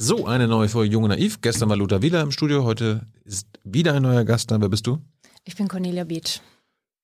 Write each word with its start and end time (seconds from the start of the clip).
So, 0.00 0.26
eine 0.26 0.46
neue 0.46 0.68
Folge 0.68 0.92
Junge 0.92 1.08
Naiv. 1.08 1.40
Gestern 1.40 1.68
war 1.70 1.76
Lothar 1.76 2.02
Wieler 2.02 2.20
im 2.20 2.30
Studio, 2.30 2.62
heute 2.62 3.08
ist 3.24 3.48
wieder 3.64 3.94
ein 3.94 4.02
neuer 4.02 4.24
Gast 4.24 4.48
da. 4.48 4.60
Wer 4.60 4.68
bist 4.68 4.86
du? 4.86 5.00
Ich 5.42 5.56
bin 5.56 5.66
Cornelia 5.66 6.04
Beetsch. 6.04 6.38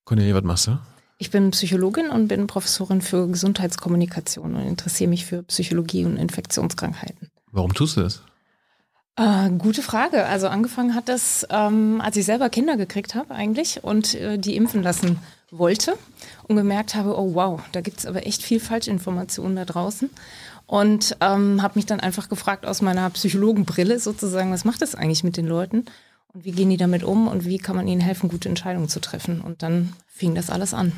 Cornelia, 0.04 0.32
was 0.32 0.44
machst 0.44 0.68
du? 0.68 0.78
Ich 1.18 1.32
bin 1.32 1.50
Psychologin 1.50 2.08
und 2.08 2.28
bin 2.28 2.46
Professorin 2.46 3.02
für 3.02 3.26
Gesundheitskommunikation 3.26 4.54
und 4.54 4.64
interessiere 4.64 5.10
mich 5.10 5.26
für 5.26 5.42
Psychologie 5.42 6.04
und 6.04 6.18
Infektionskrankheiten. 6.18 7.32
Warum 7.50 7.74
tust 7.74 7.96
du 7.96 8.02
das? 8.02 8.22
Äh, 9.16 9.50
gute 9.58 9.82
Frage. 9.82 10.26
Also 10.26 10.46
angefangen 10.46 10.94
hat 10.94 11.08
das, 11.08 11.44
ähm, 11.50 12.00
als 12.00 12.16
ich 12.16 12.24
selber 12.24 12.48
Kinder 12.48 12.76
gekriegt 12.76 13.16
habe 13.16 13.34
eigentlich 13.34 13.82
und 13.82 14.14
äh, 14.14 14.38
die 14.38 14.54
impfen 14.54 14.84
lassen 14.84 15.18
wollte 15.50 15.98
und 16.44 16.54
gemerkt 16.54 16.94
habe, 16.94 17.18
oh 17.18 17.34
wow, 17.34 17.60
da 17.72 17.80
gibt 17.80 17.98
es 17.98 18.06
aber 18.06 18.24
echt 18.24 18.42
viel 18.42 18.60
Falschinformationen 18.60 19.56
da 19.56 19.64
draußen 19.64 20.10
und 20.66 21.16
ähm, 21.20 21.62
habe 21.62 21.74
mich 21.76 21.86
dann 21.86 22.00
einfach 22.00 22.28
gefragt 22.28 22.66
aus 22.66 22.82
meiner 22.82 23.08
Psychologenbrille 23.10 23.98
sozusagen, 23.98 24.52
was 24.52 24.64
macht 24.64 24.82
das 24.82 24.94
eigentlich 24.94 25.24
mit 25.24 25.36
den 25.36 25.46
Leuten 25.46 25.84
und 26.32 26.44
wie 26.44 26.52
gehen 26.52 26.70
die 26.70 26.76
damit 26.76 27.04
um 27.04 27.28
und 27.28 27.44
wie 27.44 27.58
kann 27.58 27.76
man 27.76 27.86
ihnen 27.86 28.00
helfen, 28.00 28.28
gute 28.28 28.48
Entscheidungen 28.48 28.88
zu 28.88 29.00
treffen. 29.00 29.40
Und 29.40 29.62
dann 29.62 29.92
fing 30.06 30.34
das 30.34 30.50
alles 30.50 30.74
an. 30.74 30.92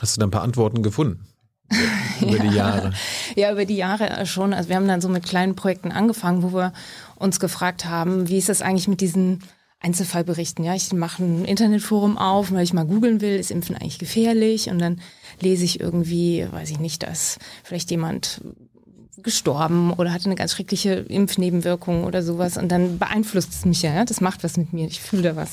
Hast 0.00 0.16
du 0.16 0.20
da 0.20 0.26
ein 0.26 0.30
paar 0.30 0.42
Antworten 0.42 0.82
gefunden? 0.82 1.26
über 2.20 2.38
die 2.38 2.54
Jahre. 2.54 2.92
ja, 3.36 3.50
über 3.50 3.64
die 3.64 3.76
Jahre 3.76 4.26
schon. 4.26 4.52
Also 4.52 4.68
wir 4.68 4.76
haben 4.76 4.88
dann 4.88 5.00
so 5.00 5.08
mit 5.08 5.24
kleinen 5.24 5.54
Projekten 5.54 5.92
angefangen, 5.92 6.42
wo 6.42 6.52
wir 6.52 6.72
uns 7.16 7.40
gefragt 7.40 7.86
haben, 7.86 8.28
wie 8.28 8.38
ist 8.38 8.48
das 8.48 8.62
eigentlich 8.62 8.88
mit 8.88 9.00
diesen 9.00 9.42
Einzelfallberichten? 9.80 10.64
Ja, 10.64 10.74
ich 10.74 10.92
mache 10.92 11.24
ein 11.24 11.44
Internetforum 11.44 12.18
auf, 12.18 12.52
weil 12.52 12.64
ich 12.64 12.72
mal 12.72 12.86
googeln 12.86 13.20
will, 13.20 13.36
ist 13.36 13.50
Impfen 13.50 13.76
eigentlich 13.76 13.98
gefährlich? 13.98 14.68
Und 14.68 14.78
dann 14.78 15.00
lese 15.40 15.64
ich 15.64 15.80
irgendwie, 15.80 16.46
weiß 16.50 16.70
ich 16.70 16.80
nicht, 16.80 17.02
dass 17.02 17.38
vielleicht 17.62 17.90
jemand 17.90 18.42
gestorben 19.22 19.92
oder 19.92 20.12
hatte 20.12 20.26
eine 20.26 20.34
ganz 20.34 20.52
schreckliche 20.52 20.94
Impfnebenwirkung 20.94 22.04
oder 22.04 22.22
sowas. 22.22 22.56
Und 22.56 22.70
dann 22.70 22.98
beeinflusst 22.98 23.52
es 23.52 23.64
mich 23.64 23.82
ja, 23.82 24.04
das 24.04 24.20
macht 24.20 24.44
was 24.44 24.56
mit 24.56 24.72
mir, 24.72 24.86
ich 24.86 25.00
fühle 25.00 25.22
da 25.22 25.36
was. 25.36 25.52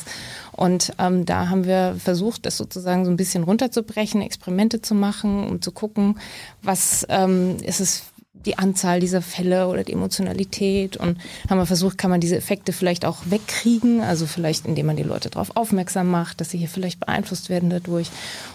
Und 0.52 0.94
ähm, 1.00 1.26
da 1.26 1.50
haben 1.50 1.66
wir 1.66 1.96
versucht, 1.98 2.46
das 2.46 2.58
sozusagen 2.58 3.06
so 3.06 3.12
ein 3.12 3.18
bisschen 3.18 3.44
runterzubrechen, 3.44 4.22
Experimente 4.22 4.82
zu 4.82 4.96
machen, 4.96 5.48
um 5.48 5.62
zu 5.62 5.72
gucken, 5.72 6.20
was 6.62 7.06
ähm, 7.10 7.58
ist 7.64 7.80
es 7.80 8.04
die 8.46 8.58
Anzahl 8.58 9.00
dieser 9.00 9.22
Fälle 9.22 9.68
oder 9.68 9.84
die 9.84 9.94
Emotionalität 9.94 10.98
und 10.98 11.18
haben 11.50 11.58
wir 11.58 11.66
versucht, 11.66 11.98
kann 11.98 12.10
man 12.10 12.22
diese 12.22 12.36
Effekte 12.36 12.74
vielleicht 12.74 13.06
auch 13.06 13.18
wegkriegen, 13.26 14.02
also 14.02 14.26
vielleicht 14.26 14.66
indem 14.66 14.88
man 14.88 14.96
die 14.96 15.04
Leute 15.04 15.30
darauf 15.30 15.56
aufmerksam 15.56 16.10
macht, 16.10 16.42
dass 16.42 16.50
sie 16.50 16.58
hier 16.58 16.68
vielleicht 16.68 17.00
beeinflusst 17.00 17.50
werden 17.50 17.70
dadurch. 17.70 18.10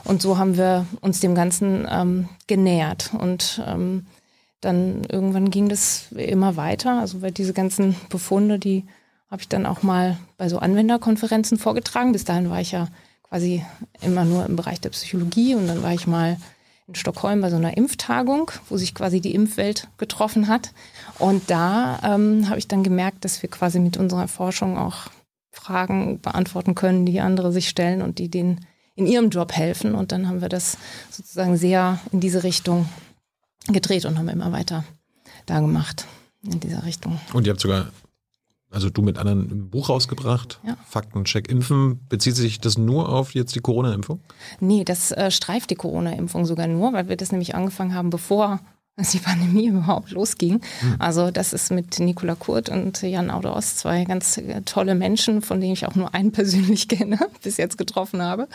Und 0.04 0.22
so 0.22 0.38
haben 0.38 0.56
wir 0.56 0.86
uns 1.00 1.20
dem 1.20 1.34
Ganzen 1.34 1.86
ähm, 1.90 2.28
genähert 2.46 3.12
und 3.16 3.62
ähm, 3.66 4.06
dann 4.66 5.04
irgendwann 5.04 5.50
ging 5.50 5.68
das 5.68 6.12
immer 6.12 6.56
weiter. 6.56 7.00
Also 7.00 7.22
weil 7.22 7.32
diese 7.32 7.52
ganzen 7.52 7.96
Befunde, 8.10 8.58
die 8.58 8.84
habe 9.30 9.42
ich 9.42 9.48
dann 9.48 9.66
auch 9.66 9.82
mal 9.82 10.18
bei 10.36 10.48
so 10.48 10.58
Anwenderkonferenzen 10.58 11.58
vorgetragen. 11.58 12.12
Bis 12.12 12.24
dahin 12.24 12.50
war 12.50 12.60
ich 12.60 12.72
ja 12.72 12.88
quasi 13.22 13.64
immer 14.02 14.24
nur 14.24 14.44
im 14.46 14.56
Bereich 14.56 14.80
der 14.80 14.90
Psychologie 14.90 15.54
und 15.54 15.66
dann 15.66 15.82
war 15.82 15.92
ich 15.92 16.06
mal 16.06 16.36
in 16.86 16.94
Stockholm 16.94 17.40
bei 17.40 17.50
so 17.50 17.56
einer 17.56 17.76
Impftagung, 17.76 18.50
wo 18.68 18.76
sich 18.76 18.94
quasi 18.94 19.20
die 19.20 19.34
Impfwelt 19.34 19.88
getroffen 19.98 20.48
hat. 20.48 20.72
Und 21.18 21.50
da 21.50 21.98
ähm, 22.04 22.48
habe 22.48 22.58
ich 22.58 22.68
dann 22.68 22.84
gemerkt, 22.84 23.24
dass 23.24 23.42
wir 23.42 23.50
quasi 23.50 23.80
mit 23.80 23.96
unserer 23.96 24.28
Forschung 24.28 24.78
auch 24.78 25.08
Fragen 25.50 26.20
beantworten 26.20 26.74
können, 26.74 27.06
die 27.06 27.20
andere 27.20 27.50
sich 27.50 27.68
stellen 27.68 28.02
und 28.02 28.18
die 28.18 28.28
denen 28.28 28.64
in 28.94 29.06
ihrem 29.06 29.30
Job 29.30 29.52
helfen. 29.52 29.94
Und 29.94 30.12
dann 30.12 30.28
haben 30.28 30.40
wir 30.40 30.48
das 30.48 30.78
sozusagen 31.10 31.56
sehr 31.56 31.98
in 32.12 32.20
diese 32.20 32.44
Richtung 32.44 32.88
gedreht 33.68 34.04
und 34.04 34.18
haben 34.18 34.28
immer 34.28 34.52
weiter 34.52 34.84
da 35.46 35.60
gemacht 35.60 36.06
in 36.42 36.60
dieser 36.60 36.84
Richtung. 36.84 37.20
Und 37.32 37.46
ihr 37.46 37.52
habt 37.52 37.60
sogar, 37.60 37.88
also 38.70 38.90
du 38.90 39.02
mit 39.02 39.18
anderen 39.18 39.50
ein 39.50 39.70
Buch 39.70 39.88
rausgebracht, 39.88 40.60
ja. 40.66 40.76
Faktencheck 40.86 41.48
Impfen. 41.48 42.06
Bezieht 42.08 42.36
sich 42.36 42.60
das 42.60 42.78
nur 42.78 43.08
auf 43.08 43.34
jetzt 43.34 43.54
die 43.54 43.60
Corona-Impfung? 43.60 44.20
Nee, 44.60 44.84
das 44.84 45.12
äh, 45.12 45.30
streift 45.30 45.70
die 45.70 45.76
Corona-Impfung 45.76 46.46
sogar 46.46 46.66
nur, 46.66 46.92
weil 46.92 47.08
wir 47.08 47.16
das 47.16 47.32
nämlich 47.32 47.54
angefangen 47.54 47.94
haben, 47.94 48.10
bevor 48.10 48.60
als 49.06 49.10
die 49.10 49.18
Pandemie 49.18 49.66
überhaupt 49.68 50.10
losging. 50.10 50.54
Mhm. 50.54 50.96
Also 50.98 51.30
das 51.30 51.52
ist 51.52 51.70
mit 51.70 51.98
Nicola 51.98 52.34
Kurt 52.34 52.68
und 52.68 53.02
Jan 53.02 53.30
Auderos 53.30 53.76
zwei 53.76 54.04
ganz 54.04 54.38
äh, 54.38 54.62
tolle 54.62 54.94
Menschen, 54.94 55.42
von 55.42 55.60
denen 55.60 55.74
ich 55.74 55.86
auch 55.86 55.94
nur 55.94 56.14
einen 56.14 56.32
persönlich 56.36 56.88
kenne, 56.88 57.18
bis 57.42 57.58
jetzt 57.58 57.76
getroffen 57.78 58.22
habe. 58.22 58.48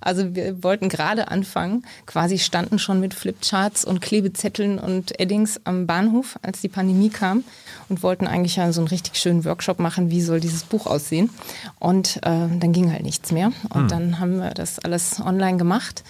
Also 0.00 0.34
wir 0.34 0.62
wollten 0.62 0.88
gerade 0.88 1.28
anfangen, 1.28 1.84
quasi 2.06 2.38
standen 2.38 2.78
schon 2.78 3.00
mit 3.00 3.14
Flipcharts 3.14 3.84
und 3.84 4.00
Klebezetteln 4.00 4.78
und 4.78 5.18
Eddings 5.18 5.60
am 5.64 5.86
Bahnhof, 5.86 6.38
als 6.42 6.60
die 6.60 6.68
Pandemie 6.68 7.10
kam 7.10 7.44
und 7.88 8.02
wollten 8.02 8.26
eigentlich 8.26 8.56
ja 8.56 8.72
so 8.72 8.80
einen 8.80 8.88
richtig 8.88 9.16
schönen 9.16 9.44
Workshop 9.44 9.80
machen, 9.80 10.10
wie 10.10 10.22
soll 10.22 10.40
dieses 10.40 10.62
Buch 10.62 10.86
aussehen. 10.86 11.30
Und 11.78 12.18
äh, 12.18 12.20
dann 12.20 12.72
ging 12.72 12.92
halt 12.92 13.02
nichts 13.02 13.32
mehr. 13.32 13.52
Und 13.70 13.84
mhm. 13.84 13.88
dann 13.88 14.20
haben 14.20 14.36
wir 14.38 14.50
das 14.50 14.78
alles 14.78 15.20
online 15.20 15.58
gemacht. 15.58 16.04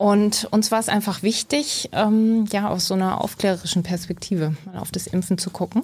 Und 0.00 0.48
uns 0.50 0.72
war 0.72 0.80
es 0.80 0.88
einfach 0.88 1.22
wichtig, 1.22 1.90
ähm, 1.92 2.46
ja, 2.50 2.70
aus 2.70 2.86
so 2.86 2.94
einer 2.94 3.22
aufklärerischen 3.22 3.82
Perspektive 3.82 4.54
mal 4.64 4.78
auf 4.78 4.90
das 4.90 5.06
Impfen 5.06 5.36
zu 5.36 5.50
gucken, 5.50 5.82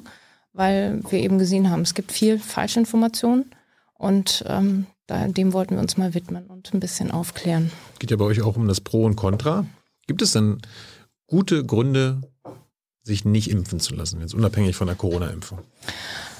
weil 0.54 1.02
wir 1.10 1.18
eben 1.18 1.36
gesehen 1.36 1.68
haben, 1.68 1.82
es 1.82 1.92
gibt 1.92 2.12
viel 2.12 2.38
Falschinformation 2.38 3.44
und 3.92 4.42
ähm, 4.48 4.86
da, 5.06 5.28
dem 5.28 5.52
wollten 5.52 5.74
wir 5.74 5.82
uns 5.82 5.98
mal 5.98 6.14
widmen 6.14 6.46
und 6.46 6.72
ein 6.72 6.80
bisschen 6.80 7.10
aufklären. 7.10 7.70
Geht 7.98 8.10
ja 8.10 8.16
bei 8.16 8.24
euch 8.24 8.40
auch 8.40 8.56
um 8.56 8.66
das 8.68 8.80
Pro 8.80 9.04
und 9.04 9.16
Contra. 9.16 9.66
Gibt 10.06 10.22
es 10.22 10.32
denn 10.32 10.62
gute 11.26 11.66
Gründe, 11.66 12.22
sich 13.02 13.26
nicht 13.26 13.50
impfen 13.50 13.80
zu 13.80 13.94
lassen, 13.94 14.22
jetzt 14.22 14.32
unabhängig 14.32 14.76
von 14.76 14.86
der 14.86 14.96
Corona-Impfung? 14.96 15.58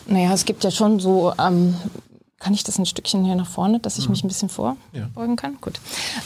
Naja, 0.06 0.32
es 0.32 0.46
gibt 0.46 0.64
ja 0.64 0.70
schon 0.70 0.98
so 0.98 1.34
ähm, 1.38 1.74
kann 2.38 2.52
ich 2.52 2.64
das 2.64 2.78
ein 2.78 2.84
Stückchen 2.84 3.24
hier 3.24 3.34
nach 3.34 3.48
vorne, 3.48 3.80
dass 3.80 3.96
ich 3.98 4.06
mhm. 4.06 4.10
mich 4.12 4.24
ein 4.24 4.28
bisschen 4.28 4.48
vorbeugen 4.48 4.78
ja. 4.92 5.36
kann? 5.36 5.56
Gut. 5.60 5.80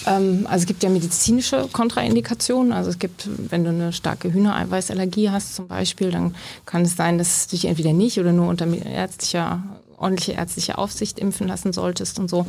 Ähm, 0.07 0.47
also 0.49 0.63
es 0.63 0.67
gibt 0.67 0.83
ja 0.83 0.91
medizinische 0.91 1.69
Kontraindikationen. 1.73 2.73
Also 2.73 2.91
es 2.91 2.99
gibt, 2.99 3.29
wenn 3.51 3.63
du 3.63 3.71
eine 3.71 3.93
starke 3.93 4.33
Hühnereiweißallergie 4.33 5.31
hast 5.31 5.55
zum 5.55 5.69
Beispiel, 5.69 6.11
dann 6.11 6.35
kann 6.67 6.83
es 6.83 6.97
sein, 6.97 7.19
dass 7.19 7.47
du 7.47 7.57
dich 7.57 7.67
entweder 7.67 7.93
nicht 7.93 8.19
oder 8.19 8.33
nur 8.33 8.49
unter 8.49 8.67
ärztlicher 8.67 9.63
ordentliche 10.01 10.33
ärztliche 10.33 10.79
Aufsicht 10.79 11.19
impfen 11.19 11.47
lassen 11.47 11.75
solltest 11.75 12.19
und 12.19 12.31
so. 12.31 12.47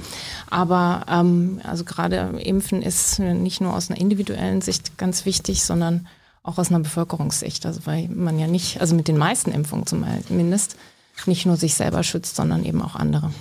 Aber 0.50 1.06
ähm, 1.10 1.60
also 1.64 1.84
gerade 1.84 2.40
Impfen 2.42 2.82
ist 2.82 3.20
nicht 3.20 3.60
nur 3.60 3.76
aus 3.76 3.90
einer 3.90 4.00
individuellen 4.00 4.62
Sicht 4.62 4.98
ganz 4.98 5.26
wichtig, 5.26 5.64
sondern 5.64 6.08
auch 6.44 6.58
aus 6.58 6.70
einer 6.70 6.80
Bevölkerungssicht. 6.80 7.66
Also 7.66 7.82
weil 7.86 8.08
man 8.08 8.40
ja 8.40 8.48
nicht, 8.48 8.80
also 8.80 8.96
mit 8.96 9.10
den 9.10 9.18
meisten 9.18 9.52
Impfungen 9.52 9.86
zumindest, 9.86 10.78
nicht 11.26 11.46
nur 11.46 11.58
sich 11.58 11.76
selber 11.76 12.04
schützt, 12.04 12.36
sondern 12.38 12.64
eben 12.66 12.82
auch 12.82 12.96
andere. 12.96 13.32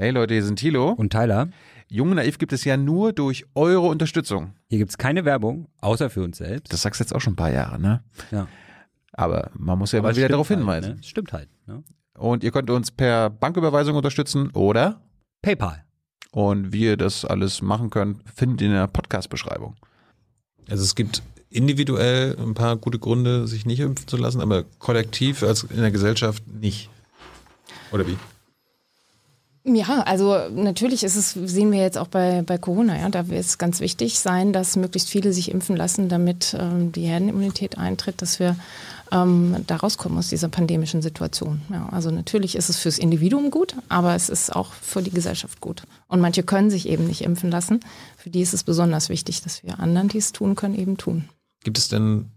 Hey 0.00 0.10
Leute, 0.10 0.34
hier 0.34 0.44
sind 0.44 0.60
Thilo 0.60 0.90
und 0.92 1.10
Tyler. 1.10 1.48
Jung 1.88 2.14
Naiv 2.14 2.38
gibt 2.38 2.52
es 2.52 2.62
ja 2.62 2.76
nur 2.76 3.12
durch 3.12 3.46
eure 3.56 3.88
Unterstützung. 3.88 4.54
Hier 4.68 4.78
gibt 4.78 4.92
es 4.92 4.96
keine 4.96 5.24
Werbung, 5.24 5.66
außer 5.80 6.08
für 6.08 6.22
uns 6.22 6.38
selbst. 6.38 6.72
Das 6.72 6.82
sagst 6.82 7.00
du 7.00 7.02
jetzt 7.02 7.12
auch 7.12 7.20
schon 7.20 7.32
ein 7.32 7.36
paar 7.36 7.50
Jahre, 7.50 7.80
ne? 7.80 8.04
Ja. 8.30 8.46
Aber 9.14 9.50
man 9.54 9.76
muss 9.76 9.90
ja 9.90 9.98
Aber 9.98 10.10
mal 10.10 10.16
wieder 10.16 10.28
darauf 10.28 10.50
halt, 10.50 10.60
hinweisen. 10.60 10.94
Ne? 10.94 11.02
Stimmt 11.02 11.32
halt. 11.32 11.48
Ne? 11.66 11.82
Und 12.16 12.44
ihr 12.44 12.52
könnt 12.52 12.70
uns 12.70 12.92
per 12.92 13.28
Banküberweisung 13.28 13.96
unterstützen 13.96 14.50
oder 14.52 15.02
PayPal. 15.42 15.82
Und 16.30 16.72
wie 16.72 16.84
ihr 16.84 16.96
das 16.96 17.24
alles 17.24 17.60
machen 17.60 17.90
könnt, 17.90 18.22
findet 18.32 18.60
ihr 18.60 18.68
in 18.68 18.74
der 18.74 18.86
Podcast-Beschreibung. 18.86 19.74
Also 20.70 20.84
es 20.84 20.94
gibt 20.94 21.24
individuell 21.50 22.36
ein 22.38 22.54
paar 22.54 22.76
gute 22.76 23.00
Gründe, 23.00 23.48
sich 23.48 23.66
nicht 23.66 23.80
impfen 23.80 24.06
zu 24.06 24.16
lassen, 24.16 24.40
aber 24.40 24.62
kollektiv 24.78 25.42
als 25.42 25.64
in 25.64 25.80
der 25.80 25.90
Gesellschaft 25.90 26.46
nicht. 26.46 26.88
Oder 27.90 28.06
wie? 28.06 28.16
Ja, 29.74 30.02
also 30.02 30.36
natürlich 30.54 31.04
ist 31.04 31.16
es, 31.16 31.32
sehen 31.32 31.72
wir 31.72 31.80
jetzt 31.80 31.98
auch 31.98 32.08
bei, 32.08 32.42
bei 32.42 32.56
Corona, 32.56 32.98
ja, 32.98 33.08
da 33.10 33.28
wird 33.28 33.40
es 33.40 33.58
ganz 33.58 33.80
wichtig 33.80 34.18
sein, 34.18 34.52
dass 34.52 34.76
möglichst 34.76 35.10
viele 35.10 35.32
sich 35.32 35.50
impfen 35.50 35.76
lassen, 35.76 36.08
damit 36.08 36.56
ähm, 36.58 36.90
die 36.92 37.02
Herdenimmunität 37.02 37.76
eintritt, 37.76 38.22
dass 38.22 38.40
wir 38.40 38.56
ähm, 39.12 39.56
da 39.66 39.76
rauskommen 39.76 40.18
aus 40.18 40.28
dieser 40.28 40.48
pandemischen 40.48 41.02
Situation. 41.02 41.60
Ja, 41.70 41.88
also 41.90 42.10
natürlich 42.10 42.56
ist 42.56 42.68
es 42.68 42.78
fürs 42.78 42.98
Individuum 42.98 43.50
gut, 43.50 43.74
aber 43.88 44.14
es 44.14 44.28
ist 44.28 44.54
auch 44.54 44.72
für 44.72 45.02
die 45.02 45.10
Gesellschaft 45.10 45.60
gut. 45.60 45.82
Und 46.06 46.20
manche 46.20 46.42
können 46.42 46.70
sich 46.70 46.88
eben 46.88 47.06
nicht 47.06 47.22
impfen 47.22 47.50
lassen. 47.50 47.80
Für 48.16 48.30
die 48.30 48.40
ist 48.40 48.54
es 48.54 48.64
besonders 48.64 49.08
wichtig, 49.08 49.42
dass 49.42 49.62
wir 49.64 49.80
anderen, 49.80 50.08
die 50.08 50.18
es 50.18 50.32
tun 50.32 50.54
können, 50.54 50.78
eben 50.78 50.96
tun. 50.96 51.28
Gibt 51.62 51.78
es 51.78 51.88
denn 51.88 52.30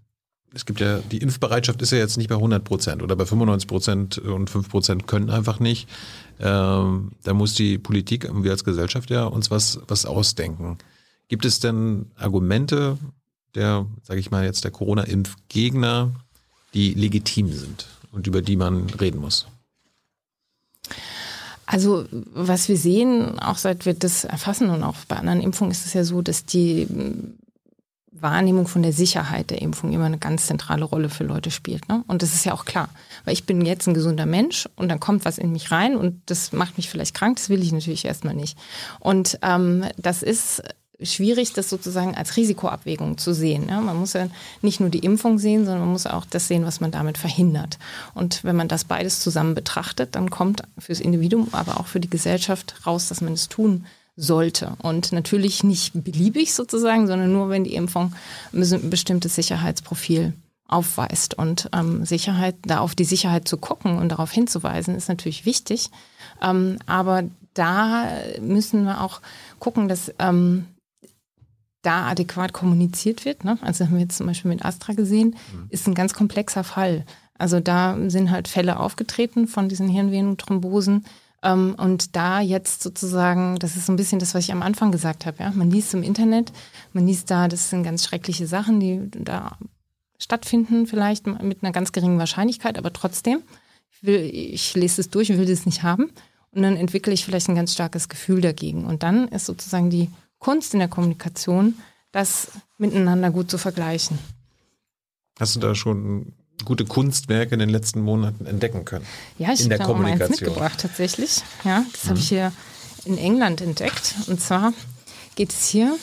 es 0.54 0.66
gibt 0.66 0.82
ja, 0.82 1.00
die 1.00 1.20
Impfbereitschaft 1.20 1.82
ist 1.82 1.92
ja 1.92 1.98
jetzt 1.98 2.18
nicht 2.18 2.28
bei 2.28 2.36
100 2.36 2.64
Prozent 2.64 3.02
oder 3.02 3.16
bei 3.16 3.26
95 3.26 3.68
Prozent 3.68 4.18
und 4.18 4.50
5 4.50 4.70
Prozent 4.70 5.08
können 5.08 5.30
einfach 5.30 5.60
nicht. 5.60 5.88
Ähm, 6.40 7.12
da 7.24 7.34
muss 7.34 7.54
die 7.54 7.78
Politik, 7.78 8.28
wir 8.32 8.52
als 8.52 8.64
Gesellschaft 8.64 9.10
ja 9.10 9.26
uns 9.26 9.50
was, 9.50 9.80
was 9.88 10.06
ausdenken. 10.06 10.78
Gibt 11.30 11.46
es 11.46 11.60
denn 11.60 12.12
Argumente 12.18 12.98
der, 13.56 13.86
sage 14.04 14.20
ich 14.20 14.32
mal 14.32 14.44
jetzt, 14.44 14.64
der 14.64 14.72
Corona-Impfgegner, 14.72 16.12
die 16.74 16.94
legitim 16.94 17.52
sind 17.52 17.88
und 18.12 18.28
über 18.28 18.42
die 18.42 18.58
man 18.58 18.90
reden 18.90 19.20
muss? 19.20 19.48
Also 21.66 22.06
was 22.34 22.68
wir 22.68 22.78
sehen, 22.78 23.40
auch 23.40 23.58
seit 23.58 23.86
wir 23.86 23.94
das 23.94 24.26
erfassen 24.26 24.70
und 24.70 24.84
auch 24.84 24.96
bei 25.08 25.16
anderen 25.16 25.40
Impfungen 25.40 25.72
ist 25.72 25.86
es 25.86 25.94
ja 25.94 26.04
so, 26.04 26.22
dass 26.22 26.44
die 26.44 26.88
Wahrnehmung 28.12 28.68
von 28.68 28.84
der 28.84 28.92
Sicherheit 28.92 29.50
der 29.50 29.62
Impfung 29.62 29.94
immer 29.94 30.06
eine 30.06 30.18
ganz 30.18 30.48
zentrale 30.48 30.84
Rolle 30.84 31.10
für 31.10 31.24
Leute 31.24 31.50
spielt. 31.50 31.88
Ne? 31.88 32.04
Und 32.08 32.22
das 32.22 32.34
ist 32.34 32.46
ja 32.46 32.54
auch 32.54 32.66
klar, 32.66 32.90
weil 33.24 33.34
ich 33.34 33.46
bin 33.46 33.66
jetzt 33.66 33.88
ein 33.88 33.94
gesunder 33.94 34.26
Mensch 34.26 34.68
und 34.76 34.90
dann 34.90 35.00
kommt 35.00 35.24
was 35.24 35.38
in 35.38 35.52
mich 35.52 35.72
rein 35.72 35.96
und 35.96 36.22
das 36.26 36.52
macht 36.52 36.78
mich 36.78 36.90
vielleicht 36.90 37.16
krank, 37.16 37.38
das 37.38 37.50
will 37.50 37.64
ich 37.64 37.72
natürlich 37.72 38.06
erstmal 38.06 38.36
nicht. 38.36 38.58
Und 39.00 39.40
ähm, 39.42 39.86
das 39.98 40.24
ist 40.24 40.62
schwierig, 41.02 41.54
das 41.54 41.70
sozusagen 41.70 42.16
als 42.16 42.38
Risikoabwägung 42.38 43.18
zu 43.18 43.34
sehen. 43.34 43.68
Ja, 43.70 43.82
man 43.82 43.98
muss 43.98 44.14
ja 44.14 44.28
nicht 44.62 44.80
nur 44.80 44.90
die 44.90 45.00
Impfung 45.00 45.40
sehen, 45.40 45.66
sondern 45.66 45.82
man 45.82 45.92
muss 45.92 46.06
auch 46.06 46.26
das 46.26 46.48
sehen, 46.48 46.66
was 46.66 46.80
man 46.80 46.92
damit 46.92 47.18
verhindert. 47.18 47.80
Und 48.14 48.44
wenn 48.44 48.56
man 48.56 48.68
das 48.68 48.84
beides 48.84 49.20
zusammen 49.20 49.56
betrachtet, 49.56 50.16
dann 50.16 50.30
kommt 50.30 50.64
fürs 50.78 51.00
Individuum, 51.00 51.48
aber 51.54 51.80
auch 51.80 51.88
für 51.88 52.00
die 52.00 52.10
Gesellschaft 52.10 52.86
raus, 52.86 53.08
dass 53.08 53.22
man 53.22 53.34
es 53.34 53.48
tun 53.48 53.86
sollte. 54.22 54.74
Und 54.82 55.12
natürlich 55.12 55.64
nicht 55.64 55.92
beliebig 55.94 56.54
sozusagen, 56.54 57.08
sondern 57.08 57.34
nur, 57.34 57.50
wenn 57.50 57.64
die 57.64 57.76
Impfung 57.76 58.14
ein 58.54 58.90
bestimmtes 58.90 59.36
Sicherheitsprofil 59.36 60.34
aufweist. 60.68 61.38
Und 61.38 61.70
ähm, 61.74 62.06
Sicherheit, 62.06 62.56
da 62.62 62.80
auf 62.80 62.96
die 62.96 63.04
Sicherheit 63.04 63.48
zu 63.48 63.58
gucken 63.58 63.98
und 63.98 64.10
darauf 64.10 64.32
hinzuweisen, 64.32 64.96
ist 64.96 65.10
natürlich 65.10 65.46
wichtig. 65.46 65.90
Ähm, 66.42 66.78
aber 66.86 67.24
da 67.54 68.08
müssen 68.40 68.86
wir 68.86 69.02
auch 69.02 69.22
gucken, 69.60 69.88
dass 69.88 70.14
ähm, 70.20 70.66
da 71.82 72.08
adäquat 72.08 72.54
kommuniziert 72.54 73.26
wird. 73.26 73.44
Ne? 73.44 73.58
Also 73.62 73.86
haben 73.86 73.94
wir 73.94 74.02
jetzt 74.02 74.18
zum 74.18 74.28
Beispiel 74.28 74.50
mit 74.50 74.64
Astra 74.64 74.94
gesehen, 74.94 75.36
mhm. 75.52 75.66
ist 75.70 75.88
ein 75.88 75.96
ganz 75.96 76.14
komplexer 76.14 76.64
Fall. 76.64 77.06
Also 77.38 77.60
da 77.60 77.98
sind 78.08 78.30
halt 78.30 78.48
Fälle 78.48 78.80
aufgetreten 78.80 79.48
von 79.48 79.68
diesen 79.68 79.90
Hirnvenenthrombosen. 79.90 81.06
Ähm, 81.44 81.76
und 81.78 82.16
da 82.16 82.42
jetzt 82.42 82.84
sozusagen, 82.84 83.58
das 83.60 83.76
ist 83.76 83.88
so 83.88 83.94
ein 83.94 83.96
bisschen 83.96 84.20
das, 84.20 84.34
was 84.34 84.44
ich 84.44 84.52
am 84.52 84.62
Anfang 84.62 84.92
gesagt 84.92 85.26
habe. 85.26 85.44
Ja? 85.44 85.52
Man 85.52 85.72
liest 85.72 85.94
im 85.94 86.04
Internet, 86.04 86.52
man 86.94 87.08
liest 87.08 87.32
da, 87.32 87.48
das 87.48 87.70
sind 87.70 87.84
ganz 87.84 88.06
schreckliche 88.06 88.48
Sachen, 88.48 88.80
die 88.80 89.10
da 89.12 89.58
stattfinden, 90.20 90.86
vielleicht 90.86 91.26
mit 91.26 91.64
einer 91.64 91.72
ganz 91.72 91.92
geringen 91.92 92.20
Wahrscheinlichkeit, 92.20 92.78
aber 92.78 92.94
trotzdem, 92.94 93.42
ich, 93.92 94.04
will, 94.04 94.30
ich 94.34 94.76
lese 94.76 95.02
es 95.02 95.10
durch, 95.10 95.30
will 95.30 95.46
das 95.46 95.66
nicht 95.66 95.82
haben. 95.84 96.12
Und 96.52 96.64
dann 96.64 96.76
entwickle 96.76 97.14
ich 97.14 97.26
vielleicht 97.26 97.50
ein 97.50 97.56
ganz 97.56 97.74
starkes 97.74 98.10
Gefühl 98.10 98.42
dagegen. 98.42 98.86
Und 98.86 99.04
dann 99.04 99.28
ist 99.30 99.46
sozusagen 99.46 99.90
die 99.90 100.10
Kunst 100.38 100.74
in 100.74 100.80
der 100.80 100.90
Kommunikation, 100.90 101.76
das 102.12 102.52
miteinander 102.78 103.32
gut 103.32 103.50
zu 103.50 103.58
vergleichen. 103.58 104.20
Hast 105.40 105.56
du 105.56 105.60
da 105.60 105.74
schon 105.74 106.34
gute 106.66 106.86
Kunstwerke 106.86 107.54
in 107.54 107.60
den 107.60 107.70
letzten 107.70 108.02
Monaten 108.02 108.46
entdecken 108.46 108.86
können? 108.86 109.06
Ja, 109.38 109.52
ich 109.54 109.70
habe 109.70 109.86
auch 109.86 110.00
eins 110.00 110.30
mitgebracht 110.30 110.80
tatsächlich. 110.80 111.42
Ja, 111.64 111.86
das 111.92 112.06
mhm. 112.06 112.10
habe 112.10 112.20
ich 112.20 112.30
hier 112.30 112.52
in 113.06 113.18
England 113.18 113.62
entdeckt. 113.62 114.16
Und 114.28 114.42
zwar 114.42 114.74
geht 115.36 115.52
es 115.52 115.68
hier 115.68 115.98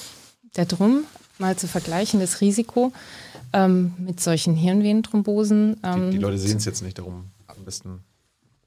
darum, 0.55 1.05
mal 1.39 1.57
zu 1.57 1.69
vergleichen, 1.69 2.21
das 2.21 2.41
Risiko 2.41 2.93
ähm, 3.53 3.95
mit 3.99 4.21
solchen 4.21 4.55
Hirnvenenthrombosen. 4.55 5.81
Ähm, 5.83 6.11
die, 6.11 6.17
die 6.17 6.23
Leute 6.23 6.39
sehen 6.39 6.59
es 6.59 6.65
jetzt 6.65 6.83
nicht 6.83 6.99
darum. 6.99 7.31
Am 7.47 7.65
besten 7.65 8.01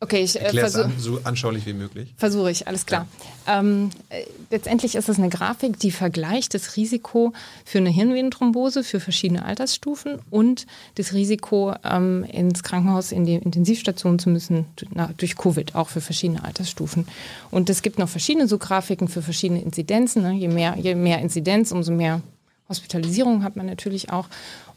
Okay, 0.04 0.24
ich 0.24 0.42
äh, 0.42 0.50
versuche. 0.50 0.86
An, 0.86 0.94
so 0.98 1.20
anschaulich 1.24 1.68
wie 1.68 1.74
möglich. 1.74 2.12
Versuche 2.18 2.50
ich, 2.50 2.68
alles 2.68 2.88
klar. 2.88 3.06
Ja. 3.46 3.60
Ähm, 3.60 3.92
äh, 4.10 4.24
letztendlich 4.50 4.96
ist 4.96 5.08
es 5.08 5.20
eine 5.20 5.30
Grafik, 5.30 5.78
die 5.78 5.92
vergleicht 5.92 6.56
das 6.56 6.76
Risiko 6.76 7.34
für 7.66 7.78
eine 7.78 7.92
Hirnvenenthrombose 7.92 8.84
für 8.84 9.00
verschiedene 9.00 9.46
Altersstufen 9.46 10.18
und 10.32 10.66
das 10.96 11.14
Risiko, 11.14 11.76
ähm, 11.84 12.24
ins 12.24 12.64
Krankenhaus 12.64 13.12
in 13.12 13.26
die 13.26 13.36
Intensivstation 13.36 14.18
zu 14.18 14.32
müssen 14.32 14.66
na, 14.92 15.12
durch 15.18 15.36
Covid, 15.36 15.76
auch 15.76 15.90
für 15.90 16.02
verschiedene 16.02 16.44
Altersstufen. 16.44 17.08
Und 17.52 17.70
es 17.70 17.84
gibt 17.84 18.00
noch 18.00 18.10
verschiedene 18.10 18.48
so 18.48 18.58
Grafiken 18.58 19.08
für 19.08 19.22
verschiedene 19.22 19.62
Inzidenzen. 19.62 20.24
Ne? 20.24 20.34
Je, 20.34 20.48
mehr, 20.48 20.78
je 20.80 20.96
mehr 20.96 21.20
Inzidenz, 21.20 21.72
umso 21.72 21.92
mehr 21.92 22.24
Hospitalisierung 22.68 23.44
hat 23.44 23.56
man 23.56 23.68
natürlich 23.68 24.10
auch. 24.10 24.30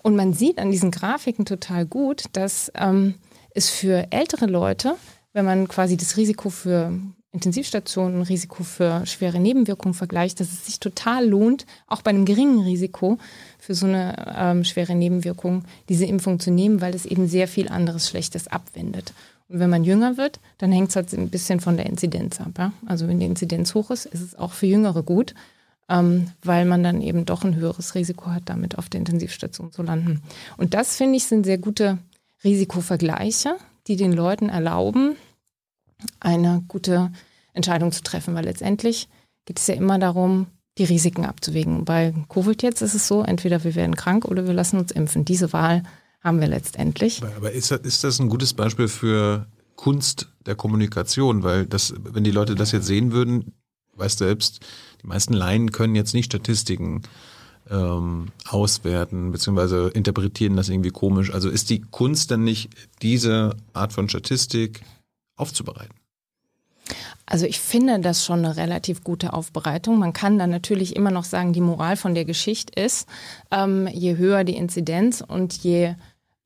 Und 0.03 0.17
man 0.17 0.35
sieht 0.35 0.59
an 0.59 0.71
diesen 0.71 0.91
Grafiken 0.91 1.47
total 1.47 1.87
gut, 1.87 2.25
dass 2.33 2.71
ähm, 2.75 3.15
es 3.55 3.71
für 3.71 4.09
ältere 4.11 4.47
Leute 4.47 4.97
wenn 5.35 5.45
man 5.45 5.69
quasi 5.69 5.99
das 5.99 6.17
Risiko 6.17 6.49
für 6.49 6.93
Intensivstationen, 7.33 8.23
Risiko 8.23 8.63
für 8.63 9.05
schwere 9.07 9.41
Nebenwirkungen 9.41 9.93
vergleicht, 9.93 10.39
dass 10.39 10.53
es 10.53 10.67
sich 10.67 10.79
total 10.79 11.27
lohnt, 11.29 11.67
auch 11.89 12.01
bei 12.01 12.11
einem 12.11 12.25
geringen 12.25 12.61
Risiko 12.61 13.19
für 13.59 13.75
so 13.75 13.87
eine 13.87 14.35
ähm, 14.39 14.65
schwere 14.65 14.95
Nebenwirkung 14.95 15.65
diese 15.89 16.07
Impfung 16.07 16.39
zu 16.39 16.53
nehmen, 16.53 16.81
weil 16.81 16.95
es 16.95 17.05
eben 17.05 17.27
sehr 17.27 17.49
viel 17.49 17.69
anderes 17.69 18.09
Schlechtes 18.09 18.47
abwendet. 18.47 19.13
Und 19.49 19.59
wenn 19.59 19.69
man 19.69 19.83
jünger 19.83 20.17
wird, 20.17 20.39
dann 20.59 20.71
hängt 20.71 20.91
es 20.91 20.97
halt 20.97 21.13
ein 21.13 21.29
bisschen 21.29 21.59
von 21.59 21.77
der 21.77 21.87
Inzidenz 21.87 22.41
ab. 22.41 22.53
Ja? 22.57 22.73
Also 22.87 23.09
wenn 23.09 23.19
die 23.19 23.27
Inzidenz 23.27 23.75
hoch 23.75 23.91
ist, 23.91 24.07
ist 24.07 24.21
es 24.21 24.39
auch 24.39 24.53
für 24.53 24.67
Jüngere 24.67 25.03
gut, 25.03 25.35
ähm, 25.89 26.29
weil 26.45 26.65
man 26.65 26.85
dann 26.85 27.03
eben 27.03 27.25
doch 27.27 27.43
ein 27.43 27.57
höheres 27.57 27.97
Risiko 27.97 28.27
hat, 28.31 28.45
damit 28.47 28.79
auf 28.79 28.89
der 28.89 29.01
Intensivstation 29.01 29.73
zu 29.73 29.83
landen. 29.83 30.23
Und 30.57 30.73
das, 30.73 30.97
finde 30.97 31.17
ich, 31.17 31.25
sind 31.25 31.45
sehr 31.45 31.59
gute 31.59 31.99
Risikovergleiche, 32.45 33.57
die 33.87 33.97
den 33.97 34.13
Leuten 34.13 34.49
erlauben, 34.49 35.17
eine 36.21 36.65
gute 36.69 37.13
Entscheidung 37.53 37.93
zu 37.93 38.03
treffen, 38.03 38.35
weil 38.35 38.45
letztendlich 38.45 39.09
geht 39.45 39.59
es 39.59 39.67
ja 39.67 39.75
immer 39.75 39.99
darum, 39.99 40.47
die 40.79 40.85
Risiken 40.85 41.25
abzuwägen. 41.25 41.85
Bei 41.85 42.13
Covid 42.29 42.63
jetzt 42.63 42.83
ist 42.83 42.95
es 42.95 43.07
so, 43.07 43.23
entweder 43.23 43.63
wir 43.63 43.75
werden 43.75 43.95
krank 43.95 44.25
oder 44.25 44.47
wir 44.47 44.55
lassen 44.55 44.79
uns 44.79 44.91
impfen. 44.91 45.25
Diese 45.25 45.53
Wahl 45.53 45.85
haben 46.21 46.41
wir 46.41 46.49
letztendlich. 46.49 47.23
Aber 47.37 47.53
ist 47.53 47.71
das, 47.71 47.81
ist 47.81 48.03
das 48.03 48.19
ein 48.19 48.29
gutes 48.29 48.55
Beispiel 48.55 48.89
für 48.89 49.47
Kunst 49.77 50.29
der 50.47 50.57
Kommunikation? 50.57 51.43
Weil 51.43 51.67
das, 51.67 51.95
wenn 52.03 52.25
die 52.25 52.33
Leute 52.33 52.55
das 52.55 52.73
jetzt 52.73 52.87
sehen 52.87 53.13
würden, 53.13 53.53
weißt 53.95 54.21
du 54.21 54.25
selbst, 54.25 54.61
die 55.03 55.07
meisten 55.07 55.35
Laien 55.35 55.71
können 55.71 55.95
jetzt 55.95 56.15
nicht 56.15 56.27
Statistiken 56.27 57.03
ähm, 57.71 58.29
auswerten, 58.49 59.33
beziehungsweise 59.33 59.89
interpretieren 59.89 60.57
das 60.57 60.69
irgendwie 60.69 60.91
komisch. 60.91 61.33
Also 61.33 61.49
ist 61.49 61.71
die 61.71 61.81
Kunst 61.81 62.31
dann 62.31 62.45
nicht 62.45 62.71
diese 63.03 63.57
Art 63.73 63.93
von 63.93 64.09
Statistik 64.09 64.83
aufzubereiten? 65.37 65.95
Also 67.27 67.47
ich 67.47 67.59
finde 67.59 68.01
das 68.01 68.25
schon 68.25 68.41
eine 68.41 68.57
relativ 68.57 69.03
gute 69.03 69.33
Aufbereitung. 69.33 69.99
Man 69.99 70.13
kann 70.13 70.39
dann 70.39 70.51
natürlich 70.51 70.95
immer 70.95 71.11
noch 71.11 71.25
sagen, 71.25 71.55
die 71.55 71.63
Moral 71.63 71.97
von 71.97 72.15
der 72.15 72.27
Geschichte 72.27 72.79
ist, 72.79 73.09
ähm, 73.51 73.87
je 73.87 74.17
höher 74.17 74.45
die 74.45 74.57
Inzidenz 74.57 75.25
und 75.27 75.55
je 75.55 75.95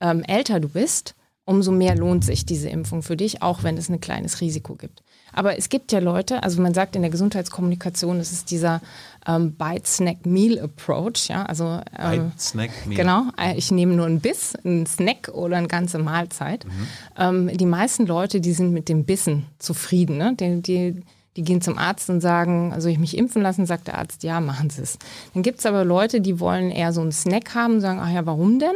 ähm, 0.01 0.23
älter 0.23 0.61
du 0.61 0.69
bist, 0.69 1.17
umso 1.45 1.73
mehr 1.73 1.97
lohnt 1.97 2.25
sich 2.25 2.47
diese 2.47 2.69
Impfung 2.69 3.03
für 3.03 3.17
dich, 3.17 3.43
auch 3.43 3.65
wenn 3.65 3.77
es 3.77 3.89
ein 3.89 4.01
kleines 4.01 4.41
Risiko 4.41 4.77
gibt. 4.77 5.03
Aber 5.33 5.59
es 5.59 5.69
gibt 5.69 5.93
ja 5.93 5.99
Leute, 5.99 6.43
also 6.43 6.61
man 6.61 6.75
sagt 6.75 6.97
in 6.97 7.03
der 7.03 7.11
Gesundheitskommunikation, 7.11 8.19
es 8.19 8.33
ist 8.33 8.51
dieser 8.51 8.81
ähm, 9.27 9.53
Bite-Snack-Meal-Approach. 9.53 11.29
Ja? 11.29 11.45
Also, 11.45 11.81
ähm, 11.99 12.31
Bite-Snack-Meal. 12.31 12.97
Genau, 12.97 13.23
äh, 13.41 13.57
ich 13.57 13.71
nehme 13.71 13.95
nur 13.95 14.07
einen 14.07 14.21
Biss, 14.21 14.55
einen 14.65 14.87
Snack 14.87 15.29
oder 15.33 15.57
eine 15.57 15.69
ganze 15.69 15.99
Mahlzeit. 15.99 16.65
Mhm. 16.65 16.71
Ähm, 17.17 17.57
die 17.57 17.67
meisten 17.67 18.07
Leute, 18.07 18.41
die 18.41 18.53
sind 18.53 18.73
mit 18.73 18.89
dem 18.89 19.05
Bissen 19.05 19.47
zufrieden. 19.59 20.17
Ne? 20.17 20.35
Die, 20.39 20.63
die, 20.63 21.03
die 21.37 21.43
gehen 21.43 21.61
zum 21.61 21.79
Arzt 21.79 22.11
und 22.11 22.21
sagen, 22.21 22.73
also 22.73 22.89
ich 22.89 22.99
mich 22.99 23.17
impfen 23.17 23.43
lassen, 23.43 23.67
sagt 23.67 23.87
der 23.87 23.99
Arzt, 23.99 24.23
ja, 24.23 24.41
machen 24.41 24.71
Sie 24.71 24.83
es. 24.83 24.99
Dann 25.35 25.43
gibt 25.43 25.61
es 25.61 25.67
aber 25.67 25.85
Leute, 25.85 26.21
die 26.21 26.41
wollen 26.41 26.71
eher 26.71 26.93
so 26.93 27.01
einen 27.01 27.13
Snack 27.13 27.55
haben 27.55 27.75
und 27.75 27.81
sagen, 27.81 28.01
ach 28.03 28.11
ja, 28.11 28.27
warum 28.27 28.59
denn? 28.59 28.75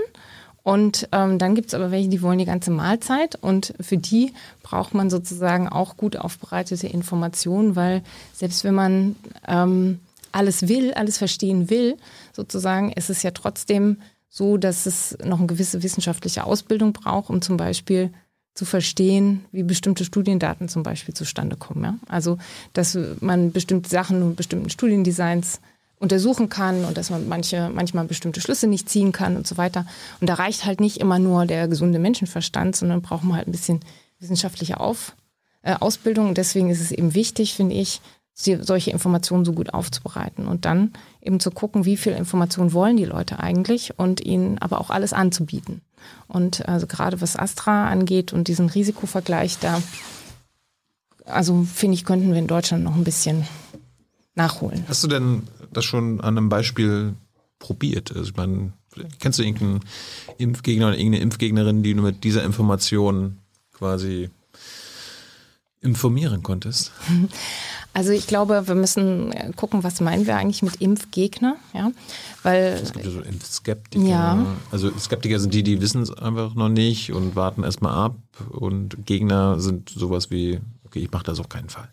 Und 0.63 1.09
ähm, 1.13 1.39
dann 1.39 1.55
gibt 1.55 1.69
es 1.69 1.75
aber 1.75 1.91
welche, 1.91 2.09
die 2.09 2.23
wollen 2.23 2.39
die 2.39 2.45
ganze 2.45 2.71
Mahlzeit 2.71 3.37
und 3.37 3.75
für 3.81 3.97
die 3.97 4.33
braucht 4.63 4.95
man 4.95 5.11
sozusagen 5.11 5.69
auch 5.69 5.97
gut 5.97 6.17
aufbereitete 6.17 6.87
Informationen, 6.87 7.75
weil 7.75 8.03
selbst 8.33 8.63
wenn 8.63 8.75
man 8.75 9.17
ähm, 9.49 9.99
alles 10.31 10.69
will, 10.69 10.95
alles 10.95 11.19
verstehen 11.19 11.69
will, 11.69 11.97
sozusagen, 12.33 12.93
ist 12.93 13.11
es 13.11 13.23
ja 13.23 13.33
trotzdem 13.33 13.99
so, 14.29 14.57
dass 14.57 14.87
es 14.87 15.19
noch 15.25 15.39
eine 15.39 15.47
gewisse 15.47 15.83
wissenschaftliche 15.83 16.45
Ausbildung 16.45 16.93
braucht, 16.93 17.29
um 17.29 17.43
zum 17.43 17.57
Beispiel 17.57 18.11
zu 18.55 18.65
verstehen, 18.65 19.45
wie 19.51 19.63
bestimmte 19.63 20.05
Studiendaten 20.05 20.69
zum 20.69 20.83
Beispiel 20.83 21.15
zustande 21.15 21.57
kommen. 21.57 21.85
Ja? 21.85 21.99
Also, 22.09 22.39
dass 22.73 22.97
man 23.21 23.53
bestimmte 23.53 23.91
Sachen 23.91 24.23
und 24.23 24.37
bestimmten 24.37 24.71
Studiendesigns 24.71 25.61
untersuchen 26.03 26.49
kann 26.49 26.85
und 26.85 26.99
dass 26.99 27.11
man 27.11 27.29
manche, 27.29 27.71
manchmal 27.73 28.05
bestimmte 28.05 28.41
Schlüsse 28.41 28.67
nicht 28.67 28.89
ziehen 28.89 29.13
kann 29.13 29.37
und 29.37 29.47
so 29.47 29.57
weiter. 29.57 29.87
Und 30.21 30.29
da 30.29 30.35
reicht 30.35 30.65
halt 30.65 30.81
nicht 30.81 30.99
immer 30.99 31.21
nur 31.21 31.47
der 31.47 31.69
gesunde 31.69 32.01
Menschenverstand, 32.01 32.75
sondern 32.75 33.03
braucht 33.03 33.23
man 33.23 33.37
halt 33.37 33.47
ein 33.47 33.53
bisschen 33.53 33.81
wissenschaftliche 34.19 34.81
Auf, 34.81 35.15
äh, 35.63 35.75
Ausbildung. 35.75 36.29
Und 36.29 36.39
deswegen 36.39 36.71
ist 36.71 36.81
es 36.81 36.91
eben 36.91 37.15
wichtig, 37.15 37.55
finde 37.55 37.77
ich, 37.77 38.01
solche 38.35 38.91
Informationen 38.91 39.45
so 39.45 39.53
gut 39.53 39.75
aufzubereiten 39.75 40.49
und 40.49 40.65
dann 40.65 40.93
eben 41.21 41.39
zu 41.39 41.51
gucken, 41.51 41.85
wie 41.85 41.99
viel 41.99 42.13
Informationen 42.15 42.73
wollen 42.73 42.97
die 42.97 43.05
Leute 43.05 43.39
eigentlich 43.39 43.99
und 43.99 44.21
ihnen 44.23 44.59
aber 44.59 44.81
auch 44.81 44.91
alles 44.91 45.13
anzubieten. 45.13 45.83
Und 46.27 46.67
also 46.67 46.87
gerade 46.87 47.21
was 47.21 47.37
Astra 47.37 47.89
angeht 47.89 48.33
und 48.33 48.49
diesen 48.49 48.71
Risikovergleich 48.71 49.59
da, 49.59 49.81
also 51.27 51.63
finde 51.63 51.95
ich, 51.95 52.05
könnten 52.05 52.33
wir 52.33 52.39
in 52.39 52.47
Deutschland 52.49 52.83
noch 52.83 52.97
ein 52.97 53.05
bisschen 53.05 53.47
nachholen. 54.35 54.85
Hast 54.89 55.05
du 55.05 55.09
denn 55.09 55.43
das 55.73 55.85
schon 55.85 56.21
an 56.21 56.39
einem 56.39 56.49
Beispiel 56.49 57.15
probiert? 57.59 58.11
Also 58.15 58.31
ich 58.31 58.37
meine, 58.37 58.73
kennst 59.21 59.39
du 59.39 59.43
irgendeinen 59.43 59.81
Impfgegner 60.39 60.89
oder 60.89 60.99
irgendeine 60.99 61.23
Impfgegnerin, 61.23 61.83
die 61.83 61.95
du 61.95 62.03
mit 62.03 62.25
dieser 62.25 62.45
Information 62.45 63.39
quasi 63.73 64.31
informieren 65.81 66.43
konntest? 66.43 66.93
Also 67.95 68.13
ich 68.13 68.27
glaube, 68.27 68.69
wir 68.69 68.75
müssen 68.75 69.33
äh, 69.33 69.53
gucken, 69.55 69.85
was 69.85 70.01
meinen 70.01 70.27
wir 70.27 70.37
eigentlich 70.37 70.63
mit 70.63 70.77
Impfgegner, 70.77 71.57
ja, 71.75 71.93
weil 72.43 72.81
Es 72.83 72.93
gibt 72.93 73.05
ja 73.05 73.11
so 73.11 73.21
Impfskeptiker. 73.21 74.05
Ja. 74.05 74.47
Also 74.71 74.91
Skeptiker 74.99 75.39
sind 75.39 75.53
die, 75.53 75.63
die 75.63 75.81
wissen 75.81 76.01
es 76.01 76.11
einfach 76.11 76.55
noch 76.55 76.71
nicht 76.71 77.13
und 77.13 77.37
warten 77.37 77.65
erstmal 77.65 77.93
ab. 77.93 78.17
Und 78.49 79.05
Gegner 79.05 79.61
sind 79.61 79.91
sowas 79.91 80.31
wie, 80.31 80.59
okay, 80.87 81.01
ich 81.01 81.11
mache 81.11 81.25
das 81.25 81.39
auf 81.39 81.51
keinen 81.51 81.69
Fall. 81.69 81.91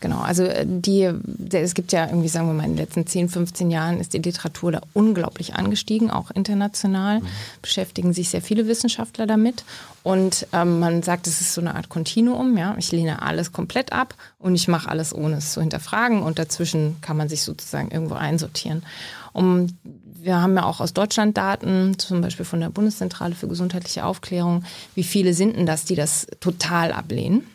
Genau, 0.00 0.20
also 0.20 0.44
äh, 0.44 0.64
die, 0.66 1.10
es 1.52 1.74
gibt 1.74 1.92
ja 1.92 2.06
irgendwie, 2.06 2.28
sagen 2.28 2.46
wir 2.46 2.54
mal, 2.54 2.64
in 2.64 2.76
den 2.76 2.78
letzten 2.78 3.06
10, 3.06 3.28
15 3.28 3.70
Jahren 3.70 4.00
ist 4.00 4.14
die 4.14 4.18
Literatur 4.18 4.72
da 4.72 4.80
unglaublich 4.92 5.54
angestiegen, 5.54 6.10
auch 6.10 6.30
international. 6.30 7.20
Beschäftigen 7.62 8.12
sich 8.12 8.30
sehr 8.30 8.42
viele 8.42 8.66
Wissenschaftler 8.66 9.26
damit. 9.26 9.64
Und 10.02 10.46
ähm, 10.52 10.78
man 10.78 11.02
sagt, 11.02 11.26
es 11.26 11.40
ist 11.40 11.54
so 11.54 11.60
eine 11.60 11.74
Art 11.74 11.88
Kontinuum. 11.88 12.56
Ja? 12.56 12.74
Ich 12.78 12.92
lehne 12.92 13.22
alles 13.22 13.52
komplett 13.52 13.92
ab 13.92 14.14
und 14.38 14.54
ich 14.54 14.68
mache 14.68 14.88
alles, 14.88 15.14
ohne 15.14 15.36
es 15.36 15.52
zu 15.52 15.60
hinterfragen. 15.60 16.22
Und 16.22 16.38
dazwischen 16.38 16.96
kann 17.00 17.16
man 17.16 17.28
sich 17.28 17.42
sozusagen 17.42 17.90
irgendwo 17.90 18.14
einsortieren. 18.14 18.82
Um, 19.32 19.68
wir 19.84 20.40
haben 20.40 20.56
ja 20.56 20.64
auch 20.64 20.80
aus 20.80 20.94
Deutschland 20.94 21.36
Daten, 21.36 21.98
zum 21.98 22.20
Beispiel 22.20 22.44
von 22.44 22.60
der 22.60 22.70
Bundeszentrale 22.70 23.34
für 23.34 23.48
gesundheitliche 23.48 24.04
Aufklärung. 24.04 24.64
Wie 24.94 25.04
viele 25.04 25.32
sind 25.32 25.56
denn 25.56 25.66
das, 25.66 25.84
die 25.84 25.94
das 25.94 26.26
total 26.40 26.92
ablehnen? 26.92 27.46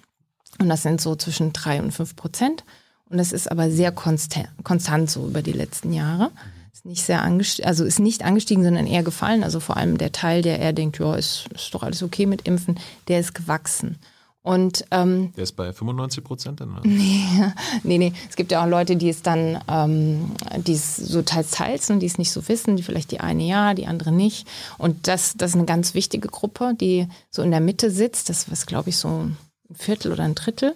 Und 0.60 0.70
das 0.70 0.84
sind 0.84 1.02
so 1.02 1.16
zwischen 1.16 1.54
drei 1.54 1.82
und 1.82 1.92
fünf 1.92 2.16
Prozent. 2.16 2.64
Und 3.10 3.18
das 3.18 3.32
ist 3.32 3.52
aber 3.52 3.70
sehr 3.70 3.92
konstant, 3.92 4.50
konstant 4.64 5.10
so 5.10 5.28
über 5.28 5.42
die 5.42 5.52
letzten 5.52 5.94
Jahre. 5.94 6.32
Ist 6.72 6.86
nicht 6.86 7.04
sehr 7.04 7.22
angestiegen, 7.22 7.68
also 7.68 7.84
ist 7.84 8.00
nicht 8.00 8.24
angestiegen, 8.24 8.64
sondern 8.64 8.88
eher 8.88 9.04
gefallen. 9.04 9.44
Also 9.44 9.60
vor 9.60 9.78
allem 9.78 9.98
der 9.98 10.12
Teil, 10.12 10.42
der 10.42 10.60
eher 10.60 10.74
denkt, 10.74 11.00
ja, 11.00 11.14
ist, 11.16 11.48
ist 11.54 11.74
doch 11.74 11.84
alles 11.84 12.02
okay 12.02 12.26
mit 12.26 12.48
Impfen, 12.48 12.80
der 13.08 13.20
ist 13.20 13.36
gewachsen. 13.36 14.00
Und 14.44 14.84
ähm, 14.92 15.32
Der 15.38 15.44
ist 15.44 15.56
bei 15.56 15.72
95 15.72 16.22
Prozent 16.22 16.60
dann? 16.60 16.72
oder? 16.72 16.82
nee, 16.86 17.54
nee, 17.84 18.12
es 18.30 18.36
gibt 18.36 18.52
ja 18.52 18.62
auch 18.62 18.68
Leute, 18.68 18.98
die 18.98 19.08
es 19.08 19.22
dann, 19.22 19.58
ähm, 19.70 20.32
die 20.58 20.74
es 20.74 20.98
so 20.98 21.22
teils 21.22 21.52
teils 21.52 21.90
und 21.90 22.02
die 22.02 22.08
es 22.08 22.18
nicht 22.18 22.32
so 22.32 22.46
wissen, 22.50 22.76
die 22.76 22.84
vielleicht 22.84 23.12
die 23.12 23.22
eine 23.22 23.44
ja, 23.44 23.74
die 23.74 23.88
andere 23.88 24.12
nicht. 24.12 24.46
Und 24.78 25.08
das, 25.08 25.36
das 25.38 25.52
ist 25.52 25.56
eine 25.56 25.66
ganz 25.66 25.94
wichtige 25.94 26.28
Gruppe, 26.28 26.74
die 26.80 27.08
so 27.32 27.42
in 27.42 27.52
der 27.52 27.62
Mitte 27.62 27.90
sitzt. 27.90 28.30
Das 28.30 28.50
ist, 28.50 28.68
glaube 28.68 28.90
ich, 28.90 28.98
so 28.98 29.30
Viertel 29.76 30.12
oder 30.12 30.24
ein 30.24 30.36
Drittel. 30.36 30.76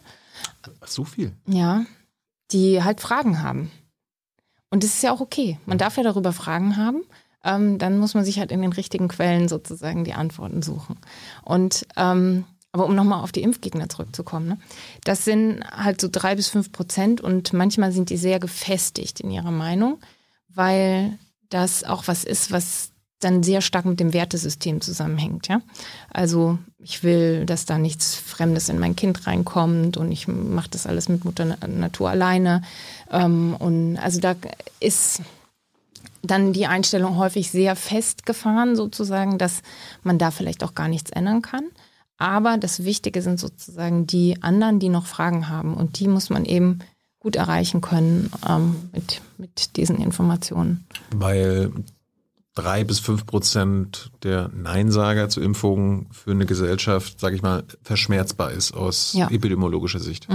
So 0.85 1.03
viel. 1.03 1.31
Ja, 1.47 1.85
die 2.51 2.83
halt 2.83 3.01
Fragen 3.01 3.41
haben. 3.41 3.71
Und 4.69 4.83
das 4.83 4.95
ist 4.95 5.03
ja 5.03 5.11
auch 5.11 5.21
okay. 5.21 5.59
Man 5.65 5.77
darf 5.77 5.97
ja 5.97 6.03
darüber 6.03 6.33
Fragen 6.33 6.77
haben. 6.77 7.03
Ähm, 7.43 7.77
dann 7.77 7.99
muss 7.99 8.13
man 8.13 8.25
sich 8.25 8.39
halt 8.39 8.51
in 8.51 8.61
den 8.61 8.73
richtigen 8.73 9.07
Quellen 9.07 9.47
sozusagen 9.47 10.03
die 10.03 10.13
Antworten 10.13 10.61
suchen. 10.61 10.97
Und 11.43 11.87
ähm, 11.95 12.45
aber 12.73 12.85
um 12.85 12.95
nochmal 12.95 13.23
auf 13.23 13.31
die 13.31 13.41
Impfgegner 13.41 13.89
zurückzukommen, 13.89 14.47
ne? 14.47 14.59
das 15.03 15.25
sind 15.25 15.63
halt 15.63 16.01
so 16.01 16.09
drei 16.11 16.35
bis 16.35 16.47
fünf 16.47 16.71
Prozent 16.71 17.21
und 17.21 17.53
manchmal 17.53 17.91
sind 17.91 18.09
die 18.09 18.17
sehr 18.17 18.39
gefestigt 18.39 19.21
in 19.21 19.31
ihrer 19.31 19.51
Meinung, 19.51 19.99
weil 20.49 21.17
das 21.49 21.83
auch 21.83 22.07
was 22.07 22.23
ist, 22.23 22.51
was 22.51 22.91
dann 23.19 23.43
sehr 23.43 23.61
stark 23.61 23.85
mit 23.85 23.99
dem 23.99 24.13
Wertesystem 24.13 24.81
zusammenhängt. 24.81 25.47
Ja? 25.47 25.61
Also 26.11 26.59
ich 26.77 27.03
will, 27.03 27.45
dass 27.45 27.65
da 27.65 27.77
nichts 27.77 28.15
Fremdes 28.15 28.69
in 28.69 28.79
mein 28.79 28.95
Kind 28.95 29.25
reinkommt 29.25 29.97
und 29.97 30.11
ich 30.11 30.27
mache 30.27 30.69
das 30.69 30.85
alles 30.85 31.09
mit 31.09 31.25
Mutter 31.25 31.45
Na- 31.45 31.67
Natur 31.67 32.09
alleine. 32.09 32.61
Ähm, 33.11 33.55
und 33.57 33.97
also 33.97 34.19
da 34.19 34.35
ist 34.79 35.21
dann 36.21 36.53
die 36.53 36.67
Einstellung 36.67 37.17
häufig 37.17 37.49
sehr 37.49 37.75
festgefahren, 37.75 38.75
sozusagen, 38.75 39.37
dass 39.37 39.61
man 40.03 40.17
da 40.17 40.31
vielleicht 40.31 40.63
auch 40.63 40.75
gar 40.75 40.87
nichts 40.87 41.09
ändern 41.11 41.41
kann. 41.41 41.65
Aber 42.17 42.57
das 42.57 42.83
Wichtige 42.83 43.21
sind 43.21 43.39
sozusagen 43.39 44.07
die 44.07 44.41
anderen, 44.41 44.79
die 44.79 44.89
noch 44.89 45.05
Fragen 45.05 45.49
haben. 45.49 45.75
Und 45.75 45.99
die 45.99 46.07
muss 46.07 46.29
man 46.29 46.45
eben 46.45 46.79
gut 47.19 47.35
erreichen 47.35 47.81
können 47.81 48.31
ähm, 48.47 48.89
mit, 48.91 49.21
mit 49.37 49.77
diesen 49.77 49.97
Informationen. 49.97 50.85
Weil 51.11 51.71
drei 52.57 52.83
bis 52.83 52.99
fünf 52.99 53.25
Prozent 53.25 54.11
der 54.23 54.49
Neinsager 54.49 55.29
zu 55.29 55.41
Impfungen 55.41 56.07
für 56.11 56.31
eine 56.31 56.45
Gesellschaft, 56.45 57.19
sage 57.19 57.35
ich 57.35 57.41
mal, 57.41 57.63
verschmerzbar 57.83 58.51
ist 58.51 58.73
aus 58.73 59.13
Ja. 59.13 59.29
epidemiologischer 59.29 59.99
Sicht. 59.99 60.27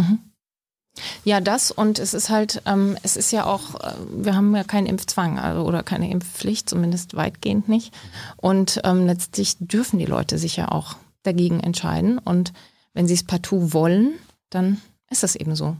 Ja, 1.24 1.40
das 1.40 1.70
und 1.70 1.98
es 1.98 2.12
ist 2.14 2.28
halt, 2.28 2.62
ähm, 2.66 2.96
es 3.02 3.16
ist 3.16 3.32
ja 3.32 3.46
auch, 3.46 3.80
äh, 3.80 3.94
wir 4.14 4.36
haben 4.36 4.54
ja 4.54 4.62
keinen 4.62 4.86
Impfzwang 4.86 5.38
also, 5.38 5.62
oder 5.62 5.82
keine 5.82 6.10
Impfpflicht, 6.10 6.68
zumindest 6.68 7.16
weitgehend 7.16 7.68
nicht. 7.68 7.94
Und 8.36 8.80
ähm, 8.84 9.06
letztlich 9.06 9.56
dürfen 9.58 9.98
die 9.98 10.04
Leute 10.06 10.38
sich 10.38 10.56
ja 10.56 10.70
auch 10.70 10.96
dagegen 11.22 11.60
entscheiden. 11.60 12.18
Und 12.18 12.52
wenn 12.92 13.08
sie 13.08 13.14
es 13.14 13.24
partout 13.24 13.72
wollen, 13.72 14.12
dann 14.50 14.82
ist 15.10 15.22
das 15.22 15.34
eben 15.34 15.56
so. 15.56 15.76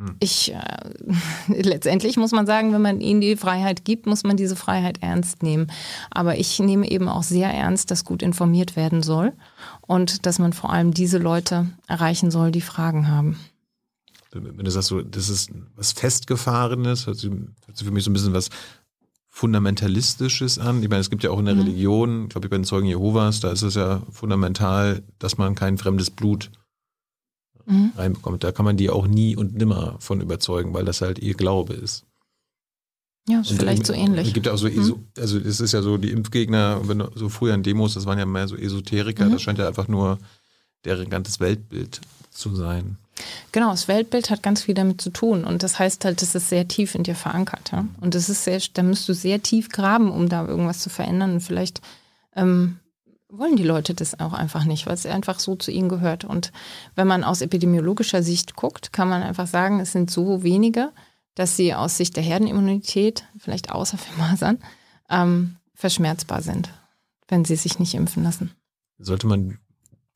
Hm. 0.00 0.16
Ich, 0.18 0.52
äh, 0.52 0.58
letztendlich 1.62 2.16
muss 2.16 2.32
man 2.32 2.46
sagen, 2.46 2.72
wenn 2.72 2.80
man 2.80 3.00
ihnen 3.00 3.20
die 3.20 3.36
Freiheit 3.36 3.84
gibt, 3.84 4.06
muss 4.06 4.24
man 4.24 4.38
diese 4.38 4.56
Freiheit 4.56 4.98
ernst 5.02 5.42
nehmen. 5.42 5.70
Aber 6.10 6.38
ich 6.38 6.58
nehme 6.58 6.90
eben 6.90 7.08
auch 7.08 7.22
sehr 7.22 7.52
ernst, 7.52 7.90
dass 7.90 8.06
gut 8.06 8.22
informiert 8.22 8.76
werden 8.76 9.02
soll 9.02 9.34
und 9.82 10.24
dass 10.24 10.38
man 10.38 10.54
vor 10.54 10.72
allem 10.72 10.94
diese 10.94 11.18
Leute 11.18 11.66
erreichen 11.86 12.30
soll, 12.30 12.50
die 12.50 12.62
Fragen 12.62 13.08
haben. 13.08 13.38
Wenn 14.32 14.64
du 14.64 14.70
sagst, 14.70 14.88
so, 14.88 15.02
das 15.02 15.28
ist 15.28 15.50
was 15.76 15.92
Festgefahrenes, 15.92 17.06
hört 17.06 17.18
sich, 17.18 17.30
hört 17.30 17.76
sich 17.76 17.86
für 17.86 17.92
mich 17.92 18.04
so 18.04 18.10
ein 18.10 18.14
bisschen 18.14 18.32
was 18.32 18.48
Fundamentalistisches 19.28 20.58
an. 20.58 20.82
Ich 20.82 20.88
meine, 20.88 21.00
es 21.00 21.10
gibt 21.10 21.24
ja 21.24 21.30
auch 21.30 21.38
in 21.38 21.46
der 21.46 21.56
Religion, 21.56 22.28
glaube 22.28 22.46
ich, 22.46 22.50
bei 22.50 22.56
den 22.56 22.64
Zeugen 22.64 22.86
Jehovas, 22.86 23.40
da 23.40 23.50
ist 23.50 23.62
es 23.62 23.74
ja 23.74 24.02
fundamental, 24.10 25.02
dass 25.18 25.36
man 25.36 25.54
kein 25.54 25.78
fremdes 25.78 26.10
Blut 26.10 26.50
Mhm. 27.66 27.92
reinbekommt. 27.96 28.42
Da 28.44 28.52
kann 28.52 28.64
man 28.64 28.76
die 28.76 28.90
auch 28.90 29.06
nie 29.06 29.36
und 29.36 29.54
nimmer 29.56 29.96
von 30.00 30.20
überzeugen, 30.20 30.72
weil 30.74 30.84
das 30.84 31.00
halt 31.00 31.18
ihr 31.18 31.34
Glaube 31.34 31.74
ist. 31.74 32.04
Ja, 33.28 33.40
ist 33.40 33.50
Und 33.50 33.58
vielleicht 33.58 33.86
so 33.86 33.92
ähnlich. 33.92 34.28
Es 34.28 34.32
gibt 34.34 34.46
ja 34.46 34.52
auch 34.52 34.58
so, 34.58 34.66
ESO, 34.66 34.98
also 35.18 35.38
es 35.38 35.60
ist 35.60 35.72
ja 35.72 35.82
so, 35.82 35.98
die 35.98 36.10
Impfgegner, 36.10 36.80
wenn 36.88 36.98
du- 37.00 37.10
so 37.14 37.28
früher 37.28 37.54
in 37.54 37.62
Demos, 37.62 37.94
das 37.94 38.06
waren 38.06 38.18
ja 38.18 38.26
mehr 38.26 38.48
so 38.48 38.56
Esoteriker, 38.56 39.26
Mhm. 39.26 39.32
das 39.32 39.42
scheint 39.42 39.58
ja 39.58 39.68
einfach 39.68 39.88
nur 39.88 40.18
deren 40.84 41.10
ganzes 41.10 41.38
Weltbild 41.38 42.00
zu 42.30 42.56
sein. 42.56 42.96
Genau, 43.52 43.70
das 43.70 43.86
Weltbild 43.86 44.30
hat 44.30 44.42
ganz 44.42 44.62
viel 44.62 44.74
damit 44.74 45.00
zu 45.02 45.10
tun 45.10 45.44
und 45.44 45.62
das 45.62 45.78
heißt 45.78 46.04
halt, 46.06 46.22
das 46.22 46.34
ist 46.34 46.48
sehr 46.48 46.66
tief 46.66 46.94
in 46.94 47.02
dir 47.02 47.14
verankert. 47.14 47.70
Ja? 47.72 47.84
Und 48.00 48.14
das 48.14 48.30
ist 48.30 48.44
sehr, 48.44 48.58
da 48.72 48.82
musst 48.82 49.06
du 49.08 49.12
sehr 49.12 49.42
tief 49.42 49.68
graben, 49.68 50.10
um 50.10 50.28
da 50.30 50.46
irgendwas 50.46 50.78
zu 50.78 50.88
verändern. 50.88 51.34
Und 51.34 51.40
vielleicht 51.40 51.82
ähm, 52.34 52.78
wollen 53.30 53.56
die 53.56 53.62
Leute 53.62 53.94
das 53.94 54.18
auch 54.18 54.32
einfach 54.32 54.64
nicht, 54.64 54.86
weil 54.86 54.94
es 54.94 55.06
einfach 55.06 55.38
so 55.38 55.56
zu 55.56 55.70
ihnen 55.70 55.88
gehört. 55.88 56.24
Und 56.24 56.52
wenn 56.94 57.06
man 57.06 57.24
aus 57.24 57.40
epidemiologischer 57.40 58.22
Sicht 58.22 58.56
guckt, 58.56 58.92
kann 58.92 59.08
man 59.08 59.22
einfach 59.22 59.46
sagen, 59.46 59.80
es 59.80 59.92
sind 59.92 60.10
so 60.10 60.42
wenige, 60.42 60.92
dass 61.34 61.56
sie 61.56 61.74
aus 61.74 61.96
Sicht 61.96 62.16
der 62.16 62.22
Herdenimmunität, 62.22 63.24
vielleicht 63.38 63.70
außer 63.70 63.98
für 63.98 64.18
Masern, 64.18 64.58
ähm, 65.08 65.56
verschmerzbar 65.74 66.42
sind, 66.42 66.70
wenn 67.28 67.44
sie 67.44 67.56
sich 67.56 67.78
nicht 67.78 67.94
impfen 67.94 68.24
lassen. 68.24 68.52
Sollte 68.98 69.26
man 69.26 69.58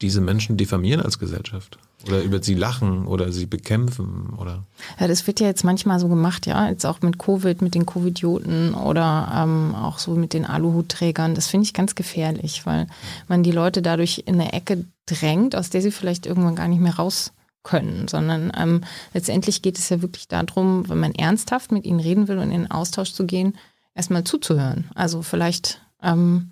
diese 0.03 0.21
Menschen 0.21 0.57
diffamieren 0.57 1.01
als 1.01 1.19
Gesellschaft? 1.19 1.79
Oder 2.07 2.23
über 2.23 2.43
sie 2.43 2.55
lachen 2.55 3.07
oder 3.07 3.33
sie 3.33 3.47
bekämpfen? 3.47 4.35
Oder? 4.39 4.65
Ja, 5.01 5.09
das 5.09 5.27
wird 5.27 5.41
ja 5.41 5.47
jetzt 5.47 5.65
manchmal 5.65 5.99
so 6.01 6.09
gemacht, 6.09 6.47
ja. 6.47 6.69
Jetzt 6.69 6.85
auch 6.85 7.01
mit 7.01 7.19
Covid, 7.19 7.63
mit 7.63 7.75
den 7.75 7.87
Covidioten 7.87 8.75
oder 8.75 9.33
ähm, 9.35 9.75
auch 9.75 9.99
so 9.99 10.15
mit 10.15 10.35
den 10.35 10.45
Aluhutträgern. 10.45 11.35
Das 11.35 11.47
finde 11.47 11.65
ich 11.65 11.73
ganz 11.73 11.95
gefährlich, 11.95 12.67
weil 12.67 12.87
man 13.29 13.43
die 13.43 13.53
Leute 13.53 13.81
dadurch 13.81 14.25
in 14.27 14.35
eine 14.35 14.53
Ecke 14.53 14.85
drängt, 15.07 15.57
aus 15.57 15.71
der 15.71 15.81
sie 15.81 15.93
vielleicht 15.93 16.27
irgendwann 16.27 16.57
gar 16.57 16.69
nicht 16.69 16.81
mehr 16.81 16.97
raus 16.97 17.33
können, 17.63 18.07
sondern 18.09 18.53
ähm, 18.57 18.83
letztendlich 19.15 19.63
geht 19.63 19.79
es 19.79 19.89
ja 19.89 20.03
wirklich 20.03 20.29
darum, 20.29 20.89
wenn 20.89 21.01
man 21.01 21.15
ernsthaft 21.15 21.73
mit 21.73 21.87
ihnen 21.87 22.01
reden 22.01 22.29
will 22.29 22.39
und 22.39 22.51
in 22.51 22.63
den 22.63 22.71
Austausch 22.71 23.13
zu 23.13 23.25
gehen, 23.25 23.57
erstmal 23.95 24.25
zuzuhören. 24.25 24.91
Also 24.95 25.23
vielleicht 25.23 25.81
ähm, 26.03 26.51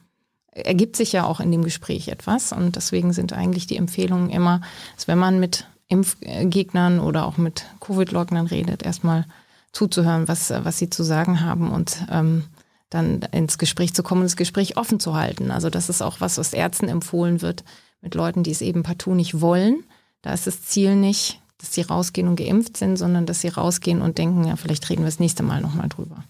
ergibt 0.53 0.97
sich 0.97 1.13
ja 1.13 1.25
auch 1.25 1.41
in 1.41 1.51
dem 1.51 1.65
Gespräch 1.65 2.09
etwas 2.09 2.53
und 2.53 2.77
deswegen 2.77 3.13
sind 3.13 3.33
eigentlich 3.33 3.67
die 3.67 3.77
Empfehlungen 3.77 4.31
immer, 4.31 4.61
dass 4.95 5.09
wenn 5.09 5.19
man 5.19 5.41
mit 5.41 5.67
Impfgegnern 5.89 7.01
oder 7.01 7.27
auch 7.27 7.37
mit 7.37 7.67
Covid-Leugnern 7.81 8.47
redet, 8.47 8.83
erstmal 8.83 9.27
zuzuhören, 9.73 10.29
was, 10.29 10.51
was 10.51 10.79
sie 10.79 10.91
zu 10.91 11.03
sagen 11.03 11.41
haben 11.41 11.71
und 11.71 12.07
ähm, 12.11 12.45
dann 12.91 13.23
ins 13.33 13.59
Gespräch 13.59 13.95
zu 13.95 14.03
kommen 14.03 14.21
und 14.21 14.27
das 14.27 14.37
Gespräch 14.37 14.77
offen 14.77 15.01
zu 15.01 15.15
halten. 15.15 15.51
Also 15.51 15.71
das 15.71 15.89
ist 15.89 16.03
auch 16.03 16.21
was, 16.21 16.39
was 16.39 16.53
Ärzten 16.53 16.89
empfohlen 16.89 17.41
wird 17.41 17.65
mit 18.03 18.15
Leuten, 18.15 18.43
die 18.43 18.51
es 18.51 18.61
eben 18.61 18.83
partout 18.83 19.15
nicht 19.15 19.41
wollen. 19.41 19.85
Da 20.21 20.33
ist 20.33 20.47
das 20.47 20.63
Ziel 20.63 20.97
nicht, 20.97 21.41
dass 21.59 21.73
sie 21.73 21.83
rausgehen 21.83 22.29
und 22.29 22.37
geimpft 22.37 22.77
sind, 22.77 22.97
sondern 22.97 23.25
dass 23.25 23.41
sie 23.41 23.49
rausgehen 23.49 24.03
und 24.03 24.19
denken, 24.19 24.45
ja, 24.45 24.57
vielleicht 24.57 24.89
reden 24.91 25.03
wir 25.03 25.07
das 25.09 25.21
nächste 25.21 25.43
Mal 25.43 25.61
nochmal 25.61 25.89
drüber. 25.89 26.25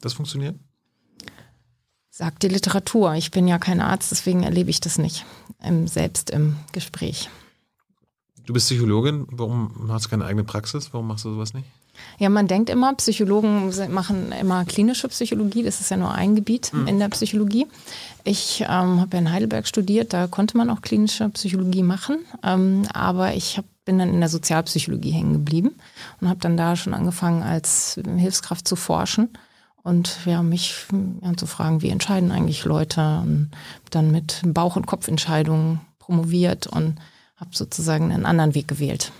Das 0.00 0.14
funktioniert? 0.14 0.56
Sagt 2.18 2.44
die 2.44 2.48
Literatur. 2.48 3.12
Ich 3.12 3.30
bin 3.30 3.46
ja 3.46 3.58
kein 3.58 3.82
Arzt, 3.82 4.10
deswegen 4.10 4.42
erlebe 4.42 4.70
ich 4.70 4.80
das 4.80 4.96
nicht 4.96 5.26
im, 5.62 5.86
selbst 5.86 6.30
im 6.30 6.56
Gespräch. 6.72 7.28
Du 8.46 8.54
bist 8.54 8.68
Psychologin, 8.68 9.26
warum 9.30 9.90
hast 9.90 10.06
du 10.06 10.08
keine 10.08 10.24
eigene 10.24 10.42
Praxis? 10.42 10.94
Warum 10.94 11.08
machst 11.08 11.26
du 11.26 11.34
sowas 11.34 11.52
nicht? 11.52 11.66
Ja, 12.18 12.30
man 12.30 12.46
denkt 12.46 12.70
immer, 12.70 12.94
Psychologen 12.94 13.70
machen 13.90 14.32
immer 14.32 14.64
klinische 14.64 15.08
Psychologie, 15.08 15.62
das 15.62 15.82
ist 15.82 15.90
ja 15.90 15.98
nur 15.98 16.10
ein 16.12 16.34
Gebiet 16.34 16.72
mhm. 16.72 16.86
in 16.86 16.98
der 16.98 17.10
Psychologie. 17.10 17.66
Ich 18.24 18.62
ähm, 18.62 19.00
habe 19.00 19.08
ja 19.12 19.18
in 19.18 19.30
Heidelberg 19.30 19.66
studiert, 19.66 20.14
da 20.14 20.26
konnte 20.26 20.56
man 20.56 20.70
auch 20.70 20.80
klinische 20.80 21.28
Psychologie 21.28 21.82
machen, 21.82 22.20
ähm, 22.42 22.88
aber 22.94 23.34
ich 23.34 23.58
hab, 23.58 23.66
bin 23.84 23.98
dann 23.98 24.08
in 24.08 24.20
der 24.20 24.30
Sozialpsychologie 24.30 25.10
hängen 25.10 25.34
geblieben 25.34 25.74
und 26.22 26.30
habe 26.30 26.40
dann 26.40 26.56
da 26.56 26.76
schon 26.76 26.94
angefangen, 26.94 27.42
als 27.42 28.00
Hilfskraft 28.16 28.66
zu 28.66 28.74
forschen 28.74 29.28
und 29.86 30.18
ja, 30.26 30.42
mich 30.42 30.74
ja, 31.22 31.36
zu 31.36 31.46
fragen, 31.46 31.80
wie 31.80 31.90
entscheiden 31.90 32.32
eigentlich 32.32 32.64
Leute 32.64 33.20
und 33.22 33.52
dann 33.90 34.10
mit 34.10 34.42
Bauch- 34.44 34.74
und 34.74 34.86
Kopfentscheidungen 34.86 35.80
promoviert 36.00 36.66
und 36.66 36.96
habe 37.36 37.50
sozusagen 37.52 38.10
einen 38.10 38.26
anderen 38.26 38.56
Weg 38.56 38.66
gewählt. 38.66 39.12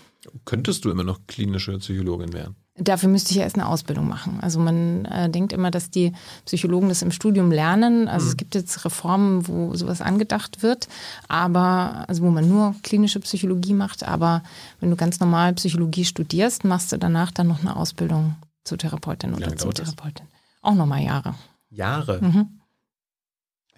Könntest 0.45 0.85
du 0.85 0.91
immer 0.91 1.05
noch 1.05 1.21
klinische 1.29 1.79
Psychologin 1.79 2.33
werden? 2.33 2.57
Dafür 2.77 3.09
müsste 3.09 3.31
ich 3.31 3.39
erst 3.39 3.55
eine 3.55 3.69
Ausbildung 3.69 4.09
machen. 4.09 4.41
Also 4.41 4.59
man 4.59 5.05
äh, 5.05 5.31
denkt 5.31 5.53
immer, 5.53 5.71
dass 5.71 5.91
die 5.91 6.13
Psychologen 6.47 6.89
das 6.89 7.01
im 7.01 7.13
Studium 7.13 7.53
lernen. 7.53 8.09
Also 8.09 8.25
mhm. 8.25 8.31
es 8.31 8.37
gibt 8.37 8.55
jetzt 8.57 8.85
Reformen, 8.85 9.47
wo 9.47 9.73
sowas 9.77 10.03
angedacht 10.03 10.65
wird, 10.65 10.89
aber 11.29 12.05
also 12.09 12.25
wo 12.25 12.31
man 12.31 12.49
nur 12.49 12.75
klinische 12.83 13.21
Psychologie 13.21 13.73
macht. 13.73 14.03
Aber 14.03 14.43
wenn 14.81 14.91
du 14.91 14.97
ganz 14.97 15.21
normal 15.21 15.55
Psychologie 15.55 16.05
studierst, 16.05 16.65
machst 16.65 16.91
du 16.91 16.99
danach 16.99 17.31
dann 17.31 17.47
noch 17.47 17.61
eine 17.61 17.77
Ausbildung 17.77 18.35
zur 18.65 18.79
Therapeutin 18.79 19.33
oder 19.33 19.57
zur 19.57 19.73
Therapeutin. 19.73 20.27
Auch 20.67 20.75
nochmal 20.75 21.01
Jahre. 21.05 21.37
Jahre. 21.71 22.21
Mhm. 22.21 22.61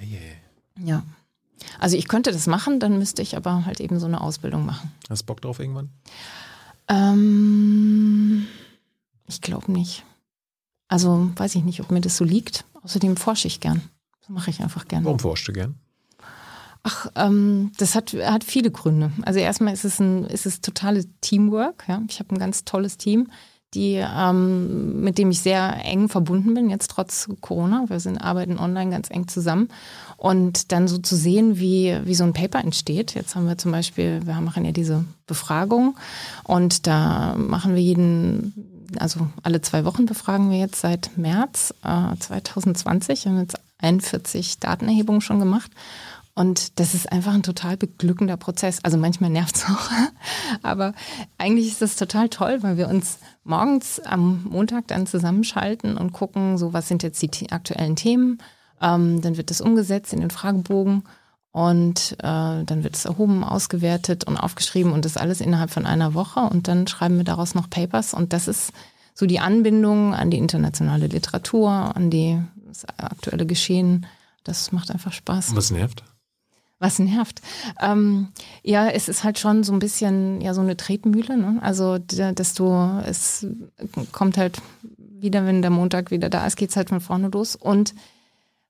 Yeah. 0.01 0.87
Ja. 0.87 1.03
Also 1.79 1.99
ich 1.99 2.09
könnte 2.09 2.33
das 2.33 2.47
machen, 2.47 2.81
dann 2.81 2.99
müsste 2.99 3.21
ich 3.21 3.37
aber 3.37 3.67
halt 3.67 3.81
eben 3.81 4.01
so 4.01 4.07
eine 4.07 4.23
Ausbildung 4.23 4.65
machen. 4.65 4.91
Hast 5.11 5.23
du 5.23 5.27
Bock 5.27 5.43
drauf 5.43 5.59
irgendwann? 5.59 5.91
Ähm, 6.89 8.47
ich 9.27 9.43
glaube 9.43 9.71
nicht. 9.71 10.03
Also 10.89 11.31
weiß 11.37 11.57
ich 11.57 11.65
nicht, 11.65 11.83
ob 11.83 11.91
mir 11.91 12.01
das 12.01 12.17
so 12.17 12.25
liegt. 12.25 12.65
Außerdem 12.83 13.19
forsche 13.19 13.49
ich 13.49 13.61
gern. 13.61 13.83
Das 14.21 14.31
mache 14.31 14.49
ich 14.49 14.63
einfach 14.63 14.89
gern. 14.89 15.05
Warum 15.05 15.19
forschst 15.19 15.49
du 15.49 15.53
gern? 15.53 15.75
Ach, 16.85 17.09
ähm, 17.17 17.71
das 17.77 17.95
hat, 17.97 18.15
hat 18.15 18.45
viele 18.45 18.71
Gründe. 18.71 19.13
Also 19.27 19.41
erstmal 19.41 19.75
ist 19.75 19.85
es 19.85 20.01
ein, 20.01 20.25
ist 20.25 20.47
es 20.47 20.63
totale 20.63 21.05
Teamwork. 21.21 21.85
Ja? 21.87 22.01
Ich 22.09 22.19
habe 22.19 22.35
ein 22.35 22.39
ganz 22.39 22.65
tolles 22.65 22.97
Team, 22.97 23.31
die, 23.75 23.95
ähm, 23.97 25.03
mit 25.03 25.19
dem 25.19 25.31
ich 25.31 25.41
sehr 25.41 25.85
eng 25.85 26.09
verbunden 26.09 26.55
bin, 26.55 26.71
jetzt 26.71 26.91
trotz 26.91 27.29
Corona. 27.41 27.85
Wir 27.89 28.01
sind, 28.01 28.19
arbeiten 28.19 28.59
online 28.59 28.91
ganz 28.91 29.11
eng 29.11 29.29
zusammen. 29.29 29.69
Und 30.17 30.73
dann 30.73 30.89
so 30.89 30.99
zu 30.99 31.17
sehen, 31.17 31.59
wie, 31.59 31.97
wie 32.05 32.15
so 32.15 32.25
ein 32.25 32.33
Paper 32.33 32.61
entsteht. 32.61 33.15
Jetzt 33.15 33.37
haben 33.37 33.47
wir 33.47 33.59
zum 33.59 33.71
Beispiel, 33.73 34.21
wir 34.25 34.35
machen 34.41 34.65
ja 34.65 34.73
diese 34.73 35.05
Befragung 35.27 35.97
und 36.45 36.87
da 36.87 37.35
machen 37.37 37.75
wir 37.75 37.83
jeden, 37.83 38.87
also 38.99 39.29
alle 39.43 39.61
zwei 39.61 39.85
Wochen 39.85 40.07
befragen 40.07 40.51
wir 40.51 40.59
jetzt 40.59 40.81
seit 40.81 41.17
März 41.17 41.75
äh, 41.85 42.17
2020. 42.19 43.27
Wir 43.27 43.33
haben 43.33 43.41
jetzt 43.41 43.61
41 43.79 44.59
Datenerhebungen 44.59 45.21
schon 45.21 45.39
gemacht. 45.39 45.71
Und 46.39 46.79
das 46.79 46.95
ist 46.95 47.11
einfach 47.11 47.35
ein 47.35 47.43
total 47.43 47.77
beglückender 47.77 48.37
Prozess. 48.37 48.79
Also 48.85 48.97
manchmal 48.97 49.31
nervt 49.31 49.57
es 49.57 49.65
auch. 49.65 49.91
Aber 50.63 50.93
eigentlich 51.37 51.69
ist 51.69 51.83
das 51.83 51.97
total 51.97 52.29
toll, 52.29 52.59
weil 52.63 52.77
wir 52.77 52.89
uns 52.89 53.19
morgens 53.45 53.99
am 54.01 54.45
Montag 54.45 54.87
dann 54.89 55.07
zusammenschalten 55.07 55.97
und 55.97 56.13
gucken, 56.13 56.57
so 56.57 56.73
was 56.73 56.87
sind 56.87 57.03
jetzt 57.03 57.21
die 57.23 57.51
aktuellen 57.51 57.97
Themen 57.97 58.39
ähm, 58.81 59.21
dann 59.21 59.37
wird 59.37 59.51
das 59.51 59.61
umgesetzt 59.61 60.13
in 60.13 60.21
den 60.21 60.31
Fragebogen 60.31 61.05
und 61.51 62.17
äh, 62.19 62.65
dann 62.65 62.85
wird 62.85 62.97
es 62.97 63.05
erhoben, 63.05 63.43
ausgewertet 63.43 64.25
und 64.25 64.37
aufgeschrieben 64.37 64.93
und 64.93 65.05
das 65.05 65.17
alles 65.17 65.41
innerhalb 65.41 65.71
von 65.71 65.87
einer 65.87 66.15
Woche 66.15 66.41
und 66.41 66.69
dann 66.69 66.87
schreiben 66.87 67.17
wir 67.17 67.25
daraus 67.25 67.55
noch 67.55 67.71
Papers 67.71 68.15
und 68.15 68.33
das 68.33 68.49
ist 68.49 68.73
so 69.15 69.27
die 69.27 69.41
Anbindung 69.41 70.15
an 70.15 70.31
die 70.31 70.39
internationale 70.39 71.09
Literatur, 71.09 71.71
an 71.71 72.11
die, 72.11 72.41
das 72.67 72.85
aktuelle 72.85 73.47
Geschehen. 73.47 74.07
Das 74.45 74.71
macht 74.71 74.93
einfach 74.93 75.13
Spaß. 75.13 75.57
Was 75.57 75.73
nervt? 75.73 76.05
Was 76.81 77.01
nervt? 77.01 77.43
Ähm, 77.81 78.29
ja, 78.63 78.89
es 78.89 79.09
ist 79.09 79.25
halt 79.25 79.39
schon 79.39 79.65
so 79.65 79.73
ein 79.73 79.81
bisschen 79.81 80.41
ja 80.41 80.55
so 80.55 80.61
eine 80.61 80.77
Tretmühle. 80.77 81.37
Ne? 81.37 81.59
Also, 81.61 81.99
dass 81.99 82.55
du, 82.55 83.03
es 83.05 83.47
kommt 84.13 84.37
halt 84.37 84.63
wieder, 85.21 85.45
wenn 85.45 85.63
der 85.63 85.73
Montag 85.73 86.13
wieder 86.13 86.31
da 86.31 86.47
ist, 86.47 86.57
geht 86.57 86.71
es 86.71 86.77
halt 86.77 86.91
von 86.91 87.01
vorne 87.01 87.29
los. 87.29 87.57
Und 87.57 87.95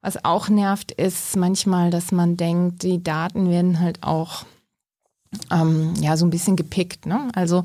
was 0.01 0.25
auch 0.25 0.49
nervt, 0.49 0.93
ist 0.93 1.37
manchmal, 1.37 1.91
dass 1.91 2.11
man 2.13 2.37
denkt, 2.37 2.83
die 2.83 3.03
Daten 3.03 3.51
werden 3.51 3.81
halt 3.81 4.03
auch 4.03 4.47
ähm, 5.51 5.93
ja 6.01 6.17
so 6.17 6.25
ein 6.25 6.31
bisschen 6.31 6.57
gepickt. 6.57 7.05
Ne? 7.05 7.29
Also 7.35 7.65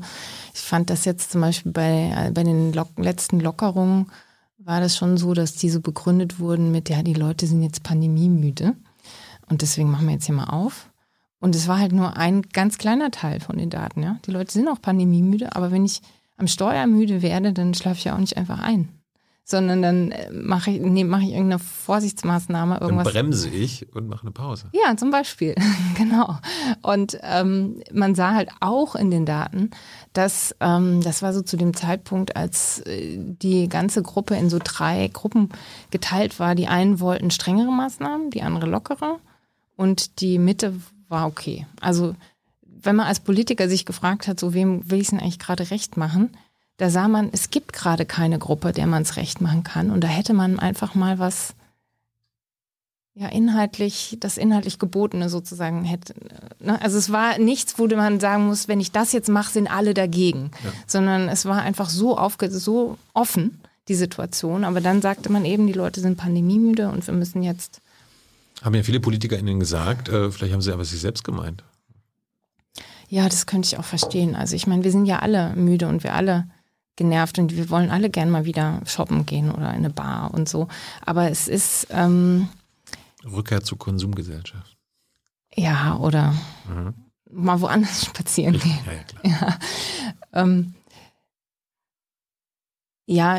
ich 0.52 0.60
fand 0.60 0.90
das 0.90 1.04
jetzt 1.04 1.32
zum 1.32 1.40
Beispiel 1.40 1.72
bei, 1.72 2.12
äh, 2.14 2.30
bei 2.32 2.42
den 2.42 2.72
Lock 2.72 2.90
letzten 2.96 3.40
Lockerungen 3.40 4.10
war 4.58 4.80
das 4.80 4.96
schon 4.96 5.16
so, 5.16 5.34
dass 5.34 5.54
die 5.54 5.70
so 5.70 5.80
begründet 5.80 6.38
wurden 6.38 6.70
mit, 6.70 6.88
ja, 6.88 7.02
die 7.02 7.14
Leute 7.14 7.46
sind 7.46 7.62
jetzt 7.62 7.82
pandemiemüde 7.82 8.74
und 9.48 9.62
deswegen 9.62 9.90
machen 9.90 10.06
wir 10.06 10.14
jetzt 10.14 10.26
hier 10.26 10.34
mal 10.34 10.50
auf. 10.50 10.90
Und 11.40 11.54
es 11.54 11.68
war 11.68 11.78
halt 11.78 11.92
nur 11.92 12.16
ein 12.16 12.42
ganz 12.42 12.78
kleiner 12.78 13.10
Teil 13.10 13.40
von 13.40 13.58
den 13.58 13.68
Daten. 13.68 14.02
Ja? 14.02 14.18
Die 14.24 14.30
Leute 14.30 14.52
sind 14.52 14.68
auch 14.68 14.80
pandemiemüde, 14.80 15.54
aber 15.54 15.70
wenn 15.70 15.84
ich 15.84 16.00
am 16.36 16.46
Steuer 16.46 16.86
müde 16.86 17.22
werde, 17.22 17.52
dann 17.52 17.74
schlafe 17.74 17.98
ich 17.98 18.04
ja 18.04 18.14
auch 18.14 18.20
nicht 18.20 18.36
einfach 18.36 18.60
ein 18.60 18.88
sondern 19.44 19.82
dann 19.82 20.10
äh, 20.10 20.30
mache 20.32 20.70
ich, 20.70 20.80
nee, 20.80 21.04
mach 21.04 21.20
ich 21.20 21.30
irgendeine 21.30 21.58
Vorsichtsmaßnahme, 21.58 22.78
irgendwas. 22.80 23.04
Dann 23.04 23.12
bremse 23.12 23.50
ich 23.50 23.94
und 23.94 24.08
mache 24.08 24.22
eine 24.22 24.30
Pause. 24.30 24.70
Ja, 24.72 24.96
zum 24.96 25.10
Beispiel, 25.10 25.54
genau. 25.96 26.38
Und 26.80 27.18
ähm, 27.22 27.82
man 27.92 28.14
sah 28.14 28.34
halt 28.34 28.48
auch 28.60 28.94
in 28.94 29.10
den 29.10 29.26
Daten, 29.26 29.70
dass 30.14 30.56
ähm, 30.60 31.02
das 31.02 31.20
war 31.20 31.34
so 31.34 31.42
zu 31.42 31.58
dem 31.58 31.74
Zeitpunkt, 31.74 32.36
als 32.36 32.80
äh, 32.80 33.18
die 33.18 33.68
ganze 33.68 34.02
Gruppe 34.02 34.34
in 34.36 34.48
so 34.48 34.58
drei 34.62 35.08
Gruppen 35.12 35.50
geteilt 35.90 36.40
war. 36.40 36.54
Die 36.54 36.66
einen 36.66 36.98
wollten 37.00 37.30
strengere 37.30 37.70
Maßnahmen, 37.70 38.30
die 38.30 38.42
andere 38.42 38.66
lockere 38.66 39.18
und 39.76 40.20
die 40.20 40.38
Mitte 40.38 40.74
war 41.08 41.26
okay. 41.26 41.66
Also 41.80 42.14
wenn 42.62 42.96
man 42.96 43.06
als 43.06 43.20
Politiker 43.20 43.68
sich 43.68 43.86
gefragt 43.86 44.28
hat, 44.28 44.38
so 44.38 44.54
wem 44.54 44.88
will 44.90 45.00
ich 45.00 45.06
es 45.06 45.10
denn 45.10 45.20
eigentlich 45.20 45.38
gerade 45.38 45.70
recht 45.70 45.96
machen, 45.96 46.30
da 46.76 46.90
sah 46.90 47.08
man, 47.08 47.30
es 47.32 47.50
gibt 47.50 47.72
gerade 47.72 48.04
keine 48.04 48.38
Gruppe, 48.38 48.72
der 48.72 48.86
man 48.86 49.02
es 49.02 49.16
recht 49.16 49.40
machen 49.40 49.62
kann. 49.62 49.90
Und 49.90 50.02
da 50.02 50.08
hätte 50.08 50.34
man 50.34 50.58
einfach 50.58 50.94
mal 50.94 51.18
was, 51.18 51.54
ja, 53.14 53.28
inhaltlich, 53.28 54.16
das 54.18 54.36
inhaltlich 54.36 54.80
Gebotene 54.80 55.28
sozusagen 55.28 55.84
hätte. 55.84 56.14
Ne? 56.58 56.80
Also 56.82 56.98
es 56.98 57.12
war 57.12 57.38
nichts, 57.38 57.78
wo 57.78 57.86
man 57.86 58.18
sagen 58.18 58.46
muss, 58.46 58.66
wenn 58.66 58.80
ich 58.80 58.90
das 58.90 59.12
jetzt 59.12 59.28
mache, 59.28 59.52
sind 59.52 59.70
alle 59.70 59.94
dagegen. 59.94 60.50
Ja. 60.64 60.72
Sondern 60.86 61.28
es 61.28 61.44
war 61.44 61.62
einfach 61.62 61.88
so 61.88 62.18
aufge 62.18 62.50
so 62.50 62.98
offen, 63.12 63.60
die 63.86 63.94
Situation. 63.94 64.64
Aber 64.64 64.80
dann 64.80 65.00
sagte 65.00 65.30
man 65.30 65.44
eben, 65.44 65.68
die 65.68 65.72
Leute 65.72 66.00
sind 66.00 66.18
pandemiemüde 66.18 66.88
und 66.88 67.06
wir 67.06 67.14
müssen 67.14 67.42
jetzt. 67.42 67.80
Haben 68.64 68.74
ja 68.74 68.82
viele 68.82 68.98
PolitikerInnen 68.98 69.60
gesagt, 69.60 70.08
äh, 70.08 70.30
vielleicht 70.30 70.54
haben 70.54 70.62
sie 70.62 70.72
aber 70.72 70.86
sich 70.86 70.98
selbst 70.98 71.22
gemeint. 71.22 71.62
Ja, 73.08 73.28
das 73.28 73.44
könnte 73.44 73.66
ich 73.66 73.78
auch 73.78 73.84
verstehen. 73.84 74.34
Also 74.34 74.56
ich 74.56 74.66
meine, 74.66 74.84
wir 74.84 74.90
sind 74.90 75.04
ja 75.04 75.18
alle 75.18 75.54
müde 75.54 75.86
und 75.86 76.02
wir 76.02 76.14
alle 76.14 76.48
genervt 76.96 77.38
und 77.38 77.54
wir 77.54 77.68
wollen 77.68 77.90
alle 77.90 78.08
gern 78.08 78.30
mal 78.30 78.46
wieder 78.46 78.80
shoppen 78.86 79.26
gehen 79.26 79.50
oder 79.50 79.68
in 79.68 79.76
eine 79.76 79.90
Bar 79.90 80.32
und 80.32 80.48
so. 80.48 80.68
Aber 81.04 81.30
es 81.30 81.46
ist. 81.46 81.88
Ähm, 81.90 82.48
Rückkehr 83.22 83.62
zur 83.62 83.78
Konsumgesellschaft. 83.78 84.78
Ja, 85.54 85.98
oder 85.98 86.34
mhm. 86.66 86.94
mal 87.30 87.60
woanders 87.60 88.04
spazieren 88.06 88.58
gehen. 88.58 88.78
Ja, 88.86 88.92
ja, 88.92 89.02
klar. 89.02 89.22
Ja, 89.24 89.58
ähm, 90.42 90.74
ja, 93.06 93.36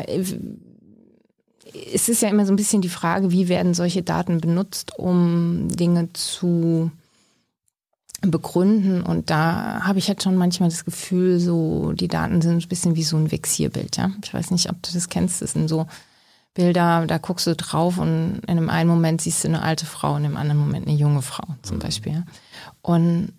es 1.92 2.08
ist 2.08 2.22
ja 2.22 2.28
immer 2.28 2.46
so 2.46 2.52
ein 2.52 2.56
bisschen 2.56 2.82
die 2.82 2.88
Frage, 2.88 3.30
wie 3.30 3.48
werden 3.48 3.74
solche 3.74 4.02
Daten 4.02 4.40
benutzt, 4.40 4.98
um 4.98 5.68
Dinge 5.68 6.12
zu 6.12 6.90
begründen. 8.22 9.02
Und 9.02 9.30
da 9.30 9.80
habe 9.82 9.98
ich 9.98 10.08
jetzt 10.08 10.22
schon 10.24 10.36
manchmal 10.36 10.68
das 10.68 10.84
Gefühl, 10.84 11.38
so 11.38 11.92
die 11.92 12.08
Daten 12.08 12.40
sind 12.40 12.62
ein 12.62 12.68
bisschen 12.68 12.96
wie 12.96 13.04
so 13.04 13.16
ein 13.16 13.30
Vexierbild. 13.30 13.96
Ja? 13.96 14.10
Ich 14.24 14.32
weiß 14.32 14.50
nicht, 14.50 14.70
ob 14.70 14.82
du 14.82 14.92
das 14.92 15.08
kennst. 15.08 15.42
Das 15.42 15.52
sind 15.52 15.68
so 15.68 15.86
Bilder, 16.54 17.06
da 17.06 17.18
guckst 17.18 17.46
du 17.46 17.54
drauf 17.54 17.98
und 17.98 18.40
in 18.46 18.48
einem 18.48 18.70
einen 18.70 18.88
Moment 18.88 19.20
siehst 19.20 19.44
du 19.44 19.48
eine 19.48 19.62
alte 19.62 19.84
Frau 19.84 20.14
und 20.14 20.24
im 20.24 20.38
anderen 20.38 20.58
Moment 20.58 20.86
eine 20.86 20.96
junge 20.96 21.20
Frau 21.20 21.44
zum 21.62 21.76
mhm. 21.76 21.80
Beispiel. 21.80 22.24
Und 22.80 23.34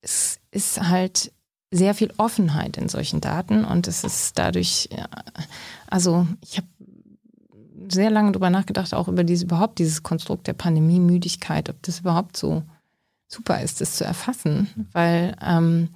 es 0.00 0.38
ist 0.52 0.80
halt 0.80 1.32
sehr 1.72 1.94
viel 1.94 2.12
Offenheit 2.18 2.76
in 2.76 2.88
solchen 2.88 3.20
Daten 3.20 3.64
und 3.64 3.88
es 3.88 4.04
ist 4.04 4.38
dadurch, 4.38 4.88
also 5.88 6.26
ich 6.42 6.58
habe 6.58 6.68
sehr 7.92 8.10
lange 8.10 8.32
darüber 8.32 8.50
nachgedacht, 8.50 8.94
auch 8.94 9.08
über 9.08 9.24
diese 9.24 9.44
überhaupt 9.44 9.78
dieses 9.78 10.02
Konstrukt 10.02 10.46
der 10.46 10.54
Pandemie-Müdigkeit, 10.54 11.68
ob 11.68 11.82
das 11.82 12.00
überhaupt 12.00 12.36
so 12.36 12.62
super 13.28 13.60
ist, 13.62 13.80
das 13.80 13.96
zu 13.96 14.04
erfassen, 14.04 14.68
weil 14.92 15.36
ähm, 15.44 15.88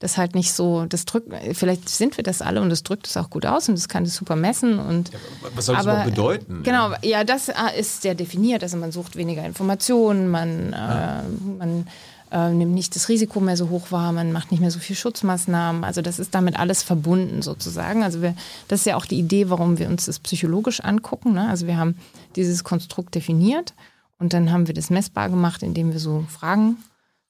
das 0.00 0.16
halt 0.16 0.34
nicht 0.34 0.52
so, 0.52 0.86
das 0.86 1.04
drückt, 1.04 1.28
vielleicht 1.52 1.88
sind 1.88 2.16
wir 2.16 2.24
das 2.24 2.40
alle 2.40 2.62
und 2.62 2.70
das 2.70 2.82
drückt 2.82 3.06
es 3.06 3.16
auch 3.18 3.28
gut 3.28 3.44
aus 3.44 3.68
und 3.68 3.76
das 3.76 3.88
kann 3.88 4.04
das 4.04 4.16
super 4.16 4.34
messen 4.34 4.78
und. 4.78 5.10
Ja, 5.10 5.18
was 5.54 5.66
soll 5.66 5.76
das 5.76 5.86
aber, 5.86 5.92
überhaupt 5.92 6.14
bedeuten? 6.14 6.62
Genau, 6.62 6.92
ja, 7.02 7.22
das 7.22 7.50
äh, 7.50 7.54
ist 7.78 8.00
sehr 8.00 8.14
definiert. 8.14 8.62
Also 8.62 8.78
man 8.78 8.92
sucht 8.92 9.16
weniger 9.16 9.44
Informationen, 9.44 10.28
man, 10.28 10.72
ja. 10.72 11.20
äh, 11.20 11.22
man 11.58 11.86
äh, 12.30 12.50
nimmt 12.50 12.72
nicht 12.72 12.94
das 12.96 13.08
Risiko 13.08 13.40
mehr 13.40 13.56
so 13.56 13.68
hoch 13.68 13.90
wahr, 13.90 14.12
man 14.12 14.32
macht 14.32 14.50
nicht 14.50 14.60
mehr 14.60 14.70
so 14.70 14.78
viel 14.78 14.96
Schutzmaßnahmen. 14.96 15.84
Also 15.84 16.02
das 16.02 16.18
ist 16.18 16.34
damit 16.34 16.58
alles 16.58 16.82
verbunden 16.82 17.42
sozusagen. 17.42 18.02
Also 18.02 18.22
wir, 18.22 18.34
das 18.68 18.80
ist 18.80 18.86
ja 18.86 18.96
auch 18.96 19.06
die 19.06 19.18
Idee, 19.18 19.50
warum 19.50 19.78
wir 19.78 19.88
uns 19.88 20.06
das 20.06 20.18
psychologisch 20.18 20.80
angucken. 20.80 21.32
Ne? 21.32 21.48
Also 21.48 21.66
wir 21.66 21.76
haben 21.76 21.96
dieses 22.36 22.64
Konstrukt 22.64 23.14
definiert 23.14 23.74
und 24.18 24.32
dann 24.32 24.52
haben 24.52 24.66
wir 24.66 24.74
das 24.74 24.90
messbar 24.90 25.28
gemacht, 25.28 25.62
indem 25.62 25.92
wir 25.92 25.98
so 25.98 26.24
Fragen 26.28 26.76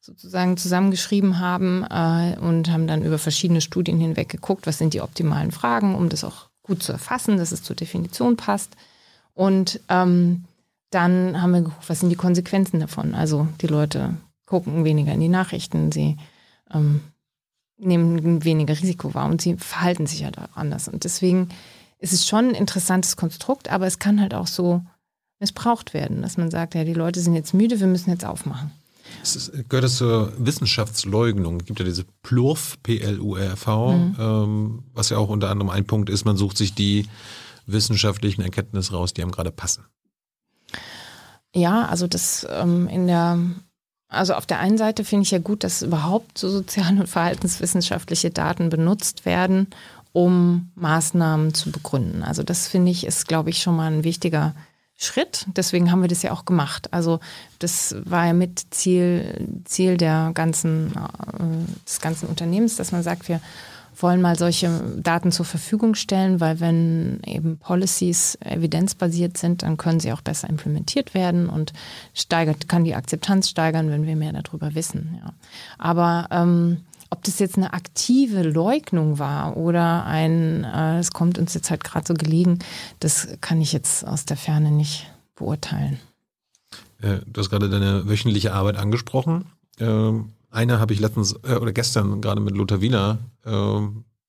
sozusagen 0.00 0.56
zusammengeschrieben 0.56 1.38
haben 1.38 1.84
äh, 1.84 2.38
und 2.38 2.70
haben 2.70 2.86
dann 2.86 3.04
über 3.04 3.18
verschiedene 3.18 3.60
Studien 3.60 4.00
hinweg 4.00 4.28
geguckt, 4.28 4.66
was 4.66 4.78
sind 4.78 4.94
die 4.94 5.02
optimalen 5.02 5.52
Fragen, 5.52 5.94
um 5.94 6.08
das 6.08 6.24
auch 6.24 6.48
gut 6.62 6.82
zu 6.82 6.92
erfassen, 6.92 7.36
dass 7.36 7.52
es 7.52 7.62
zur 7.62 7.76
Definition 7.76 8.36
passt. 8.36 8.76
Und 9.34 9.80
ähm, 9.88 10.44
dann 10.90 11.40
haben 11.40 11.52
wir 11.52 11.60
geguckt, 11.60 11.88
was 11.88 12.00
sind 12.00 12.10
die 12.10 12.16
Konsequenzen 12.16 12.80
davon. 12.80 13.14
Also 13.14 13.46
die 13.60 13.66
Leute 13.66 14.14
gucken 14.50 14.84
weniger 14.84 15.12
in 15.12 15.20
die 15.20 15.28
Nachrichten, 15.28 15.92
sie 15.92 16.16
ähm, 16.74 17.00
nehmen 17.78 18.44
weniger 18.44 18.74
Risiko 18.74 19.14
wahr 19.14 19.30
und 19.30 19.40
sie 19.40 19.56
verhalten 19.56 20.06
sich 20.06 20.24
halt 20.24 20.38
auch 20.38 20.56
anders. 20.56 20.88
Und 20.88 21.04
deswegen 21.04 21.48
ist 21.98 22.12
es 22.12 22.26
schon 22.26 22.48
ein 22.48 22.54
interessantes 22.54 23.16
Konstrukt, 23.16 23.70
aber 23.70 23.86
es 23.86 24.00
kann 24.00 24.20
halt 24.20 24.34
auch 24.34 24.48
so 24.48 24.82
missbraucht 25.38 25.94
werden, 25.94 26.20
dass 26.20 26.36
man 26.36 26.50
sagt, 26.50 26.74
ja, 26.74 26.82
die 26.82 26.94
Leute 26.94 27.20
sind 27.20 27.34
jetzt 27.34 27.54
müde, 27.54 27.78
wir 27.78 27.86
müssen 27.86 28.10
jetzt 28.10 28.24
aufmachen. 28.24 28.72
Es 29.22 29.50
gehört 29.68 29.84
das 29.84 29.96
zur 29.96 30.32
Wissenschaftsleugnung. 30.38 31.60
Es 31.60 31.66
gibt 31.66 31.78
ja 31.78 31.84
diese 31.84 32.04
PLURV, 32.22 32.82
P-L-U-R-V, 32.82 33.92
mhm. 33.92 34.16
ähm, 34.18 34.82
was 34.94 35.10
ja 35.10 35.18
auch 35.18 35.28
unter 35.28 35.48
anderem 35.48 35.70
ein 35.70 35.86
Punkt 35.86 36.10
ist, 36.10 36.24
man 36.24 36.36
sucht 36.36 36.58
sich 36.58 36.74
die 36.74 37.06
wissenschaftlichen 37.66 38.42
Erkenntnisse 38.42 38.92
raus, 38.92 39.14
die 39.14 39.22
einem 39.22 39.30
gerade 39.30 39.52
passen. 39.52 39.84
Ja, 41.54 41.86
also 41.86 42.06
das 42.06 42.46
ähm, 42.50 42.88
in 42.88 43.06
der, 43.06 43.38
also 44.10 44.34
auf 44.34 44.44
der 44.44 44.58
einen 44.58 44.76
Seite 44.76 45.04
finde 45.04 45.22
ich 45.22 45.30
ja 45.30 45.38
gut, 45.38 45.64
dass 45.64 45.82
überhaupt 45.82 46.36
so 46.36 46.50
sozial- 46.50 46.98
und 46.98 47.08
verhaltenswissenschaftliche 47.08 48.30
Daten 48.30 48.68
benutzt 48.68 49.24
werden, 49.24 49.68
um 50.12 50.70
Maßnahmen 50.74 51.54
zu 51.54 51.70
begründen. 51.70 52.24
Also 52.24 52.42
das 52.42 52.66
finde 52.66 52.90
ich 52.90 53.06
ist, 53.06 53.28
glaube 53.28 53.50
ich, 53.50 53.62
schon 53.62 53.76
mal 53.76 53.90
ein 53.90 54.04
wichtiger 54.04 54.54
Schritt. 54.96 55.46
Deswegen 55.56 55.90
haben 55.90 56.02
wir 56.02 56.08
das 56.08 56.22
ja 56.22 56.32
auch 56.32 56.44
gemacht. 56.44 56.92
Also 56.92 57.20
das 57.60 57.94
war 58.04 58.26
ja 58.26 58.32
mit 58.32 58.66
Ziel, 58.70 59.62
Ziel 59.64 59.96
der 59.96 60.32
ganzen, 60.34 60.88
äh, 60.88 61.86
des 61.86 62.00
ganzen 62.00 62.28
Unternehmens, 62.28 62.76
dass 62.76 62.92
man 62.92 63.02
sagt, 63.02 63.28
wir 63.28 63.40
wollen 64.02 64.20
mal 64.20 64.38
solche 64.38 64.68
Daten 64.96 65.32
zur 65.32 65.44
Verfügung 65.44 65.94
stellen, 65.94 66.40
weil 66.40 66.60
wenn 66.60 67.20
eben 67.24 67.58
Policies 67.58 68.36
evidenzbasiert 68.40 69.36
sind, 69.38 69.62
dann 69.62 69.76
können 69.76 70.00
sie 70.00 70.12
auch 70.12 70.20
besser 70.20 70.48
implementiert 70.48 71.14
werden 71.14 71.48
und 71.48 71.72
steigert, 72.14 72.68
kann 72.68 72.84
die 72.84 72.94
Akzeptanz 72.94 73.48
steigern, 73.48 73.90
wenn 73.90 74.06
wir 74.06 74.16
mehr 74.16 74.32
darüber 74.32 74.74
wissen. 74.74 75.18
Ja. 75.22 75.32
Aber 75.78 76.26
ähm, 76.30 76.78
ob 77.10 77.24
das 77.24 77.38
jetzt 77.38 77.56
eine 77.56 77.72
aktive 77.72 78.42
Leugnung 78.42 79.18
war 79.18 79.56
oder 79.56 80.06
ein, 80.06 80.64
äh, 80.64 80.98
es 80.98 81.10
kommt 81.10 81.38
uns 81.38 81.54
jetzt 81.54 81.70
halt 81.70 81.82
gerade 81.82 82.06
so 82.06 82.14
gelegen, 82.14 82.60
das 83.00 83.28
kann 83.40 83.60
ich 83.60 83.72
jetzt 83.72 84.06
aus 84.06 84.24
der 84.24 84.36
Ferne 84.36 84.70
nicht 84.70 85.10
beurteilen. 85.34 85.98
Äh, 87.02 87.18
du 87.26 87.40
hast 87.40 87.50
gerade 87.50 87.68
deine 87.68 88.08
wöchentliche 88.08 88.52
Arbeit 88.52 88.76
angesprochen. 88.76 89.46
Ähm, 89.78 90.32
eine 90.50 90.80
habe 90.80 90.92
ich 90.92 91.00
letztens 91.00 91.34
äh, 91.44 91.54
oder 91.54 91.72
gestern 91.72 92.20
gerade 92.20 92.40
mit 92.40 92.56
Lothar 92.56 92.80
Wiener 92.80 93.18
äh, 93.44 93.80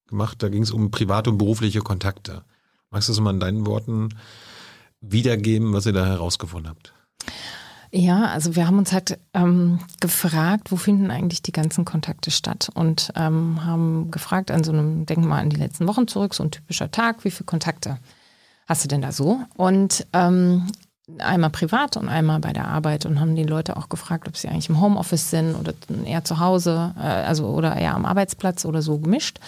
gemacht. 0.07 0.41
Da 0.43 0.49
ging 0.49 0.63
es 0.63 0.71
um 0.71 0.91
private 0.91 1.29
und 1.29 1.37
berufliche 1.37 1.81
Kontakte. 1.81 2.43
Magst 2.89 3.09
du 3.09 3.13
das 3.13 3.19
mal 3.19 3.31
in 3.31 3.39
deinen 3.39 3.65
Worten 3.65 4.09
wiedergeben, 5.01 5.73
was 5.73 5.85
ihr 5.85 5.93
da 5.93 6.05
herausgefunden 6.05 6.69
habt? 6.69 6.93
Ja, 7.93 8.25
also 8.27 8.55
wir 8.55 8.67
haben 8.67 8.77
uns 8.77 8.93
halt 8.93 9.19
ähm, 9.33 9.79
gefragt, 9.99 10.71
wo 10.71 10.77
finden 10.77 11.11
eigentlich 11.11 11.41
die 11.41 11.51
ganzen 11.51 11.83
Kontakte 11.83 12.31
statt 12.31 12.69
und 12.73 13.11
ähm, 13.15 13.65
haben 13.65 14.11
gefragt 14.11 14.49
an 14.49 14.63
so 14.63 14.71
einem, 14.71 15.05
denken 15.05 15.27
mal 15.27 15.41
an 15.41 15.49
die 15.49 15.57
letzten 15.57 15.87
Wochen 15.87 16.07
zurück, 16.07 16.33
so 16.33 16.43
ein 16.43 16.51
typischer 16.51 16.89
Tag, 16.89 17.25
wie 17.25 17.31
viele 17.31 17.45
Kontakte 17.45 17.99
hast 18.65 18.85
du 18.85 18.87
denn 18.87 19.01
da 19.01 19.11
so? 19.11 19.41
Und 19.57 20.07
ähm, 20.13 20.67
einmal 21.19 21.49
privat 21.49 21.97
und 21.97 22.09
einmal 22.09 22.39
bei 22.39 22.53
der 22.53 22.67
Arbeit 22.67 23.05
und 23.05 23.19
haben 23.19 23.35
die 23.35 23.43
Leute 23.43 23.77
auch 23.77 23.89
gefragt, 23.89 24.27
ob 24.27 24.37
sie 24.37 24.47
eigentlich 24.47 24.69
im 24.69 24.81
Homeoffice 24.81 25.29
sind 25.29 25.55
oder 25.55 25.73
eher 26.05 26.23
zu 26.23 26.39
Hause, 26.39 26.93
äh, 26.97 27.01
also 27.01 27.47
oder 27.47 27.75
eher 27.75 27.95
am 27.95 28.05
Arbeitsplatz 28.05 28.65
oder 28.65 28.81
so 28.81 28.99
gemischt. 28.99 29.39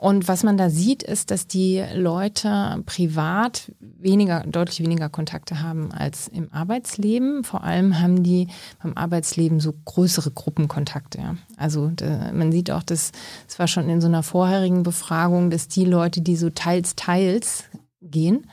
Und 0.00 0.28
was 0.28 0.44
man 0.44 0.56
da 0.56 0.70
sieht, 0.70 1.02
ist, 1.02 1.30
dass 1.30 1.46
die 1.46 1.84
Leute 1.94 2.82
privat 2.86 3.70
weniger, 3.80 4.44
deutlich 4.46 4.80
weniger 4.80 5.10
Kontakte 5.10 5.62
haben 5.62 5.92
als 5.92 6.26
im 6.26 6.50
Arbeitsleben. 6.54 7.44
Vor 7.44 7.64
allem 7.64 8.00
haben 8.00 8.22
die 8.22 8.48
beim 8.82 8.96
Arbeitsleben 8.96 9.60
so 9.60 9.74
größere 9.84 10.30
Gruppenkontakte. 10.30 11.36
Also 11.58 11.90
da, 11.94 12.32
man 12.32 12.50
sieht 12.50 12.70
auch, 12.70 12.82
dass 12.82 13.12
es 13.46 13.58
war 13.58 13.68
schon 13.68 13.90
in 13.90 14.00
so 14.00 14.06
einer 14.06 14.22
vorherigen 14.22 14.84
Befragung, 14.84 15.50
dass 15.50 15.68
die 15.68 15.84
Leute, 15.84 16.22
die 16.22 16.36
so 16.36 16.48
teils, 16.48 16.96
teils 16.96 17.64
gehen, 18.00 18.46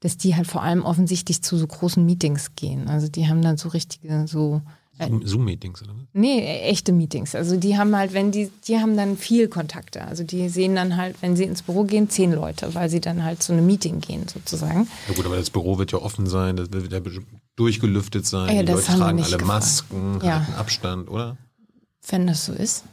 dass 0.00 0.16
die 0.16 0.36
halt 0.36 0.46
vor 0.46 0.62
allem 0.62 0.84
offensichtlich 0.84 1.42
zu 1.42 1.56
so 1.56 1.66
großen 1.66 2.04
Meetings 2.04 2.54
gehen. 2.54 2.88
Also 2.88 3.08
die 3.08 3.28
haben 3.28 3.42
dann 3.42 3.56
so 3.56 3.68
richtige, 3.68 4.26
so 4.28 4.62
äh, 4.98 5.08
Zoom-Meetings, 5.24 5.82
oder? 5.82 5.94
Nee, 6.12 6.60
echte 6.62 6.92
Meetings. 6.92 7.34
Also 7.34 7.56
die 7.56 7.78
haben 7.78 7.96
halt, 7.96 8.12
wenn 8.12 8.32
die, 8.32 8.50
die 8.66 8.78
haben 8.78 8.96
dann 8.96 9.16
viel 9.16 9.48
Kontakte. 9.48 10.04
Also 10.04 10.24
die 10.24 10.48
sehen 10.48 10.74
dann 10.74 10.96
halt, 10.96 11.16
wenn 11.20 11.36
sie 11.36 11.44
ins 11.44 11.62
Büro 11.62 11.84
gehen, 11.84 12.10
zehn 12.10 12.32
Leute, 12.32 12.74
weil 12.74 12.90
sie 12.90 13.00
dann 13.00 13.22
halt 13.22 13.42
zu 13.42 13.52
einem 13.52 13.66
Meeting 13.66 14.00
gehen, 14.00 14.26
sozusagen. 14.26 14.88
Ja 15.08 15.14
gut, 15.14 15.24
aber 15.24 15.36
das 15.36 15.50
Büro 15.50 15.78
wird 15.78 15.92
ja 15.92 15.98
offen 15.98 16.26
sein, 16.26 16.56
das 16.56 16.70
wird 16.72 16.92
ja 16.92 17.00
durchgelüftet 17.56 18.26
sein, 18.26 18.54
ja, 18.54 18.62
die 18.62 18.72
Leute 18.72 18.84
tragen 18.84 19.02
alle 19.02 19.22
gefragt. 19.22 19.46
Masken, 19.46 20.20
ja. 20.22 20.40
halten 20.40 20.54
Abstand, 20.54 21.08
oder? 21.08 21.36
Wenn 22.08 22.26
das 22.26 22.44
so 22.44 22.52
ist. 22.52 22.84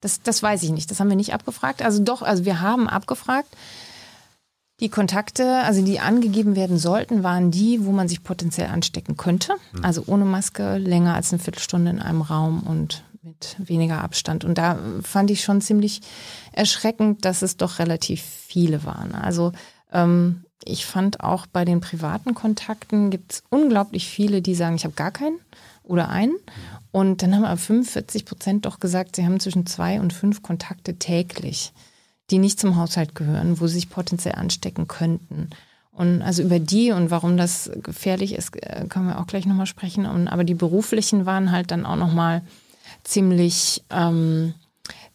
Das, 0.00 0.20
das 0.20 0.42
weiß 0.42 0.62
ich 0.64 0.70
nicht. 0.70 0.90
Das 0.90 0.98
haben 0.98 1.08
wir 1.08 1.16
nicht 1.16 1.32
abgefragt. 1.32 1.82
Also 1.82 2.02
doch, 2.02 2.22
also 2.22 2.44
wir 2.44 2.60
haben 2.60 2.88
abgefragt. 2.88 3.48
Die 4.82 4.88
Kontakte, 4.88 5.58
also 5.58 5.80
die 5.84 6.00
angegeben 6.00 6.56
werden 6.56 6.76
sollten, 6.76 7.22
waren 7.22 7.52
die, 7.52 7.86
wo 7.86 7.92
man 7.92 8.08
sich 8.08 8.24
potenziell 8.24 8.66
anstecken 8.66 9.16
könnte. 9.16 9.54
Mhm. 9.74 9.84
Also 9.84 10.02
ohne 10.06 10.24
Maske, 10.24 10.76
länger 10.76 11.14
als 11.14 11.32
eine 11.32 11.40
Viertelstunde 11.40 11.92
in 11.92 12.00
einem 12.00 12.20
Raum 12.20 12.64
und 12.64 13.04
mit 13.22 13.54
weniger 13.58 14.02
Abstand. 14.02 14.44
Und 14.44 14.58
da 14.58 14.80
fand 15.04 15.30
ich 15.30 15.44
schon 15.44 15.60
ziemlich 15.60 16.00
erschreckend, 16.50 17.24
dass 17.24 17.42
es 17.42 17.56
doch 17.56 17.78
relativ 17.78 18.22
viele 18.22 18.84
waren. 18.84 19.14
Also 19.14 19.52
ähm, 19.92 20.42
ich 20.64 20.84
fand 20.84 21.20
auch 21.20 21.46
bei 21.46 21.64
den 21.64 21.80
privaten 21.80 22.34
Kontakten 22.34 23.10
gibt 23.10 23.34
es 23.34 23.44
unglaublich 23.50 24.08
viele, 24.08 24.42
die 24.42 24.56
sagen, 24.56 24.74
ich 24.74 24.84
habe 24.84 24.94
gar 24.94 25.12
keinen 25.12 25.38
oder 25.84 26.08
einen. 26.08 26.34
Und 26.90 27.22
dann 27.22 27.36
haben 27.36 27.44
aber 27.44 27.56
45 27.56 28.24
Prozent 28.24 28.66
doch 28.66 28.80
gesagt, 28.80 29.14
sie 29.14 29.24
haben 29.24 29.38
zwischen 29.38 29.64
zwei 29.64 30.00
und 30.00 30.12
fünf 30.12 30.42
Kontakte 30.42 30.96
täglich 30.96 31.72
die 32.32 32.38
nicht 32.38 32.58
zum 32.58 32.76
Haushalt 32.76 33.14
gehören, 33.14 33.60
wo 33.60 33.66
sie 33.66 33.74
sich 33.74 33.90
potenziell 33.90 34.34
anstecken 34.34 34.88
könnten. 34.88 35.50
Und 35.92 36.22
also 36.22 36.42
über 36.42 36.58
die 36.58 36.90
und 36.90 37.10
warum 37.10 37.36
das 37.36 37.70
gefährlich 37.82 38.34
ist, 38.34 38.56
äh, 38.56 38.86
können 38.88 39.06
wir 39.06 39.20
auch 39.20 39.26
gleich 39.26 39.44
nochmal 39.44 39.66
sprechen. 39.66 40.06
Und, 40.06 40.28
aber 40.28 40.42
die 40.42 40.54
beruflichen 40.54 41.26
waren 41.26 41.52
halt 41.52 41.70
dann 41.70 41.84
auch 41.84 41.96
nochmal 41.96 42.42
ziemlich, 43.04 43.84
ähm, 43.90 44.54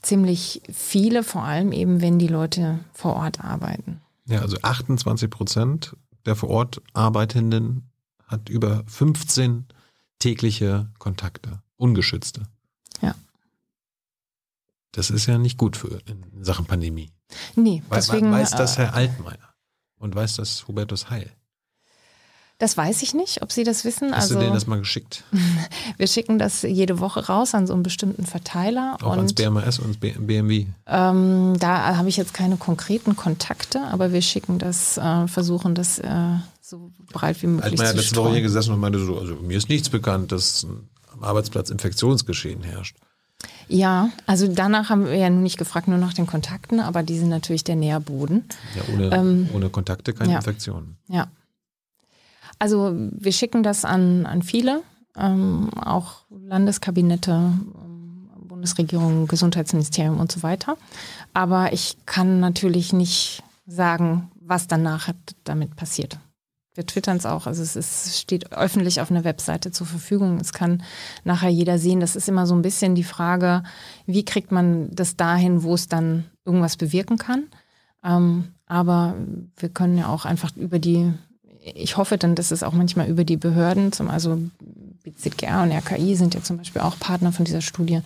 ziemlich 0.01 0.61
viele, 0.71 1.23
vor 1.23 1.43
allem 1.43 1.71
eben, 1.71 2.01
wenn 2.01 2.19
die 2.19 2.27
Leute 2.27 2.79
vor 2.93 3.15
Ort 3.15 3.43
arbeiten. 3.43 3.99
Ja, 4.27 4.41
also 4.41 4.57
28 4.61 5.29
Prozent 5.29 5.95
der 6.25 6.35
vor 6.35 6.49
Ort 6.49 6.81
Arbeitenden 6.93 7.89
hat 8.25 8.49
über 8.49 8.83
15 8.87 9.65
tägliche 10.19 10.89
Kontakte, 10.99 11.61
ungeschützte. 11.77 12.43
Ja. 13.01 13.15
Das 14.97 15.11
ist 15.11 15.27
ja 15.27 15.37
nicht 15.37 15.59
gut 15.59 15.77
für 15.77 15.99
in 16.07 16.43
Sachen 16.43 16.65
Pandemie. 16.65 17.11
Nee, 17.55 17.83
deswegen. 17.93 18.31
Weiß 18.31 18.49
das 18.49 18.77
äh, 18.77 18.81
Herr 18.81 18.95
Altmaier 18.95 19.53
und 19.99 20.15
weiß 20.15 20.37
das 20.37 20.67
Hubertus 20.67 21.11
Heil? 21.11 21.29
Das 22.57 22.75
weiß 22.77 23.03
ich 23.03 23.13
nicht, 23.13 23.43
ob 23.43 23.51
Sie 23.51 23.63
das 23.63 23.85
wissen. 23.85 24.11
Hast 24.11 24.23
also, 24.23 24.33
du 24.33 24.39
denen 24.39 24.55
das 24.55 24.65
mal 24.65 24.79
geschickt? 24.79 25.23
Wir 25.97 26.07
schicken 26.07 26.39
das 26.39 26.63
jede 26.63 26.99
Woche 26.99 27.27
raus 27.27 27.53
an 27.53 27.67
so 27.67 27.75
einen 27.75 27.83
bestimmten 27.83 28.25
Verteiler. 28.25 28.97
Auch 29.03 29.11
und, 29.11 29.17
ans 29.17 29.33
BMS 29.33 29.77
und 29.77 29.99
BMW? 29.99 30.65
Ähm, 30.87 31.53
da 31.59 31.95
habe 31.95 32.09
ich 32.09 32.17
jetzt 32.17 32.33
keine 32.33 32.57
konkreten 32.57 33.15
Kontakte, 33.15 33.81
aber 33.91 34.11
wir 34.11 34.23
schicken 34.23 34.57
das, 34.57 34.97
äh, 34.97 35.27
versuchen 35.27 35.75
das 35.75 35.99
äh, 35.99 36.09
so 36.59 36.89
breit 37.13 37.39
wie 37.43 37.47
möglich 37.47 37.73
Altmaier 37.73 37.89
zu 37.89 37.97
hat 37.97 38.03
letzte 38.03 38.15
Woche 38.15 38.31
hier 38.31 38.41
gesessen 38.41 38.73
und 38.73 38.79
meinte 38.79 38.97
so, 38.97 39.19
also 39.19 39.35
mir 39.35 39.59
ist 39.59 39.69
nichts 39.69 39.89
bekannt, 39.89 40.31
dass 40.31 40.65
am 41.13 41.23
Arbeitsplatz 41.23 41.69
Infektionsgeschehen 41.69 42.63
herrscht. 42.63 42.97
Ja, 43.69 44.09
also 44.25 44.47
danach 44.47 44.89
haben 44.89 45.05
wir 45.05 45.15
ja 45.15 45.29
nun 45.29 45.43
nicht 45.43 45.57
gefragt, 45.57 45.87
nur 45.87 45.97
nach 45.97 46.13
den 46.13 46.27
Kontakten, 46.27 46.79
aber 46.79 47.03
die 47.03 47.17
sind 47.17 47.29
natürlich 47.29 47.63
der 47.63 47.75
Nährboden. 47.75 48.45
Ja, 48.75 48.93
ohne, 48.93 49.15
ähm, 49.15 49.49
ohne 49.53 49.69
Kontakte 49.69 50.13
keine 50.13 50.31
ja, 50.31 50.37
Infektionen. 50.37 50.97
Ja. 51.07 51.27
Also 52.59 52.95
wir 52.95 53.31
schicken 53.31 53.63
das 53.63 53.85
an, 53.85 54.25
an 54.25 54.41
viele, 54.41 54.81
ähm, 55.15 55.69
auch 55.73 56.21
Landeskabinette, 56.29 57.31
ähm, 57.31 58.29
Bundesregierung, 58.47 59.27
Gesundheitsministerium 59.27 60.19
und 60.19 60.31
so 60.31 60.43
weiter. 60.43 60.77
Aber 61.33 61.73
ich 61.73 61.97
kann 62.05 62.39
natürlich 62.39 62.93
nicht 62.93 63.43
sagen, 63.67 64.31
was 64.39 64.67
danach 64.67 65.09
damit 65.43 65.75
passiert. 65.75 66.17
Wir 66.77 66.85
twittern 66.85 67.17
es 67.17 67.25
auch. 67.25 67.47
Also 67.47 67.63
es 67.63 67.75
ist, 67.75 68.19
steht 68.19 68.53
öffentlich 68.53 69.01
auf 69.01 69.09
einer 69.09 69.23
Webseite 69.23 69.71
zur 69.71 69.87
Verfügung. 69.87 70.39
Es 70.39 70.53
kann 70.53 70.83
nachher 71.23 71.49
jeder 71.49 71.79
sehen. 71.79 71.99
Das 71.99 72.15
ist 72.15 72.29
immer 72.29 72.45
so 72.45 72.53
ein 72.53 72.61
bisschen 72.61 72.93
die 72.93 73.03
Frage, 73.03 73.63
wie 74.05 74.23
kriegt 74.23 74.51
man 74.51 74.93
das 74.93 75.15
dahin, 75.15 75.63
wo 75.63 75.73
es 75.73 75.87
dann 75.87 76.25
irgendwas 76.45 76.77
bewirken 76.77 77.17
kann. 77.17 77.47
Ähm, 78.03 78.49
aber 78.67 79.15
wir 79.55 79.69
können 79.69 79.97
ja 79.97 80.07
auch 80.07 80.25
einfach 80.25 80.55
über 80.55 80.77
die, 80.77 81.11
ich 81.73 81.97
hoffe 81.97 82.19
dann, 82.19 82.35
dass 82.35 82.51
es 82.51 82.61
auch 82.61 82.73
manchmal 82.73 83.07
über 83.09 83.23
die 83.23 83.37
Behörden, 83.37 83.91
zum, 83.91 84.07
also 84.07 84.39
BZGR 85.01 85.63
und 85.63 85.71
RKI 85.71 86.15
sind 86.15 86.35
ja 86.35 86.43
zum 86.43 86.57
Beispiel 86.57 86.83
auch 86.83 86.99
Partner 86.99 87.31
von 87.31 87.43
dieser 87.43 87.61
Studie, 87.61 88.01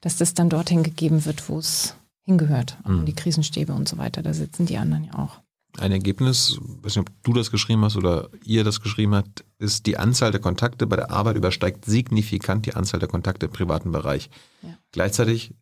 dass 0.00 0.16
das 0.16 0.32
dann 0.32 0.48
dorthin 0.48 0.82
gegeben 0.82 1.26
wird, 1.26 1.46
wo 1.50 1.58
es 1.58 1.94
hingehört. 2.22 2.78
Mhm. 2.86 3.04
Die 3.04 3.14
Krisenstäbe 3.14 3.74
und 3.74 3.86
so 3.86 3.98
weiter, 3.98 4.22
da 4.22 4.32
sitzen 4.32 4.64
die 4.64 4.78
anderen 4.78 5.04
ja 5.04 5.18
auch. 5.18 5.43
Ein 5.78 5.92
Ergebnis, 5.92 6.58
weiß 6.82 6.96
nicht, 6.96 7.08
ob 7.08 7.22
du 7.24 7.32
das 7.32 7.50
geschrieben 7.50 7.84
hast 7.84 7.96
oder 7.96 8.28
ihr 8.44 8.62
das 8.62 8.80
geschrieben 8.80 9.14
habt, 9.14 9.44
ist, 9.58 9.86
die 9.86 9.96
Anzahl 9.96 10.30
der 10.30 10.40
Kontakte 10.40 10.86
bei 10.86 10.96
der 10.96 11.10
Arbeit 11.10 11.36
übersteigt 11.36 11.84
signifikant 11.84 12.66
die 12.66 12.74
Anzahl 12.74 13.00
der 13.00 13.08
Kontakte 13.08 13.46
im 13.46 13.52
privaten 13.52 13.90
Bereich. 13.90 14.30
Ja. 14.62 14.78
Gleichzeitig 14.92 15.52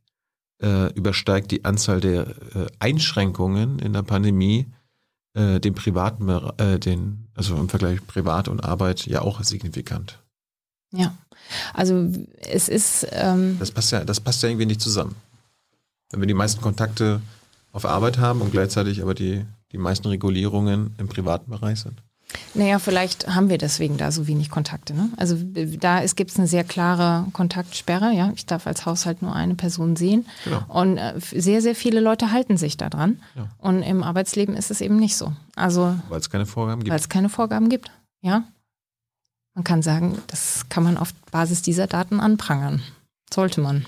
äh, 0.63 0.93
übersteigt 0.93 1.51
die 1.51 1.65
Anzahl 1.65 2.01
der 2.01 2.29
äh, 2.55 2.67
Einschränkungen 2.79 3.79
in 3.79 3.95
der 3.95 4.03
Pandemie 4.03 4.67
äh, 5.35 5.61
den 5.61 5.75
privaten, 5.75 6.29
äh, 6.29 6.79
den, 6.79 7.29
also 7.35 7.57
im 7.57 7.69
Vergleich 7.69 8.07
Privat 8.07 8.49
und 8.49 8.61
Arbeit 8.65 9.07
ja 9.07 9.23
auch 9.23 9.43
signifikant. 9.43 10.19
Ja, 10.93 11.17
also 11.73 12.13
es 12.39 12.69
ist. 12.69 13.07
Ähm 13.13 13.57
das 13.59 13.71
passt 13.71 13.93
ja, 13.93 14.05
das 14.05 14.21
passt 14.21 14.43
ja 14.43 14.51
irgendwie 14.51 14.67
nicht 14.67 14.83
zusammen. 14.83 15.17
Wenn 16.11 16.21
wir 16.21 16.27
die 16.27 16.35
meisten 16.35 16.61
Kontakte 16.61 17.23
auf 17.73 17.87
Arbeit 17.87 18.19
haben 18.19 18.43
und 18.43 18.53
gleichzeitig 18.53 19.01
aber 19.01 19.15
die 19.15 19.47
die 19.73 19.79
meisten 19.79 20.09
Regulierungen 20.09 20.95
im 20.99 21.09
privaten 21.09 21.51
Bereich 21.51 21.81
sind? 21.81 22.03
Naja, 22.55 22.79
vielleicht 22.79 23.29
haben 23.29 23.49
wir 23.49 23.59
deswegen 23.59 23.97
da 23.97 24.11
so 24.11 24.27
wenig 24.27 24.51
Kontakte. 24.51 24.95
Ne? 24.95 25.11
Also 25.17 25.37
da 25.37 26.05
gibt 26.05 26.31
es 26.31 26.39
eine 26.39 26.47
sehr 26.47 26.65
klare 26.65 27.27
Kontaktsperre. 27.33 28.13
Ja, 28.13 28.33
ich 28.35 28.47
darf 28.47 28.67
als 28.67 28.87
Haushalt 28.87 29.23
nur 29.23 29.35
eine 29.35 29.55
Person 29.55 29.97
sehen. 29.97 30.27
Genau. 30.45 30.63
Und 30.69 30.97
äh, 30.97 31.15
sehr, 31.19 31.61
sehr 31.63 31.75
viele 31.75 32.01
Leute 32.01 32.31
halten 32.33 32.57
sich 32.57 32.77
da 32.77 32.89
dran. 32.89 33.21
Ja. 33.35 33.49
Und 33.59 33.83
im 33.83 34.03
Arbeitsleben 34.03 34.57
ist 34.57 34.71
es 34.71 34.81
eben 34.81 34.97
nicht 34.97 35.17
so. 35.17 35.33
Also 35.57 35.95
weil 36.09 36.21
es 36.21 36.31
keine 36.31 36.47
Vorgaben 36.47 36.81
gibt. 36.83 36.91
Weil 36.91 37.01
es 37.01 37.09
keine 37.09 37.29
Vorgaben 37.29 37.69
gibt. 37.69 37.91
Ja, 38.23 38.45
man 39.55 39.65
kann 39.65 39.83
sagen, 39.83 40.19
das 40.29 40.67
kann 40.69 40.83
man 40.83 40.97
auf 40.97 41.13
Basis 41.31 41.63
dieser 41.63 41.87
Daten 41.87 42.21
anprangern. 42.21 42.83
Sollte 43.33 43.61
man. 43.61 43.87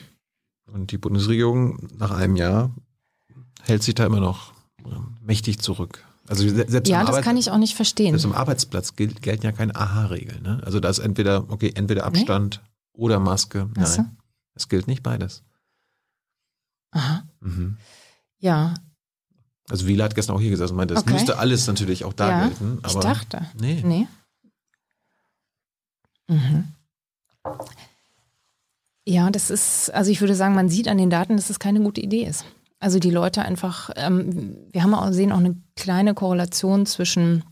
Und 0.66 0.90
die 0.90 0.98
Bundesregierung 0.98 1.88
nach 1.96 2.10
einem 2.10 2.36
Jahr 2.36 2.70
hält 3.62 3.82
sich 3.82 3.94
da 3.94 4.04
immer 4.06 4.20
noch 4.20 4.53
mächtig 5.20 5.60
zurück. 5.60 6.04
Also 6.26 6.48
selbst 6.48 6.88
ja, 6.88 7.00
das 7.00 7.10
Arbeit, 7.10 7.24
kann 7.24 7.36
ich 7.36 7.50
auch 7.50 7.58
nicht 7.58 7.74
verstehen. 7.74 8.12
Selbst 8.12 8.24
am 8.24 8.32
Arbeitsplatz 8.32 8.96
gilt, 8.96 9.20
gelten 9.20 9.44
ja 9.44 9.52
keine 9.52 9.76
Aha-Regeln. 9.76 10.42
Ne? 10.42 10.62
Also 10.64 10.80
da 10.80 10.88
ist 10.88 10.98
entweder, 10.98 11.50
okay, 11.50 11.72
entweder 11.74 12.04
Abstand 12.04 12.62
nee? 12.62 13.00
oder 13.02 13.20
Maske. 13.20 13.68
Nein, 13.74 14.16
es 14.54 14.68
gilt 14.68 14.86
nicht 14.86 15.02
beides. 15.02 15.42
Aha. 16.92 17.24
Mhm. 17.40 17.76
Ja. 18.38 18.74
Also 19.68 19.86
Wieler 19.86 20.04
hat 20.04 20.14
gestern 20.14 20.36
auch 20.36 20.40
hier 20.40 20.50
gesagt 20.50 20.70
und 20.70 20.76
meinte, 20.76 20.94
das 20.94 21.02
okay. 21.02 21.12
müsste 21.12 21.38
alles 21.38 21.66
natürlich 21.66 22.04
auch 22.04 22.12
da 22.12 22.30
ja, 22.30 22.46
gelten. 22.46 22.78
Aber 22.82 22.94
ich 22.94 23.00
dachte. 23.00 23.46
Nee. 23.58 23.82
nee. 23.84 24.06
Mhm. 26.28 26.68
Ja, 29.06 29.30
das 29.30 29.50
ist, 29.50 29.90
also 29.92 30.10
ich 30.10 30.20
würde 30.20 30.34
sagen, 30.34 30.54
man 30.54 30.70
sieht 30.70 30.88
an 30.88 30.96
den 30.96 31.10
Daten, 31.10 31.36
dass 31.36 31.50
es 31.50 31.58
keine 31.58 31.80
gute 31.80 32.00
Idee 32.00 32.24
ist. 32.24 32.46
Also 32.80 32.98
die 32.98 33.10
Leute 33.10 33.42
einfach, 33.42 33.90
ähm, 33.96 34.56
wir 34.70 34.82
haben 34.82 34.94
auch, 34.94 35.10
sehen 35.12 35.32
auch 35.32 35.38
eine 35.38 35.56
kleine 35.76 36.14
Korrelation 36.14 36.86
zwischen 36.86 37.44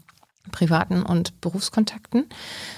privaten 0.50 1.02
und 1.02 1.40
Berufskontakten. 1.40 2.26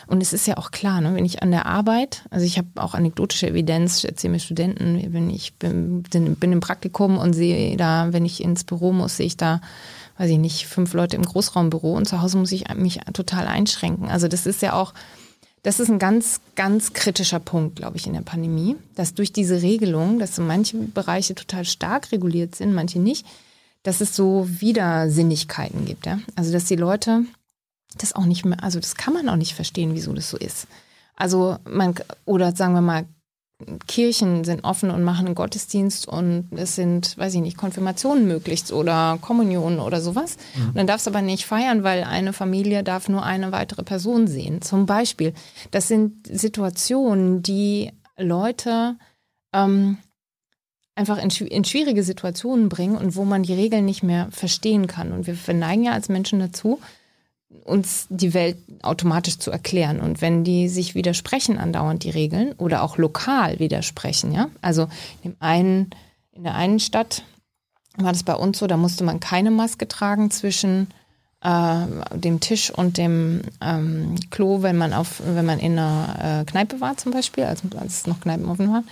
Und 0.06 0.22
es 0.22 0.32
ist 0.32 0.46
ja 0.46 0.58
auch 0.58 0.70
klar, 0.70 1.00
ne, 1.00 1.14
wenn 1.14 1.24
ich 1.24 1.42
an 1.42 1.50
der 1.50 1.66
Arbeit, 1.66 2.24
also 2.30 2.44
ich 2.44 2.58
habe 2.58 2.68
auch 2.76 2.94
anekdotische 2.94 3.48
Evidenz, 3.48 4.04
erzähle 4.04 4.32
mir 4.32 4.38
Studenten, 4.38 5.12
wenn 5.12 5.30
ich 5.30 5.54
bin, 5.54 6.02
bin 6.02 6.52
im 6.52 6.60
Praktikum 6.60 7.16
und 7.16 7.32
sehe 7.32 7.76
da, 7.76 8.12
wenn 8.12 8.26
ich 8.26 8.42
ins 8.42 8.64
Büro 8.64 8.92
muss, 8.92 9.16
sehe 9.16 9.26
ich 9.26 9.36
da, 9.36 9.60
weiß 10.18 10.30
ich 10.30 10.38
nicht, 10.38 10.66
fünf 10.66 10.92
Leute 10.92 11.16
im 11.16 11.24
Großraumbüro 11.24 11.94
und 11.94 12.06
zu 12.06 12.20
Hause 12.20 12.36
muss 12.36 12.52
ich 12.52 12.72
mich 12.74 13.00
total 13.14 13.46
einschränken. 13.46 14.10
Also 14.10 14.28
das 14.28 14.46
ist 14.46 14.60
ja 14.60 14.74
auch 14.74 14.92
das 15.64 15.80
ist 15.80 15.88
ein 15.88 15.98
ganz, 15.98 16.40
ganz 16.56 16.92
kritischer 16.92 17.40
Punkt, 17.40 17.76
glaube 17.76 17.96
ich, 17.96 18.06
in 18.06 18.12
der 18.12 18.20
Pandemie, 18.20 18.76
dass 18.94 19.14
durch 19.14 19.32
diese 19.32 19.62
Regelung, 19.62 20.18
dass 20.18 20.36
so 20.36 20.42
manche 20.42 20.76
Bereiche 20.76 21.34
total 21.34 21.64
stark 21.64 22.12
reguliert 22.12 22.54
sind, 22.54 22.74
manche 22.74 23.00
nicht, 23.00 23.26
dass 23.82 24.02
es 24.02 24.14
so 24.14 24.46
Widersinnigkeiten 24.46 25.86
gibt. 25.86 26.04
Ja? 26.04 26.20
Also, 26.36 26.52
dass 26.52 26.66
die 26.66 26.76
Leute 26.76 27.24
das 27.96 28.14
auch 28.14 28.26
nicht 28.26 28.44
mehr, 28.44 28.62
also 28.62 28.78
das 28.78 28.94
kann 28.94 29.14
man 29.14 29.28
auch 29.28 29.36
nicht 29.36 29.54
verstehen, 29.54 29.94
wieso 29.94 30.12
das 30.12 30.28
so 30.28 30.36
ist. 30.36 30.66
Also 31.16 31.56
man, 31.64 31.94
oder 32.26 32.54
sagen 32.54 32.74
wir 32.74 32.80
mal, 32.80 33.06
Kirchen 33.86 34.44
sind 34.44 34.64
offen 34.64 34.90
und 34.90 35.04
machen 35.04 35.26
einen 35.26 35.34
Gottesdienst 35.34 36.08
und 36.08 36.48
es 36.56 36.74
sind, 36.74 37.16
weiß 37.16 37.34
ich 37.34 37.40
nicht, 37.40 37.56
Konfirmationen 37.56 38.26
möglich 38.26 38.72
oder 38.72 39.18
Kommunionen 39.20 39.78
oder 39.78 40.00
sowas. 40.00 40.36
Mhm. 40.56 40.68
Und 40.68 40.76
dann 40.76 40.86
darfst 40.86 41.06
du 41.06 41.10
aber 41.10 41.22
nicht 41.22 41.46
feiern, 41.46 41.84
weil 41.84 42.02
eine 42.02 42.32
Familie 42.32 42.82
darf 42.82 43.08
nur 43.08 43.22
eine 43.22 43.52
weitere 43.52 43.84
Person 43.84 44.26
sehen. 44.26 44.60
Zum 44.60 44.86
Beispiel. 44.86 45.34
Das 45.70 45.86
sind 45.86 46.26
Situationen, 46.26 47.42
die 47.42 47.92
Leute 48.16 48.96
ähm, 49.52 49.98
einfach 50.96 51.18
in, 51.18 51.30
in 51.30 51.64
schwierige 51.64 52.02
Situationen 52.02 52.68
bringen 52.68 52.96
und 52.96 53.14
wo 53.14 53.24
man 53.24 53.44
die 53.44 53.54
Regeln 53.54 53.84
nicht 53.84 54.02
mehr 54.02 54.28
verstehen 54.30 54.88
kann. 54.88 55.12
Und 55.12 55.26
wir 55.26 55.36
verneigen 55.36 55.84
ja 55.84 55.92
als 55.92 56.08
Menschen 56.08 56.40
dazu, 56.40 56.80
uns 57.64 58.06
die 58.10 58.34
Welt 58.34 58.56
automatisch 58.82 59.38
zu 59.38 59.50
erklären. 59.50 60.00
Und 60.00 60.20
wenn 60.20 60.44
die 60.44 60.68
sich 60.68 60.94
widersprechen 60.94 61.58
andauernd 61.58 62.04
die 62.04 62.10
Regeln 62.10 62.52
oder 62.54 62.82
auch 62.82 62.98
lokal 62.98 63.58
widersprechen, 63.58 64.32
ja, 64.32 64.48
also 64.60 64.88
in, 65.22 65.36
einen, 65.40 65.90
in 66.32 66.44
der 66.44 66.54
einen 66.54 66.80
Stadt 66.80 67.24
war 67.96 68.12
das 68.12 68.24
bei 68.24 68.34
uns 68.34 68.58
so, 68.58 68.66
da 68.66 68.76
musste 68.76 69.04
man 69.04 69.20
keine 69.20 69.50
Maske 69.50 69.86
tragen 69.86 70.30
zwischen 70.30 70.88
äh, 71.42 71.86
dem 72.14 72.40
Tisch 72.40 72.70
und 72.70 72.98
dem 72.98 73.42
ähm, 73.60 74.16
Klo, 74.30 74.62
wenn 74.62 74.76
man 74.76 74.92
auf, 74.92 75.22
wenn 75.24 75.46
man 75.46 75.58
in 75.58 75.78
einer 75.78 76.40
äh, 76.40 76.44
Kneipe 76.44 76.80
war 76.80 76.96
zum 76.96 77.12
Beispiel, 77.12 77.44
als, 77.44 77.62
als 77.78 77.98
es 77.98 78.06
noch 78.06 78.20
Kneipen 78.20 78.48
offen 78.48 78.70
waren, 78.70 78.88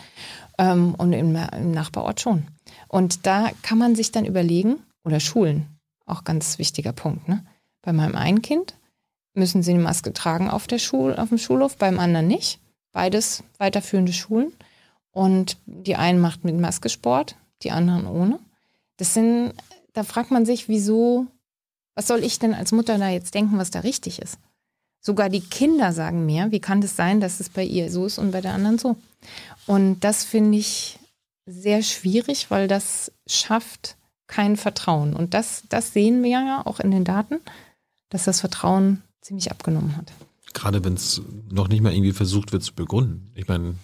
ähm, 0.59 0.94
und 0.94 1.12
im, 1.12 1.35
im 1.35 1.72
Nachbarort 1.72 2.20
schon. 2.20 2.44
Und 2.88 3.27
da 3.27 3.51
kann 3.62 3.79
man 3.79 3.94
sich 3.96 4.12
dann 4.12 4.25
überlegen, 4.25 4.77
oder 5.05 5.18
Schulen, 5.18 5.66
auch 6.07 6.25
ganz 6.25 6.59
wichtiger 6.59 6.92
Punkt, 6.92 7.29
ne? 7.29 7.44
Bei 7.82 7.92
meinem 7.92 8.14
einen 8.14 8.42
Kind 8.42 8.74
müssen 9.34 9.62
sie 9.62 9.72
eine 9.72 9.82
Maske 9.82 10.12
tragen 10.12 10.48
auf, 10.48 10.66
der 10.66 10.78
Schul 10.78 11.16
auf 11.16 11.28
dem 11.28 11.38
Schulhof, 11.38 11.76
beim 11.76 11.98
anderen 11.98 12.28
nicht. 12.28 12.58
Beides 12.92 13.42
weiterführende 13.58 14.12
Schulen. 14.12 14.52
Und 15.10 15.58
die 15.66 15.96
einen 15.96 16.20
macht 16.20 16.44
mit 16.44 16.58
Maske 16.58 16.88
Sport, 16.88 17.36
die 17.62 17.70
anderen 17.70 18.06
ohne. 18.06 18.38
Das 18.96 19.14
sind, 19.14 19.52
da 19.92 20.04
fragt 20.04 20.30
man 20.30 20.46
sich, 20.46 20.68
wieso, 20.68 21.26
was 21.94 22.06
soll 22.06 22.24
ich 22.24 22.38
denn 22.38 22.54
als 22.54 22.72
Mutter 22.72 22.98
da 22.98 23.08
jetzt 23.08 23.34
denken, 23.34 23.58
was 23.58 23.70
da 23.70 23.80
richtig 23.80 24.20
ist? 24.20 24.38
Sogar 25.00 25.28
die 25.28 25.40
Kinder 25.40 25.92
sagen 25.92 26.24
mir, 26.26 26.52
wie 26.52 26.60
kann 26.60 26.80
das 26.80 26.94
sein, 26.94 27.20
dass 27.20 27.40
es 27.40 27.48
bei 27.48 27.64
ihr 27.64 27.90
so 27.90 28.06
ist 28.06 28.18
und 28.18 28.30
bei 28.30 28.40
der 28.40 28.54
anderen 28.54 28.78
so? 28.78 28.96
Und 29.66 30.00
das 30.00 30.24
finde 30.24 30.58
ich 30.58 30.98
sehr 31.46 31.82
schwierig, 31.82 32.50
weil 32.50 32.68
das 32.68 33.10
schafft 33.26 33.96
kein 34.28 34.56
Vertrauen. 34.56 35.14
Und 35.14 35.34
das, 35.34 35.64
das 35.68 35.92
sehen 35.92 36.22
wir 36.22 36.30
ja 36.30 36.62
auch 36.64 36.78
in 36.78 36.90
den 36.90 37.04
Daten 37.04 37.40
dass 38.12 38.25
das 38.25 38.40
Vertrauen 38.40 39.03
ziemlich 39.22 39.51
abgenommen 39.51 39.96
hat. 39.96 40.12
Gerade 40.53 40.85
wenn 40.85 40.94
es 40.94 41.22
noch 41.51 41.68
nicht 41.68 41.81
mal 41.81 41.92
irgendwie 41.92 42.12
versucht 42.12 42.53
wird 42.53 42.62
zu 42.62 42.75
begründen. 42.75 43.33
Ich 43.35 43.48
meine, 43.48 43.77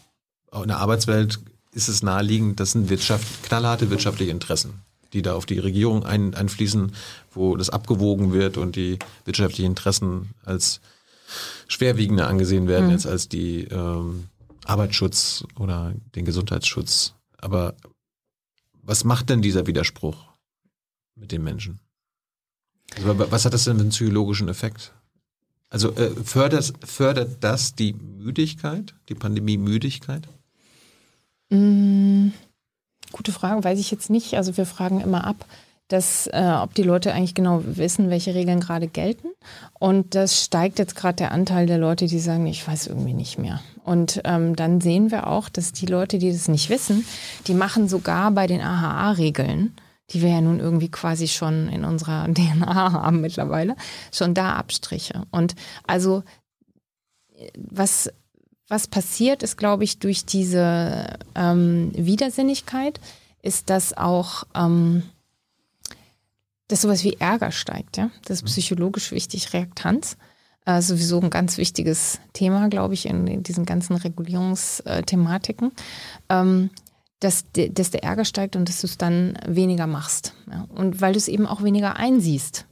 in 0.53 0.69
der 0.69 0.79
Arbeitswelt 0.79 1.41
ist 1.73 1.89
es 1.89 2.03
naheliegend, 2.03 2.61
das 2.61 2.73
sind 2.73 2.91
Wirtschaft, 2.91 3.43
knallharte 3.45 3.89
wirtschaftliche 3.91 4.31
Interessen, 4.31 4.83
die 5.15 5.23
da 5.23 5.35
auf 5.35 5.47
die 5.47 5.59
Regierung 5.59 6.05
ein, 6.05 6.35
einfließen, 6.35 6.93
wo 7.33 7.57
das 7.57 7.71
abgewogen 7.71 8.33
wird 8.33 8.59
und 8.59 8.77
die 8.77 8.99
wirtschaftlichen 9.25 9.71
Interessen 9.71 10.35
als 10.45 10.81
schwerwiegender 11.69 12.29
angesehen 12.29 12.69
werden, 12.69 12.87
mhm. 12.87 12.93
jetzt 12.93 13.07
als 13.07 13.29
die 13.29 13.65
ähm, 13.65 14.27
Arbeitsschutz 14.65 15.45
oder 15.59 15.95
den 16.15 16.27
Gesundheitsschutz. 16.27 17.15
Aber 17.39 17.75
was 18.83 19.05
macht 19.05 19.31
denn 19.31 19.41
dieser 19.41 19.67
Widerspruch 19.67 20.17
mit 21.15 21.33
den 21.33 21.43
Menschen? 21.43 21.81
Also, 22.97 23.31
was 23.31 23.45
hat 23.45 23.55
das 23.55 23.65
denn 23.65 23.77
für 23.77 23.83
einen 23.83 23.91
psychologischen 23.91 24.49
Effekt? 24.49 24.93
Also 25.71 25.95
äh, 25.97 26.11
fördert, 26.25 26.73
fördert 26.85 27.37
das 27.41 27.75
die 27.75 27.93
Müdigkeit, 27.93 28.95
die 29.09 29.15
Pandemie-Müdigkeit? 29.15 30.27
Mm, 31.51 32.29
gute 33.13 33.33
Frage, 33.33 33.63
weiß 33.65 33.79
ich 33.79 33.91
jetzt 33.91 34.09
nicht. 34.09 34.35
Also 34.35 34.57
wir 34.57 34.65
fragen 34.65 35.01
immer 35.01 35.27
ab, 35.27 35.45
dass, 35.89 36.27
äh, 36.29 36.55
ob 36.61 36.75
die 36.75 36.83
Leute 36.83 37.13
eigentlich 37.13 37.35
genau 37.35 37.63
wissen, 37.65 38.11
welche 38.11 38.35
Regeln 38.35 38.61
gerade 38.61 38.89
gelten. 38.89 39.29
Und 39.79 40.15
das 40.15 40.43
steigt 40.43 40.79
jetzt 40.79 40.97
gerade 40.97 41.17
der 41.17 41.33
Anteil 41.33 41.67
der 41.67 41.79
Leute, 41.79 42.07
die 42.07 42.19
sagen, 42.19 42.47
ich 42.47 42.67
weiß 42.67 42.87
irgendwie 42.87 43.15
nicht 43.15 43.39
mehr. 43.39 43.61
Und 43.85 44.21
ähm, 44.25 44.57
dann 44.57 44.81
sehen 44.81 45.11
wir 45.11 45.27
auch, 45.27 45.49
dass 45.49 45.73
die 45.73 45.87
Leute, 45.87 46.19
die 46.19 46.31
das 46.31 46.49
nicht 46.49 46.69
wissen, 46.69 47.07
die 47.47 47.55
machen 47.55 47.89
sogar 47.89 48.31
bei 48.31 48.47
den 48.47 48.61
AHA-Regeln 48.61 49.75
die 50.11 50.23
wir 50.23 50.31
ja 50.31 50.41
nun 50.41 50.61
irgendwie 50.61 50.91
quasi 50.91 51.29
schon 51.29 51.69
in 51.69 51.85
unserer 51.85 52.27
DNA 52.33 52.93
haben 52.93 53.21
mittlerweile, 53.21 53.77
schon 54.13 54.35
da 54.35 54.57
Abstriche. 54.57 55.23
Und 55.31 55.55
also 55.87 56.23
was, 57.57 58.11
was 58.69 58.89
passiert 58.89 59.43
ist, 59.43 59.57
glaube 59.57 59.85
ich, 59.85 59.99
durch 59.99 60.25
diese 60.25 61.19
ähm, 61.35 61.93
Widersinnigkeit, 61.95 63.01
ist, 63.41 63.71
dass 63.71 63.97
auch 63.97 64.45
ähm, 64.55 65.05
dass 66.69 66.83
sowas 66.83 67.03
wie 67.03 67.15
Ärger 67.15 67.51
steigt, 67.51 67.97
ja. 67.97 68.11
Das 68.27 68.39
ist 68.39 68.45
psychologisch 68.45 69.11
wichtig, 69.11 69.55
Reaktanz. 69.55 70.19
Äh, 70.67 70.83
sowieso 70.83 71.19
ein 71.19 71.31
ganz 71.31 71.57
wichtiges 71.57 72.21
Thema, 72.35 72.69
glaube 72.69 72.93
ich, 72.93 73.07
in, 73.07 73.27
in 73.27 73.43
diesen 73.43 73.65
ganzen 73.65 73.97
Regulierungsthematiken. 73.97 75.73
Ähm, 76.29 76.69
dass, 77.21 77.45
dass 77.53 77.91
der 77.91 78.05
Ärger 78.05 78.25
steigt 78.25 78.57
und 78.57 78.69
dass 78.69 78.81
du 78.81 78.87
es 78.87 78.99
dann 78.99 79.39
weniger 79.47 79.87
machst. 79.87 80.35
Ja. 80.51 80.67
Und 80.69 81.01
weil 81.01 81.13
du 81.13 81.19
es 81.19 81.29
eben 81.29 81.47
auch 81.47 81.63
weniger 81.63 81.97
einsiehst. 81.97 82.67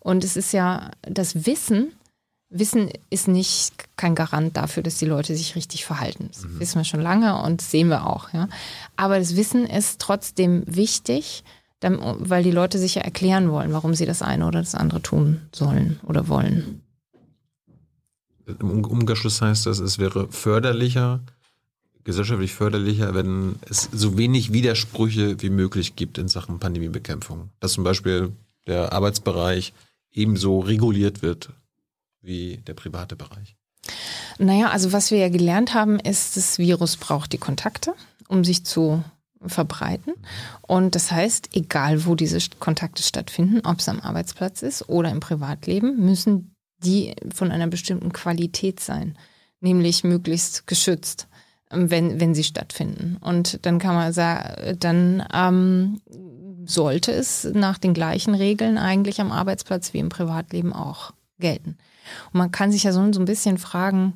Und 0.00 0.24
es 0.24 0.36
ist 0.36 0.52
ja 0.52 0.90
das 1.02 1.46
Wissen, 1.46 1.92
Wissen 2.54 2.90
ist 3.08 3.28
nicht 3.28 3.96
kein 3.96 4.14
Garant 4.14 4.56
dafür, 4.56 4.82
dass 4.82 4.98
die 4.98 5.06
Leute 5.06 5.34
sich 5.34 5.56
richtig 5.56 5.86
verhalten. 5.86 6.28
Das 6.32 6.44
mhm. 6.44 6.60
wissen 6.60 6.78
wir 6.78 6.84
schon 6.84 7.00
lange 7.00 7.42
und 7.42 7.62
sehen 7.62 7.88
wir 7.88 8.06
auch. 8.06 8.32
Ja. 8.32 8.48
Aber 8.96 9.18
das 9.18 9.36
Wissen 9.36 9.64
ist 9.66 10.00
trotzdem 10.00 10.62
wichtig, 10.66 11.44
weil 11.80 12.44
die 12.44 12.50
Leute 12.50 12.78
sich 12.78 12.96
ja 12.96 13.02
erklären 13.02 13.50
wollen, 13.50 13.72
warum 13.72 13.94
sie 13.94 14.06
das 14.06 14.22
eine 14.22 14.46
oder 14.46 14.60
das 14.60 14.74
andere 14.74 15.02
tun 15.02 15.40
sollen 15.52 15.98
oder 16.06 16.28
wollen. 16.28 16.82
Im 18.46 18.84
Umkehrschluss 18.84 19.40
heißt 19.40 19.66
das, 19.66 19.78
es 19.78 19.98
wäre 19.98 20.28
förderlicher, 20.30 21.20
gesellschaftlich 22.04 22.52
förderlicher, 22.52 23.14
wenn 23.14 23.56
es 23.68 23.88
so 23.92 24.18
wenig 24.18 24.52
Widersprüche 24.52 25.40
wie 25.40 25.50
möglich 25.50 25.96
gibt 25.96 26.18
in 26.18 26.28
Sachen 26.28 26.58
Pandemiebekämpfung. 26.58 27.50
Dass 27.60 27.72
zum 27.72 27.84
Beispiel 27.84 28.32
der 28.66 28.92
Arbeitsbereich 28.92 29.72
ebenso 30.12 30.60
reguliert 30.60 31.22
wird 31.22 31.50
wie 32.20 32.58
der 32.66 32.74
private 32.74 33.16
Bereich. 33.16 33.56
Naja, 34.38 34.70
also 34.70 34.92
was 34.92 35.10
wir 35.10 35.18
ja 35.18 35.28
gelernt 35.28 35.74
haben, 35.74 35.98
ist, 35.98 36.36
das 36.36 36.58
Virus 36.58 36.96
braucht 36.96 37.32
die 37.32 37.38
Kontakte, 37.38 37.94
um 38.28 38.44
sich 38.44 38.64
zu 38.64 39.02
verbreiten. 39.44 40.14
Und 40.62 40.94
das 40.94 41.10
heißt, 41.10 41.50
egal 41.54 42.06
wo 42.06 42.14
diese 42.14 42.38
Kontakte 42.58 43.02
stattfinden, 43.02 43.60
ob 43.66 43.80
es 43.80 43.88
am 43.88 44.00
Arbeitsplatz 44.00 44.62
ist 44.62 44.88
oder 44.88 45.10
im 45.10 45.20
Privatleben, 45.20 46.04
müssen 46.04 46.54
die 46.78 47.14
von 47.34 47.50
einer 47.50 47.66
bestimmten 47.66 48.12
Qualität 48.12 48.80
sein, 48.80 49.16
nämlich 49.60 50.04
möglichst 50.04 50.66
geschützt, 50.66 51.28
wenn, 51.72 52.20
wenn 52.20 52.34
sie 52.34 52.44
stattfinden. 52.44 53.16
Und 53.20 53.64
dann 53.66 53.78
kann 53.78 53.94
man 53.94 54.12
sagen, 54.12 54.76
dann 54.78 55.26
ähm, 55.32 56.00
sollte 56.66 57.12
es 57.12 57.44
nach 57.52 57.78
den 57.78 57.94
gleichen 57.94 58.34
Regeln 58.34 58.78
eigentlich 58.78 59.20
am 59.20 59.32
Arbeitsplatz 59.32 59.92
wie 59.92 59.98
im 59.98 60.08
Privatleben 60.08 60.72
auch 60.72 61.12
gelten. 61.38 61.76
Und 62.32 62.38
man 62.38 62.50
kann 62.50 62.72
sich 62.72 62.84
ja 62.84 62.92
so, 62.92 63.12
so 63.12 63.20
ein 63.20 63.26
bisschen 63.26 63.58
fragen, 63.58 64.14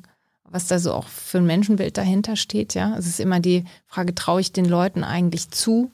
was 0.49 0.67
da 0.67 0.79
so 0.79 0.93
auch 0.93 1.07
für 1.07 1.39
ein 1.39 1.45
Menschenbild 1.45 1.97
dahinter 1.97 2.35
steht, 2.35 2.73
ja. 2.73 2.95
Es 2.97 3.05
ist 3.05 3.19
immer 3.19 3.39
die 3.39 3.65
Frage, 3.85 4.15
traue 4.15 4.41
ich 4.41 4.53
den 4.53 4.65
Leuten 4.65 5.03
eigentlich 5.03 5.51
zu, 5.51 5.91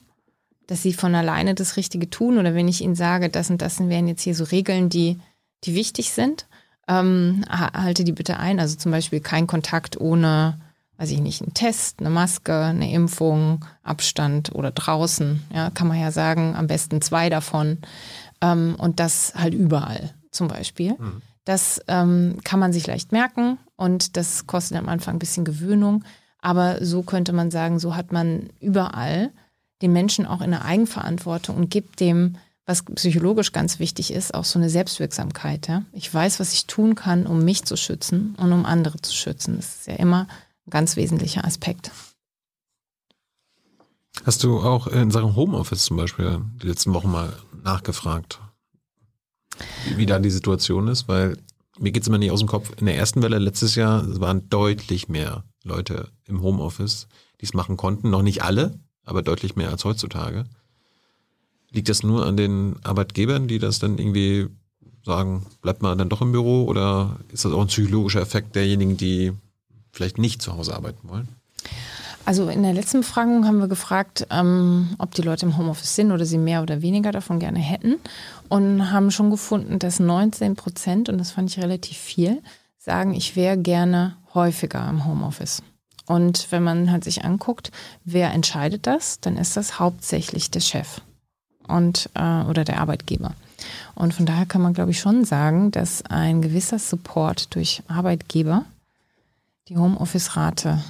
dass 0.66 0.82
sie 0.82 0.92
von 0.92 1.14
alleine 1.14 1.54
das 1.54 1.76
Richtige 1.76 2.08
tun? 2.08 2.38
Oder 2.38 2.54
wenn 2.54 2.68
ich 2.68 2.80
ihnen 2.80 2.94
sage, 2.94 3.28
das 3.28 3.50
und 3.50 3.62
das 3.62 3.80
wären 3.80 4.08
jetzt 4.08 4.22
hier 4.22 4.34
so 4.34 4.44
Regeln, 4.44 4.88
die, 4.88 5.18
die 5.64 5.74
wichtig 5.74 6.12
sind, 6.12 6.46
ähm, 6.88 7.44
halte 7.50 8.04
die 8.04 8.12
bitte 8.12 8.38
ein. 8.38 8.60
Also 8.60 8.76
zum 8.76 8.92
Beispiel 8.92 9.20
kein 9.20 9.46
Kontakt 9.46 10.00
ohne, 10.00 10.58
weiß 10.98 11.10
ich 11.10 11.20
nicht, 11.20 11.42
einen 11.42 11.54
Test, 11.54 12.00
eine 12.00 12.10
Maske, 12.10 12.56
eine 12.56 12.92
Impfung, 12.92 13.64
Abstand 13.82 14.54
oder 14.54 14.70
draußen. 14.70 15.42
Ja, 15.52 15.70
kann 15.70 15.88
man 15.88 16.00
ja 16.00 16.12
sagen, 16.12 16.54
am 16.56 16.66
besten 16.66 17.00
zwei 17.00 17.30
davon. 17.30 17.78
Ähm, 18.40 18.76
und 18.78 19.00
das 19.00 19.34
halt 19.34 19.54
überall 19.54 20.14
zum 20.30 20.48
Beispiel. 20.48 20.92
Mhm. 20.98 21.22
Das 21.44 21.80
ähm, 21.88 22.38
kann 22.44 22.60
man 22.60 22.72
sich 22.72 22.86
leicht 22.86 23.12
merken 23.12 23.58
und 23.76 24.16
das 24.16 24.46
kostet 24.46 24.78
am 24.78 24.88
Anfang 24.88 25.16
ein 25.16 25.18
bisschen 25.18 25.44
Gewöhnung. 25.44 26.04
Aber 26.40 26.84
so 26.84 27.02
könnte 27.02 27.32
man 27.32 27.50
sagen, 27.50 27.78
so 27.78 27.96
hat 27.96 28.12
man 28.12 28.50
überall 28.60 29.30
den 29.82 29.92
Menschen 29.92 30.26
auch 30.26 30.40
in 30.40 30.50
der 30.50 30.64
Eigenverantwortung 30.64 31.56
und 31.56 31.70
gibt 31.70 32.00
dem 32.00 32.36
was 32.66 32.82
psychologisch 32.82 33.52
ganz 33.52 33.78
wichtig 33.78 34.10
ist, 34.10 34.32
auch 34.32 34.44
so 34.44 34.58
eine 34.58 34.70
Selbstwirksamkeit. 34.70 35.68
Ja? 35.68 35.82
Ich 35.92 36.12
weiß, 36.12 36.40
was 36.40 36.54
ich 36.54 36.66
tun 36.66 36.94
kann, 36.94 37.26
um 37.26 37.44
mich 37.44 37.64
zu 37.64 37.76
schützen 37.76 38.34
und 38.38 38.52
um 38.52 38.64
andere 38.64 39.00
zu 39.02 39.12
schützen. 39.12 39.56
Das 39.56 39.66
ist 39.66 39.86
ja 39.86 39.96
immer 39.96 40.26
ein 40.66 40.70
ganz 40.70 40.96
wesentlicher 40.96 41.44
Aspekt. 41.44 41.90
Hast 44.24 44.42
du 44.44 44.60
auch 44.60 44.86
in 44.86 45.10
Sachen 45.10 45.36
Homeoffice 45.36 45.84
zum 45.84 45.96
Beispiel 45.96 46.40
die 46.62 46.68
letzten 46.68 46.94
Wochen 46.94 47.10
mal 47.10 47.36
nachgefragt, 47.62 48.40
wie 49.96 50.06
da 50.06 50.18
die 50.18 50.30
Situation 50.30 50.88
ist? 50.88 51.08
Weil 51.08 51.36
mir 51.78 51.92
geht 51.92 52.02
es 52.02 52.08
immer 52.08 52.18
nicht 52.18 52.30
aus 52.30 52.38
dem 52.38 52.48
Kopf. 52.48 52.70
In 52.78 52.86
der 52.86 52.96
ersten 52.96 53.22
Welle 53.22 53.38
letztes 53.38 53.74
Jahr 53.74 54.04
waren 54.20 54.48
deutlich 54.48 55.08
mehr 55.08 55.44
Leute 55.64 56.08
im 56.26 56.40
Homeoffice, 56.40 57.08
die 57.40 57.44
es 57.44 57.54
machen 57.54 57.76
konnten. 57.76 58.10
Noch 58.10 58.22
nicht 58.22 58.42
alle, 58.42 58.78
aber 59.04 59.22
deutlich 59.22 59.56
mehr 59.56 59.70
als 59.70 59.84
heutzutage. 59.84 60.44
Liegt 61.70 61.88
das 61.88 62.04
nur 62.04 62.24
an 62.24 62.36
den 62.36 62.76
Arbeitgebern, 62.84 63.48
die 63.48 63.58
das 63.58 63.80
dann 63.80 63.98
irgendwie 63.98 64.48
sagen, 65.04 65.44
bleibt 65.60 65.82
man 65.82 65.98
dann 65.98 66.08
doch 66.08 66.22
im 66.22 66.32
Büro 66.32 66.64
oder 66.64 67.18
ist 67.28 67.44
das 67.44 67.52
auch 67.52 67.60
ein 67.60 67.66
psychologischer 67.66 68.22
Effekt 68.22 68.54
derjenigen, 68.54 68.96
die 68.96 69.32
vielleicht 69.94 70.18
nicht 70.18 70.42
zu 70.42 70.56
Hause 70.56 70.74
arbeiten 70.74 71.08
wollen? 71.08 71.28
Also 72.26 72.48
in 72.48 72.62
der 72.62 72.72
letzten 72.72 73.00
Befragung 73.00 73.46
haben 73.46 73.58
wir 73.58 73.68
gefragt, 73.68 74.26
ähm, 74.30 74.94
ob 74.98 75.14
die 75.14 75.22
Leute 75.22 75.44
im 75.44 75.58
Homeoffice 75.58 75.94
sind 75.94 76.10
oder 76.10 76.24
sie 76.24 76.38
mehr 76.38 76.62
oder 76.62 76.80
weniger 76.80 77.12
davon 77.12 77.38
gerne 77.38 77.58
hätten 77.58 77.96
und 78.48 78.90
haben 78.90 79.10
schon 79.10 79.30
gefunden, 79.30 79.78
dass 79.78 80.00
19 80.00 80.56
Prozent, 80.56 81.08
und 81.08 81.18
das 81.18 81.32
fand 81.32 81.50
ich 81.50 81.62
relativ 81.62 81.98
viel, 81.98 82.42
sagen, 82.78 83.14
ich 83.14 83.36
wäre 83.36 83.58
gerne 83.58 84.16
häufiger 84.32 84.88
im 84.88 85.04
Homeoffice. 85.04 85.62
Und 86.06 86.50
wenn 86.50 86.62
man 86.62 86.90
halt 86.90 87.04
sich 87.04 87.24
anguckt, 87.24 87.70
wer 88.04 88.32
entscheidet 88.32 88.86
das, 88.86 89.20
dann 89.20 89.36
ist 89.36 89.56
das 89.56 89.78
hauptsächlich 89.78 90.50
der 90.50 90.60
Chef 90.60 91.00
und 91.66 92.10
äh, 92.14 92.42
oder 92.44 92.64
der 92.64 92.80
Arbeitgeber. 92.80 93.34
Und 93.94 94.12
von 94.12 94.26
daher 94.26 94.46
kann 94.46 94.60
man, 94.62 94.74
glaube 94.74 94.90
ich, 94.90 95.00
schon 95.00 95.24
sagen, 95.24 95.70
dass 95.70 96.04
ein 96.06 96.42
gewisser 96.42 96.78
Support 96.78 97.54
durch 97.54 97.82
Arbeitgeber 97.88 98.64
die 99.68 99.76
Homeoffice-Rate 99.76 100.82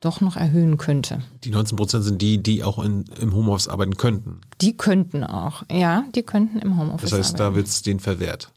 doch 0.00 0.20
noch 0.20 0.36
erhöhen 0.36 0.76
könnte. 0.76 1.22
Die 1.44 1.50
19 1.50 1.76
Prozent 1.76 2.04
sind 2.04 2.22
die, 2.22 2.42
die 2.42 2.62
auch 2.62 2.78
in, 2.82 3.04
im 3.20 3.34
Homeoffice 3.34 3.68
arbeiten 3.68 3.96
könnten. 3.96 4.40
Die 4.60 4.76
könnten 4.76 5.24
auch, 5.24 5.64
ja, 5.70 6.04
die 6.14 6.22
könnten 6.22 6.58
im 6.58 6.78
Homeoffice 6.78 7.12
arbeiten. 7.12 7.22
Das 7.22 7.26
heißt, 7.26 7.40
arbeiten. 7.40 7.54
da 7.54 7.56
wird 7.56 7.66
es 7.66 7.82
denen 7.82 8.00
verwehrt. 8.00 8.52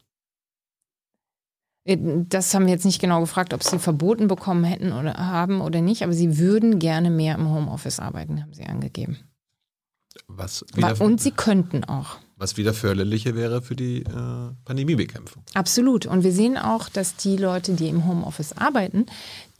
Äh, 1.84 1.98
das 2.28 2.54
haben 2.54 2.66
wir 2.66 2.72
jetzt 2.72 2.84
nicht 2.84 3.00
genau 3.00 3.20
gefragt, 3.20 3.54
ob 3.54 3.62
sie 3.62 3.78
verboten 3.78 4.28
bekommen 4.28 4.64
hätten 4.64 4.92
oder 4.92 5.14
haben 5.14 5.60
oder 5.60 5.80
nicht, 5.80 6.02
aber 6.02 6.12
sie 6.12 6.38
würden 6.38 6.78
gerne 6.78 7.10
mehr 7.10 7.36
im 7.36 7.48
Homeoffice 7.48 8.00
arbeiten, 8.00 8.42
haben 8.42 8.54
sie 8.54 8.64
angegeben. 8.64 9.18
Was 10.26 10.62
und 10.98 11.20
sie 11.20 11.30
könnten 11.30 11.84
auch. 11.84 12.18
Was 12.36 12.56
wieder 12.56 12.72
förderlicher 12.72 13.34
wäre 13.34 13.62
für 13.62 13.76
die 13.76 14.00
äh, 14.00 14.52
Pandemiebekämpfung. 14.64 15.44
Absolut. 15.54 16.06
Und 16.06 16.24
wir 16.24 16.32
sehen 16.32 16.56
auch, 16.56 16.88
dass 16.88 17.16
die 17.16 17.36
Leute, 17.36 17.74
die 17.74 17.88
im 17.88 18.06
Homeoffice 18.06 18.54
arbeiten, 18.54 19.06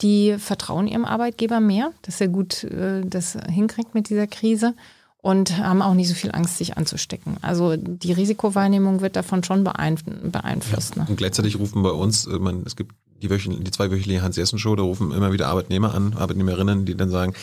die 0.01 0.37
vertrauen 0.37 0.87
ihrem 0.87 1.05
Arbeitgeber 1.05 1.59
mehr, 1.59 1.91
dass 2.01 2.21
er 2.21 2.27
gut 2.27 2.63
äh, 2.63 3.01
das 3.05 3.37
hinkriegt 3.49 3.93
mit 3.93 4.09
dieser 4.09 4.27
Krise 4.27 4.73
und 5.21 5.57
haben 5.57 5.81
auch 5.81 5.93
nicht 5.93 6.09
so 6.09 6.15
viel 6.15 6.31
Angst, 6.31 6.57
sich 6.57 6.77
anzustecken. 6.77 7.37
Also 7.41 7.75
die 7.77 8.11
Risikowahrnehmung 8.11 9.01
wird 9.01 9.15
davon 9.15 9.43
schon 9.43 9.63
beeinflusst. 9.63 10.95
Ja. 10.95 11.03
Ne? 11.03 11.09
Und 11.09 11.17
gleichzeitig 11.17 11.59
rufen 11.59 11.83
bei 11.83 11.91
uns, 11.91 12.25
äh, 12.25 12.39
man, 12.39 12.63
es 12.65 12.75
gibt 12.75 12.95
die, 13.21 13.27
die 13.27 13.71
zweiwöchentliche 13.71 14.23
Hans-Jessen-Show, 14.23 14.75
da 14.75 14.83
rufen 14.83 15.11
immer 15.11 15.31
wieder 15.31 15.47
Arbeitnehmer 15.47 15.93
an, 15.93 16.15
Arbeitnehmerinnen, 16.15 16.85
die 16.85 16.95
dann 16.95 17.09
sagen, 17.09 17.33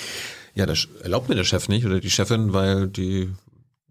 ja, 0.55 0.67
das 0.67 0.89
erlaubt 1.03 1.29
mir 1.29 1.37
der 1.37 1.45
Chef 1.45 1.69
nicht 1.69 1.87
oder 1.87 2.01
die 2.01 2.11
Chefin, 2.11 2.53
weil 2.53 2.89
die 2.89 3.31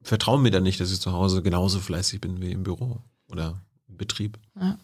vertrauen 0.02 0.42
mir 0.42 0.52
dann 0.52 0.64
nicht, 0.64 0.82
dass 0.82 0.92
ich 0.92 1.00
zu 1.00 1.14
Hause 1.14 1.42
genauso 1.42 1.80
fleißig 1.80 2.20
bin 2.20 2.42
wie 2.42 2.52
im 2.52 2.64
Büro 2.64 3.00
oder 3.30 3.62
im 3.88 3.96
Betrieb. 3.96 4.38
Ja. 4.60 4.78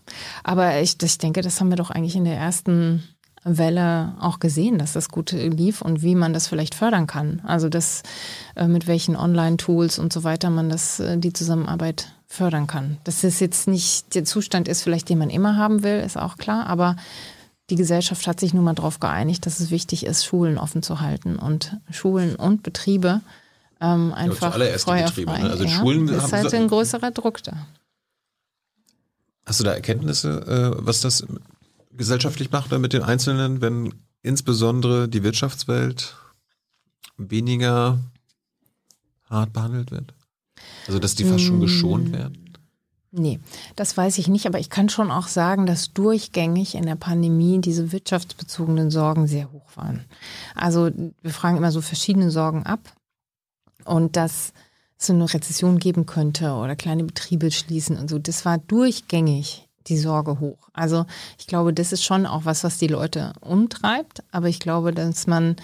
Aber 0.43 0.79
ich, 0.79 0.95
ich 1.01 1.17
denke, 1.17 1.41
das 1.41 1.59
haben 1.59 1.69
wir 1.69 1.75
doch 1.75 1.89
eigentlich 1.89 2.15
in 2.15 2.23
der 2.23 2.37
ersten 2.37 3.03
Welle 3.43 4.13
auch 4.19 4.39
gesehen, 4.39 4.77
dass 4.77 4.93
das 4.93 5.09
gut 5.09 5.31
lief 5.31 5.81
und 5.81 6.01
wie 6.01 6.15
man 6.15 6.33
das 6.33 6.47
vielleicht 6.47 6.75
fördern 6.75 7.07
kann. 7.07 7.41
Also 7.45 7.69
das 7.69 8.03
äh, 8.55 8.67
mit 8.67 8.87
welchen 8.87 9.15
Online-Tools 9.15 9.99
und 9.99 10.13
so 10.13 10.23
weiter 10.23 10.49
man 10.49 10.69
das 10.69 10.99
äh, 10.99 11.17
die 11.17 11.33
Zusammenarbeit 11.33 12.13
fördern 12.27 12.67
kann. 12.67 12.97
Dass 13.03 13.23
es 13.23 13.39
jetzt 13.39 13.67
nicht 13.67 14.15
der 14.15 14.25
Zustand 14.25 14.67
ist, 14.67 14.81
vielleicht 14.81 15.09
den 15.09 15.19
man 15.19 15.29
immer 15.29 15.57
haben 15.57 15.83
will, 15.83 15.99
ist 15.99 16.17
auch 16.17 16.37
klar, 16.37 16.67
aber 16.67 16.95
die 17.69 17.75
Gesellschaft 17.75 18.27
hat 18.27 18.39
sich 18.39 18.53
nun 18.53 18.63
mal 18.63 18.73
darauf 18.73 18.99
geeinigt, 18.99 19.45
dass 19.45 19.59
es 19.59 19.71
wichtig 19.71 20.05
ist, 20.05 20.25
Schulen 20.25 20.57
offen 20.57 20.83
zu 20.83 20.99
halten 20.99 21.37
und 21.37 21.77
Schulen 21.91 22.35
und 22.35 22.63
Betriebe 22.63 23.21
ähm, 23.83 24.13
einfach 24.13 24.57
ja, 24.57 25.05
Betriebe, 25.05 25.31
ne? 25.31 25.49
Also 25.49 25.63
ja, 25.65 25.69
Schulen 25.69 26.07
ist 26.07 26.31
halt 26.31 26.53
ein 26.53 26.67
größerer 26.67 27.11
Druck 27.11 27.43
da. 27.43 27.53
Hast 29.45 29.59
du 29.59 29.65
da 29.65 29.73
Erkenntnisse, 29.73 30.73
äh, 30.79 30.85
was 30.85 31.01
das 31.01 31.25
gesellschaftlich 31.97 32.51
macht 32.51 32.67
oder 32.67 32.79
mit 32.79 32.93
den 32.93 33.03
Einzelnen, 33.03 33.61
wenn 33.61 33.93
insbesondere 34.21 35.07
die 35.07 35.23
Wirtschaftswelt 35.23 36.15
weniger 37.17 37.99
hart 39.29 39.53
behandelt 39.53 39.91
wird? 39.91 40.13
Also 40.87 40.99
dass 40.99 41.15
die 41.15 41.25
fast 41.25 41.43
schon 41.43 41.59
geschont 41.59 42.11
werden? 42.11 42.43
Nee, 43.15 43.39
das 43.75 43.95
weiß 43.95 44.17
ich 44.17 44.27
nicht, 44.27 44.47
aber 44.47 44.59
ich 44.59 44.71
kann 44.71 44.89
schon 44.89 45.11
auch 45.11 45.27
sagen, 45.27 45.67
dass 45.67 45.93
durchgängig 45.93 46.73
in 46.73 46.87
der 46.87 46.95
Pandemie 46.95 47.61
diese 47.61 47.91
wirtschaftsbezogenen 47.91 48.89
Sorgen 48.89 49.27
sehr 49.27 49.51
hoch 49.51 49.69
waren. 49.75 50.03
Also 50.55 50.89
wir 51.21 51.31
fragen 51.31 51.57
immer 51.57 51.71
so 51.71 51.81
verschiedene 51.81 52.31
Sorgen 52.31 52.63
ab 52.63 52.79
und 53.85 54.15
dass 54.15 54.51
es 54.97 55.11
eine 55.11 55.31
Rezession 55.31 55.77
geben 55.77 56.07
könnte 56.07 56.53
oder 56.53 56.75
kleine 56.75 57.03
Betriebe 57.03 57.51
schließen 57.51 57.97
und 57.97 58.09
so, 58.09 58.17
das 58.17 58.45
war 58.45 58.57
durchgängig 58.57 59.69
die 59.87 59.97
Sorge 59.97 60.39
hoch. 60.39 60.69
Also 60.73 61.05
ich 61.37 61.47
glaube, 61.47 61.73
das 61.73 61.91
ist 61.91 62.03
schon 62.03 62.25
auch 62.25 62.45
was, 62.45 62.63
was 62.63 62.77
die 62.77 62.87
Leute 62.87 63.33
umtreibt, 63.41 64.23
aber 64.31 64.47
ich 64.47 64.59
glaube, 64.59 64.93
dass 64.93 65.27
man 65.27 65.55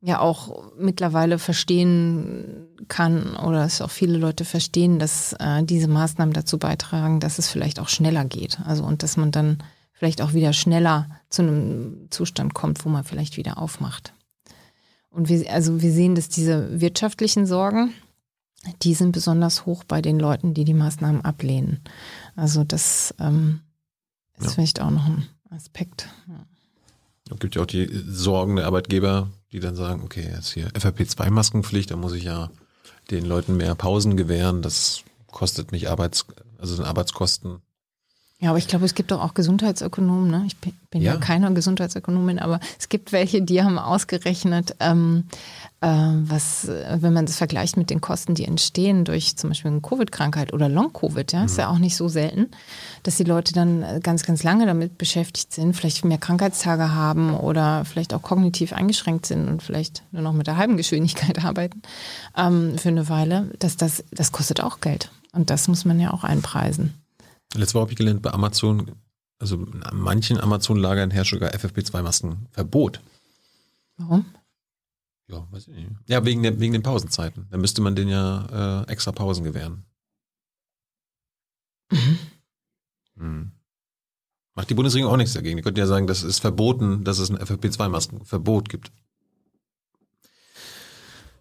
ja 0.00 0.20
auch 0.20 0.72
mittlerweile 0.78 1.38
verstehen 1.38 2.66
kann 2.88 3.36
oder 3.36 3.60
dass 3.62 3.80
auch 3.80 3.90
viele 3.90 4.18
Leute 4.18 4.44
verstehen, 4.44 4.98
dass 4.98 5.32
äh, 5.38 5.62
diese 5.62 5.88
Maßnahmen 5.88 6.34
dazu 6.34 6.58
beitragen, 6.58 7.20
dass 7.20 7.38
es 7.38 7.48
vielleicht 7.48 7.80
auch 7.80 7.88
schneller 7.88 8.26
geht. 8.26 8.58
Also 8.66 8.84
und 8.84 9.02
dass 9.02 9.16
man 9.16 9.30
dann 9.30 9.62
vielleicht 9.92 10.20
auch 10.20 10.34
wieder 10.34 10.52
schneller 10.52 11.08
zu 11.30 11.40
einem 11.40 12.08
Zustand 12.10 12.52
kommt, 12.52 12.84
wo 12.84 12.90
man 12.90 13.04
vielleicht 13.04 13.38
wieder 13.38 13.56
aufmacht. 13.56 14.12
Und 15.08 15.30
wir, 15.30 15.50
also 15.50 15.80
wir 15.80 15.92
sehen, 15.92 16.14
dass 16.14 16.28
diese 16.28 16.80
wirtschaftlichen 16.80 17.46
Sorgen, 17.46 17.94
die 18.82 18.94
sind 18.94 19.12
besonders 19.12 19.66
hoch 19.66 19.84
bei 19.84 20.00
den 20.02 20.18
Leuten, 20.18 20.54
die 20.54 20.64
die 20.64 20.74
Maßnahmen 20.74 21.24
ablehnen. 21.24 21.80
Also 22.36 22.64
das 22.64 23.14
ähm, 23.18 23.60
ist 24.38 24.44
Ja. 24.46 24.50
vielleicht 24.50 24.80
auch 24.80 24.90
noch 24.90 25.06
ein 25.06 25.26
Aspekt. 25.50 26.08
Ja. 26.28 26.44
Es 27.32 27.38
gibt 27.40 27.54
ja 27.54 27.62
auch 27.62 27.66
die 27.66 27.88
Sorgen 28.06 28.56
der 28.56 28.66
Arbeitgeber, 28.66 29.28
die 29.52 29.60
dann 29.60 29.76
sagen, 29.76 30.02
okay, 30.04 30.28
jetzt 30.34 30.52
hier 30.52 30.68
FFP2-Maskenpflicht, 30.70 31.90
da 31.90 31.96
muss 31.96 32.12
ich 32.12 32.24
ja 32.24 32.50
den 33.10 33.24
Leuten 33.24 33.56
mehr 33.56 33.74
Pausen 33.74 34.16
gewähren, 34.16 34.62
das 34.62 35.02
kostet 35.30 35.72
mich 35.72 35.88
Arbeits, 35.90 36.26
also 36.58 36.74
sind 36.74 36.84
Arbeitskosten. 36.84 37.60
Ja, 38.40 38.50
aber 38.50 38.58
ich 38.58 38.68
glaube, 38.68 38.84
es 38.84 38.94
gibt 38.94 39.10
doch 39.10 39.22
auch 39.22 39.32
Gesundheitsökonomen. 39.32 40.30
Ne? 40.30 40.44
Ich 40.46 40.56
bin, 40.58 40.74
bin 40.90 41.00
ja. 41.00 41.14
Ja. 41.14 41.18
keine 41.20 41.52
Gesundheitsökonomin, 41.54 42.38
aber 42.38 42.60
es 42.78 42.88
gibt 42.90 43.12
welche, 43.12 43.40
die 43.40 43.62
haben 43.62 43.78
ausgerechnet, 43.78 44.76
ähm, 44.80 45.24
äh, 45.28 45.63
was, 45.86 46.68
äh, 46.68 46.98
wenn 47.00 47.12
man 47.12 47.26
das 47.26 47.36
vergleicht 47.36 47.76
mit 47.76 47.90
den 47.90 48.00
Kosten, 48.00 48.34
die 48.34 48.44
entstehen 48.44 49.04
durch 49.04 49.36
zum 49.36 49.50
Beispiel 49.50 49.70
eine 49.70 49.80
Covid-Krankheit 49.80 50.52
oder 50.52 50.68
Long-Covid, 50.68 51.32
ja, 51.32 51.44
ist 51.44 51.58
ja 51.58 51.68
auch 51.68 51.78
nicht 51.78 51.96
so 51.96 52.08
selten, 52.08 52.50
dass 53.02 53.16
die 53.16 53.24
Leute 53.24 53.52
dann 53.52 53.82
äh, 53.82 54.00
ganz, 54.02 54.24
ganz 54.24 54.42
lange 54.42 54.66
damit 54.66 54.98
beschäftigt 54.98 55.52
sind, 55.52 55.74
vielleicht 55.74 56.04
mehr 56.04 56.18
Krankheitstage 56.18 56.94
haben 56.94 57.34
oder 57.34 57.84
vielleicht 57.84 58.14
auch 58.14 58.22
kognitiv 58.22 58.72
eingeschränkt 58.72 59.26
sind 59.26 59.48
und 59.48 59.62
vielleicht 59.62 60.04
nur 60.12 60.22
noch 60.22 60.32
mit 60.32 60.46
der 60.46 60.56
halben 60.56 60.76
Geschwindigkeit 60.76 61.44
arbeiten 61.44 61.82
ähm, 62.36 62.78
für 62.78 62.88
eine 62.88 63.08
Weile, 63.08 63.50
dass 63.58 63.76
das, 63.76 64.04
das 64.10 64.32
kostet 64.32 64.62
auch 64.62 64.80
Geld. 64.80 65.10
Und 65.32 65.50
das 65.50 65.68
muss 65.68 65.84
man 65.84 66.00
ja 66.00 66.12
auch 66.12 66.24
einpreisen. 66.24 66.94
Letzte 67.54 67.74
Woche 67.74 67.82
habe 67.82 67.92
ich 67.92 67.98
gelernt, 67.98 68.22
bei 68.22 68.32
Amazon, 68.32 68.92
also 69.38 69.56
in 69.56 69.82
manchen 69.92 70.40
Amazon-Lagern 70.40 71.10
herrscht 71.10 71.32
sogar 71.32 71.50
FFP2-Maskenverbot. 71.50 73.00
Warum? 73.96 74.24
Ja, 75.28 75.46
weiß 75.50 75.68
ich 75.68 75.74
nicht. 75.74 75.90
Ja, 76.06 76.24
wegen, 76.24 76.42
der, 76.42 76.60
wegen 76.60 76.72
den 76.72 76.82
Pausenzeiten. 76.82 77.46
Da 77.50 77.56
müsste 77.56 77.80
man 77.80 77.96
denen 77.96 78.10
ja 78.10 78.82
äh, 78.82 78.90
extra 78.90 79.12
Pausen 79.12 79.44
gewähren. 79.44 79.84
Mhm. 83.16 83.52
Macht 84.54 84.70
die 84.70 84.74
Bundesregierung 84.74 85.12
auch 85.12 85.16
nichts 85.16 85.34
dagegen. 85.34 85.56
Die 85.56 85.62
könnten 85.62 85.80
ja 85.80 85.86
sagen, 85.86 86.06
das 86.06 86.22
ist 86.22 86.40
verboten, 86.40 87.04
dass 87.04 87.18
es 87.18 87.30
ein 87.30 87.38
FFP2-Maskenverbot 87.38 88.68
gibt. 88.68 88.92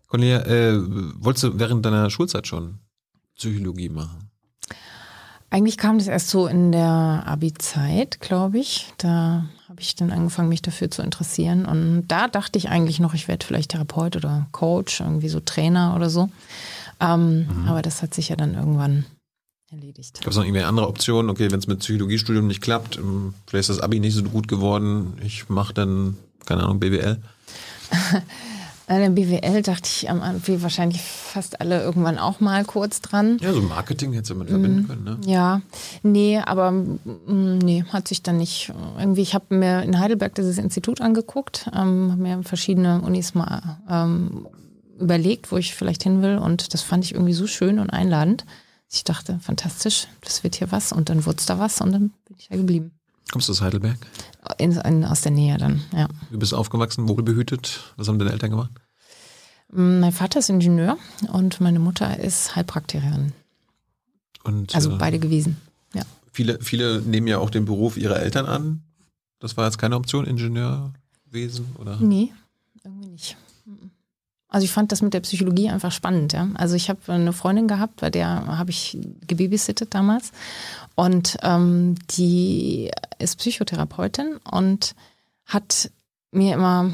Cornelia, 0.07 0.41
äh, 0.45 0.79
wolltest 1.19 1.43
du 1.43 1.59
während 1.59 1.85
deiner 1.85 2.09
Schulzeit 2.09 2.47
schon 2.47 2.79
Psychologie 3.35 3.89
machen? 3.89 4.29
Eigentlich 5.49 5.77
kam 5.77 5.99
das 5.99 6.07
erst 6.07 6.29
so 6.29 6.47
in 6.47 6.71
der 6.71 7.23
Abi-Zeit, 7.25 8.19
glaube 8.19 8.59
ich. 8.59 8.91
Da 8.97 9.49
habe 9.73 9.81
ich 9.81 9.95
dann 9.95 10.11
angefangen, 10.11 10.49
mich 10.49 10.61
dafür 10.61 10.91
zu 10.91 11.01
interessieren. 11.01 11.65
Und 11.65 12.05
da 12.07 12.27
dachte 12.27 12.59
ich 12.59 12.69
eigentlich 12.69 12.99
noch, 12.99 13.15
ich 13.15 13.27
werde 13.27 13.43
vielleicht 13.43 13.71
Therapeut 13.71 14.15
oder 14.15 14.45
Coach, 14.51 14.99
irgendwie 14.99 15.29
so 15.29 15.39
Trainer 15.39 15.95
oder 15.95 16.11
so. 16.11 16.29
Ähm, 16.99 17.47
Aber 17.67 17.81
das 17.81 18.03
hat 18.03 18.13
sich 18.13 18.29
ja 18.29 18.35
dann 18.35 18.53
irgendwann 18.53 19.05
erledigt. 19.71 20.21
Gab 20.21 20.29
es 20.29 20.35
noch 20.35 20.43
irgendwie 20.43 20.61
andere 20.61 20.87
Optionen? 20.87 21.31
Okay, 21.31 21.49
wenn 21.49 21.57
es 21.57 21.65
mit 21.65 21.79
Psychologiestudium 21.79 22.45
nicht 22.45 22.61
klappt, 22.61 22.97
ähm, 22.97 23.33
vielleicht 23.47 23.67
ist 23.67 23.77
das 23.77 23.83
Abi 23.83 23.99
nicht 23.99 24.13
so 24.13 24.21
gut 24.21 24.47
geworden, 24.47 25.13
ich 25.25 25.49
mache 25.49 25.73
dann, 25.73 26.17
keine 26.45 26.61
Ahnung, 26.61 26.79
BWL. 26.79 27.17
An 28.87 28.99
der 28.99 29.09
BWL 29.09 29.61
dachte 29.61 29.89
ich 29.89 30.09
am 30.09 30.21
Anfang, 30.21 30.55
wie 30.55 30.61
wahrscheinlich 30.61 31.01
fast 31.01 31.61
alle 31.61 31.81
irgendwann 31.81 32.17
auch 32.17 32.41
mal 32.41 32.65
kurz 32.65 32.99
dran. 32.99 33.37
Ja, 33.41 33.53
so 33.53 33.61
Marketing 33.61 34.11
hättest 34.11 34.31
du 34.31 34.33
damit 34.33 34.49
verbinden 34.49 34.87
können, 34.87 35.03
ne? 35.03 35.17
Ja, 35.25 35.61
nee, 36.01 36.39
aber 36.39 36.71
mm, 36.71 37.59
nee, 37.59 37.85
hat 37.91 38.09
sich 38.09 38.23
dann 38.23 38.37
nicht 38.37 38.73
irgendwie. 38.99 39.21
Ich 39.21 39.33
habe 39.33 39.55
mir 39.55 39.83
in 39.83 39.99
Heidelberg 39.99 40.35
dieses 40.35 40.57
Institut 40.57 40.99
angeguckt, 40.99 41.69
ähm, 41.73 42.11
habe 42.11 42.21
mir 42.21 42.43
verschiedene 42.43 43.01
Unis 43.01 43.35
mal 43.35 43.79
ähm, 43.89 44.47
überlegt, 44.99 45.51
wo 45.51 45.57
ich 45.57 45.75
vielleicht 45.75 46.03
hin 46.03 46.21
will 46.21 46.37
und 46.37 46.73
das 46.73 46.81
fand 46.81 47.05
ich 47.05 47.13
irgendwie 47.13 47.33
so 47.33 47.47
schön 47.47 47.79
und 47.79 47.89
einladend. 47.89 48.45
Ich 48.91 49.03
dachte, 49.03 49.39
fantastisch, 49.41 50.07
das 50.21 50.43
wird 50.43 50.55
hier 50.55 50.71
was 50.71 50.91
und 50.91 51.09
dann 51.09 51.25
wurde 51.25 51.37
es 51.37 51.45
da 51.45 51.57
was 51.57 51.79
und 51.79 51.93
dann 51.93 52.11
bin 52.27 52.37
ich 52.37 52.49
da 52.49 52.57
geblieben. 52.57 52.91
Kommst 53.33 53.47
du 53.49 53.53
aus 53.53 53.61
Heidelberg? 53.61 53.97
In, 54.59 54.73
in, 54.73 55.03
aus 55.05 55.21
der 55.21 55.31
Nähe 55.31 55.57
dann, 55.57 55.81
ja. 55.91 56.07
Du 56.29 56.37
bist 56.37 56.53
aufgewachsen, 56.53 57.09
wohlbehütet. 57.09 57.95
Was 57.97 58.07
haben 58.07 58.19
deine 58.19 58.31
Eltern 58.31 58.51
gemacht? 58.51 58.69
Mm, 59.71 60.01
Mein 60.01 60.11
Vater 60.11 60.37
ist 60.37 60.51
Ingenieur 60.51 60.99
und 61.31 61.59
meine 61.59 61.79
Mutter 61.79 62.19
ist 62.19 62.55
Heilpraktikerin. 62.55 63.33
Und 64.43 64.75
Also 64.75 64.91
äh, 64.91 64.97
beide 64.99 65.17
gewesen. 65.17 65.57
Ja. 65.95 66.03
viele, 66.31 66.59
viele 66.61 67.01
nehmen 67.01 67.25
ja 67.25 67.39
auch 67.39 67.49
den 67.49 67.65
Beruf 67.65 67.97
ihrer 67.97 68.19
Eltern 68.21 68.45
an. 68.45 68.83
Das 69.39 69.57
war 69.57 69.65
jetzt 69.65 69.79
keine 69.79 69.95
Option, 69.95 70.25
Ingenieurwesen 70.25 71.65
oder? 71.79 71.97
Nee, 71.99 72.31
irgendwie 72.83 73.09
nicht. 73.09 73.35
Also 74.53 74.65
ich 74.65 74.71
fand 74.71 74.91
das 74.91 75.01
mit 75.01 75.15
der 75.15 75.21
Psychologie 75.21 75.71
einfach 75.71 75.91
spannend. 75.91 76.31
Ja? 76.31 76.47
Also 76.53 76.75
ich 76.75 76.87
habe 76.87 76.99
eine 77.11 77.33
Freundin 77.33 77.67
gehabt, 77.67 78.01
bei 78.01 78.11
der 78.11 78.45
habe 78.45 78.69
ich 78.69 78.95
gebabysittet 79.25 79.95
damals. 79.95 80.31
Und 80.93 81.37
ähm, 81.41 81.95
die 82.11 82.91
ist 83.23 83.37
Psychotherapeutin 83.37 84.37
und 84.49 84.95
hat 85.45 85.91
mir 86.31 86.53
immer 86.53 86.93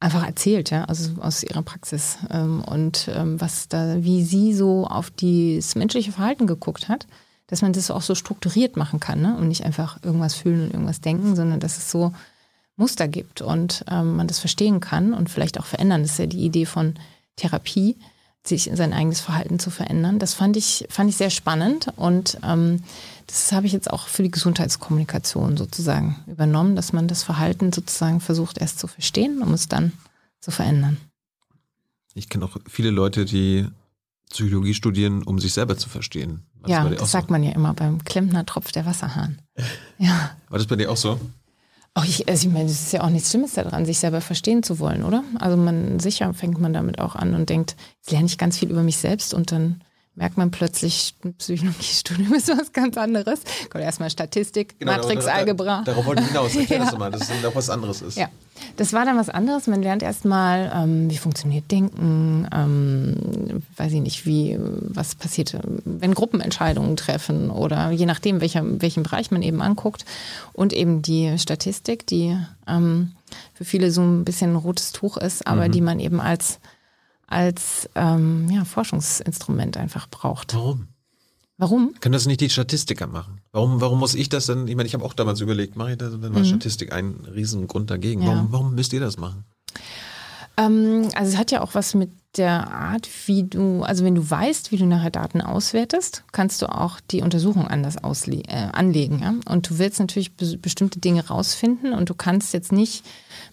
einfach 0.00 0.26
erzählt, 0.26 0.70
ja, 0.70 0.84
also 0.84 1.20
aus 1.20 1.42
ihrer 1.42 1.62
Praxis 1.62 2.18
ähm, 2.30 2.62
und 2.62 3.08
ähm, 3.14 3.40
was 3.40 3.68
da, 3.68 4.02
wie 4.02 4.24
sie 4.24 4.54
so 4.54 4.86
auf 4.86 5.10
das 5.10 5.74
menschliche 5.74 6.12
Verhalten 6.12 6.46
geguckt 6.46 6.88
hat, 6.88 7.06
dass 7.46 7.62
man 7.62 7.72
das 7.72 7.90
auch 7.90 8.02
so 8.02 8.14
strukturiert 8.14 8.76
machen 8.76 9.00
kann, 9.00 9.20
ne? 9.20 9.36
Und 9.36 9.48
nicht 9.48 9.64
einfach 9.64 10.02
irgendwas 10.02 10.34
fühlen 10.34 10.64
und 10.64 10.72
irgendwas 10.72 11.00
denken, 11.00 11.36
sondern 11.36 11.60
dass 11.60 11.76
es 11.76 11.90
so 11.90 12.12
Muster 12.76 13.08
gibt 13.08 13.42
und 13.42 13.84
ähm, 13.90 14.16
man 14.16 14.26
das 14.26 14.38
verstehen 14.38 14.80
kann 14.80 15.12
und 15.12 15.28
vielleicht 15.28 15.60
auch 15.60 15.66
verändern. 15.66 16.02
Das 16.02 16.12
ist 16.12 16.18
ja 16.18 16.26
die 16.26 16.44
Idee 16.44 16.64
von 16.64 16.94
Therapie, 17.36 17.96
sich 18.46 18.68
in 18.68 18.76
sein 18.76 18.94
eigenes 18.94 19.20
Verhalten 19.20 19.58
zu 19.58 19.70
verändern. 19.70 20.18
Das 20.18 20.32
fand 20.32 20.56
ich, 20.56 20.86
fand 20.88 21.10
ich 21.10 21.16
sehr 21.16 21.28
spannend 21.30 21.88
und 21.96 22.38
ähm, 22.42 22.82
das 23.30 23.52
habe 23.52 23.66
ich 23.66 23.72
jetzt 23.72 23.90
auch 23.90 24.08
für 24.08 24.22
die 24.22 24.30
Gesundheitskommunikation 24.30 25.56
sozusagen 25.56 26.16
übernommen, 26.26 26.76
dass 26.76 26.92
man 26.92 27.08
das 27.08 27.22
Verhalten 27.22 27.72
sozusagen 27.72 28.20
versucht 28.20 28.58
erst 28.58 28.78
zu 28.78 28.86
verstehen, 28.86 29.42
um 29.42 29.52
es 29.54 29.68
dann 29.68 29.92
zu 30.40 30.50
verändern. 30.50 30.96
Ich 32.14 32.28
kenne 32.28 32.44
auch 32.44 32.56
viele 32.68 32.90
Leute, 32.90 33.24
die 33.24 33.68
Psychologie 34.30 34.74
studieren, 34.74 35.22
um 35.22 35.38
sich 35.38 35.52
selber 35.52 35.76
zu 35.76 35.88
verstehen. 35.88 36.46
War 36.54 36.62
das 36.62 36.70
ja, 36.70 36.84
auch 36.84 36.90
das 36.90 37.00
so? 37.00 37.06
sagt 37.06 37.30
man 37.30 37.42
ja 37.42 37.52
immer, 37.52 37.74
beim 37.74 38.02
Klempner 38.04 38.46
tropft 38.46 38.76
der 38.76 38.86
Wasserhahn. 38.86 39.40
Ja. 39.98 40.30
War 40.48 40.58
das 40.58 40.66
bei 40.66 40.76
dir 40.76 40.90
auch 40.90 40.96
so? 40.96 41.20
Auch 41.92 42.04
ich, 42.04 42.26
also 42.26 42.48
ich 42.48 42.54
meine, 42.54 42.70
es 42.70 42.80
ist 42.80 42.92
ja 42.94 43.02
auch 43.02 43.10
nichts 43.10 43.28
Schlimmes 43.28 43.52
daran, 43.52 43.84
sich 43.84 43.98
selber 43.98 44.22
verstehen 44.22 44.62
zu 44.62 44.78
wollen, 44.78 45.04
oder? 45.04 45.24
Also 45.38 45.58
man 45.58 46.00
sicher 46.00 46.32
fängt 46.32 46.58
man 46.58 46.72
damit 46.72 47.00
auch 47.00 47.16
an 47.16 47.34
und 47.34 47.50
denkt, 47.50 47.76
jetzt 47.98 48.10
lerne 48.10 48.26
ich 48.26 48.38
ganz 48.38 48.56
viel 48.56 48.70
über 48.70 48.82
mich 48.82 48.96
selbst 48.96 49.34
und 49.34 49.52
dann 49.52 49.82
merkt 50.16 50.36
man 50.36 50.50
plötzlich, 50.50 51.14
ein 51.24 51.34
Psychologiestudium 51.34 52.34
ist 52.34 52.48
was 52.48 52.72
ganz 52.72 52.96
anderes. 52.96 53.40
Kommt 53.70 53.84
erstmal 53.84 54.10
Statistik, 54.10 54.74
Matrix, 54.84 55.24
da- 55.24 55.30
da- 55.32 55.36
Algebra. 55.38 55.82
Darauf 55.84 56.04
wollte 56.04 56.22
ich 56.24 56.28
hinaus. 56.28 56.54
Erklär 56.56 56.78
Ja. 56.80 56.84
das 56.84 56.98
mal, 56.98 57.10
dass 57.10 57.22
es 57.30 57.42
doch 57.42 57.54
was 57.54 57.70
anderes 57.70 58.02
ist. 58.02 58.18
Ja, 58.18 58.28
das 58.76 58.92
war 58.92 59.04
dann 59.06 59.16
was 59.16 59.30
anderes. 59.30 59.66
Man 59.66 59.82
lernt 59.82 60.02
erstmal, 60.02 60.70
ähm, 60.74 61.08
wie 61.10 61.16
funktioniert 61.16 61.70
Denken, 61.70 62.46
ähm, 62.52 63.62
weiß 63.76 63.92
ich 63.92 64.00
nicht, 64.02 64.26
wie, 64.26 64.58
was 64.58 65.14
passiert, 65.14 65.56
wenn 65.84 66.12
Gruppenentscheidungen 66.14 66.96
treffen 66.96 67.50
oder 67.50 67.90
je 67.90 68.04
nachdem, 68.06 68.40
welcher, 68.40 68.62
welchen 68.82 69.02
Bereich 69.04 69.30
man 69.30 69.42
eben 69.42 69.62
anguckt. 69.62 70.04
Und 70.52 70.72
eben 70.72 71.00
die 71.02 71.38
Statistik, 71.38 72.06
die 72.06 72.36
ähm, 72.66 73.12
für 73.54 73.64
viele 73.64 73.90
so 73.90 74.02
ein 74.02 74.24
bisschen 74.24 74.52
ein 74.52 74.56
rotes 74.56 74.92
Tuch 74.92 75.16
ist, 75.16 75.46
aber 75.46 75.68
die 75.68 75.80
man 75.80 76.00
eben 76.00 76.20
als, 76.20 76.58
als 77.30 77.88
ähm, 77.94 78.48
ja, 78.50 78.64
Forschungsinstrument 78.64 79.76
einfach 79.76 80.08
braucht. 80.08 80.54
Warum? 80.54 80.88
Warum? 81.56 81.94
Können 82.00 82.14
das 82.14 82.26
nicht 82.26 82.40
die 82.40 82.48
Statistiker 82.48 83.06
machen? 83.06 83.40
Warum, 83.52 83.80
warum 83.80 83.98
muss 83.98 84.14
ich 84.14 84.30
das 84.30 84.46
denn? 84.46 84.66
Ich 84.66 84.76
meine, 84.76 84.86
ich 84.86 84.94
habe 84.94 85.04
auch 85.04 85.12
damals 85.12 85.40
überlegt, 85.40 85.76
mache 85.76 85.92
ich 85.92 85.98
das? 85.98 86.12
Dann 86.18 86.34
war 86.34 86.44
Statistik 86.44 86.92
ein 86.92 87.26
Riesengrund 87.34 87.90
dagegen. 87.90 88.22
Mhm. 88.22 88.26
Ja. 88.26 88.34
Warum, 88.34 88.52
warum 88.52 88.74
müsst 88.74 88.92
ihr 88.94 89.00
das 89.00 89.18
machen? 89.18 89.44
Ähm, 90.56 91.08
also 91.14 91.32
es 91.32 91.38
hat 91.38 91.50
ja 91.50 91.60
auch 91.60 91.74
was 91.74 91.94
mit 91.94 92.10
der 92.36 92.72
Art, 92.72 93.08
wie 93.26 93.42
du, 93.42 93.82
also 93.82 94.04
wenn 94.04 94.14
du 94.14 94.30
weißt, 94.30 94.70
wie 94.72 94.76
du 94.76 94.86
nachher 94.86 95.10
Daten 95.10 95.40
auswertest, 95.40 96.24
kannst 96.32 96.62
du 96.62 96.72
auch 96.72 97.00
die 97.10 97.22
Untersuchung 97.22 97.66
anders 97.66 97.96
äh, 97.96 98.68
anlegen. 98.72 99.20
Ja? 99.20 99.34
Und 99.46 99.68
du 99.68 99.78
willst 99.78 99.98
natürlich 99.98 100.36
be 100.36 100.56
bestimmte 100.56 101.00
Dinge 101.00 101.26
rausfinden 101.26 101.92
und 101.92 102.08
du 102.08 102.14
kannst 102.14 102.54
jetzt 102.54 102.72
nicht 102.72 103.04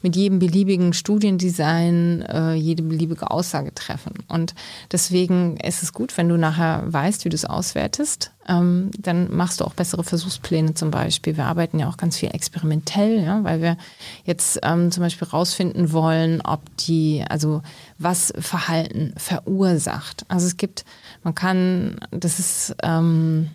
mit 0.02 0.16
jedem 0.16 0.40
beliebigen 0.40 0.94
Studiendesign 0.94 2.22
äh, 2.22 2.54
jede 2.54 2.84
beliebige 2.84 3.32
Aussage 3.32 3.74
treffen. 3.74 4.14
Und 4.28 4.54
deswegen 4.92 5.58
ist 5.58 5.84
es 5.84 5.94
gut, 5.94 6.18
wenn 6.18 6.30
du 6.30 6.38
nachher 6.38 6.84
weißt, 6.86 7.26
wie 7.26 7.30
du 7.30 7.36
es 7.36 7.46
auswertest. 7.46 8.32
Ähm, 8.48 8.92
dann 8.98 9.36
machst 9.36 9.60
du 9.60 9.66
auch 9.66 9.74
bessere 9.74 10.04
Versuchspläne 10.04 10.74
zum 10.74 10.92
Beispiel. 10.92 11.36
Wir 11.36 11.46
arbeiten 11.46 11.80
ja 11.80 11.90
auch 11.90 11.98
ganz 11.98 12.18
viel 12.18 12.30
experimentell, 12.30 13.22
ja, 13.22 13.44
weil 13.44 13.62
wir 13.62 13.78
jetzt 14.24 14.60
ähm, 14.64 14.92
zum 14.92 15.04
Beispiel 15.04 15.28
rausfinden 15.28 15.92
wollen, 15.92 16.42
ob 16.42 16.62
die, 16.78 17.26
also 17.28 17.62
was 17.98 18.34
Verhalten 18.38 19.14
verursacht. 19.18 20.26
Also 20.30 20.48
es 20.48 20.58
gibt, 20.58 20.86
man 21.24 21.36
kann, 21.36 22.00
das 22.12 22.40
ist, 22.40 22.76
ähm, 22.84 23.50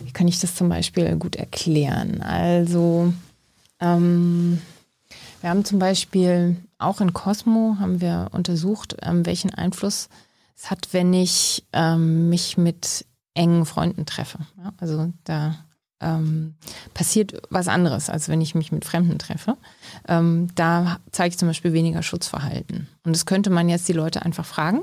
wie 0.00 0.12
kann 0.12 0.28
ich 0.28 0.38
das 0.38 0.54
zum 0.54 0.68
Beispiel 0.68 1.16
gut 1.16 1.34
erklären? 1.34 2.22
Also 2.22 3.12
ähm, 3.80 4.60
wir 5.46 5.50
haben 5.50 5.64
zum 5.64 5.78
Beispiel 5.78 6.56
auch 6.76 7.00
in 7.00 7.12
Cosmo 7.12 7.76
haben 7.78 8.00
wir 8.00 8.30
untersucht, 8.32 8.96
ähm, 9.02 9.24
welchen 9.26 9.54
Einfluss 9.54 10.08
es 10.56 10.72
hat, 10.72 10.88
wenn 10.90 11.14
ich 11.14 11.64
ähm, 11.72 12.28
mich 12.28 12.58
mit 12.58 13.06
engen 13.32 13.64
Freunden 13.64 14.06
treffe. 14.06 14.40
Ja, 14.58 14.72
also 14.78 15.12
da 15.22 15.54
ähm, 16.00 16.56
passiert 16.94 17.40
was 17.48 17.68
anderes, 17.68 18.10
als 18.10 18.28
wenn 18.28 18.40
ich 18.40 18.56
mich 18.56 18.72
mit 18.72 18.84
Fremden 18.84 19.20
treffe. 19.20 19.56
Ähm, 20.08 20.48
da 20.56 20.98
zeige 21.12 21.28
ich 21.28 21.38
zum 21.38 21.46
Beispiel 21.46 21.72
weniger 21.72 22.02
Schutzverhalten. 22.02 22.88
Und 23.04 23.14
das 23.14 23.24
könnte 23.24 23.50
man 23.50 23.68
jetzt 23.68 23.86
die 23.86 23.92
Leute 23.92 24.22
einfach 24.22 24.46
fragen, 24.46 24.82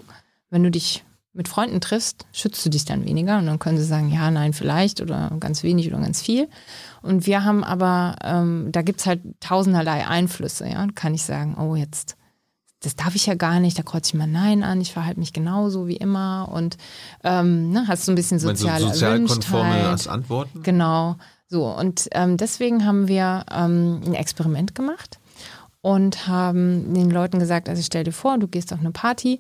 wenn 0.50 0.64
du 0.64 0.72
dich 0.72 1.04
mit 1.34 1.48
Freunden 1.48 1.82
triffst, 1.82 2.26
schützt 2.32 2.64
du 2.66 2.70
dich 2.70 2.86
dann 2.86 3.06
weniger 3.06 3.40
und 3.40 3.48
dann 3.48 3.60
können 3.60 3.78
sie 3.78 3.86
sagen, 3.86 4.10
ja, 4.12 4.30
nein, 4.30 4.54
vielleicht 4.54 5.02
oder 5.02 5.32
ganz 5.40 5.64
wenig 5.64 5.88
oder 5.88 6.00
ganz 6.00 6.22
viel. 6.22 6.48
Und 7.02 7.26
wir 7.26 7.44
haben 7.44 7.64
aber, 7.64 8.16
ähm, 8.24 8.70
da 8.72 8.84
gibt's 8.84 9.08
halt 9.08 9.22
tausenderlei 9.40 10.08
Einflüsse, 10.08 10.68
ja. 10.70 10.86
Kann 10.94 11.16
ich 11.16 11.24
sagen, 11.24 11.58
oh, 11.60 11.76
jetzt, 11.76 12.18
das 12.82 12.96
darf 12.96 13.16
ich 13.16 13.26
ja 13.26 13.34
gar 13.34 13.60
nicht, 13.60 13.80
da 13.80 13.84
kreuze 13.84 14.10
ich 14.10 14.14
mal 14.14 14.28
Nein 14.28 14.64
an, 14.64 14.80
ich 14.80 14.94
verhalte 14.94 15.20
mich 15.20 15.34
genauso 15.34 15.88
wie 15.88 15.98
immer 15.98 16.50
und 16.52 16.78
ähm, 17.24 17.72
ne, 17.72 17.88
hast 17.88 18.06
so 18.06 18.12
ein 18.12 18.16
bisschen 18.16 18.38
soziale 18.38 18.82
so 18.82 18.90
Sozialkonforme 18.90 19.90
als 19.90 20.08
Antworten? 20.08 20.62
Genau. 20.62 21.16
So, 21.48 21.66
und 21.68 22.10
ähm, 22.12 22.38
deswegen 22.38 22.86
haben 22.86 23.08
wir 23.08 23.46
ähm, 23.52 24.02
ein 24.06 24.14
Experiment 24.14 24.76
gemacht 24.76 25.20
und 25.82 26.28
haben 26.28 26.94
den 26.94 27.10
Leuten 27.10 27.40
gesagt, 27.40 27.70
also 27.70 27.82
stell 27.82 28.04
dir 28.04 28.12
vor, 28.12 28.38
du 28.38 28.48
gehst 28.48 28.72
auf 28.72 28.80
eine 28.80 28.92
Party 28.92 29.40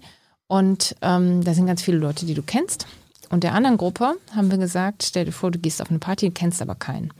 und 0.53 0.95
ähm, 1.01 1.43
da 1.43 1.55
sind 1.55 1.65
ganz 1.65 1.81
viele 1.81 1.97
Leute, 1.97 2.27
die 2.27 2.35
du 2.35 2.43
kennst. 2.43 2.85
Und 3.31 3.43
der 3.43 3.55
anderen 3.55 3.75
Gruppe 3.75 4.13
haben 4.35 4.51
wir 4.51 4.59
gesagt, 4.59 5.01
stell 5.01 5.25
dir 5.25 5.31
vor, 5.31 5.49
du 5.49 5.57
gehst 5.57 5.81
auf 5.81 5.89
eine 5.89 5.97
Party, 5.97 6.29
kennst 6.29 6.61
aber 6.61 6.75
keinen. 6.75 7.11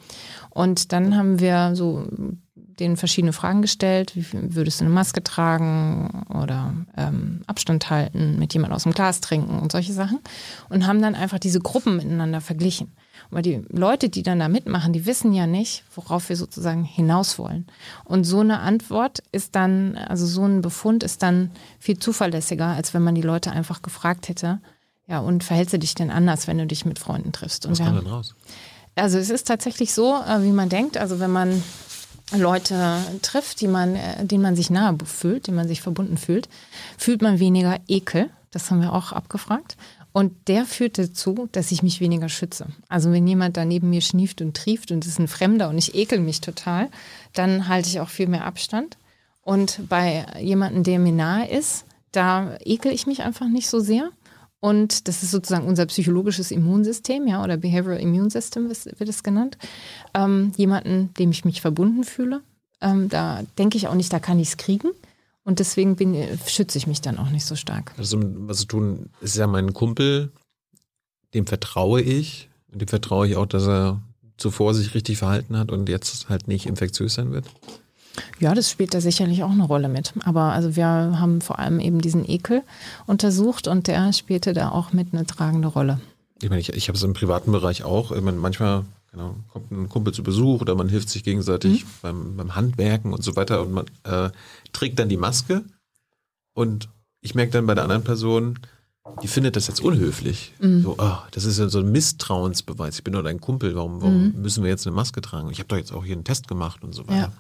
Und 0.52 0.92
dann 0.92 1.18
haben 1.18 1.40
wir 1.40 1.72
so 1.74 2.06
denen 2.48 2.96
verschiedene 2.96 3.34
Fragen 3.34 3.64
gestellt. 3.64 4.16
Wie 4.16 4.24
würdest 4.32 4.82
du 4.82 4.86
eine 4.86 4.94
Maske 4.94 5.24
tragen 5.24 6.28
oder 6.30 6.76
ähm, 6.96 7.42
Abstand 7.48 7.90
halten, 7.90 8.38
mit 8.38 8.54
jemand 8.54 8.72
aus 8.72 8.84
dem 8.84 8.94
Glas 8.94 9.20
trinken 9.20 9.58
und 9.58 9.72
solche 9.72 9.94
Sachen. 9.94 10.20
Und 10.70 10.86
haben 10.86 11.02
dann 11.02 11.16
einfach 11.16 11.40
diese 11.40 11.60
Gruppen 11.60 11.98
miteinander 11.98 12.40
verglichen. 12.40 12.92
Weil 13.34 13.42
die 13.42 13.62
Leute, 13.70 14.10
die 14.10 14.24
dann 14.24 14.40
da 14.40 14.48
mitmachen, 14.48 14.94
die 14.94 15.06
wissen 15.06 15.34
ja 15.34 15.48
nicht, 15.48 15.84
worauf 15.96 16.30
wir 16.30 16.36
sozusagen 16.36 16.84
hinaus 16.84 17.40
wollen. 17.40 17.66
Und 18.06 18.24
so 18.26 18.42
eine 18.42 18.60
Antwort 18.60 19.24
ist 19.32 19.56
dann, 19.56 19.98
also 19.98 20.26
so 20.26 20.46
ein 20.46 20.62
Befund 20.62 21.04
ist 21.04 21.24
dann 21.24 21.52
viel 21.80 21.98
zuverlässiger, 21.98 22.68
als 22.68 22.94
wenn 22.94 23.04
man 23.04 23.16
die 23.16 23.22
Leute 23.22 23.52
einfach 23.52 23.82
gefragt 23.82 24.30
hätte, 24.30 24.60
ja, 25.08 25.20
und 25.20 25.44
verhältst 25.44 25.74
du 25.74 25.80
dich 25.80 25.96
denn 25.96 26.12
anders, 26.12 26.48
wenn 26.48 26.58
du 26.58 26.66
dich 26.66 26.86
mit 26.86 27.00
Freunden 27.00 27.32
triffst? 27.32 27.66
Und 27.66 27.74
Was 27.74 27.80
kam 27.80 27.96
denn 27.98 28.08
raus? 28.08 28.36
Also 28.96 29.18
es 29.18 29.30
ist 29.30 29.48
tatsächlich 29.48 29.94
so, 29.94 30.16
äh, 30.16 30.44
wie 30.44 30.52
man 30.52 30.70
denkt. 30.70 30.98
Also 30.98 31.20
wenn 31.20 31.32
man 31.32 31.62
Leute 32.32 32.98
trifft, 33.22 33.62
die 33.62 33.68
man, 33.68 33.96
äh, 33.96 34.26
denen 34.26 34.44
man 34.44 34.56
sich 34.56 34.70
nahe 34.70 34.96
fühlt, 35.06 35.48
denen 35.48 35.58
man 35.58 35.68
sich 35.68 35.82
verbunden 35.82 36.18
fühlt, 36.18 36.48
fühlt 36.98 37.22
man 37.22 37.40
weniger 37.40 37.80
Ekel. 37.88 38.30
Das 38.52 38.70
haben 38.70 38.82
wir 38.82 38.94
auch 38.94 39.12
abgefragt. 39.12 39.78
Und 40.14 40.48
der 40.48 40.66
führt 40.66 41.00
dazu, 41.00 41.50
dass 41.52 41.72
ich 41.72 41.82
mich 41.82 42.00
weniger 42.00 42.30
schütze. 42.30 42.68
Also 42.88 43.12
wenn 43.12 43.28
jemand 43.28 43.58
da 43.58 43.66
neben 43.66 43.90
mir 43.90 44.02
schnieft 44.02 44.42
und 44.42 44.56
trieft 44.56 44.92
und 44.92 45.06
ist 45.06 45.20
ein 45.20 45.28
Fremder 45.28 45.70
und 45.70 45.78
ich 45.80 45.96
ekel 45.96 46.20
mich 46.20 46.40
total, 46.40 46.90
dann 47.34 47.68
halte 47.68 47.90
ich 47.90 48.00
auch 48.00 48.10
viel 48.10 48.28
mehr 48.28 48.46
Abstand. 48.46 48.98
Und 49.42 49.90
bei 49.90 50.26
jemandem, 50.40 50.84
der 50.84 51.00
mir 51.00 51.12
nahe 51.12 51.50
ist, 51.50 51.86
da 52.12 52.58
ekel 52.64 52.94
ich 52.94 53.08
mich 53.08 53.24
einfach 53.24 53.48
nicht 53.50 53.68
so 53.68 53.80
sehr. 53.80 54.12
Und 54.60 55.08
das 55.08 55.24
ist 55.24 55.32
sozusagen 55.32 55.68
unser 55.68 55.88
psychologisches 55.88 56.52
Immunsystem, 56.52 57.28
ja, 57.28 57.44
oder 57.44 57.58
Behavioral 57.58 58.00
Immune 58.00 58.30
System 58.30 58.70
wird 58.70 59.10
es 59.10 59.24
genannt. 59.24 59.58
Ähm, 60.14 60.54
jemanden, 60.56 61.14
dem 61.16 61.32
ich 61.32 61.44
mich 61.44 61.60
verbunden 61.60 62.06
fühle. 62.06 62.42
Ähm, 62.80 63.10
da 63.10 63.44
denke 63.58 63.78
ich 63.78 63.88
auch 63.88 63.96
nicht, 63.96 64.14
da 64.14 64.20
kann 64.20 64.40
ich 64.40 64.50
es 64.50 64.58
kriegen. 64.58 64.92
Und 65.46 65.60
deswegen 65.60 65.96
bin, 65.96 66.16
schütze 66.48 66.78
ich 66.78 66.88
mich 66.88 67.02
dann 67.02 67.18
auch 67.18 67.30
nicht 67.30 67.46
so 67.46 67.56
stark. 67.56 67.94
Also, 67.98 68.20
was 68.22 68.60
zu 68.60 68.66
tun, 68.66 69.10
ist 69.20 69.36
ja 69.36 69.46
mein 69.48 69.74
Kumpel, 69.74 70.32
dem 71.34 71.46
vertraue 71.48 72.02
ich. 72.02 72.50
Und 72.72 72.82
dem 72.82 72.88
vertraue 72.88 73.28
ich 73.28 73.36
auch, 73.36 73.46
dass 73.46 73.68
er 73.68 74.02
zuvor 74.38 74.74
sich 74.74 74.94
richtig 74.94 75.18
verhalten 75.18 75.58
hat 75.58 75.72
und 75.72 75.90
jetzt 75.90 76.30
halt 76.30 76.48
nicht 76.48 76.66
infektiös 76.66 77.16
sein 77.16 77.32
wird. 77.32 77.46
Ja, 78.40 78.54
das 78.54 78.70
spielt 78.70 78.94
da 78.94 79.02
sicherlich 79.02 79.44
auch 79.44 79.52
eine 79.52 79.64
Rolle 79.64 79.90
mit. 79.90 80.14
Aber 80.24 80.54
also 80.54 80.76
wir 80.76 80.86
haben 80.86 81.42
vor 81.42 81.60
allem 81.60 81.80
eben 81.80 82.02
diesen 82.02 82.28
Ekel 82.30 82.64
untersucht 83.06 83.68
und 83.68 83.88
der 83.88 84.14
spielte 84.14 84.54
da 84.54 84.70
auch 84.70 84.94
mit 84.94 85.14
eine 85.14 85.26
tragende 85.26 85.68
Rolle. 85.68 86.00
Ich 86.42 86.50
meine, 86.50 86.62
ich, 86.62 86.70
ich 86.70 86.88
habe 86.88 86.98
es 86.98 87.04
im 87.04 87.14
privaten 87.14 87.52
Bereich 87.52 87.84
auch. 87.84 88.12
Ich 88.12 88.22
meine, 88.22 88.38
manchmal 88.38 88.86
genau, 89.14 89.36
kommt 89.48 89.72
ein 89.72 89.88
Kumpel 89.88 90.14
zu 90.14 90.24
Besuch 90.24 90.62
oder 90.62 90.76
man 90.76 90.90
hilft 90.90 91.10
sich 91.10 91.24
gegenseitig 91.24 91.86
mhm. 91.86 91.90
beim, 92.02 92.38
beim 92.38 92.56
Handwerken 92.56 93.14
und 93.14 93.24
so 93.24 93.36
weiter 93.38 93.62
und 93.62 93.72
man 93.72 93.86
äh, 94.04 94.32
trägt 94.74 95.00
dann 95.00 95.08
die 95.08 95.18
Maske 95.18 95.64
und 96.54 96.90
ich 97.22 97.36
merke 97.36 97.54
dann 97.54 97.66
bei 97.66 97.76
der 97.76 97.84
anderen 97.84 98.04
Person, 98.04 98.60
die 99.22 99.28
findet 99.28 99.56
das 99.56 99.68
jetzt 99.68 99.82
unhöflich. 99.82 100.54
Mhm. 100.60 100.82
So, 100.82 100.96
oh, 100.98 101.18
das 101.32 101.46
ist 101.46 101.60
ja 101.60 101.70
so 101.70 101.80
ein 101.80 101.92
Misstrauensbeweis. 101.92 102.98
Ich 102.98 103.04
bin 103.04 103.14
nur 103.14 103.24
dein 103.24 103.40
Kumpel, 103.40 103.76
warum, 103.76 104.02
warum 104.02 104.28
mhm. 104.28 104.42
müssen 104.42 104.64
wir 104.64 104.70
jetzt 104.70 104.88
eine 104.88 104.96
Maske 104.96 105.22
tragen? 105.22 105.50
Ich 105.52 105.60
habe 105.60 105.68
doch 105.68 105.78
jetzt 105.78 105.94
auch 105.94 106.04
hier 106.04 106.16
einen 106.16 106.24
Test 106.24 106.48
gemacht 106.48 106.84
und 106.84 106.94
so 106.94 107.08
weiter. 107.08 107.18
Ja. 107.18 107.34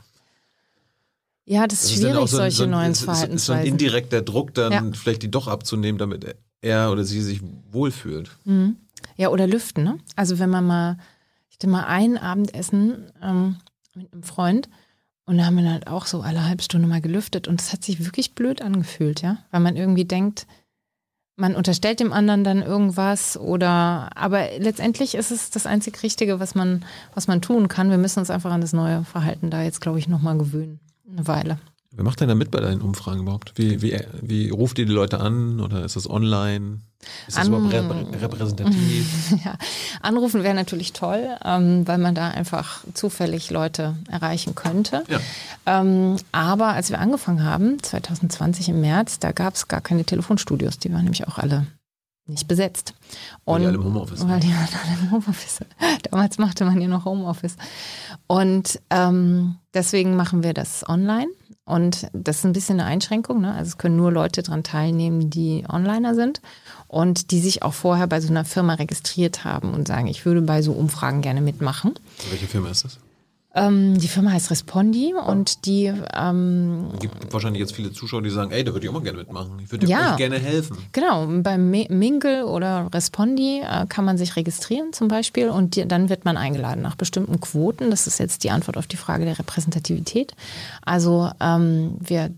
Ja, 1.45 1.67
das 1.67 1.83
ist 1.83 1.91
das 1.91 1.99
schwierig, 1.99 2.23
ist 2.23 2.31
so 2.31 2.37
ein, 2.37 2.41
solche 2.43 2.57
so 2.57 2.63
ein, 2.63 2.69
neuen 2.69 2.95
Verhaltensweisen. 2.95 3.35
Ist 3.35 3.45
so 3.45 3.53
ein 3.53 3.65
indirekter 3.65 4.21
Druck, 4.21 4.53
dann 4.53 4.71
ja. 4.71 4.83
vielleicht 4.93 5.23
die 5.23 5.31
doch 5.31 5.49
abzunehmen, 5.49 5.97
damit 5.97 6.37
er 6.61 6.89
oder 6.89 7.03
sie 7.03 7.21
sich 7.21 7.41
wohlfühlt. 7.69 8.31
Mhm. 8.45 8.77
Ja, 9.17 9.27
oder 9.27 9.45
lüften. 9.45 9.83
Ne? 9.83 9.97
Also 10.15 10.39
wenn 10.39 10.49
man 10.49 10.65
mal, 10.65 10.97
hatte 11.63 11.71
mal 11.71 11.85
ein 11.85 12.17
Abendessen 12.17 13.09
ähm, 13.21 13.55
mit 13.95 14.11
einem 14.11 14.23
Freund 14.23 14.69
und 15.25 15.37
da 15.37 15.45
haben 15.45 15.55
wir 15.55 15.71
halt 15.71 15.87
auch 15.87 16.05
so 16.05 16.21
alle 16.21 16.45
halbe 16.45 16.61
Stunde 16.61 16.89
mal 16.89 16.99
gelüftet 16.99 17.47
und 17.47 17.61
es 17.61 17.71
hat 17.71 17.85
sich 17.85 18.03
wirklich 18.03 18.35
blöd 18.35 18.61
angefühlt, 18.61 19.21
ja, 19.21 19.37
weil 19.49 19.61
man 19.61 19.77
irgendwie 19.77 20.03
denkt, 20.03 20.45
man 21.37 21.55
unterstellt 21.55 22.01
dem 22.01 22.11
anderen 22.11 22.43
dann 22.43 22.61
irgendwas 22.61 23.37
oder 23.37 24.09
aber 24.15 24.59
letztendlich 24.59 25.15
ist 25.15 25.31
es 25.31 25.51
das 25.51 25.65
einzig 25.65 26.03
Richtige, 26.03 26.41
was 26.41 26.53
man, 26.53 26.83
was 27.15 27.27
man 27.27 27.41
tun 27.41 27.69
kann. 27.69 27.89
Wir 27.89 27.97
müssen 27.97 28.19
uns 28.19 28.29
einfach 28.29 28.51
an 28.51 28.61
das 28.61 28.73
neue 28.73 29.05
Verhalten 29.05 29.49
da 29.49 29.63
jetzt, 29.63 29.79
glaube 29.79 29.99
ich, 29.99 30.09
nochmal 30.09 30.37
gewöhnen 30.37 30.81
eine 31.09 31.27
Weile. 31.27 31.59
Wer 31.95 32.03
macht 32.03 32.19
denn 32.19 32.27
da 32.27 32.33
mit 32.33 32.49
bei 32.49 32.59
deinen 32.59 32.81
Umfragen 32.81 33.19
überhaupt? 33.19 33.53
Wie, 33.55 33.83
wie, 33.83 33.99
wie 34.19 34.49
ruft 34.49 34.79
ihr 34.79 34.87
die 34.87 34.91
Leute 34.91 35.19
an 35.19 35.59
oder 35.59 35.85
ist 35.85 35.95
das 35.95 36.09
online? 36.09 36.79
Ist 37.27 37.37
das 37.37 37.47
an, 37.47 37.53
überhaupt 37.53 38.19
repräsentativ? 38.19 39.31
ja, 39.45 39.55
anrufen 40.01 40.41
wäre 40.41 40.55
natürlich 40.55 40.93
toll, 40.93 41.37
ähm, 41.45 41.87
weil 41.87 41.99
man 41.99 42.15
da 42.15 42.29
einfach 42.29 42.83
zufällig 42.95 43.51
Leute 43.51 43.95
erreichen 44.09 44.55
könnte. 44.55 45.03
Ja. 45.07 45.19
Ähm, 45.67 46.17
aber 46.31 46.69
als 46.69 46.89
wir 46.89 46.99
angefangen 46.99 47.43
haben, 47.43 47.81
2020 47.83 48.69
im 48.69 48.81
März, 48.81 49.19
da 49.19 49.31
gab 49.31 49.53
es 49.53 49.67
gar 49.67 49.81
keine 49.81 50.03
Telefonstudios. 50.03 50.79
Die 50.79 50.91
waren 50.91 51.03
nämlich 51.03 51.27
auch 51.27 51.37
alle 51.37 51.67
nicht 52.25 52.47
besetzt. 52.47 52.93
Und, 53.43 53.53
weil 53.53 53.59
die 53.61 53.67
alle 53.67 53.75
im 53.75 53.83
Homeoffice 53.83 54.27
Weil 54.27 54.39
die 54.39 54.47
alle 54.53 54.99
im 54.99 55.11
Homeoffice 55.11 55.59
Damals 56.09 56.37
machte 56.37 56.65
man 56.65 56.81
ja 56.81 56.87
noch 56.87 57.05
Homeoffice. 57.05 57.55
Und 58.27 58.79
ähm, 58.89 59.57
deswegen 59.73 60.15
machen 60.15 60.41
wir 60.41 60.53
das 60.53 60.87
online. 60.87 61.27
Und 61.65 62.07
das 62.11 62.39
ist 62.39 62.45
ein 62.45 62.53
bisschen 62.53 62.79
eine 62.79 62.89
Einschränkung. 62.89 63.41
Ne? 63.41 63.53
Also 63.53 63.69
es 63.69 63.77
können 63.77 63.95
nur 63.95 64.11
Leute 64.11 64.43
daran 64.43 64.63
teilnehmen, 64.63 65.29
die 65.29 65.63
Onliner 65.67 66.13
sind 66.13 66.41
und 66.87 67.31
die 67.31 67.39
sich 67.39 67.63
auch 67.63 67.73
vorher 67.73 68.07
bei 68.07 68.19
so 68.19 68.29
einer 68.29 68.43
Firma 68.43 68.73
registriert 68.73 69.45
haben 69.45 69.73
und 69.73 69.87
sagen, 69.87 70.07
ich 70.07 70.25
würde 70.25 70.41
bei 70.41 70.61
so 70.61 70.73
Umfragen 70.73 71.21
gerne 71.21 71.41
mitmachen. 71.41 71.93
Welche 72.29 72.47
Firma 72.47 72.69
ist 72.69 72.83
das? 72.83 72.99
Ähm, 73.55 73.99
die 73.99 74.07
Firma 74.07 74.31
heißt 74.31 74.49
Respondi 74.49 75.13
und 75.13 75.65
die. 75.65 75.93
Ähm, 76.13 76.89
es 76.93 76.99
gibt 76.99 77.31
wahrscheinlich 77.31 77.59
jetzt 77.59 77.75
viele 77.75 77.91
Zuschauer, 77.91 78.23
die 78.23 78.31
sagen, 78.31 78.51
ey, 78.51 78.63
da 78.63 78.73
würde 78.73 78.85
ich 78.85 78.89
auch 78.89 78.93
mal 78.93 79.03
gerne 79.03 79.19
mitmachen. 79.19 79.59
Ich 79.63 79.71
würde 79.71 79.85
ja, 79.85 80.11
euch 80.11 80.17
gerne 80.17 80.39
helfen. 80.39 80.77
Genau, 80.91 81.27
beim 81.27 81.69
Mingle 81.69 82.45
oder 82.45 82.89
Respondi 82.91 83.61
äh, 83.61 83.85
kann 83.87 84.05
man 84.05 84.17
sich 84.17 84.35
registrieren 84.35 84.91
zum 84.91 85.07
Beispiel 85.07 85.49
und 85.49 85.75
die, 85.75 85.87
dann 85.87 86.09
wird 86.09 86.25
man 86.25 86.35
eingeladen 86.35 86.81
nach 86.81 86.95
bestimmten 86.95 87.39
Quoten. 87.39 87.91
Das 87.91 88.07
ist 88.07 88.19
jetzt 88.19 88.43
die 88.43 88.49
Antwort 88.49 88.77
auf 88.77 88.87
die 88.87 88.97
Frage 88.97 89.25
der 89.25 89.37
Repräsentativität. 89.37 90.33
Also 90.83 91.29
ähm, 91.39 91.97
wir 91.99 92.31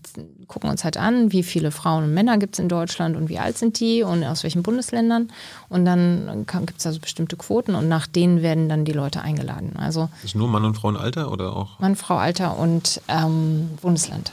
gucken 0.48 0.70
uns 0.70 0.84
halt 0.84 0.96
an, 0.96 1.32
wie 1.32 1.42
viele 1.42 1.70
Frauen 1.70 2.04
und 2.04 2.14
Männer 2.14 2.38
gibt 2.38 2.54
es 2.54 2.58
in 2.58 2.68
Deutschland 2.68 3.16
und 3.16 3.28
wie 3.28 3.38
alt 3.38 3.58
sind 3.58 3.80
die 3.80 4.02
und 4.02 4.24
aus 4.24 4.42
welchen 4.42 4.62
Bundesländern. 4.62 5.30
Und 5.68 5.84
dann 5.84 6.46
gibt 6.46 6.78
es 6.78 6.86
also 6.86 7.00
bestimmte 7.00 7.36
Quoten 7.36 7.74
und 7.74 7.88
nach 7.88 8.06
denen 8.06 8.42
werden 8.42 8.68
dann 8.68 8.84
die 8.84 8.92
Leute 8.92 9.22
eingeladen. 9.22 9.76
Also 9.76 10.08
ist 10.24 10.34
nur 10.34 10.48
Mann 10.48 10.64
und 10.64 10.74
Frau 10.74 10.90
Alter 10.90 11.32
oder 11.32 11.56
auch? 11.56 11.78
Mann, 11.80 11.96
Frau, 11.96 12.16
Alter 12.16 12.58
und 12.58 13.00
ähm, 13.08 13.70
Bundesland. 13.82 14.32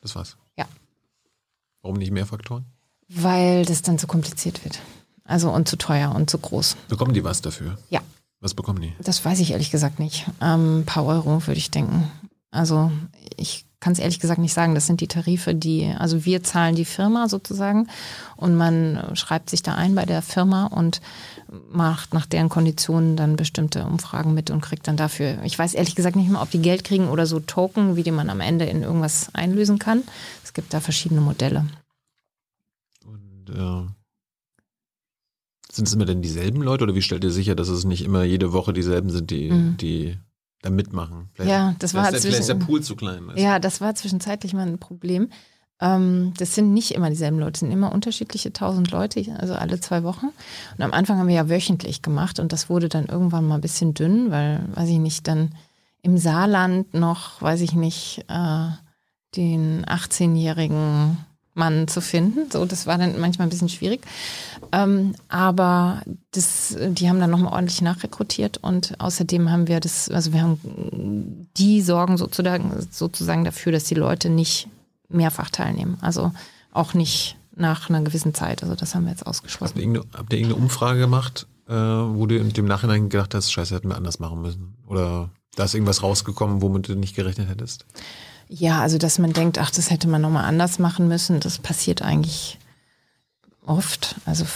Das 0.00 0.14
war's. 0.14 0.36
Ja. 0.56 0.66
Warum 1.82 1.96
nicht 1.96 2.12
mehr 2.12 2.26
Faktoren? 2.26 2.64
Weil 3.08 3.64
das 3.64 3.82
dann 3.82 3.98
zu 3.98 4.06
kompliziert 4.06 4.64
wird. 4.64 4.80
Also 5.24 5.50
und 5.50 5.68
zu 5.68 5.76
teuer 5.76 6.14
und 6.14 6.30
zu 6.30 6.38
groß. 6.38 6.76
Bekommen 6.88 7.14
die 7.14 7.24
was 7.24 7.40
dafür? 7.42 7.78
Ja. 7.90 8.00
Was 8.40 8.54
bekommen 8.54 8.80
die? 8.80 8.92
Das 9.02 9.24
weiß 9.24 9.40
ich 9.40 9.52
ehrlich 9.52 9.70
gesagt 9.70 9.98
nicht. 9.98 10.26
Ähm, 10.40 10.80
ein 10.80 10.84
paar 10.84 11.04
Euro 11.04 11.44
würde 11.46 11.58
ich 11.58 11.70
denken. 11.70 12.10
Also 12.50 12.92
ich 13.36 13.64
kann 13.86 13.92
es 13.92 14.00
ehrlich 14.00 14.18
gesagt 14.18 14.40
nicht 14.40 14.52
sagen. 14.52 14.74
Das 14.74 14.88
sind 14.88 15.00
die 15.00 15.06
Tarife, 15.06 15.54
die, 15.54 15.94
also 15.96 16.24
wir 16.24 16.42
zahlen 16.42 16.74
die 16.74 16.84
Firma 16.84 17.28
sozusagen 17.28 17.86
und 18.34 18.56
man 18.56 19.12
schreibt 19.14 19.48
sich 19.48 19.62
da 19.62 19.76
ein 19.76 19.94
bei 19.94 20.04
der 20.04 20.22
Firma 20.22 20.66
und 20.66 21.00
macht 21.70 22.12
nach 22.12 22.26
deren 22.26 22.48
Konditionen 22.48 23.14
dann 23.14 23.36
bestimmte 23.36 23.84
Umfragen 23.84 24.34
mit 24.34 24.50
und 24.50 24.60
kriegt 24.60 24.88
dann 24.88 24.96
dafür, 24.96 25.40
ich 25.44 25.56
weiß 25.56 25.74
ehrlich 25.74 25.94
gesagt 25.94 26.16
nicht 26.16 26.28
mehr, 26.28 26.42
ob 26.42 26.50
die 26.50 26.58
Geld 26.58 26.82
kriegen 26.82 27.06
oder 27.06 27.26
so 27.26 27.38
Token, 27.38 27.94
wie 27.94 28.02
die 28.02 28.10
man 28.10 28.28
am 28.28 28.40
Ende 28.40 28.64
in 28.64 28.82
irgendwas 28.82 29.32
einlösen 29.36 29.78
kann. 29.78 30.02
Es 30.42 30.52
gibt 30.52 30.74
da 30.74 30.80
verschiedene 30.80 31.20
Modelle. 31.20 31.64
Und 33.04 33.50
äh, 33.50 33.86
sind 35.70 35.86
es 35.86 35.94
immer 35.94 36.06
denn 36.06 36.22
dieselben 36.22 36.60
Leute 36.60 36.82
oder 36.82 36.96
wie 36.96 37.02
stellt 37.02 37.22
ihr 37.22 37.30
sicher, 37.30 37.54
dass 37.54 37.68
es 37.68 37.84
nicht 37.84 38.04
immer 38.04 38.24
jede 38.24 38.52
Woche 38.52 38.72
dieselben 38.72 39.10
sind, 39.10 39.30
die, 39.30 39.48
mhm. 39.48 39.76
die 39.76 40.18
da 40.66 40.70
mitmachen? 40.70 41.28
Vielleicht, 41.34 41.50
ja, 41.50 41.74
das 41.78 41.94
war 41.94 42.06
vielleicht, 42.06 42.22
vielleicht 42.22 42.40
ist 42.40 42.48
der 42.48 42.54
Pool 42.54 42.82
zu 42.82 42.96
klein. 42.96 43.26
Weißt 43.26 43.38
Ja, 43.38 43.58
das 43.58 43.80
war 43.80 43.94
zwischenzeitlich 43.94 44.52
mal 44.52 44.66
ein 44.66 44.78
Problem. 44.78 45.30
Ähm, 45.80 46.32
das 46.38 46.54
sind 46.54 46.72
nicht 46.72 46.92
immer 46.92 47.10
dieselben 47.10 47.38
Leute, 47.38 47.52
es 47.54 47.60
sind 47.60 47.70
immer 47.70 47.92
unterschiedliche 47.92 48.52
tausend 48.52 48.90
Leute, 48.90 49.24
also 49.38 49.54
alle 49.54 49.78
zwei 49.80 50.02
Wochen. 50.02 50.26
Und 50.76 50.84
am 50.84 50.92
Anfang 50.92 51.18
haben 51.18 51.28
wir 51.28 51.34
ja 51.34 51.48
wöchentlich 51.48 52.02
gemacht 52.02 52.40
und 52.40 52.52
das 52.52 52.70
wurde 52.70 52.88
dann 52.88 53.06
irgendwann 53.06 53.46
mal 53.46 53.56
ein 53.56 53.60
bisschen 53.60 53.92
dünn, 53.92 54.30
weil, 54.30 54.64
weiß 54.74 54.88
ich 54.88 54.98
nicht, 54.98 55.28
dann 55.28 55.54
im 56.02 56.16
Saarland 56.16 56.94
noch, 56.94 57.42
weiß 57.42 57.60
ich 57.60 57.74
nicht, 57.74 58.24
äh, 58.28 58.68
den 59.36 59.84
18-jährigen 59.84 61.18
Mann 61.56 61.88
zu 61.88 62.00
finden. 62.00 62.50
So, 62.50 62.64
das 62.64 62.86
war 62.86 62.98
dann 62.98 63.18
manchmal 63.18 63.46
ein 63.46 63.50
bisschen 63.50 63.68
schwierig. 63.68 64.02
Ähm, 64.72 65.14
aber 65.28 66.02
das, 66.32 66.76
die 66.78 67.08
haben 67.08 67.18
dann 67.18 67.30
nochmal 67.30 67.52
ordentlich 67.52 67.80
nachrekrutiert 67.82 68.58
und 68.58 69.00
außerdem 69.00 69.50
haben 69.50 69.66
wir 69.68 69.80
das, 69.80 70.10
also 70.10 70.32
wir 70.32 70.42
haben 70.42 71.48
die 71.56 71.80
sorgen 71.82 72.18
sozusagen, 72.18 72.86
sozusagen 72.90 73.44
dafür, 73.44 73.72
dass 73.72 73.84
die 73.84 73.94
Leute 73.94 74.28
nicht 74.28 74.68
mehrfach 75.08 75.50
teilnehmen. 75.50 75.98
Also 76.00 76.32
auch 76.72 76.94
nicht 76.94 77.36
nach 77.54 77.88
einer 77.88 78.02
gewissen 78.02 78.34
Zeit. 78.34 78.62
Also 78.62 78.74
das 78.74 78.94
haben 78.94 79.04
wir 79.04 79.12
jetzt 79.12 79.26
ausgeschlossen. 79.26 79.74
Habt 79.74 79.78
ihr 79.78 79.82
irgendeine, 79.82 80.18
habt 80.18 80.32
ihr 80.32 80.38
irgendeine 80.38 80.62
Umfrage 80.62 81.00
gemacht, 81.00 81.46
äh, 81.68 81.72
wo 81.72 82.26
du 82.26 82.36
im 82.36 82.66
Nachhinein 82.66 83.08
gedacht 83.08 83.34
hast, 83.34 83.50
scheiße, 83.50 83.74
hätten 83.74 83.88
wir 83.88 83.96
anders 83.96 84.18
machen 84.18 84.42
müssen? 84.42 84.76
Oder 84.86 85.30
da 85.54 85.64
ist 85.64 85.74
irgendwas 85.74 86.02
rausgekommen, 86.02 86.60
womit 86.60 86.88
du 86.88 86.94
nicht 86.94 87.16
gerechnet 87.16 87.48
hättest? 87.48 87.86
Ja, 88.48 88.80
also 88.80 88.98
dass 88.98 89.18
man 89.18 89.32
denkt, 89.32 89.58
ach, 89.58 89.70
das 89.70 89.90
hätte 89.90 90.08
man 90.08 90.22
nochmal 90.22 90.44
anders 90.44 90.78
machen 90.78 91.08
müssen, 91.08 91.40
das 91.40 91.58
passiert 91.58 92.02
eigentlich 92.02 92.58
oft. 93.66 94.14
Also 94.24 94.46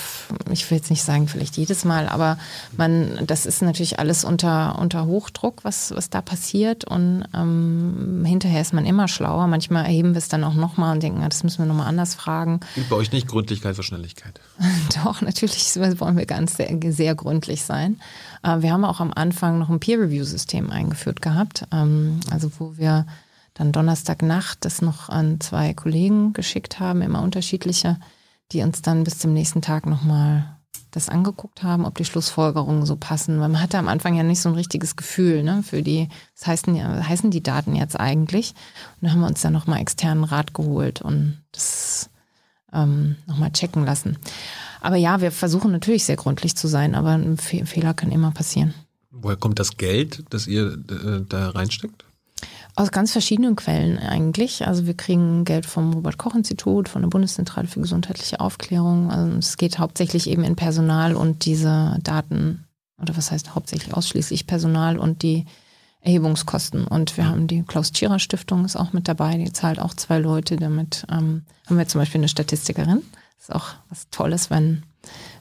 ich 0.51 0.71
will 0.71 0.79
jetzt 0.79 0.91
nicht 0.91 1.03
sagen, 1.03 1.29
vielleicht 1.29 1.57
jedes 1.57 1.85
Mal, 1.85 2.09
aber 2.09 2.39
man, 2.77 3.27
das 3.27 3.45
ist 3.45 3.61
natürlich 3.61 3.99
alles 3.99 4.25
unter, 4.25 4.79
unter 4.79 5.07
Hochdruck, 5.07 5.65
was, 5.65 5.93
was 5.95 6.11
da 6.11 6.23
passiert. 6.23 6.85
Und 6.85 7.25
ähm, 7.35 8.25
hinterher 8.25 8.61
ist 8.61 8.73
man 8.73 8.87
immer 8.87 9.09
schlauer. 9.09 9.47
Manchmal 9.49 9.85
erheben 9.85 10.15
wir 10.15 10.19
es 10.19 10.29
dann 10.29 10.45
auch 10.45 10.55
nochmal 10.55 10.95
und 10.95 11.03
denken, 11.03 11.23
ah, 11.23 11.29
das 11.29 11.43
müssen 11.43 11.59
wir 11.59 11.67
nochmal 11.67 11.89
anders 11.89 12.15
fragen. 12.15 12.61
Gilt 12.75 12.89
bei 12.89 12.97
euch 12.97 13.13
nicht 13.13 13.27
Gründlichkeit 13.27 13.77
für 13.77 13.83
Schnelligkeit? 13.83 14.41
Doch, 15.05 15.21
natürlich 15.21 15.77
wollen 16.01 16.17
wir 16.17 16.27
ganz 16.27 16.57
sehr, 16.57 16.71
sehr 16.93 17.15
gründlich 17.15 17.65
sein. 17.65 18.01
Äh, 18.43 18.63
wir 18.63 18.73
haben 18.73 18.85
auch 18.85 19.01
am 19.01 19.13
Anfang 19.13 19.59
noch 19.59 19.69
ein 19.69 19.81
Peer-Review-System 19.81 20.71
eingeführt 20.71 21.21
gehabt, 21.21 21.67
ähm, 21.73 22.21
also 22.31 22.51
wo 22.59 22.77
wir 22.77 23.07
dann 23.55 23.73
Donnerstagnacht 23.73 24.65
das 24.65 24.83
noch 24.83 25.09
an 25.09 25.41
zwei 25.41 25.75
Kollegen 25.75 26.33
geschickt 26.33 26.81
haben, 26.81 27.03
immer 27.03 27.23
unterschiedliche, 27.23 27.99
die 28.53 28.63
uns 28.63 28.83
dann 28.83 29.05
bis 29.05 29.19
zum 29.19 29.33
nächsten 29.33 29.63
Tag 29.63 29.87
nochmal 29.87 30.57
das 30.91 31.09
angeguckt 31.09 31.63
haben, 31.63 31.85
ob 31.85 31.97
die 31.97 32.05
Schlussfolgerungen 32.05 32.85
so 32.85 32.97
passen. 32.97 33.41
Weil 33.41 33.49
man 33.49 33.63
hatte 33.63 33.79
am 33.79 33.89
Anfang 33.89 34.15
ja 34.17 34.23
nicht 34.23 34.41
so 34.41 34.49
ein 34.49 34.55
richtiges 34.55 34.97
Gefühl 34.97 35.43
ne, 35.43 35.63
für 35.63 35.83
die, 35.83 36.09
was 36.37 36.47
heißen, 36.47 36.75
ja, 36.75 37.07
heißen 37.07 37.31
die 37.31 37.43
Daten 37.43 37.77
jetzt 37.77 37.99
eigentlich? 37.99 38.55
Und 39.01 39.07
da 39.07 39.13
haben 39.13 39.21
wir 39.21 39.29
uns 39.29 39.41
dann 39.41 39.53
nochmal 39.53 39.81
externen 39.81 40.25
Rat 40.25 40.53
geholt 40.53 41.01
und 41.01 41.39
das 41.53 42.11
ähm, 42.73 43.17
nochmal 43.27 43.53
checken 43.53 43.85
lassen. 43.85 44.19
Aber 44.81 44.97
ja, 44.97 45.21
wir 45.21 45.31
versuchen 45.31 45.71
natürlich 45.71 46.05
sehr 46.05 46.17
gründlich 46.17 46.57
zu 46.57 46.67
sein, 46.67 46.95
aber 46.95 47.11
ein 47.11 47.37
Fehler 47.37 47.95
kann 47.95 48.11
immer 48.11 48.31
passieren. 48.31 48.75
Woher 49.11 49.37
kommt 49.37 49.59
das 49.59 49.77
Geld, 49.77 50.25
das 50.31 50.47
ihr 50.47 50.73
äh, 50.73 51.25
da 51.29 51.51
reinsteckt? 51.51 52.05
Aus 52.81 52.93
ganz 52.93 53.13
verschiedenen 53.13 53.57
Quellen 53.57 53.99
eigentlich. 53.99 54.67
Also 54.67 54.87
wir 54.87 54.95
kriegen 54.95 55.45
Geld 55.45 55.67
vom 55.67 55.93
Robert-Koch-Institut, 55.93 56.89
von 56.89 57.03
der 57.03 57.11
Bundeszentrale 57.11 57.69
für 57.69 57.83
gesundheitliche 57.83 58.41
Aufklärung. 58.41 59.11
Also 59.11 59.37
es 59.37 59.59
geht 59.59 59.79
hauptsächlich 59.79 60.31
eben 60.31 60.45
in 60.45 60.57
Personal 60.57 61.15
und 61.15 61.45
diese 61.45 61.99
Daten, 62.03 62.65
oder 62.99 63.15
was 63.19 63.33
heißt 63.33 63.55
hauptsächlich 63.55 63.93
ausschließlich 63.93 64.47
Personal 64.47 64.97
und 64.97 65.21
die 65.21 65.45
Erhebungskosten. 66.01 66.87
Und 66.87 67.19
wir 67.19 67.29
haben 67.29 67.49
die 67.49 67.65
Klaus-Tschira-Stiftung 67.65 68.65
ist 68.65 68.77
auch 68.77 68.95
mit 68.95 69.09
dabei, 69.09 69.37
die 69.37 69.53
zahlt 69.53 69.79
auch 69.79 69.93
zwei 69.93 70.19
Leute. 70.19 70.57
Damit 70.57 71.05
ähm, 71.11 71.43
haben 71.67 71.77
wir 71.77 71.87
zum 71.87 72.01
Beispiel 72.01 72.21
eine 72.21 72.29
Statistikerin. 72.29 73.03
Das 73.37 73.51
ist 73.51 73.55
auch 73.55 73.75
was 73.91 74.09
Tolles, 74.09 74.49
wenn, 74.49 74.85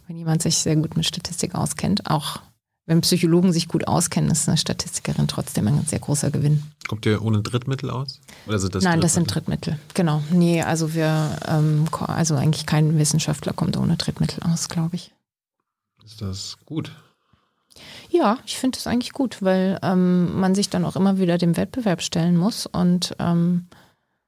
wenn 0.08 0.18
jemand 0.18 0.42
sich 0.42 0.58
sehr 0.58 0.76
gut 0.76 0.98
mit 0.98 1.06
Statistik 1.06 1.56
auskennt. 1.56 2.06
Auch 2.06 2.42
wenn 2.90 3.02
Psychologen 3.02 3.54
sich 3.54 3.68
gut 3.68 3.88
auskennen, 3.88 4.32
ist 4.32 4.50
eine 4.50 4.58
Statistikerin 4.58 5.28
trotzdem 5.28 5.68
ein 5.68 5.86
sehr 5.86 6.00
großer 6.00 6.32
Gewinn. 6.32 6.64
Kommt 6.88 7.06
ihr 7.06 7.24
ohne 7.24 7.44
Drittmittel 7.44 7.92
aus? 7.92 8.20
Oder 8.48 8.58
sind 8.58 8.74
das 8.74 8.84
Nein, 8.84 9.00
das 9.00 9.14
sind 9.14 9.32
Drittmittel. 9.32 9.78
Genau. 9.94 10.24
Nee, 10.32 10.64
also 10.64 10.96
wir, 10.96 11.38
ähm, 11.48 11.86
also 12.08 12.34
eigentlich 12.34 12.66
kein 12.66 12.98
Wissenschaftler 12.98 13.54
kommt 13.54 13.78
ohne 13.78 13.96
Drittmittel 13.96 14.42
aus, 14.42 14.70
glaube 14.70 14.96
ich. 14.96 15.14
Ist 16.04 16.20
das 16.20 16.58
gut? 16.66 16.92
Ja, 18.10 18.40
ich 18.48 18.58
finde 18.58 18.80
das 18.80 18.88
eigentlich 18.88 19.14
gut, 19.14 19.44
weil 19.44 19.78
ähm, 19.84 20.40
man 20.40 20.56
sich 20.56 20.72
dann 20.72 20.84
auch 20.84 20.96
immer 20.96 21.20
wieder 21.20 21.38
dem 21.38 21.58
Wettbewerb 21.58 22.02
stellen 22.02 22.38
muss 22.38 22.66
und 22.66 23.16
ähm, 23.20 23.68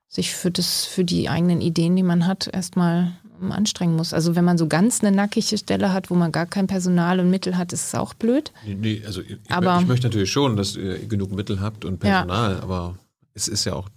sich 0.07 0.35
für 0.35 0.51
das, 0.51 0.85
für 0.85 1.03
die 1.03 1.29
eigenen 1.29 1.61
Ideen, 1.61 1.95
die 1.95 2.03
man 2.03 2.27
hat, 2.27 2.47
erstmal 2.53 3.13
anstrengen 3.49 3.95
muss. 3.95 4.13
Also 4.13 4.35
wenn 4.35 4.45
man 4.45 4.57
so 4.57 4.67
ganz 4.67 5.01
eine 5.01 5.15
nackige 5.15 5.57
Stelle 5.57 5.93
hat, 5.93 6.09
wo 6.09 6.15
man 6.15 6.31
gar 6.31 6.45
kein 6.45 6.67
Personal 6.67 7.19
und 7.19 7.29
Mittel 7.29 7.57
hat, 7.57 7.73
ist 7.73 7.87
es 7.87 7.95
auch 7.95 8.13
blöd. 8.13 8.51
Nee, 8.65 8.75
nee 8.75 9.01
also 9.05 9.21
ich, 9.21 9.37
aber, 9.49 9.79
ich 9.79 9.87
möchte 9.87 10.07
natürlich 10.07 10.31
schon, 10.31 10.57
dass 10.57 10.75
ihr 10.75 10.99
genug 11.07 11.31
Mittel 11.31 11.61
habt 11.61 11.85
und 11.85 11.99
Personal, 11.99 12.55
ja. 12.55 12.63
aber 12.63 12.97
es 13.33 13.47
ist 13.47 13.65
ja 13.65 13.73
auch, 13.73 13.87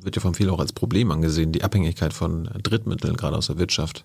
wird 0.00 0.14
ja 0.14 0.22
von 0.22 0.34
vielen 0.34 0.50
auch 0.50 0.60
als 0.60 0.72
Problem 0.72 1.10
angesehen, 1.10 1.52
die 1.52 1.64
Abhängigkeit 1.64 2.12
von 2.12 2.48
Drittmitteln, 2.62 3.16
gerade 3.16 3.36
aus 3.36 3.48
der 3.48 3.58
Wirtschaft. 3.58 4.04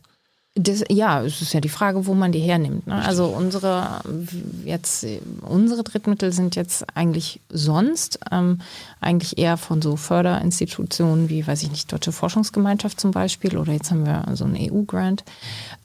Das, 0.55 0.83
ja, 0.89 1.23
es 1.23 1.41
ist 1.41 1.53
ja 1.53 1.61
die 1.61 1.69
Frage, 1.69 2.05
wo 2.07 2.13
man 2.13 2.33
die 2.33 2.39
hernimmt. 2.39 2.85
Ne? 2.85 2.95
Also 2.95 3.27
unsere 3.27 4.01
jetzt 4.65 5.05
unsere 5.43 5.81
Drittmittel 5.81 6.33
sind 6.33 6.57
jetzt 6.57 6.85
eigentlich 6.93 7.39
sonst 7.49 8.19
ähm, 8.33 8.59
eigentlich 8.99 9.37
eher 9.37 9.55
von 9.55 9.81
so 9.81 9.95
Förderinstitutionen 9.95 11.29
wie, 11.29 11.47
weiß 11.47 11.63
ich 11.63 11.71
nicht, 11.71 11.89
Deutsche 11.89 12.11
Forschungsgemeinschaft 12.11 12.99
zum 12.99 13.11
Beispiel 13.11 13.57
oder 13.57 13.71
jetzt 13.71 13.91
haben 13.91 14.05
wir 14.05 14.25
so 14.33 14.43
einen 14.43 14.57
EU-Grant. 14.57 15.23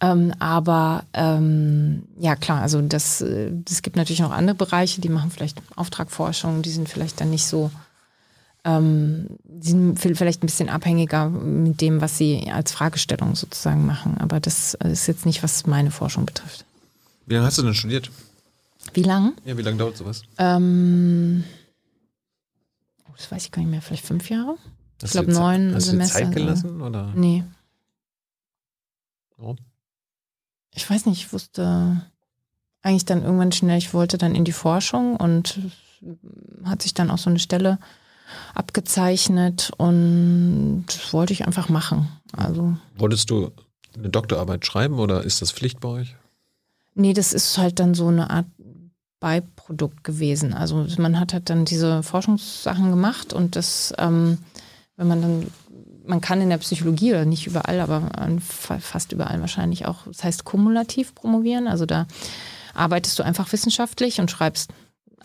Ähm, 0.00 0.32
aber 0.40 1.04
ähm, 1.14 2.02
ja 2.18 2.34
klar, 2.34 2.60
also 2.60 2.82
das, 2.82 3.24
das 3.64 3.82
gibt 3.82 3.94
natürlich 3.94 4.20
noch 4.20 4.32
andere 4.32 4.56
Bereiche, 4.56 5.00
die 5.00 5.10
machen 5.10 5.30
vielleicht 5.30 5.62
Auftragforschung, 5.76 6.62
die 6.62 6.70
sind 6.70 6.88
vielleicht 6.88 7.20
dann 7.20 7.30
nicht 7.30 7.46
so 7.46 7.70
ähm, 8.66 9.38
sind 9.60 9.96
vielleicht 9.98 10.42
ein 10.42 10.46
bisschen 10.46 10.68
abhängiger 10.68 11.30
mit 11.30 11.80
dem, 11.80 12.00
was 12.00 12.18
sie 12.18 12.50
als 12.50 12.72
Fragestellung 12.72 13.36
sozusagen 13.36 13.86
machen. 13.86 14.18
Aber 14.18 14.40
das 14.40 14.74
ist 14.74 15.06
jetzt 15.06 15.24
nicht, 15.24 15.42
was 15.44 15.66
meine 15.66 15.92
Forschung 15.92 16.26
betrifft. 16.26 16.64
Wie 17.26 17.34
lange 17.34 17.46
hast 17.46 17.58
du 17.58 17.62
denn 17.62 17.74
studiert? 17.74 18.10
Wie 18.92 19.04
lange? 19.04 19.34
Ja, 19.44 19.56
wie 19.56 19.62
lange 19.62 19.76
dauert 19.78 19.96
sowas? 19.96 20.22
Ähm, 20.38 21.44
oh, 23.08 23.12
das 23.16 23.30
weiß 23.30 23.44
ich 23.44 23.52
gar 23.52 23.62
nicht 23.62 23.70
mehr, 23.70 23.82
vielleicht 23.82 24.04
fünf 24.04 24.28
Jahre? 24.30 24.56
Hast 25.00 25.04
ich 25.04 25.10
glaube 25.12 25.32
neun 25.32 25.74
hast 25.74 25.86
Semester. 25.86 26.14
Hast 26.14 26.20
du 26.20 26.26
Zeit 26.26 26.34
gelassen? 26.34 26.82
Oder? 26.82 27.12
Nee. 27.14 27.44
Warum? 29.36 29.58
Ich 30.74 30.88
weiß 30.88 31.06
nicht, 31.06 31.20
ich 31.20 31.32
wusste 31.32 32.02
eigentlich 32.82 33.04
dann 33.04 33.22
irgendwann 33.22 33.52
schnell, 33.52 33.78
ich 33.78 33.94
wollte 33.94 34.18
dann 34.18 34.34
in 34.34 34.44
die 34.44 34.52
Forschung 34.52 35.16
und 35.16 35.58
hat 36.64 36.82
sich 36.82 36.94
dann 36.94 37.10
auch 37.10 37.18
so 37.18 37.30
eine 37.30 37.38
Stelle 37.38 37.78
abgezeichnet 38.54 39.70
und 39.76 40.84
das 40.88 41.12
wollte 41.12 41.32
ich 41.32 41.46
einfach 41.46 41.68
machen. 41.68 42.08
Also 42.32 42.76
Wolltest 42.96 43.30
du 43.30 43.52
eine 43.96 44.10
Doktorarbeit 44.10 44.66
schreiben 44.66 44.98
oder 44.98 45.22
ist 45.22 45.42
das 45.42 45.52
Pflicht 45.52 45.80
bei 45.80 45.88
euch? 45.88 46.16
Nee, 46.94 47.12
das 47.12 47.32
ist 47.32 47.58
halt 47.58 47.78
dann 47.78 47.94
so 47.94 48.08
eine 48.08 48.30
Art 48.30 48.46
Beiprodukt 49.20 50.04
gewesen. 50.04 50.52
Also 50.52 50.86
man 50.98 51.18
hat 51.18 51.32
halt 51.32 51.48
dann 51.50 51.64
diese 51.64 52.02
Forschungssachen 52.02 52.90
gemacht 52.90 53.32
und 53.32 53.56
das 53.56 53.94
ähm, 53.98 54.38
Wenn 54.96 55.08
man 55.08 55.22
dann, 55.22 55.46
man 56.06 56.20
kann 56.20 56.40
in 56.40 56.50
der 56.50 56.58
Psychologie 56.58 57.12
oder 57.12 57.24
nicht 57.24 57.46
überall, 57.46 57.80
aber 57.80 58.10
fast 58.40 59.12
überall 59.12 59.40
wahrscheinlich 59.40 59.86
auch, 59.86 60.06
das 60.06 60.24
heißt 60.24 60.44
kumulativ 60.44 61.14
promovieren. 61.14 61.68
Also 61.68 61.86
da 61.86 62.06
arbeitest 62.74 63.18
du 63.18 63.22
einfach 63.22 63.50
wissenschaftlich 63.52 64.20
und 64.20 64.30
schreibst 64.30 64.70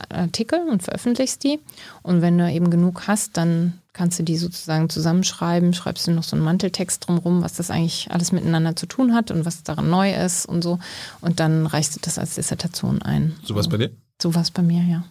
Artikel 0.10 0.60
und 0.70 0.84
veröffentlichst 0.84 1.43
die. 1.43 1.60
Und 2.04 2.22
wenn 2.22 2.38
du 2.38 2.52
eben 2.52 2.70
genug 2.70 3.08
hast, 3.08 3.38
dann 3.38 3.74
kannst 3.93 4.20
du 4.20 4.24
die 4.24 4.38
sozusagen 4.38 4.89
zusammenschreiben, 4.89 5.74
schreibst 5.74 6.08
du 6.08 6.12
noch 6.12 6.24
so 6.24 6.36
einen 6.36 6.45
Manteltext 6.45 7.08
drumherum, 7.08 7.43
was 7.43 7.54
das 7.54 7.70
eigentlich 7.70 8.10
alles 8.12 8.32
miteinander 8.32 8.76
zu 8.76 8.86
tun 8.86 9.14
hat 9.14 9.32
und 9.32 9.45
was 9.45 9.64
daran 9.64 9.89
neu 9.89 10.14
ist 10.14 10.45
und 10.45 10.62
so. 10.64 10.80
Und 11.20 11.39
dann 11.39 11.66
reichst 11.66 11.95
du 11.95 11.99
das 12.02 12.18
als 12.18 12.36
Dissertation 12.36 13.02
ein. 13.02 13.36
Sowas 13.43 13.68
bei 13.68 13.78
dir? 13.78 13.91
Sowas 14.22 14.52
bei 14.52 14.62
mir, 14.62 14.84
ja. 14.84 15.04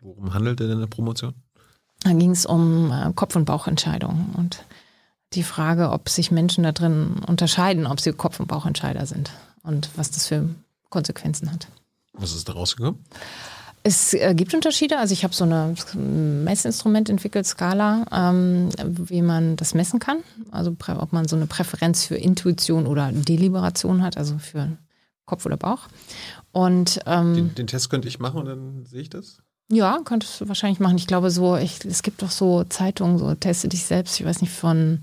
Worum 0.00 0.32
handelt 0.34 0.60
denn 0.60 0.70
eine 0.70 0.86
Promotion? 0.86 1.34
Da 2.04 2.12
ging 2.12 2.30
es 2.30 2.46
um 2.46 2.92
äh, 2.92 3.12
Kopf- 3.14 3.34
und 3.34 3.44
Bauchentscheidungen 3.44 4.34
und 4.36 4.64
die 5.34 5.42
Frage, 5.42 5.90
ob 5.90 6.08
sich 6.08 6.30
Menschen 6.30 6.64
da 6.64 6.72
drin 6.72 7.16
unterscheiden, 7.26 7.86
ob 7.86 8.00
sie 8.00 8.12
Kopf- 8.12 8.40
und 8.40 8.46
Bauchentscheider 8.46 9.04
sind 9.06 9.30
und 9.62 9.90
was 9.96 10.10
das 10.10 10.26
für 10.26 10.48
Konsequenzen 10.90 11.52
hat. 11.52 11.68
Was 12.12 12.34
ist 12.34 12.48
da 12.48 12.54
rausgekommen? 12.54 13.04
Es 13.88 14.12
äh, 14.12 14.34
gibt 14.34 14.52
Unterschiede. 14.52 14.98
Also 14.98 15.14
ich 15.14 15.24
habe 15.24 15.32
so 15.32 15.44
eine 15.44 15.74
Messinstrument 15.94 17.08
entwickelt, 17.08 17.46
Skala, 17.46 18.04
ähm, 18.12 18.68
wie 18.84 19.22
man 19.22 19.56
das 19.56 19.72
messen 19.72 19.98
kann. 19.98 20.18
Also 20.50 20.76
ob 20.98 21.12
man 21.14 21.26
so 21.26 21.36
eine 21.36 21.46
Präferenz 21.46 22.04
für 22.04 22.16
Intuition 22.16 22.86
oder 22.86 23.10
Deliberation 23.12 24.02
hat, 24.02 24.18
also 24.18 24.36
für 24.36 24.76
Kopf 25.24 25.46
oder 25.46 25.56
Bauch. 25.56 25.88
Und 26.52 27.00
ähm, 27.06 27.34
Den, 27.34 27.54
den 27.54 27.66
Test 27.66 27.88
könnte 27.88 28.08
ich 28.08 28.18
machen 28.18 28.40
und 28.40 28.44
dann 28.44 28.84
sehe 28.84 29.00
ich 29.00 29.08
das? 29.08 29.38
ja, 29.70 30.00
könntest 30.04 30.40
du 30.40 30.48
wahrscheinlich 30.48 30.80
machen. 30.80 30.96
Ich 30.96 31.06
glaube 31.06 31.30
so, 31.30 31.56
ich, 31.56 31.84
es 31.84 32.02
gibt 32.02 32.22
doch 32.22 32.30
so 32.30 32.64
Zeitungen, 32.64 33.18
so 33.18 33.34
teste 33.34 33.68
dich 33.68 33.84
selbst, 33.84 34.18
ich 34.18 34.26
weiß 34.26 34.40
nicht 34.40 34.52
von, 34.52 35.00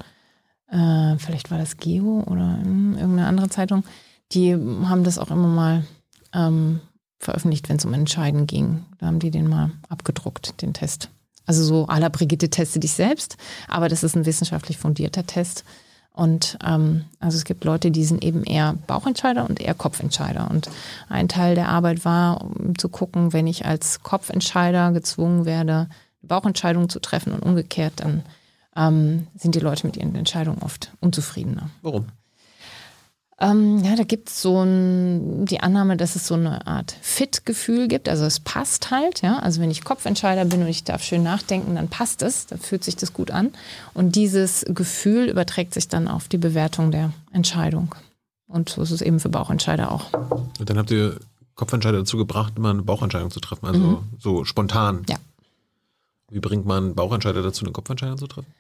äh, 0.70 1.18
vielleicht 1.18 1.52
war 1.52 1.58
das 1.58 1.78
Geo 1.78 2.24
oder 2.26 2.60
hm, 2.62 2.98
irgendeine 2.98 3.28
andere 3.28 3.50
Zeitung, 3.50 3.84
die 4.32 4.54
haben 4.54 5.04
das 5.04 5.20
auch 5.20 5.30
immer 5.30 5.48
mal 5.48 5.86
ähm, 6.34 6.82
veröffentlicht, 7.20 7.70
wenn 7.70 7.78
es 7.78 7.86
um 7.86 7.94
Entscheiden 7.94 8.48
ging. 8.48 8.86
Da 9.00 9.08
haben 9.08 9.20
die 9.20 9.32
den 9.32 9.48
mal 9.48 9.72
abgedruckt, 9.90 10.62
den 10.62 10.74
Test. 10.74 11.10
Also 11.46 11.64
so 11.64 11.86
à 11.88 12.00
la 12.00 12.10
Brigitte 12.10 12.50
teste 12.50 12.80
dich 12.80 12.94
selbst, 12.94 13.38
aber 13.68 13.88
das 13.88 14.04
ist 14.04 14.16
ein 14.16 14.26
wissenschaftlich 14.26 14.78
fundierter 14.78 15.26
Test. 15.26 15.64
Und 16.12 16.58
ähm, 16.66 17.06
also 17.20 17.38
es 17.38 17.44
gibt 17.44 17.66
Leute, 17.66 17.92
die 17.92 18.06
sind 18.06 18.24
eben 18.24 18.44
eher 18.44 18.76
Bauchentscheider 18.88 19.48
und 19.48 19.60
eher 19.60 19.74
Kopfentscheider. 19.74 20.50
Und 20.50 20.70
ein 21.10 21.28
Teil 21.28 21.56
der 21.56 21.68
Arbeit 21.68 22.06
war, 22.06 22.42
um 22.42 22.78
zu 22.78 22.88
gucken, 22.88 23.34
wenn 23.34 23.48
ich 23.48 23.66
als 23.66 24.02
Kopfentscheider 24.02 24.92
gezwungen 24.94 25.44
werde, 25.44 25.74
eine 25.74 25.90
Bauchentscheidung 26.22 26.88
zu 26.88 27.00
treffen 27.00 27.34
und 27.34 27.44
umgekehrt, 27.44 27.94
dann 27.98 28.24
ähm, 28.78 29.28
sind 29.36 29.56
die 29.56 29.60
Leute 29.60 29.86
mit 29.86 29.98
ihren 29.98 30.16
Entscheidungen 30.16 30.60
oft 30.62 30.92
unzufriedener. 31.02 31.70
Warum? 31.82 32.06
Ähm, 33.38 33.84
ja, 33.84 33.98
da 33.98 34.04
gibt 34.04 34.30
es 34.30 34.42
so 34.42 34.64
ein, 34.64 35.46
die 35.46 35.60
Annahme, 35.60 35.98
dass 35.98 36.16
es 36.16 36.26
so 36.26 36.36
eine 36.36 36.66
Art 36.68 36.96
Fit-Gefühl 37.02 37.90
gibt. 37.90 38.08
Also 38.08 38.24
es 38.24 38.40
passt 38.40 38.92
halt, 38.92 39.22
ja. 39.22 39.40
Also 39.40 39.62
wenn 39.62 39.70
ich 39.70 39.84
Kopfentscheider 39.84 40.46
bin 40.46 40.62
und 40.62 40.70
ich 40.70 40.86
darf 40.86 41.04
schön 41.04 41.24
nachdenken, 41.24 41.76
dann 41.76 41.90
passt 41.90 42.22
es, 42.22 42.48
dann 42.48 42.60
fühlt 42.60 42.86
sich 42.86 42.96
das 42.96 43.12
gut 43.12 43.32
an. 43.32 43.52
Und 43.94 44.16
dieses 44.16 44.66
Gefühl 44.70 45.28
überträgt 45.28 45.74
sich 45.74 45.90
dann 45.90 46.08
auf 46.08 46.30
die 46.30 46.38
Bewertung 46.38 46.92
der 46.92 47.12
Entscheidung. 47.34 47.94
Und 48.48 48.70
so 48.70 48.82
ist 48.82 48.92
es 48.92 49.02
eben 49.02 49.20
für 49.20 49.30
Bauchentscheider 49.30 49.92
auch. 49.92 50.14
Und 50.14 50.70
dann 50.70 50.78
habt 50.78 50.92
ihr 50.92 51.20
Kopfentscheider 51.56 52.00
dazu 52.00 52.18
gebracht, 52.18 52.54
immer 52.56 52.70
eine 52.70 52.84
Bauchentscheidung 52.84 53.32
zu 53.32 53.42
treffen, 53.42 53.66
also 53.66 54.04
so 54.20 54.46
spontan. 54.46 55.04
Ja. 55.10 55.18
Wie 56.30 56.40
bringt 56.40 56.66
man 56.66 56.96
Bauchentscheider 56.96 57.42
dazu, 57.42 57.66
eine 57.66 57.74
Kopfentscheidung 57.74 58.18
zu 58.18 58.28
treffen? 58.28 58.54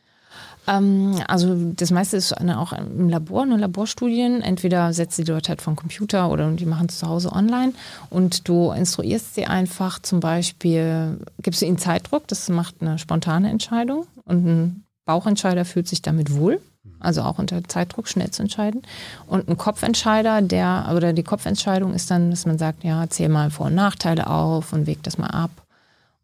Ähm, 0.67 1.15
also 1.27 1.55
das 1.73 1.91
meiste 1.91 2.17
ist 2.17 2.33
auch 2.33 2.73
im 2.73 3.09
Labor, 3.09 3.45
nur 3.45 3.57
Laborstudien. 3.57 4.41
Entweder 4.41 4.93
setzt 4.93 5.17
die 5.17 5.23
Leute 5.23 5.49
halt 5.49 5.61
vom 5.61 5.75
Computer 5.75 6.29
oder 6.29 6.49
die 6.51 6.65
machen 6.65 6.87
es 6.89 6.99
zu 6.99 7.07
Hause 7.07 7.31
online 7.31 7.73
und 8.09 8.47
du 8.47 8.71
instruierst 8.71 9.35
sie 9.35 9.45
einfach 9.45 9.99
zum 9.99 10.19
Beispiel, 10.19 11.19
gibst 11.41 11.61
du 11.61 11.65
ihnen 11.65 11.77
Zeitdruck, 11.77 12.27
das 12.27 12.49
macht 12.49 12.75
eine 12.81 12.97
spontane 12.97 13.49
Entscheidung 13.49 14.07
und 14.23 14.45
ein 14.45 14.85
Bauchentscheider 15.05 15.65
fühlt 15.65 15.87
sich 15.87 16.01
damit 16.01 16.35
wohl. 16.35 16.59
Also 16.99 17.21
auch 17.21 17.39
unter 17.39 17.63
Zeitdruck 17.63 18.07
schnell 18.07 18.31
zu 18.31 18.41
entscheiden. 18.41 18.81
Und 19.27 19.47
ein 19.49 19.57
Kopfentscheider, 19.57 20.41
der, 20.41 20.91
oder 20.95 21.13
die 21.13 21.23
Kopfentscheidung 21.23 21.93
ist 21.93 22.09
dann, 22.09 22.31
dass 22.31 22.45
man 22.45 22.57
sagt, 22.57 22.83
ja, 22.83 23.07
zähl 23.09 23.29
mal 23.29 23.51
Vor- 23.51 23.67
und 23.67 23.75
Nachteile 23.75 24.27
auf 24.27 24.71
und 24.71 24.87
wäg 24.87 25.03
das 25.03 25.17
mal 25.17 25.27
ab. 25.27 25.51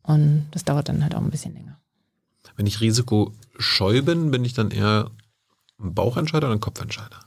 Und 0.04 0.48
das 0.52 0.64
dauert 0.64 0.89
dann 0.89 1.04
halt 1.04 1.14
auch 1.14 1.22
ein 1.22 1.30
bisschen 1.30 1.54
länger. 1.54 1.78
Wenn 2.56 2.68
ich 2.68 2.80
risikoscheu 3.62 4.01
bin, 4.01 4.32
bin 4.32 4.43
ich 4.43 4.53
dann 4.53 4.72
eher 4.72 5.12
ein 5.80 5.93
Bauchentscheider 5.93 6.47
oder 6.47 6.55
ein 6.55 6.59
Kopfentscheider? 6.59 7.20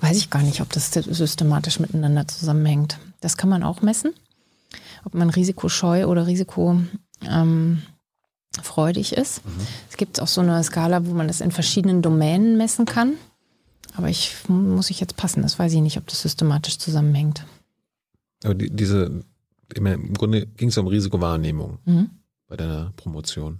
Weiß 0.00 0.16
ich 0.16 0.30
gar 0.30 0.42
nicht, 0.42 0.60
ob 0.60 0.72
das 0.72 0.92
systematisch 0.92 1.80
miteinander 1.80 2.26
zusammenhängt. 2.28 2.98
Das 3.20 3.36
kann 3.36 3.50
man 3.50 3.62
auch 3.62 3.82
messen, 3.82 4.14
ob 5.04 5.14
man 5.14 5.30
risikoscheu 5.30 6.06
oder 6.06 6.26
risikofreudig 6.26 6.88
ähm, 7.28 7.82
ist. 9.22 9.42
Es 9.90 9.96
gibt 9.96 10.20
auch 10.20 10.28
so 10.28 10.40
eine 10.40 10.62
Skala, 10.62 11.04
wo 11.06 11.12
man 11.12 11.28
das 11.28 11.40
in 11.40 11.50
verschiedenen 11.50 12.02
Domänen 12.02 12.56
messen 12.56 12.86
kann. 12.86 13.14
Aber 13.96 14.08
ich 14.08 14.48
muss 14.48 14.90
ich 14.90 15.00
jetzt 15.00 15.16
passen, 15.16 15.42
das 15.42 15.58
weiß 15.58 15.72
ich 15.72 15.80
nicht, 15.80 15.98
ob 15.98 16.06
das 16.06 16.22
systematisch 16.22 16.78
zusammenhängt. 16.78 17.44
Aber 18.44 18.54
die, 18.54 18.70
diese, 18.70 19.24
im 19.74 20.14
Grunde 20.14 20.46
ging 20.46 20.68
es 20.68 20.78
um 20.78 20.86
Risikowahrnehmung 20.86 21.78
Mhm. 21.84 22.10
bei 22.46 22.56
deiner 22.56 22.92
Promotion. 22.96 23.58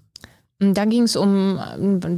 Da 0.60 0.84
ging 0.86 1.04
es 1.04 1.14
um, 1.14 1.60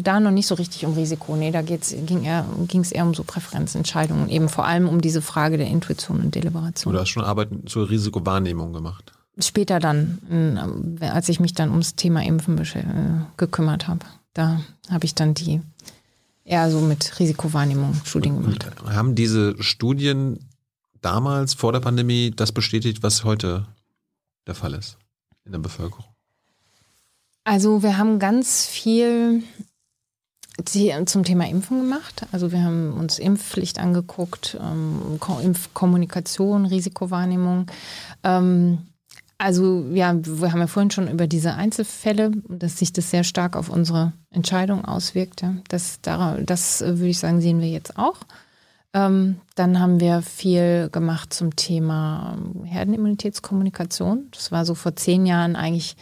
da 0.03 0.19
noch 0.19 0.31
nicht 0.31 0.47
so 0.47 0.55
richtig 0.55 0.87
um 0.87 0.95
Risiko. 0.95 1.37
Nee, 1.37 1.51
da 1.51 1.61
geht's, 1.61 1.95
ging 2.07 2.81
es 2.81 2.91
eher 2.91 3.05
um 3.05 3.13
so 3.13 3.23
Präferenzentscheidungen, 3.23 4.31
eben 4.31 4.49
vor 4.49 4.65
allem 4.65 4.89
um 4.89 5.03
diese 5.03 5.21
Frage 5.21 5.59
der 5.59 5.67
Intuition 5.67 6.21
und 6.21 6.35
Deliberation. 6.35 6.95
Du 6.95 6.99
hast 6.99 7.11
schon 7.11 7.23
Arbeit 7.25 7.51
zur 7.67 7.91
Risikowahrnehmung 7.91 8.73
gemacht. 8.73 9.13
Später 9.39 9.79
dann, 9.79 10.97
äh, 11.01 11.07
als 11.07 11.29
ich 11.29 11.39
mich 11.39 11.53
dann 11.53 11.71
ums 11.71 11.97
Thema 11.97 12.25
Impfen 12.25 12.59
äh, 12.59 12.83
gekümmert 13.37 13.89
habe, 13.89 14.07
da 14.33 14.61
habe 14.89 15.05
ich 15.05 15.15
dann 15.15 15.35
die 15.35 15.61
eher 16.45 16.71
so 16.71 16.81
mit 16.81 17.19
Risikowahrnehmung 17.19 17.95
Studien 18.05 18.41
gemacht. 18.41 18.67
Und 18.83 18.95
haben 18.95 19.15
diese 19.15 19.63
Studien 19.63 20.49
damals 21.03 21.53
vor 21.53 21.73
der 21.73 21.81
Pandemie 21.81 22.33
das 22.35 22.53
bestätigt, 22.53 23.03
was 23.03 23.23
heute 23.25 23.67
der 24.47 24.55
Fall 24.55 24.73
ist 24.73 24.97
in 25.45 25.53
der 25.53 25.59
Bevölkerung? 25.59 26.10
Also 27.51 27.83
wir 27.83 27.99
haben 27.99 28.21
ganz 28.21 28.65
viel 28.69 29.43
die- 30.73 30.95
zum 31.07 31.25
Thema 31.25 31.49
Impfen 31.49 31.81
gemacht. 31.81 32.25
Also 32.31 32.53
wir 32.53 32.63
haben 32.63 32.93
uns 32.93 33.19
Impfpflicht 33.19 33.81
angeguckt, 33.81 34.57
ähm, 34.61 35.17
Ko- 35.19 35.41
Impfkommunikation, 35.41 36.65
Risikowahrnehmung. 36.65 37.67
Ähm, 38.23 38.79
also 39.37 39.85
ja, 39.93 40.15
wir 40.23 40.53
haben 40.53 40.61
ja 40.61 40.69
vorhin 40.69 40.93
schon 40.93 41.09
über 41.11 41.27
diese 41.27 41.55
Einzelfälle, 41.55 42.31
dass 42.49 42.79
sich 42.79 42.93
das 42.93 43.11
sehr 43.11 43.25
stark 43.25 43.57
auf 43.57 43.69
unsere 43.69 44.13
Entscheidung 44.31 44.85
auswirkt. 44.85 45.43
Das, 45.67 45.99
da- 46.03 46.37
das 46.37 46.83
äh, 46.83 46.99
würde 46.99 47.09
ich 47.09 47.19
sagen, 47.19 47.41
sehen 47.41 47.59
wir 47.61 47.69
jetzt 47.69 47.99
auch. 47.99 48.19
Ähm, 48.95 49.41
dann 49.57 49.81
haben 49.81 49.99
wir 49.99 50.23
viel 50.23 50.89
gemacht 50.93 51.35
zum 51.35 51.57
Thema 51.57 52.37
ähm, 52.39 52.63
Herdenimmunitätskommunikation. 52.63 54.29
Das 54.31 54.53
war 54.53 54.65
so 54.65 54.77
vor 54.77 54.95
zehn 54.95 55.27
Jahren 55.27 55.57
eigentlich, 55.57 55.97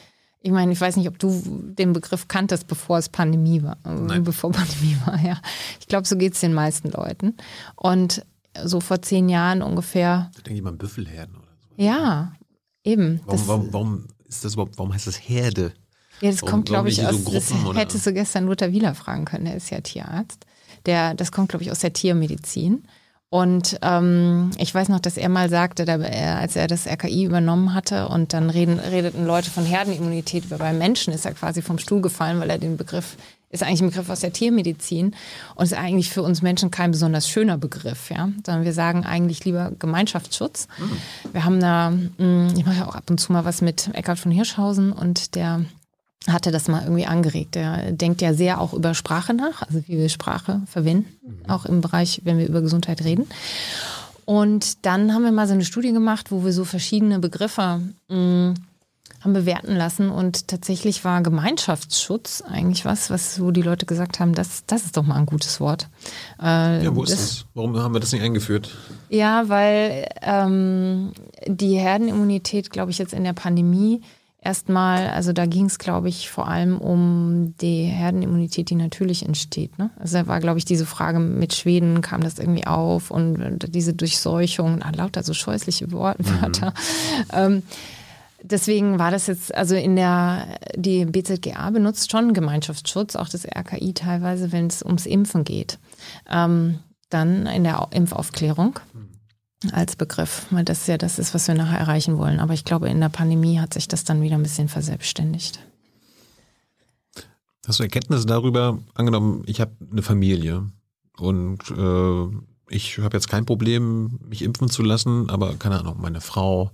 ich 0.48 0.52
meine, 0.54 0.72
ich 0.72 0.80
weiß 0.80 0.96
nicht, 0.96 1.08
ob 1.08 1.18
du 1.18 1.42
den 1.78 1.92
Begriff 1.92 2.26
kanntest, 2.26 2.66
bevor 2.68 2.96
es 2.96 3.10
Pandemie 3.10 3.62
war. 3.62 3.76
äh, 3.84 3.90
Nein. 3.90 4.24
Bevor 4.24 4.50
Pandemie 4.52 4.96
war, 5.04 5.20
ja. 5.22 5.38
Ich 5.78 5.86
glaube, 5.88 6.06
so 6.08 6.16
geht 6.16 6.32
es 6.34 6.40
den 6.40 6.54
meisten 6.54 6.90
Leuten. 6.90 7.34
Und 7.76 8.24
so 8.64 8.80
vor 8.80 9.02
zehn 9.02 9.28
Jahren 9.28 9.60
ungefähr, 9.62 10.30
Da 10.34 10.40
denke 10.42 10.56
ich 10.56 10.62
mal 10.62 10.70
an 10.70 10.78
Büffelherden 10.78 11.36
oder 11.36 11.46
so. 11.60 11.82
ja, 11.82 12.32
eben. 12.82 13.20
Warum, 13.26 13.38
Das- 13.38 13.46
warum, 13.48 13.72
warum 13.72 14.04
ist 14.26 14.44
das 14.44 14.54
überhaupt, 14.54 14.78
warum 14.78 14.92
heißt 14.94 15.06
das 15.06 15.16
Herde? 15.16 15.72
Ja, 16.20 16.30
das 16.30 16.40
Warum- 16.42 16.50
kommt, 16.52 16.66
glaube 16.66 16.88
ich, 16.88 17.04
aus. 17.06 17.12
so 17.24 17.30
das 17.30 17.46
Gruppen 17.50 17.66
oder- 17.66 17.78
hättest 17.78 18.06
du 18.06 18.12
gestern 18.14 18.46
Luther 18.46 18.72
Wieler 18.72 18.94
fragen 18.94 19.26
können, 19.26 19.44
der 19.44 19.54
ist 19.56 19.70
ja 19.70 19.80
Tierarzt. 19.82 20.46
Der, 20.86 21.12
das 21.14 21.30
kommt, 21.30 21.50
glaube 21.50 21.62
ich, 21.62 21.70
aus 21.70 21.80
der 21.80 21.92
Tiermedizin. 21.92 22.84
Und 23.30 23.78
ähm, 23.82 24.50
ich 24.56 24.74
weiß 24.74 24.88
noch, 24.88 25.00
dass 25.00 25.18
er 25.18 25.28
mal 25.28 25.50
sagte, 25.50 25.84
da, 25.84 25.96
er, 25.98 26.38
als 26.38 26.56
er 26.56 26.66
das 26.66 26.86
RKI 26.86 27.24
übernommen 27.24 27.74
hatte 27.74 28.08
und 28.08 28.32
dann 28.32 28.48
reden, 28.48 28.78
redeten 28.78 29.26
Leute 29.26 29.50
von 29.50 29.66
Herdenimmunität, 29.66 30.44
aber 30.50 30.58
beim 30.58 30.78
Menschen 30.78 31.12
ist 31.12 31.26
er 31.26 31.34
quasi 31.34 31.60
vom 31.60 31.78
Stuhl 31.78 32.00
gefallen, 32.00 32.40
weil 32.40 32.48
er 32.48 32.56
den 32.56 32.78
Begriff, 32.78 33.16
ist 33.50 33.62
eigentlich 33.62 33.82
ein 33.82 33.90
Begriff 33.90 34.08
aus 34.08 34.20
der 34.20 34.32
Tiermedizin 34.32 35.14
und 35.56 35.64
ist 35.64 35.74
eigentlich 35.74 36.10
für 36.10 36.22
uns 36.22 36.40
Menschen 36.40 36.70
kein 36.70 36.90
besonders 36.90 37.28
schöner 37.28 37.58
Begriff, 37.58 38.10
ja, 38.10 38.30
sondern 38.46 38.64
wir 38.64 38.72
sagen 38.72 39.04
eigentlich 39.04 39.44
lieber 39.44 39.72
Gemeinschaftsschutz. 39.78 40.66
Wir 41.32 41.44
haben 41.44 41.60
da, 41.60 41.90
mh, 41.90 42.54
ich 42.56 42.64
mache 42.64 42.78
ja 42.78 42.86
auch 42.86 42.94
ab 42.94 43.10
und 43.10 43.18
zu 43.18 43.32
mal 43.32 43.44
was 43.44 43.60
mit 43.60 43.90
Eckhard 43.92 44.18
von 44.18 44.32
Hirschhausen 44.32 44.90
und 44.92 45.34
der 45.34 45.66
hatte 46.26 46.50
das 46.50 46.68
mal 46.68 46.82
irgendwie 46.82 47.06
angeregt. 47.06 47.56
Er 47.56 47.92
denkt 47.92 48.20
ja 48.20 48.34
sehr 48.34 48.60
auch 48.60 48.72
über 48.72 48.94
Sprache 48.94 49.34
nach, 49.34 49.62
also 49.62 49.82
wie 49.86 49.98
wir 49.98 50.08
Sprache 50.08 50.62
verwenden, 50.66 51.06
auch 51.46 51.64
im 51.64 51.80
Bereich, 51.80 52.22
wenn 52.24 52.38
wir 52.38 52.48
über 52.48 52.60
Gesundheit 52.60 53.04
reden. 53.04 53.26
Und 54.24 54.84
dann 54.84 55.14
haben 55.14 55.24
wir 55.24 55.32
mal 55.32 55.46
so 55.46 55.54
eine 55.54 55.64
Studie 55.64 55.92
gemacht, 55.92 56.30
wo 56.30 56.44
wir 56.44 56.52
so 56.52 56.64
verschiedene 56.64 57.18
Begriffe 57.18 57.80
mh, 58.08 58.54
haben 59.20 59.32
bewerten 59.32 59.74
lassen 59.74 60.10
und 60.10 60.48
tatsächlich 60.48 61.04
war 61.04 61.22
Gemeinschaftsschutz 61.22 62.42
eigentlich 62.42 62.84
was, 62.84 63.10
was 63.10 63.40
wo 63.40 63.50
die 63.50 63.62
Leute 63.62 63.86
gesagt 63.86 64.20
haben, 64.20 64.34
das, 64.34 64.64
das 64.66 64.84
ist 64.84 64.96
doch 64.96 65.02
mal 65.02 65.16
ein 65.16 65.26
gutes 65.26 65.60
Wort. 65.60 65.88
Äh, 66.40 66.84
ja, 66.84 66.94
wo 66.94 67.02
ist 67.02 67.12
das, 67.12 67.20
das? 67.20 67.46
Warum 67.54 67.76
haben 67.78 67.94
wir 67.94 68.00
das 68.00 68.12
nicht 68.12 68.22
eingeführt? 68.22 68.76
Ja, 69.08 69.48
weil 69.48 70.06
ähm, 70.22 71.12
die 71.46 71.78
Herdenimmunität, 71.78 72.70
glaube 72.70 72.90
ich, 72.90 72.98
jetzt 72.98 73.12
in 73.14 73.24
der 73.24 73.32
Pandemie 73.32 74.02
erstmal, 74.40 75.08
also 75.08 75.32
da 75.32 75.46
ging 75.46 75.66
es, 75.66 75.78
glaube 75.78 76.08
ich, 76.08 76.30
vor 76.30 76.48
allem 76.48 76.78
um 76.78 77.54
die 77.60 77.84
Herdenimmunität, 77.84 78.70
die 78.70 78.76
natürlich 78.76 79.24
entsteht. 79.24 79.78
Ne? 79.78 79.90
Also 79.98 80.18
da 80.18 80.26
war, 80.26 80.40
glaube 80.40 80.58
ich, 80.58 80.64
diese 80.64 80.86
Frage 80.86 81.18
mit 81.18 81.54
Schweden, 81.54 82.00
kam 82.00 82.22
das 82.22 82.38
irgendwie 82.38 82.66
auf 82.66 83.10
und 83.10 83.74
diese 83.74 83.94
Durchseuchung, 83.94 84.82
ah, 84.82 84.92
lauter 84.94 85.22
so 85.22 85.34
scheußliche 85.34 85.92
Wörter. 85.92 86.70
Mhm. 86.70 86.72
Ähm, 87.32 87.62
deswegen 88.42 88.98
war 88.98 89.10
das 89.10 89.26
jetzt, 89.26 89.54
also 89.54 89.74
in 89.74 89.96
der, 89.96 90.46
die 90.76 91.04
BZGA 91.04 91.70
benutzt 91.70 92.10
schon 92.10 92.32
Gemeinschaftsschutz, 92.32 93.16
auch 93.16 93.28
das 93.28 93.44
RKI 93.44 93.92
teilweise, 93.92 94.52
wenn 94.52 94.68
es 94.68 94.82
ums 94.82 95.04
Impfen 95.04 95.44
geht. 95.44 95.78
Ähm, 96.30 96.78
dann 97.10 97.46
in 97.46 97.64
der 97.64 97.86
Impfaufklärung. 97.90 98.78
Mhm 98.92 99.07
als 99.72 99.96
Begriff, 99.96 100.46
weil 100.50 100.64
das 100.64 100.86
ja 100.86 100.98
das 100.98 101.18
ist, 101.18 101.34
was 101.34 101.48
wir 101.48 101.54
nachher 101.54 101.78
erreichen 101.78 102.18
wollen. 102.18 102.40
Aber 102.40 102.54
ich 102.54 102.64
glaube, 102.64 102.88
in 102.88 103.00
der 103.00 103.08
Pandemie 103.08 103.58
hat 103.58 103.74
sich 103.74 103.88
das 103.88 104.04
dann 104.04 104.22
wieder 104.22 104.36
ein 104.36 104.42
bisschen 104.42 104.68
verselbstständigt. 104.68 105.58
Hast 107.66 107.80
du 107.80 107.82
Erkenntnisse 107.82 108.26
darüber? 108.26 108.78
Angenommen, 108.94 109.42
ich 109.46 109.60
habe 109.60 109.72
eine 109.90 110.02
Familie 110.02 110.70
und 111.18 111.70
äh, 111.70 112.36
ich 112.70 112.98
habe 112.98 113.16
jetzt 113.16 113.28
kein 113.28 113.46
Problem, 113.46 114.20
mich 114.26 114.42
impfen 114.42 114.68
zu 114.68 114.82
lassen, 114.82 115.28
aber 115.28 115.54
keine 115.56 115.80
Ahnung, 115.80 115.96
meine 116.00 116.20
Frau 116.20 116.70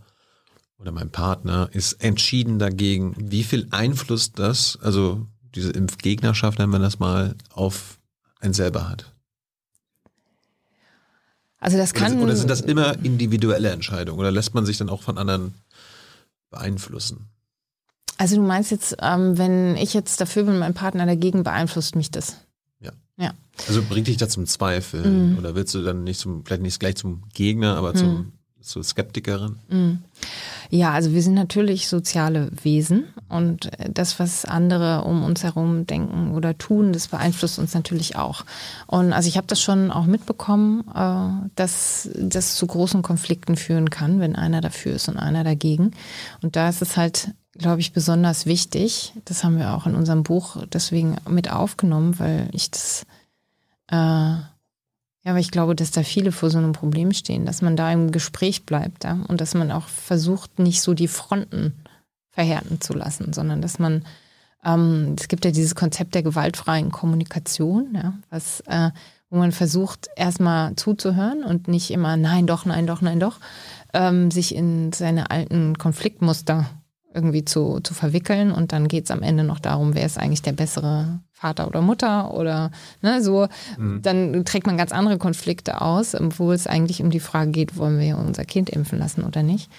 oder 0.78 0.92
mein 0.92 1.10
Partner 1.10 1.68
ist 1.72 1.94
entschieden 1.94 2.58
dagegen. 2.58 3.14
Wie 3.18 3.44
viel 3.44 3.66
Einfluss 3.70 4.32
das, 4.32 4.78
also 4.82 5.26
diese 5.54 5.70
Impfgegnerschaft, 5.70 6.58
wenn 6.58 6.70
man 6.70 6.82
das 6.82 6.98
mal, 6.98 7.34
auf 7.50 7.98
einen 8.40 8.54
selber 8.54 8.88
hat? 8.88 9.13
Also 11.64 11.78
das 11.78 11.94
kann. 11.94 12.20
Oder 12.20 12.36
sind 12.36 12.50
das 12.50 12.60
immer 12.60 12.94
individuelle 13.02 13.70
Entscheidungen 13.70 14.20
oder 14.20 14.30
lässt 14.30 14.52
man 14.52 14.66
sich 14.66 14.76
dann 14.76 14.90
auch 14.90 15.00
von 15.00 15.16
anderen 15.16 15.54
beeinflussen? 16.50 17.26
Also 18.18 18.36
du 18.36 18.42
meinst 18.42 18.70
jetzt, 18.70 18.96
ähm, 19.00 19.38
wenn 19.38 19.74
ich 19.76 19.94
jetzt 19.94 20.20
dafür 20.20 20.42
bin, 20.42 20.58
mein 20.58 20.74
Partner 20.74 21.06
dagegen, 21.06 21.42
beeinflusst 21.42 21.96
mich 21.96 22.10
das? 22.10 22.36
Ja. 22.80 22.92
Ja. 23.16 23.32
Also 23.66 23.82
bringt 23.82 24.08
dich 24.08 24.18
das 24.18 24.28
zum 24.28 24.46
Zweifeln 24.46 25.32
mhm. 25.32 25.38
oder 25.38 25.54
willst 25.54 25.74
du 25.74 25.82
dann 25.82 26.04
nicht 26.04 26.20
zum, 26.20 26.44
vielleicht 26.44 26.60
nicht 26.60 26.78
gleich 26.78 26.96
zum 26.96 27.22
Gegner, 27.32 27.76
aber 27.76 27.94
zum 27.94 28.08
mhm 28.08 28.32
so 28.64 28.82
Skeptikerin? 28.82 29.56
Mm. 29.68 29.92
Ja, 30.70 30.92
also 30.92 31.12
wir 31.12 31.22
sind 31.22 31.34
natürlich 31.34 31.88
soziale 31.88 32.50
Wesen 32.62 33.04
und 33.28 33.70
das, 33.88 34.18
was 34.18 34.44
andere 34.44 35.04
um 35.04 35.22
uns 35.22 35.42
herum 35.42 35.86
denken 35.86 36.32
oder 36.32 36.56
tun, 36.56 36.92
das 36.92 37.08
beeinflusst 37.08 37.58
uns 37.58 37.74
natürlich 37.74 38.16
auch. 38.16 38.44
Und 38.86 39.12
also 39.12 39.28
ich 39.28 39.36
habe 39.36 39.46
das 39.46 39.60
schon 39.60 39.90
auch 39.90 40.06
mitbekommen, 40.06 40.84
äh, 40.94 41.48
dass 41.56 42.08
das 42.18 42.56
zu 42.56 42.66
großen 42.66 43.02
Konflikten 43.02 43.56
führen 43.56 43.90
kann, 43.90 44.20
wenn 44.20 44.36
einer 44.36 44.60
dafür 44.60 44.94
ist 44.94 45.08
und 45.08 45.18
einer 45.18 45.44
dagegen. 45.44 45.92
Und 46.42 46.56
da 46.56 46.68
ist 46.68 46.82
es 46.82 46.96
halt 46.96 47.34
glaube 47.56 47.80
ich, 47.80 47.92
besonders 47.92 48.46
wichtig. 48.46 49.12
Das 49.26 49.44
haben 49.44 49.58
wir 49.58 49.74
auch 49.74 49.86
in 49.86 49.94
unserem 49.94 50.24
Buch 50.24 50.56
deswegen 50.72 51.16
mit 51.28 51.52
aufgenommen, 51.52 52.18
weil 52.18 52.48
ich 52.52 52.70
das 52.70 53.06
äh, 53.88 54.34
ja, 55.24 55.30
aber 55.30 55.40
ich 55.40 55.50
glaube, 55.50 55.74
dass 55.74 55.90
da 55.90 56.02
viele 56.02 56.32
vor 56.32 56.50
so 56.50 56.58
einem 56.58 56.72
Problem 56.72 57.12
stehen, 57.12 57.46
dass 57.46 57.62
man 57.62 57.76
da 57.76 57.90
im 57.90 58.12
Gespräch 58.12 58.66
bleibt 58.66 59.04
ja? 59.04 59.18
und 59.28 59.40
dass 59.40 59.54
man 59.54 59.72
auch 59.72 59.88
versucht, 59.88 60.58
nicht 60.58 60.82
so 60.82 60.92
die 60.92 61.08
Fronten 61.08 61.72
verhärten 62.30 62.80
zu 62.80 62.92
lassen, 62.92 63.32
sondern 63.32 63.62
dass 63.62 63.78
man, 63.78 64.04
ähm, 64.64 65.14
es 65.18 65.28
gibt 65.28 65.46
ja 65.46 65.50
dieses 65.50 65.74
Konzept 65.74 66.14
der 66.14 66.22
gewaltfreien 66.22 66.90
Kommunikation, 66.90 67.94
ja, 67.94 68.14
was, 68.28 68.60
äh, 68.66 68.90
wo 69.30 69.38
man 69.38 69.52
versucht, 69.52 70.08
erstmal 70.14 70.76
zuzuhören 70.76 71.42
und 71.42 71.68
nicht 71.68 71.90
immer 71.90 72.18
nein, 72.18 72.46
doch, 72.46 72.66
nein, 72.66 72.86
doch, 72.86 73.00
nein, 73.00 73.18
doch, 73.18 73.40
ähm, 73.94 74.30
sich 74.30 74.54
in 74.54 74.92
seine 74.92 75.30
alten 75.30 75.78
Konfliktmuster 75.78 76.66
irgendwie 77.14 77.46
zu, 77.46 77.80
zu 77.80 77.94
verwickeln 77.94 78.52
und 78.52 78.72
dann 78.72 78.88
geht 78.88 79.04
es 79.04 79.10
am 79.10 79.22
Ende 79.22 79.44
noch 79.44 79.60
darum, 79.60 79.94
wer 79.94 80.04
ist 80.04 80.18
eigentlich 80.18 80.42
der 80.42 80.52
bessere 80.52 81.20
Vater 81.34 81.66
oder 81.66 81.82
Mutter 81.82 82.32
oder 82.32 82.70
ne, 83.02 83.22
so. 83.22 83.48
Mhm. 83.76 84.00
Dann 84.02 84.44
trägt 84.44 84.66
man 84.66 84.78
ganz 84.78 84.92
andere 84.92 85.18
Konflikte 85.18 85.80
aus, 85.80 86.16
wo 86.38 86.52
es 86.52 86.66
eigentlich 86.66 87.02
um 87.02 87.10
die 87.10 87.20
Frage 87.20 87.50
geht, 87.50 87.76
wollen 87.76 87.98
wir 87.98 88.16
unser 88.16 88.44
Kind 88.44 88.70
impfen 88.70 88.98
lassen 88.98 89.24
oder 89.24 89.42
nicht. 89.42 89.70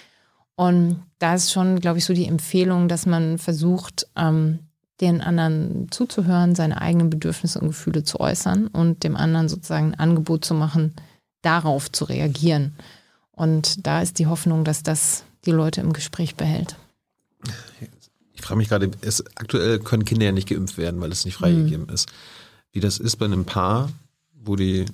Und 0.56 1.04
da 1.20 1.34
ist 1.34 1.52
schon, 1.52 1.80
glaube 1.80 1.98
ich, 1.98 2.06
so 2.06 2.14
die 2.14 2.28
Empfehlung, 2.28 2.88
dass 2.88 3.06
man 3.06 3.38
versucht, 3.38 4.08
ähm, 4.16 4.60
den 5.02 5.22
anderen 5.22 5.88
zuzuhören, 5.92 6.56
seine 6.56 6.82
eigenen 6.82 7.10
Bedürfnisse 7.10 7.60
und 7.60 7.68
Gefühle 7.68 8.04
zu 8.04 8.20
äußern 8.20 8.68
und 8.68 9.04
dem 9.04 9.18
anderen 9.18 9.50
sozusagen 9.50 9.94
ein 9.94 10.00
Angebot 10.00 10.46
zu 10.46 10.54
machen, 10.54 10.94
darauf 11.42 11.92
zu 11.92 12.06
reagieren. 12.06 12.76
Und 13.32 13.86
da 13.86 14.02
ist 14.02 14.20
die 14.20 14.28
Hoffnung, 14.28 14.64
dass 14.64 14.84
das 14.84 15.26
die 15.46 15.52
Leute 15.52 15.82
im 15.82 15.92
Gespräch 15.92 16.36
behält. 16.36 16.78
Ich 18.46 18.48
frage 18.48 18.60
mich 18.60 18.70
gerade, 18.70 18.92
es, 19.02 19.26
aktuell 19.38 19.80
können 19.80 20.06
Kinder 20.06 20.28
ja 20.28 20.32
nicht 20.32 20.48
geimpft 20.48 20.78
werden, 20.78 21.02
weil 21.02 21.12
es 21.12 21.26
nicht 21.26 21.34
freigegeben 21.34 21.88
mhm. 21.88 21.94
ist. 21.96 22.12
Wie 22.72 22.80
das 22.80 23.00
ist 23.00 23.16
bei 23.16 23.26
einem 23.26 23.46
Paar, 23.46 23.90
wo 24.36 24.56
die 24.56 24.86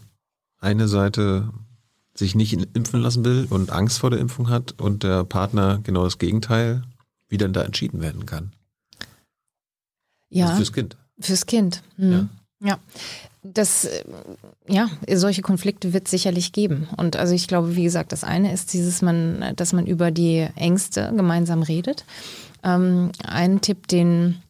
eine 0.59 0.87
Seite 0.87 1.49
sich 2.13 2.33
nicht 2.33 2.53
impfen 2.53 3.01
lassen 3.01 3.25
will 3.25 3.47
und 3.49 3.69
Angst 3.69 3.99
vor 3.99 4.09
der 4.09 4.19
Impfung 4.19 4.47
hat 4.47 4.79
und 4.79 5.03
der 5.03 5.25
Partner 5.25 5.81
genau 5.83 6.05
das 6.05 6.17
Gegenteil, 6.17 6.83
wie 7.27 7.37
dann 7.37 7.51
da 7.51 7.63
entschieden 7.63 7.99
werden 7.99 8.25
kann. 8.25 8.53
Ja. 10.29 10.45
Also 10.45 10.55
fürs 10.55 10.71
Kind. 10.71 10.95
Fürs 11.19 11.45
Kind. 11.45 11.83
Mhm. 11.97 12.11
Ja. 12.13 12.29
Ja, 12.63 12.79
das, 13.43 13.85
äh, 13.85 14.03
ja, 14.69 14.89
solche 15.13 15.41
Konflikte 15.41 15.91
wird 15.91 16.05
es 16.05 16.11
sicherlich 16.11 16.53
geben. 16.53 16.87
Und 16.95 17.17
also 17.17 17.33
ich 17.33 17.49
glaube, 17.49 17.75
wie 17.75 17.83
gesagt, 17.83 18.13
das 18.13 18.23
eine 18.23 18.53
ist 18.53 18.71
dieses, 18.71 19.01
man, 19.01 19.55
dass 19.57 19.73
man 19.73 19.87
über 19.87 20.11
die 20.11 20.47
Ängste 20.55 21.11
gemeinsam 21.17 21.63
redet. 21.63 22.05
Ähm, 22.63 23.11
ein 23.23 23.61
Tipp, 23.61 23.87
den 23.87 24.41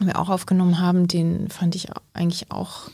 wir 0.00 0.18
auch 0.18 0.28
aufgenommen 0.28 0.80
haben, 0.80 1.08
den 1.08 1.48
fand 1.48 1.74
ich 1.74 1.88
eigentlich 2.12 2.50
auch 2.50 2.90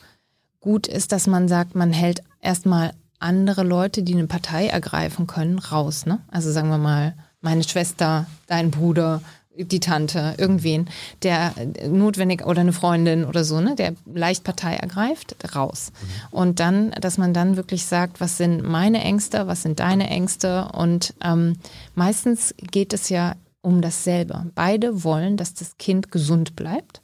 gut, 0.61 0.87
ist, 0.87 1.13
dass 1.13 1.27
man 1.27 1.49
sagt, 1.49 1.75
man 1.75 1.93
hält 1.93 2.23
erstmal 2.41 2.93
andere 3.19 3.63
Leute, 3.63 4.03
die 4.03 4.15
eine 4.15 4.27
Partei 4.27 4.67
ergreifen 4.67 5.27
können, 5.27 5.59
raus. 5.59 6.07
Ne? 6.07 6.21
Also 6.31 6.51
sagen 6.51 6.69
wir 6.69 6.79
mal, 6.79 7.15
meine 7.41 7.63
Schwester, 7.63 8.27
dein 8.47 8.71
Bruder, 8.71 9.21
die 9.57 9.81
Tante, 9.81 10.35
irgendwen, 10.37 10.89
der 11.23 11.53
notwendig 11.89 12.45
oder 12.45 12.61
eine 12.61 12.73
Freundin 12.73 13.25
oder 13.25 13.45
so, 13.45 13.61
ne, 13.61 13.77
der 13.77 13.95
leicht 14.05 14.43
Partei 14.43 14.75
ergreift, 14.75 15.37
raus. 15.55 15.93
Mhm. 15.93 16.37
Und 16.37 16.61
dann, 16.61 16.91
dass 17.01 17.19
man 17.19 17.33
dann 17.33 17.57
wirklich 17.57 17.85
sagt, 17.85 18.21
was 18.21 18.37
sind 18.37 18.65
meine 18.65 19.01
Ängste, 19.03 19.47
was 19.47 19.63
sind 19.63 19.79
deine 19.79 20.11
Ängste 20.11 20.69
und 20.73 21.15
ähm, 21.23 21.57
meistens 21.95 22.55
geht 22.59 22.93
es 22.93 23.09
ja 23.11 23.37
um 23.65 23.81
dasselbe. 23.81 24.51
Beide 24.55 25.05
wollen, 25.05 25.37
dass 25.37 25.55
das 25.55 25.77
Kind 25.79 26.13
gesund 26.13 26.55
bleibt. 26.55 27.01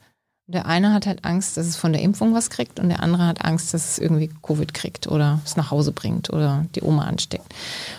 Der 0.46 0.66
eine 0.66 0.92
hat 0.92 1.06
halt 1.06 1.24
Angst, 1.24 1.56
dass 1.56 1.66
es 1.66 1.76
von 1.76 1.92
der 1.92 2.02
Impfung 2.02 2.34
was 2.34 2.50
kriegt 2.50 2.80
und 2.80 2.88
der 2.88 3.02
andere 3.02 3.26
hat 3.26 3.44
Angst, 3.44 3.72
dass 3.72 3.92
es 3.92 3.98
irgendwie 3.98 4.28
Covid 4.42 4.74
kriegt 4.74 5.06
oder 5.06 5.40
es 5.44 5.56
nach 5.56 5.70
Hause 5.70 5.92
bringt 5.92 6.30
oder 6.30 6.66
die 6.74 6.82
Oma 6.82 7.04
ansteckt. 7.04 7.54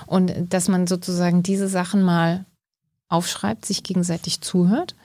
Und 0.05 0.33
dass 0.49 0.67
man 0.67 0.85
sozusagen 0.85 1.43
diese 1.43 1.69
Sachen 1.69 2.03
mal 2.03 2.45
aufschreibt, 3.07 3.65
sich 3.65 3.83
gegenseitig 3.83 4.41
zuhört 4.41 4.95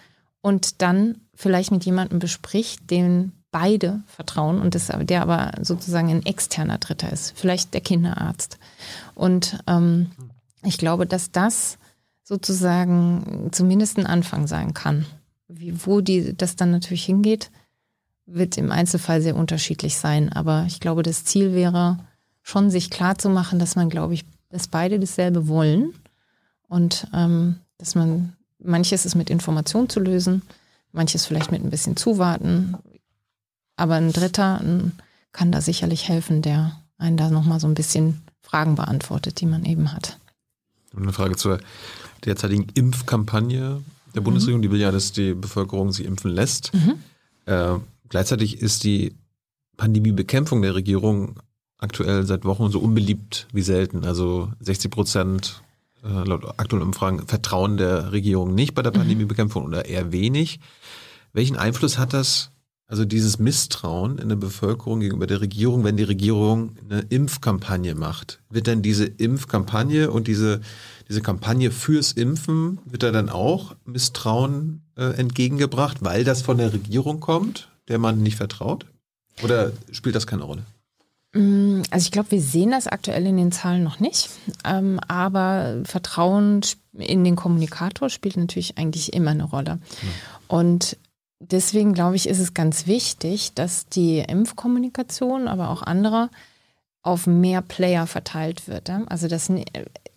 und 0.41 0.83
dann 0.83 1.21
vielleicht 1.35 1.71
mit 1.71 1.85
jemandem 1.85 2.19
bespricht, 2.19 2.91
den 2.91 3.33
beide 3.53 4.03
vertrauen 4.07 4.61
und 4.61 4.75
das, 4.75 4.91
der 5.03 5.23
aber 5.23 5.53
sozusagen 5.63 6.11
ein 6.11 6.27
externer 6.27 6.79
Dritter 6.79 7.13
ist, 7.13 7.33
vielleicht 7.37 7.75
der 7.75 7.81
Kinderarzt. 7.81 8.59
Und 9.15 9.59
ähm, 9.67 10.11
ich 10.63 10.79
glaube, 10.79 11.07
dass 11.07 11.31
das 11.31 11.79
sozusagen 12.27 13.51
zumindest 13.53 13.99
ein 13.99 14.07
Anfang 14.07 14.49
sein 14.49 14.75
kann. 14.75 15.07
Wie, 15.47 15.87
wo 15.87 16.01
die, 16.01 16.37
das 16.37 16.57
dann 16.57 16.73
natürlich 16.73 17.05
hingeht, 17.05 17.53
wird 18.27 18.59
im 18.59 18.73
Einzelfall 18.73 19.23
sehr 19.23 19.37
unterschiedlich 19.37 19.97
sein. 19.97 20.33
Aber 20.33 20.65
ich 20.67 20.81
glaube, 20.81 21.05
das 21.05 21.25
Ziel 21.25 21.55
wäre 21.55 21.99
schon, 22.43 22.69
sich 22.69 22.91
klar 22.91 23.17
zu 23.17 23.29
machen, 23.29 23.61
dass 23.61 23.77
man, 23.77 23.89
glaube 23.89 24.15
ich, 24.15 24.25
dass 24.49 24.67
beide 24.67 24.99
dasselbe 24.99 25.47
wollen 25.47 25.95
und 26.69 27.07
ähm, 27.15 27.61
dass 27.79 27.95
man, 27.95 28.33
manches 28.59 29.07
ist 29.07 29.15
mit 29.15 29.31
Information 29.31 29.89
zu 29.89 30.01
lösen, 30.01 30.43
manches 30.91 31.27
vielleicht 31.27 31.53
mit 31.53 31.63
ein 31.63 31.71
bisschen 31.71 31.97
zuwarten. 31.97 32.77
Aber 33.77 33.95
ein 33.95 34.13
Dritter 34.13 34.61
kann 35.31 35.53
da 35.53 35.61
sicherlich 35.61 36.09
helfen, 36.09 36.43
der 36.43 36.81
einen 36.99 37.17
da 37.17 37.31
nochmal 37.31 37.61
so 37.61 37.69
ein 37.69 37.75
bisschen 37.75 38.23
Fragen 38.41 38.75
beantwortet, 38.75 39.41
die 39.41 39.47
man 39.47 39.65
eben 39.65 39.93
hat. 39.93 40.19
Eine 40.97 41.13
Frage 41.13 41.37
zur 41.37 41.61
derzeitigen 42.27 42.67
Impfkampagne 42.75 43.83
der 44.15 44.21
mhm. 44.21 44.25
Bundesregierung. 44.25 44.63
Die 44.63 44.71
will 44.71 44.81
ja, 44.81 44.91
dass 44.91 45.13
die 45.13 45.35
Bevölkerung 45.35 45.93
sich 45.93 46.07
impfen 46.07 46.31
lässt. 46.31 46.73
Mhm. 46.75 46.95
Äh, 47.47 47.79
gleichzeitig 48.09 48.61
ist 48.61 48.85
die 48.85 49.15
Pandemiebekämpfung 49.77 50.63
der 50.63 50.75
Regierung 50.75 51.37
aktuell 51.79 52.25
seit 52.25 52.45
Wochen 52.45 52.71
so 52.71 52.81
unbeliebt 52.81 53.47
wie 53.53 53.63
selten. 53.63 54.05
Also 54.05 54.51
60 54.61 54.91
Prozent 54.91 55.63
äh, 56.03 56.09
laut 56.09 56.59
aktuellen 56.59 56.87
Umfragen, 56.87 57.27
Vertrauen 57.27 57.77
der 57.77 58.13
Regierung 58.13 58.55
nicht 58.55 58.75
bei 58.75 58.83
der 58.83 58.93
Mhm. 58.93 58.99
Pandemiebekämpfung 58.99 59.65
oder 59.65 59.85
eher 59.87 60.13
wenig. 60.13 60.61
Welchen 61.33 61.57
Einfluss 61.57 61.99
hat 61.99 62.13
das, 62.15 62.51
also 62.89 63.05
dieses 63.05 63.39
Misstrauen 63.39 64.19
in 64.19 64.29
der 64.29 64.37
Bevölkerung 64.37 65.01
gegenüber 65.01 65.27
der 65.27 65.41
Regierung, 65.41 65.83
wenn 65.85 65.97
die 65.97 66.05
Regierung 66.05 66.77
eine 66.89 67.01
Impfkampagne 67.09 67.95
macht? 67.95 68.41
Wird 68.49 68.69
denn 68.69 68.83
diese 68.83 69.07
Impfkampagne 69.07 70.11
und 70.11 70.29
diese, 70.29 70.61
diese 71.09 71.21
Kampagne 71.21 71.71
fürs 71.71 72.13
Impfen, 72.13 72.79
wird 72.85 73.03
da 73.03 73.11
dann 73.11 73.29
auch 73.29 73.75
Misstrauen 73.85 74.83
äh, 74.97 75.17
entgegengebracht, 75.17 75.99
weil 76.01 76.25
das 76.25 76.43
von 76.43 76.59
der 76.59 76.73
Regierung 76.73 77.21
kommt, 77.21 77.69
der 77.89 77.99
man 77.99 78.23
nicht 78.23 78.37
vertraut? 78.37 78.87
Oder 79.43 79.73
spielt 79.91 80.15
das 80.15 80.27
keine 80.27 80.45
Rolle? 80.45 80.63
Mm, 81.35 81.83
Also 81.91 82.05
ich 82.05 82.13
glaube, 82.13 82.31
wir 82.31 82.41
sehen 82.41 82.71
das 82.71 82.87
aktuell 82.87 83.27
in 83.27 83.37
den 83.37 83.53
Zahlen 83.53 83.83
noch 83.83 84.01
nicht. 84.01 84.31
Ähm, 84.65 85.01
aber 85.09 85.81
Vertrauen 85.85 86.61
in 86.93 87.25
den 87.25 87.37
Kommunikator 87.37 88.11
spielt 88.11 88.37
natürlich 88.37 88.79
eigentlich 88.79 89.13
immer 89.13 89.33
eine 89.33 89.45
Rolle. 89.45 89.79
Und 90.49 90.97
deswegen 91.41 91.95
glaube 91.95 92.17
ich, 92.17 92.29
ist 92.29 92.39
es 92.39 92.55
ganz 92.55 92.87
wichtig, 92.87 93.55
dass 93.55 93.87
die 93.87 94.19
Impfkommunikation, 94.19 95.49
aber 95.49 95.71
auch 95.71 95.83
andere, 95.83 96.31
auf 97.03 97.27
mehr 97.27 97.63
Player 97.63 98.07
verteilt 98.07 98.67
wird. 98.67 98.91
Also 99.07 99.29
das, 99.29 99.49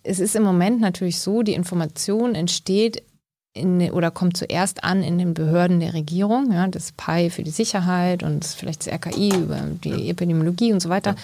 es 0.02 0.18
ist 0.18 0.34
im 0.34 0.42
Moment 0.42 0.80
natürlich 0.80 1.20
so, 1.20 1.42
die 1.42 1.54
Information 1.54 2.34
entsteht 2.34 3.04
in, 3.52 3.90
oder 3.90 4.10
kommt 4.10 4.36
zuerst 4.36 4.84
an 4.84 5.02
in 5.02 5.18
den 5.18 5.34
Behörden 5.34 5.80
der 5.80 5.94
Regierung, 5.94 6.52
ja, 6.52 6.68
das 6.68 6.92
PI 6.92 7.30
für 7.30 7.42
die 7.42 7.50
Sicherheit 7.50 8.22
und 8.22 8.44
vielleicht 8.44 8.86
das 8.86 8.92
RKI 8.92 9.34
über 9.34 9.60
die 9.84 10.10
Epidemiologie 10.10 10.72
und 10.72 10.80
so 10.80 10.88
weiter. 10.88 11.16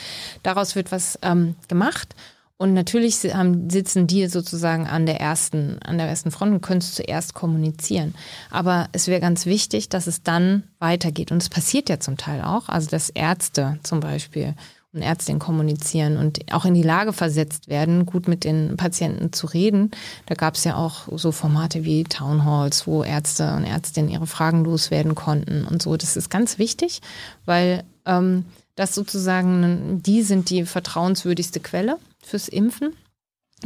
Daraus 0.43 0.77
wird 0.77 0.93
was 0.93 1.19
ähm, 1.23 1.55
gemacht. 1.69 2.15
Und 2.59 2.73
natürlich 2.73 3.17
haben, 3.35 3.69
sitzen 3.69 4.07
die 4.07 4.27
sozusagen 4.29 4.87
an 4.87 5.05
der 5.05 5.21
ersten, 5.21 5.79
an 5.83 5.99
der 5.99 6.09
ersten 6.09 6.31
Front 6.31 6.53
und 6.53 6.61
können 6.63 6.79
es 6.79 6.95
zuerst 6.95 7.35
kommunizieren. 7.35 8.15
Aber 8.51 8.89
es 8.93 9.09
wäre 9.09 9.21
ganz 9.21 9.45
wichtig, 9.45 9.91
dass 9.91 10.07
es 10.07 10.23
dann 10.23 10.65
weitergeht. 10.79 11.33
Und 11.33 11.43
es 11.43 11.51
passiert 11.51 11.91
ja 11.91 12.01
zum 12.01 12.17
Teil 12.17 12.43
auch. 12.43 12.71
Also 12.71 12.89
dass 12.89 13.11
Ärzte 13.11 13.79
zum 13.83 14.01
Beispiel 14.01 14.55
und 14.97 15.03
Ärztinnen 15.03 15.39
kommunizieren 15.39 16.17
und 16.17 16.41
auch 16.53 16.65
in 16.65 16.73
die 16.73 16.83
Lage 16.83 17.13
versetzt 17.13 17.69
werden, 17.69 18.07
gut 18.07 18.27
mit 18.27 18.45
den 18.45 18.79
Patienten 18.79 19.33
zu 19.33 19.47
reden. 19.47 19.91
Da 20.25 20.35
gab 20.35 20.55
es 20.55 20.65
ja 20.65 20.77
auch 20.77 21.09
so 21.19 21.33
Formate 21.33 21.85
wie 21.85 22.05
Town 22.05 22.45
Halls, 22.45 22.87
wo 22.87 23.05
Ärzte 23.05 23.55
und 23.55 23.65
Ärztinnen 23.65 24.11
ihre 24.11 24.27
Fragen 24.27 24.65
loswerden 24.65 25.15
konnten 25.15 25.67
und 25.67 25.83
so. 25.83 25.97
Das 25.99 26.17
ist 26.17 26.31
ganz 26.31 26.59
wichtig, 26.59 27.03
weil 27.45 27.85
ähm, 28.07 28.47
das 28.77 28.95
sozusagen, 28.95 30.03
die 30.03 30.23
sind 30.23 30.51
die 30.51 30.65
vertrauenswürdigste 30.65 31.61
Quelle 31.61 31.99
fürs 32.23 32.49
Impfen. 32.49 32.93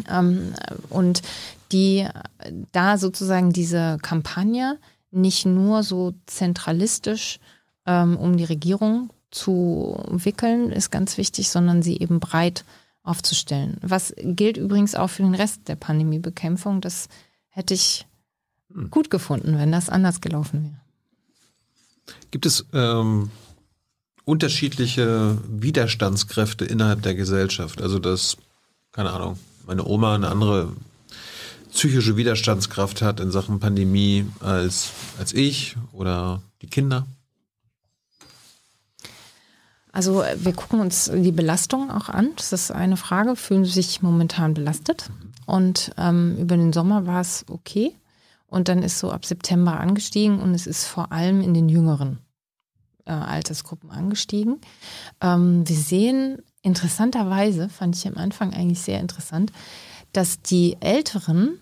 Ähm, 0.09 0.55
und 0.89 1.23
die 1.73 2.07
da 2.73 2.97
sozusagen 2.97 3.53
diese 3.53 3.99
Kampagne 4.03 4.79
nicht 5.11 5.47
nur 5.47 5.83
so 5.83 6.15
zentralistisch 6.27 7.41
ähm, 7.87 8.17
um 8.17 8.37
die 8.37 8.45
Regierung 8.45 9.11
zu 9.31 10.01
wickeln, 10.09 10.71
ist 10.71 10.91
ganz 10.91 11.19
wichtig, 11.19 11.51
sondern 11.51 11.83
sie 11.83 11.99
eben 11.99 12.21
breit 12.21 12.65
aufzustellen. 13.03 13.79
Was 13.81 14.15
gilt 14.17 14.57
übrigens 14.57 14.95
auch 14.95 15.09
für 15.09 15.23
den 15.23 15.35
Rest 15.35 15.69
der 15.69 15.77
Pandemiebekämpfung. 15.77 16.81
Das 16.81 17.09
hätte 17.49 17.75
ich 17.75 18.07
gut 18.91 19.11
gefunden, 19.11 19.59
wenn 19.59 19.73
das 19.73 19.89
anders 19.89 20.21
gelaufen 20.21 20.65
wäre. 20.65 22.17
Gibt 22.31 22.47
es 22.47 22.67
ähm, 22.73 23.31
unterschiedliche 24.31 25.39
Widerstandskräfte 25.49 26.64
innerhalb 26.64 27.03
der 27.03 27.16
Gesellschaft? 27.16 27.83
Also 27.83 27.99
dass, 27.99 28.37
keine 28.93 29.11
Ahnung, 29.11 29.39
meine 29.66 29.85
Oma 29.85 30.14
eine 30.14 30.28
andere 30.28 30.72
psychische 31.72 32.16
Widerstandskraft 32.16 33.03
hat 33.03 33.18
in 33.18 33.33
Sachen 33.33 33.59
Pandemie 33.59 34.26
als, 34.39 34.91
als 35.18 35.33
ich 35.33 35.76
oder 35.93 36.43
die 36.62 36.68
Kinder? 36.68 37.07
Also 39.93 40.22
wir 40.37 40.53
gucken 40.53 40.78
uns 40.78 41.11
die 41.12 41.33
Belastung 41.33 41.91
auch 41.91 42.09
an. 42.09 42.31
Das 42.37 42.53
ist 42.53 42.70
eine 42.70 42.97
Frage. 42.97 43.35
Fühlen 43.35 43.64
Sie 43.64 43.72
sich 43.72 44.01
momentan 44.01 44.55
belastet? 44.55 45.11
Und 45.47 45.91
ähm, 45.99 46.37
über 46.39 46.57
den 46.57 46.72
Sommer 46.72 47.07
war 47.07 47.20
es 47.20 47.45
okay. 47.49 47.97
Und 48.47 48.68
dann 48.68 48.85
ist 48.85 49.01
so 49.01 49.11
ab 49.11 49.26
September 49.26 49.81
angestiegen 49.81 50.41
und 50.41 50.55
es 50.55 50.68
ist 50.68 50.85
vor 50.85 51.11
allem 51.11 51.41
in 51.41 51.55
den 51.55 51.68
jüngeren 51.68 52.18
äh, 53.11 53.13
Altersgruppen 53.13 53.91
angestiegen. 53.91 54.61
Ähm, 55.21 55.69
wir 55.69 55.77
sehen 55.77 56.43
interessanterweise, 56.63 57.69
fand 57.69 57.97
ich 57.97 58.07
am 58.07 58.17
Anfang 58.17 58.55
eigentlich 58.55 58.81
sehr 58.81 59.01
interessant, 59.01 59.53
dass 60.13 60.41
die 60.43 60.77
Älteren 60.81 61.59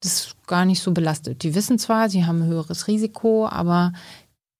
das 0.00 0.34
gar 0.46 0.64
nicht 0.64 0.82
so 0.82 0.92
belastet. 0.92 1.42
Die 1.44 1.54
wissen 1.54 1.78
zwar, 1.78 2.10
sie 2.10 2.26
haben 2.26 2.42
ein 2.42 2.48
höheres 2.48 2.88
Risiko, 2.88 3.46
aber 3.46 3.92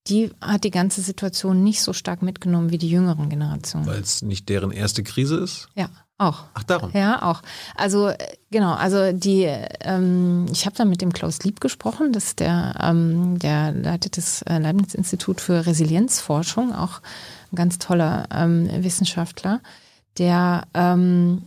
die 0.07 0.30
hat 0.41 0.64
die 0.64 0.70
ganze 0.70 1.01
Situation 1.01 1.62
nicht 1.62 1.83
so 1.83 1.93
stark 1.93 2.22
mitgenommen 2.22 2.70
wie 2.70 2.78
die 2.78 2.91
jüngeren 2.91 3.28
Generationen. 3.28 3.87
Weil 3.87 4.01
es 4.01 4.22
nicht 4.22 4.49
deren 4.49 4.72
erste 4.72 5.03
Krise 5.03 5.37
ist? 5.37 5.68
Ja, 5.74 5.91
auch. 6.28 6.44
Ach, 6.54 6.62
darum. 6.62 6.90
Ja, 6.94 7.22
auch. 7.22 7.42
Also 7.76 8.12
genau, 8.50 8.72
also 8.74 9.12
die, 9.12 9.44
ähm, 9.80 10.46
ich 10.52 10.66
habe 10.66 10.76
da 10.76 10.84
mit 10.84 11.00
dem 11.02 11.12
Klaus 11.12 11.42
Lieb 11.42 11.60
gesprochen, 11.60 12.12
das 12.12 12.24
ist 12.24 12.40
der, 12.40 12.74
ähm, 12.80 13.38
der 13.38 13.72
leitet 13.72 14.16
das 14.16 14.42
äh, 14.42 14.58
Leibniz-Institut 14.58 15.40
für 15.40 15.66
Resilienzforschung, 15.66 16.74
auch 16.74 17.00
ein 17.52 17.56
ganz 17.56 17.78
toller 17.78 18.26
ähm, 18.34 18.68
Wissenschaftler, 18.82 19.60
der 20.18 20.62
ähm, 20.74 21.42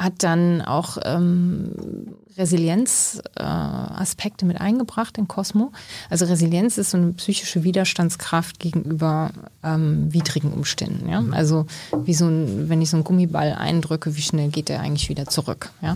hat 0.00 0.22
dann 0.22 0.62
auch 0.62 0.96
ähm, 1.04 2.16
Resilienzaspekte 2.36 4.44
äh, 4.44 4.48
mit 4.48 4.60
eingebracht 4.60 5.18
in 5.18 5.28
Cosmo. 5.28 5.70
Also 6.08 6.24
Resilienz 6.24 6.78
ist 6.78 6.92
so 6.92 6.96
eine 6.96 7.12
psychische 7.12 7.64
Widerstandskraft 7.64 8.58
gegenüber 8.58 9.30
ähm, 9.62 10.10
widrigen 10.10 10.54
Umständen. 10.54 11.06
Ja? 11.08 11.22
Also 11.32 11.66
wie 12.04 12.14
so 12.14 12.28
ein, 12.28 12.70
wenn 12.70 12.80
ich 12.80 12.88
so 12.88 12.96
einen 12.96 13.04
Gummiball 13.04 13.52
eindrücke, 13.52 14.16
wie 14.16 14.22
schnell 14.22 14.48
geht 14.48 14.70
der 14.70 14.80
eigentlich 14.80 15.10
wieder 15.10 15.26
zurück? 15.26 15.70
Ja? 15.82 15.94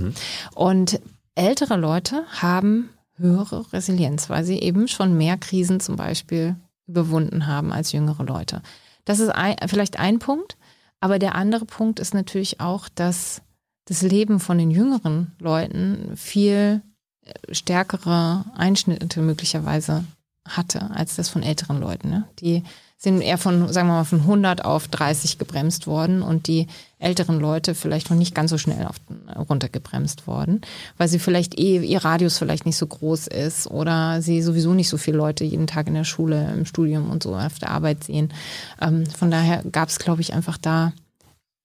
Und 0.55 1.01
ältere 1.35 1.79
Leute 1.79 2.25
haben 2.31 2.91
höhere 3.17 3.73
Resilienz, 3.73 4.29
weil 4.29 4.45
sie 4.45 4.59
eben 4.59 4.87
schon 4.87 5.17
mehr 5.17 5.39
Krisen 5.39 5.81
zum 5.81 5.97
Beispiel 5.97 6.57
überwunden 6.87 7.47
haben 7.47 7.73
als 7.73 7.93
jüngere 7.93 8.23
Leute. 8.23 8.61
Das 9.07 9.19
ist 9.19 9.31
ein, 9.31 9.57
vielleicht 9.67 9.99
ein 9.99 10.19
Punkt. 10.19 10.59
Aber 11.01 11.19
der 11.19 11.35
andere 11.35 11.65
Punkt 11.67 12.01
ist 12.01 12.15
natürlich 12.15 12.61
auch, 12.61 12.89
dass 12.89 13.43
das 13.87 14.03
Leben 14.03 14.41
von 14.41 14.59
den 14.59 14.71
jüngeren 14.71 15.33
Leuten 15.39 16.17
viel 16.17 16.83
stärkere 17.51 18.45
Einschnitte 18.55 19.21
möglicherweise 19.21 20.05
hatte 20.47 20.91
als 20.91 21.17
das 21.17 21.29
von 21.29 21.43
älteren 21.43 21.81
Leuten. 21.81 22.11
Ne? 22.11 22.25
Die 22.41 22.63
sind 22.99 23.21
eher 23.21 23.39
von, 23.39 23.71
sagen 23.73 23.89
wir 23.89 23.95
mal, 23.95 24.05
von 24.05 24.21
100 24.21 24.65
auf 24.65 24.89
30 24.89 25.39
gebremst 25.39 25.87
worden 25.87 26.23
und 26.23 26.47
die 26.47 26.67
älteren 26.99 27.39
Leute 27.39 27.75
vielleicht 27.75 28.09
noch 28.09 28.17
nicht 28.17 28.35
ganz 28.35 28.51
so 28.51 28.59
schnell 28.59 28.87
auf, 28.87 28.97
runtergebremst 29.49 30.27
worden, 30.27 30.63
weil 30.97 31.09
sie 31.09 31.19
vielleicht 31.19 31.59
eh, 31.59 31.81
ihr 31.81 32.05
Radius 32.05 32.39
vielleicht 32.39 32.65
nicht 32.65 32.77
so 32.77 32.87
groß 32.87 33.27
ist 33.27 33.67
oder 33.67 34.23
sie 34.23 34.41
sowieso 34.43 34.73
nicht 34.75 34.89
so 34.89 34.97
viele 34.97 35.19
Leute 35.19 35.45
jeden 35.45 35.67
Tag 35.67 35.87
in 35.87 35.95
der 35.95 36.05
Schule, 36.05 36.51
im 36.53 36.65
Studium 36.65 37.11
und 37.11 37.23
so 37.23 37.35
auf 37.35 37.59
der 37.59 37.71
Arbeit 37.71 38.05
sehen. 38.05 38.33
Ähm, 38.81 39.07
von 39.07 39.31
daher 39.31 39.63
gab 39.71 39.91
es, 39.91 39.99
glaube 39.99 40.23
ich, 40.23 40.33
einfach 40.33 40.57
da 40.57 40.93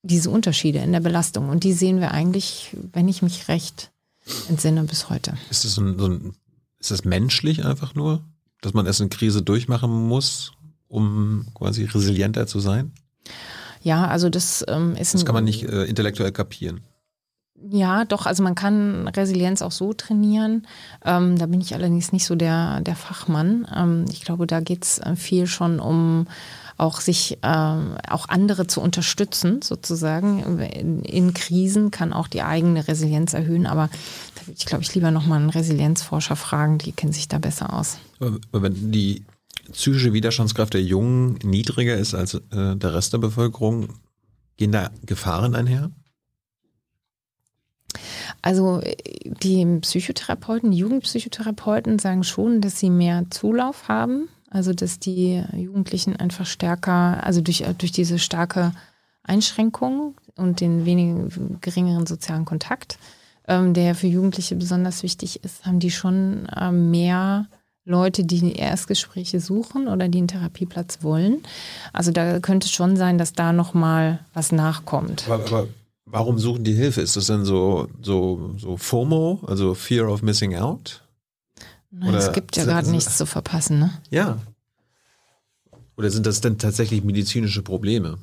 diese 0.02 0.30
Unterschiede 0.30 0.80
in 0.80 0.92
der 0.92 1.00
Belastung. 1.00 1.50
Und 1.50 1.64
die 1.64 1.74
sehen 1.74 2.00
wir 2.00 2.12
eigentlich, 2.12 2.76
wenn 2.94 3.08
ich 3.08 3.22
mich 3.22 3.48
recht 3.48 3.92
entsinne, 4.48 4.84
bis 4.84 5.10
heute. 5.10 5.34
Ist 5.50 5.66
das, 5.66 5.74
so 5.74 5.82
ein, 5.82 5.98
so 5.98 6.08
ein, 6.08 6.34
ist 6.80 6.92
das 6.92 7.06
menschlich 7.06 7.66
einfach 7.66 7.96
nur, 7.96 8.24
dass 8.62 8.74
man 8.74 8.86
erst 8.86 9.02
eine 9.02 9.10
Krise 9.10 9.42
durchmachen 9.42 9.92
muss, 10.08 10.52
um 10.88 11.48
quasi 11.54 11.86
resilienter 11.86 12.48
zu 12.48 12.60
sein? 12.60 12.92
Ja, 13.82 14.08
also 14.08 14.30
das 14.30 14.64
ähm, 14.68 14.96
ist 14.96 15.14
Das 15.14 15.26
kann 15.26 15.36
man 15.36 15.46
nicht 15.46 15.64
äh, 15.64 15.86
intellektuell 15.86 16.32
kapieren. 16.32 16.82
Ja, 17.72 18.06
doch, 18.06 18.26
also 18.26 18.42
man 18.42 18.56
kann 18.56 19.08
Resilienz 19.10 19.62
auch 19.62 19.72
so 19.72 19.94
trainieren. 19.94 20.66
Ähm, 21.04 21.38
da 21.38 21.46
bin 21.46 21.60
ich 21.60 21.74
allerdings 21.74 22.14
nicht 22.14 22.26
so 22.26 22.36
der, 22.36 22.80
der 22.82 22.96
Fachmann. 22.96 23.68
Ähm, 23.76 24.06
ich 24.10 24.22
glaube, 24.22 24.48
da 24.48 24.62
geht's 24.62 25.00
äh, 25.00 25.16
viel 25.16 25.46
schon 25.46 25.80
um 25.80 26.28
auch 26.80 27.02
sich 27.02 27.38
ähm, 27.44 27.98
auch 28.08 28.30
andere 28.30 28.68
zu 28.68 28.82
unterstützen, 28.82 29.62
sozusagen. 29.62 30.60
In, 30.60 31.04
in 31.04 31.34
Krisen 31.34 31.92
kann 31.92 32.14
auch 32.14 32.28
die 32.28 32.42
eigene 32.42 32.88
Resilienz 32.88 33.34
erhöhen, 33.34 33.68
aber 33.68 33.90
da 34.36 34.48
würde 34.48 34.58
ich, 34.58 34.66
glaube 34.66 34.84
ich, 34.84 34.94
lieber 34.96 35.12
nochmal 35.12 35.40
einen 35.40 35.50
Resilienzforscher 35.50 36.36
fragen, 36.36 36.78
die 36.78 36.92
kennen 36.92 37.14
sich 37.14 37.28
da 37.28 37.38
besser 37.38 37.74
aus. 37.74 37.98
Wenn 38.52 38.92
die 38.92 39.24
psychische 39.74 40.14
Widerstandskraft 40.14 40.74
der 40.74 40.84
Jungen 40.84 41.38
niedriger 41.44 41.96
ist 41.96 42.16
als 42.16 42.36
äh, 42.36 42.76
der 42.76 42.94
Rest 42.94 43.14
der 43.14 43.20
Bevölkerung, 43.20 43.90
gehen 44.58 44.72
da 44.72 44.90
Gefahren 45.06 45.56
einher? 45.56 45.92
Also 48.42 48.82
die 49.24 49.66
Psychotherapeuten, 49.82 50.72
die 50.72 50.78
Jugendpsychotherapeuten 50.78 52.00
sagen 52.00 52.24
schon, 52.24 52.62
dass 52.62 52.80
sie 52.80 52.90
mehr 52.90 53.26
Zulauf 53.30 53.88
haben. 53.88 54.30
Also 54.50 54.74
dass 54.74 55.00
die 55.00 55.44
Jugendlichen 55.56 56.16
einfach 56.16 56.46
stärker, 56.46 57.24
also 57.24 57.42
durch, 57.42 57.64
durch 57.78 57.92
diese 57.92 58.20
starke 58.20 58.72
Einschränkung 59.24 60.16
und 60.36 60.60
den 60.62 60.86
wenigen 60.86 61.60
geringeren 61.62 62.08
sozialen 62.08 62.46
Kontakt, 62.46 62.98
ähm, 63.48 63.74
der 63.74 63.96
für 63.96 64.08
Jugendliche 64.08 64.56
besonders 64.56 65.04
wichtig 65.04 65.44
ist, 65.44 65.66
haben 65.66 65.80
die 65.80 65.92
schon 65.92 66.48
ähm, 66.60 66.90
mehr 66.92 67.48
Leute, 67.86 68.24
die 68.24 68.54
Erstgespräche 68.54 69.40
suchen 69.40 69.88
oder 69.88 70.08
die 70.08 70.20
einen 70.20 70.28
Therapieplatz 70.28 71.00
wollen. 71.02 71.42
Also 71.92 72.12
da 72.12 72.40
könnte 72.40 72.66
es 72.66 72.72
schon 72.72 72.96
sein, 72.96 73.18
dass 73.18 73.34
da 73.34 73.52
nochmal 73.52 74.20
was 74.34 74.52
nachkommt. 74.52 75.26
Aber, 75.28 75.44
aber 75.44 75.68
warum 76.06 76.38
suchen 76.38 76.64
die 76.64 76.74
Hilfe? 76.74 77.02
Ist 77.02 77.16
das 77.16 77.28
denn 77.28 77.46
so, 77.46 77.88
so, 78.02 78.52
so 78.58 78.78
FOMO, 78.78 79.42
also 79.48 79.74
Fear 79.74 80.08
of 80.12 80.22
Missing 80.22 80.56
Out? 80.56 81.04
Nein, 81.92 82.14
es 82.14 82.32
gibt 82.32 82.56
ja 82.56 82.66
gerade 82.66 82.90
nichts 82.90 83.18
zu 83.18 83.26
verpassen, 83.26 83.80
ne? 83.80 83.92
Ja. 84.10 84.38
Oder 85.98 86.12
sind 86.12 86.26
das 86.26 86.40
denn 86.42 86.58
tatsächlich 86.58 87.04
medizinische 87.04 87.62
Probleme? 87.62 88.18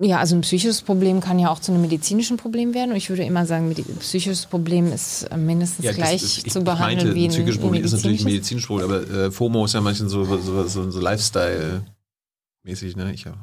Ja, 0.00 0.18
also 0.18 0.36
ein 0.36 0.42
psychisches 0.42 0.82
Problem 0.82 1.20
kann 1.20 1.38
ja 1.38 1.50
auch 1.50 1.60
zu 1.60 1.72
einem 1.72 1.82
medizinischen 1.82 2.36
Problem 2.36 2.74
werden. 2.74 2.90
Und 2.90 2.96
ich 2.96 3.08
würde 3.10 3.24
immer 3.24 3.46
sagen, 3.46 3.70
ein 3.70 3.98
psychisches 3.98 4.46
Problem 4.46 4.92
ist 4.92 5.24
äh, 5.24 5.36
mindestens 5.36 5.84
ja, 5.84 5.92
gleich 5.92 6.20
das, 6.20 6.38
ich, 6.38 6.50
zu 6.50 6.62
behandeln 6.62 6.98
meinte, 6.98 7.14
wie 7.14 7.24
ein, 7.24 7.30
psychisches 7.30 7.60
Problem 7.60 7.84
ist 7.84 7.92
natürlich 7.92 8.20
ein 8.20 8.26
medizinisches 8.26 8.66
Problem, 8.66 8.90
aber 8.90 9.08
äh, 9.10 9.30
FOMO 9.30 9.64
ist 9.64 9.74
ja 9.74 9.80
manchmal 9.80 10.08
so, 10.08 10.24
so, 10.24 10.66
so, 10.66 10.90
so 10.90 11.00
Lifestyle-mäßig, 11.00 12.96
ne? 12.96 13.12
Ich, 13.12 13.24
ja. 13.24 13.34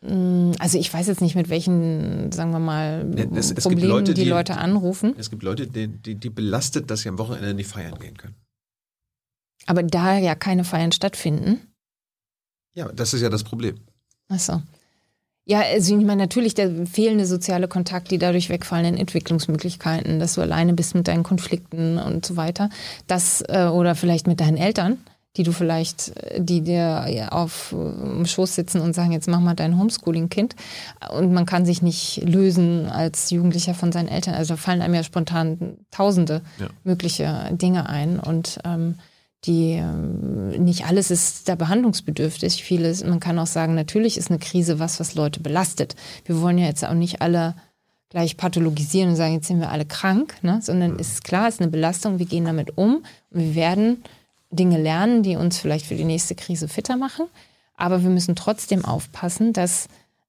Mm, 0.00 0.52
also 0.58 0.78
ich 0.78 0.92
weiß 0.92 1.06
jetzt 1.06 1.20
nicht, 1.20 1.34
mit 1.34 1.48
welchen, 1.48 2.30
sagen 2.32 2.50
wir 2.50 2.58
mal, 2.58 3.06
es, 3.34 3.50
es 3.50 3.64
Problemen 3.64 3.88
Leute, 3.88 4.14
die, 4.14 4.24
die, 4.24 4.28
Leute 4.28 4.56
anrufen. 4.56 5.14
Es 5.16 5.30
gibt 5.30 5.42
Leute, 5.42 5.66
die, 5.66 5.88
die, 5.88 6.14
die 6.14 6.30
belastet, 6.30 6.90
dass 6.90 7.02
sie 7.02 7.08
am 7.08 7.18
Wochenende 7.18 7.54
nicht 7.54 7.68
feiern 7.68 7.98
gehen 7.98 8.16
können. 8.16 8.34
Aber 9.66 9.82
da 9.82 10.18
ja 10.18 10.34
keine 10.34 10.64
Feiern 10.64 10.92
stattfinden. 10.92 11.60
Ja, 12.74 12.90
das 12.92 13.14
ist 13.14 13.22
ja 13.22 13.30
das 13.30 13.42
Problem. 13.42 13.80
Ach 14.28 14.38
so. 14.38 14.62
Ja, 15.48 15.60
also 15.60 15.96
ich 15.96 16.04
meine, 16.04 16.22
natürlich 16.22 16.54
der 16.54 16.86
fehlende 16.86 17.24
soziale 17.24 17.68
Kontakt, 17.68 18.10
die 18.10 18.18
dadurch 18.18 18.48
wegfallenden 18.48 18.96
Entwicklungsmöglichkeiten, 18.96 20.18
dass 20.18 20.34
du 20.34 20.40
alleine 20.40 20.74
bist 20.74 20.96
mit 20.96 21.06
deinen 21.06 21.22
Konflikten 21.22 21.98
und 21.98 22.26
so 22.26 22.36
weiter. 22.36 22.68
Das, 23.06 23.42
äh, 23.48 23.66
oder 23.66 23.94
vielleicht 23.94 24.26
mit 24.26 24.40
deinen 24.40 24.56
Eltern, 24.56 24.98
die 25.36 25.42
du 25.42 25.52
vielleicht, 25.52 26.12
die 26.38 26.62
dir 26.62 27.28
auf 27.30 27.68
dem 27.72 28.26
Schoß 28.26 28.54
sitzen 28.54 28.80
und 28.80 28.94
sagen, 28.94 29.12
jetzt 29.12 29.28
mach 29.28 29.40
mal 29.40 29.54
dein 29.54 29.78
Homeschooling-Kind. 29.78 30.56
Und 31.10 31.32
man 31.32 31.46
kann 31.46 31.66
sich 31.66 31.82
nicht 31.82 32.22
lösen 32.24 32.86
als 32.86 33.30
Jugendlicher 33.30 33.74
von 33.74 33.92
seinen 33.92 34.08
Eltern. 34.08 34.34
Also 34.34 34.54
da 34.54 34.56
fallen 34.56 34.82
einem 34.82 34.94
ja 34.94 35.02
spontan 35.02 35.78
tausende 35.90 36.42
ja. 36.58 36.68
mögliche 36.84 37.50
Dinge 37.52 37.88
ein. 37.88 38.18
Und 38.18 38.58
ähm, 38.64 38.96
die 39.44 39.72
ähm, 39.72 40.64
nicht 40.64 40.86
alles 40.86 41.10
ist 41.10 41.48
da 41.48 41.54
behandlungsbedürftig. 41.54 42.64
Vieles, 42.64 43.04
man 43.04 43.20
kann 43.20 43.38
auch 43.38 43.46
sagen, 43.46 43.74
natürlich 43.74 44.16
ist 44.16 44.30
eine 44.30 44.38
Krise 44.38 44.78
was, 44.78 44.98
was 45.00 45.14
Leute 45.14 45.40
belastet. 45.40 45.94
Wir 46.24 46.40
wollen 46.40 46.58
ja 46.58 46.66
jetzt 46.66 46.84
auch 46.84 46.94
nicht 46.94 47.22
alle 47.22 47.54
gleich 48.08 48.36
pathologisieren 48.36 49.10
und 49.10 49.16
sagen, 49.16 49.34
jetzt 49.34 49.48
sind 49.48 49.60
wir 49.60 49.70
alle 49.70 49.84
krank, 49.84 50.34
ne? 50.42 50.60
sondern 50.62 50.98
ist 50.98 51.24
klar, 51.24 51.48
es 51.48 51.56
ist 51.56 51.60
eine 51.60 51.70
Belastung, 51.70 52.18
wir 52.18 52.26
gehen 52.26 52.44
damit 52.44 52.78
um 52.78 53.04
und 53.30 53.40
wir 53.40 53.54
werden 53.54 54.04
Dinge 54.50 54.80
lernen, 54.80 55.22
die 55.22 55.36
uns 55.36 55.58
vielleicht 55.58 55.86
für 55.86 55.96
die 55.96 56.04
nächste 56.04 56.34
Krise 56.34 56.68
fitter 56.68 56.96
machen. 56.96 57.26
Aber 57.76 58.02
wir 58.02 58.10
müssen 58.10 58.36
trotzdem 58.36 58.84
aufpassen, 58.84 59.52
dass 59.52 59.88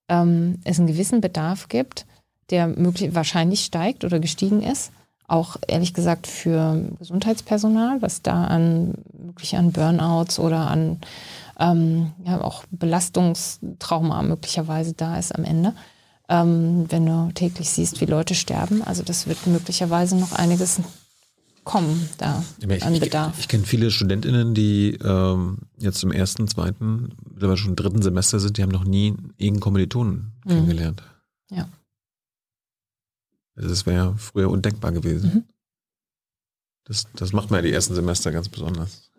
ähm, 0.09 0.59
es 0.63 0.79
einen 0.79 0.87
gewissen 0.87 1.21
Bedarf 1.21 1.69
gibt, 1.69 2.05
der 2.49 2.67
möglich, 2.67 3.15
wahrscheinlich 3.15 3.63
steigt 3.63 4.03
oder 4.03 4.19
gestiegen 4.19 4.61
ist 4.61 4.91
auch 5.27 5.57
ehrlich 5.67 5.93
gesagt 5.93 6.25
für 6.25 6.81
Gesundheitspersonal, 6.99 8.01
was 8.01 8.21
da 8.21 8.45
an 8.45 8.93
möglich 9.11 9.57
an 9.57 9.73
Burnouts 9.73 10.39
oder 10.39 10.67
an 10.71 11.01
ähm, 11.59 12.13
ja, 12.23 12.41
auch 12.41 12.63
Belastungstrauma 12.71 14.21
möglicherweise 14.21 14.93
da 14.93 15.17
ist 15.17 15.35
am 15.35 15.43
Ende. 15.43 15.73
Ähm, 16.29 16.85
wenn 16.89 17.05
du 17.05 17.31
täglich 17.33 17.69
siehst, 17.69 17.99
wie 17.99 18.05
Leute 18.05 18.35
sterben. 18.35 18.81
Also 18.83 19.03
das 19.03 19.27
wird 19.27 19.47
möglicherweise 19.47 20.15
noch 20.15 20.31
einiges 20.31 20.79
kommen 21.67 22.09
da 22.17 22.43
ich, 22.65 22.83
an 22.83 22.97
Bedarf. 22.97 23.33
Ich, 23.33 23.41
ich 23.41 23.47
kenne 23.49 23.65
viele 23.65 23.91
StudentInnen, 23.91 24.53
die 24.53 24.97
ähm, 25.03 25.57
jetzt 25.77 26.01
im 26.01 26.13
ersten, 26.13 26.47
zweiten, 26.47 27.09
oder 27.35 27.57
schon 27.57 27.75
dritten 27.75 28.01
Semester 28.01 28.39
sind, 28.39 28.57
die 28.57 28.63
haben 28.63 28.71
noch 28.71 28.85
nie 28.85 29.09
irgendeinen 29.37 29.59
Kommilitonen 29.59 30.31
mhm. 30.45 30.49
kennengelernt. 30.49 31.03
Ja. 31.51 31.67
Also 33.55 33.69
das 33.69 33.85
wäre 33.85 34.15
früher 34.17 34.49
undenkbar 34.49 34.93
gewesen. 34.93 35.31
Mhm. 35.33 35.43
Das, 36.85 37.05
das 37.15 37.33
macht 37.33 37.51
man 37.51 37.59
ja 37.59 37.63
die 37.63 37.73
ersten 37.73 37.95
Semester 37.95 38.31
ganz 38.31 38.47
besonders. 38.47 39.11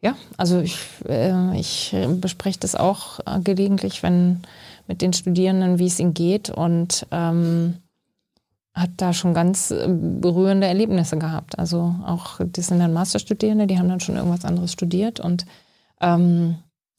Ja, 0.00 0.16
also 0.38 0.60
ich, 0.60 0.78
äh, 1.06 1.58
ich 1.58 1.94
bespreche 2.20 2.60
das 2.60 2.74
auch 2.74 3.20
äh, 3.26 3.40
gelegentlich, 3.40 4.02
wenn 4.02 4.42
mit 4.86 5.02
den 5.02 5.12
Studierenden, 5.12 5.78
wie 5.78 5.86
es 5.86 5.98
ihnen 5.98 6.14
geht 6.14 6.48
und 6.48 7.06
ähm, 7.10 7.76
hat 8.74 8.90
da 8.96 9.12
schon 9.12 9.34
ganz 9.34 9.70
äh, 9.70 9.88
berührende 9.88 10.66
Erlebnisse 10.66 11.16
gehabt. 11.16 11.58
Also 11.58 11.94
auch, 12.04 12.40
das 12.44 12.66
sind 12.66 12.80
dann 12.80 12.92
Masterstudierende, 12.92 13.66
die 13.66 13.78
haben 13.78 13.88
dann 13.88 14.00
schon 14.00 14.16
irgendwas 14.16 14.44
anderes 14.44 14.72
studiert 14.72 15.20
und 15.20 15.46
ähm, 16.00 16.56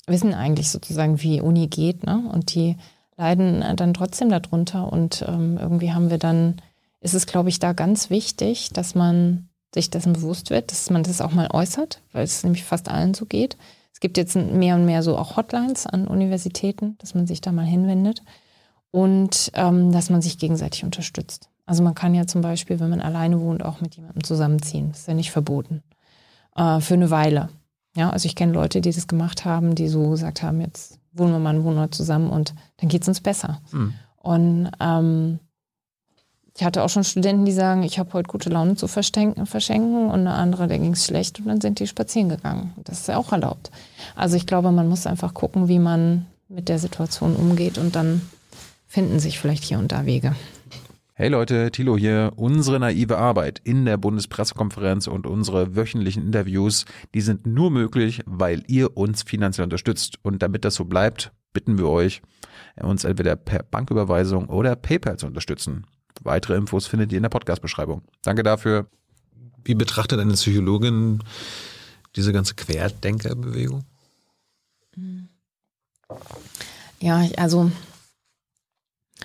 wissen 0.08 0.34
eigentlich 0.34 0.70
sozusagen, 0.70 1.22
wie 1.22 1.42
Uni 1.42 1.68
geht, 1.68 2.06
ne? 2.06 2.24
Und 2.32 2.54
die 2.56 2.78
leiden 3.18 3.64
dann 3.76 3.94
trotzdem 3.94 4.30
darunter. 4.30 4.92
Und 4.92 5.24
ähm, 5.28 5.58
irgendwie 5.60 5.94
haben 5.94 6.10
wir 6.10 6.18
dann, 6.18 6.62
ist 7.02 7.14
es, 7.14 7.26
glaube 7.26 7.50
ich, 7.50 7.60
da 7.60 7.74
ganz 7.74 8.10
wichtig, 8.10 8.70
dass 8.72 8.96
man 8.96 9.50
sich 9.74 9.90
dessen 9.90 10.14
bewusst 10.14 10.50
wird, 10.50 10.72
dass 10.72 10.90
man 10.90 11.04
das 11.04 11.22
auch 11.22 11.32
mal 11.32 11.50
äußert, 11.52 12.02
weil 12.14 12.24
es 12.24 12.44
nämlich 12.44 12.64
fast 12.64 12.90
allen 12.90 13.14
so 13.14 13.26
geht. 13.26 13.58
Es 13.94 14.00
gibt 14.00 14.18
jetzt 14.18 14.36
mehr 14.36 14.76
und 14.76 14.86
mehr 14.86 15.04
so 15.04 15.18
auch 15.18 15.38
Hotlines 15.38 15.86
an 15.88 16.08
Universitäten, 16.08 16.98
dass 17.00 17.16
man 17.16 17.28
sich 17.28 17.42
da 17.42 17.52
mal 17.52 17.66
hinwendet 17.66 18.22
und 18.92 19.52
ähm, 19.54 19.92
dass 19.92 20.10
man 20.10 20.22
sich 20.22 20.38
gegenseitig 20.38 20.84
unterstützt. 20.84 21.50
Also 21.66 21.84
man 21.84 21.96
kann 21.96 22.14
ja 22.14 22.28
zum 22.28 22.42
Beispiel, 22.42 22.80
wenn 22.80 22.90
man 22.90 23.02
alleine 23.02 23.42
wohnt, 23.42 23.64
auch 23.64 23.82
mit 23.82 23.96
jemandem 23.96 24.24
zusammenziehen. 24.24 24.90
Das 24.92 25.02
ist 25.02 25.08
ja 25.08 25.14
nicht 25.14 25.32
verboten. 25.32 25.84
Äh, 26.56 26.80
für 26.80 26.94
eine 26.94 27.10
Weile. 27.10 27.50
Ja, 27.96 28.10
also 28.10 28.26
ich 28.28 28.36
kenne 28.36 28.54
Leute, 28.54 28.82
die 28.82 28.92
das 28.92 29.08
gemacht 29.08 29.46
haben, 29.46 29.74
die 29.76 29.88
so 29.88 30.10
gesagt 30.10 30.44
haben, 30.44 30.62
jetzt 30.62 31.00
wohnen 31.14 31.32
wir 31.32 31.40
mal 31.40 31.52
einen 31.52 31.64
Monat 31.64 31.96
zusammen 31.96 32.30
und 32.30 32.54
dann 32.78 32.90
geht 32.90 33.04
es 33.04 33.08
uns 33.08 33.22
besser. 33.22 33.62
Mhm. 33.72 33.94
Und 34.18 34.72
ähm, 34.80 35.40
ich 36.58 36.64
hatte 36.64 36.84
auch 36.84 36.90
schon 36.90 37.04
Studenten, 37.04 37.46
die 37.46 37.52
sagen, 37.52 37.84
ich 37.84 38.00
habe 38.00 38.14
heute 38.14 38.28
gute 38.28 38.50
Laune 38.50 38.76
zu 38.76 38.88
verschenken 38.88 39.42
und 39.42 40.20
eine 40.20 40.34
andere, 40.34 40.68
der 40.68 40.80
ging 40.80 40.94
es 40.94 41.06
schlecht 41.06 41.40
und 41.40 41.48
dann 41.48 41.60
sind 41.60 41.80
die 41.80 41.88
spazieren 41.88 42.30
gegangen. 42.30 42.74
Das 42.84 43.00
ist 43.00 43.08
ja 43.08 43.18
auch 43.18 43.32
erlaubt. 43.32 43.72
Also 44.16 44.38
ich 44.38 44.46
glaube, 44.46 44.72
man 44.72 44.88
muss 44.88 45.06
einfach 45.06 45.34
gucken, 45.34 45.68
wie 45.68 45.80
man 45.80 46.26
mit 46.48 46.70
der 46.70 46.80
Situation 46.80 47.36
umgeht 47.36 47.78
und 47.78 47.96
dann 47.96 48.22
finden 48.88 49.20
sich 49.20 49.40
vielleicht 49.40 49.64
hier 49.64 49.80
und 49.80 49.92
da 49.92 50.06
Wege. 50.06 50.34
Hey 51.18 51.30
Leute, 51.30 51.72
Thilo 51.72 51.96
hier. 51.96 52.34
Unsere 52.36 52.78
naive 52.78 53.18
Arbeit 53.18 53.62
in 53.64 53.86
der 53.86 53.96
Bundespressekonferenz 53.96 55.08
und 55.08 55.26
unsere 55.26 55.74
wöchentlichen 55.74 56.24
Interviews, 56.24 56.84
die 57.14 57.22
sind 57.22 57.46
nur 57.46 57.72
möglich, 57.72 58.22
weil 58.26 58.64
ihr 58.68 58.98
uns 58.98 59.24
finanziell 59.24 59.64
unterstützt. 59.64 60.20
Und 60.24 60.42
damit 60.44 60.66
das 60.66 60.76
so 60.76 60.84
bleibt, 60.84 61.32
bitten 61.54 61.78
wir 61.78 61.88
euch, 61.88 62.22
uns 62.76 63.06
entweder 63.06 63.38
per 63.38 63.64
Banküberweisung 63.64 64.50
oder 64.50 64.76
PayPal 64.76 65.18
zu 65.18 65.26
unterstützen. 65.26 65.88
Weitere 66.22 66.58
Infos 66.58 66.86
findet 66.86 67.14
ihr 67.14 67.18
in 67.18 67.24
der 67.24 67.30
Podcast-Beschreibung. 67.30 68.02
Danke 68.22 68.44
dafür. 68.44 68.88
Wie 69.64 69.76
betrachtet 69.76 70.20
eine 70.20 70.34
Psychologin 70.34 71.24
diese 72.18 72.34
ganze 72.34 72.56
Querdenkerbewegung? 72.56 73.86
Ja, 77.00 77.26
also, 77.38 77.72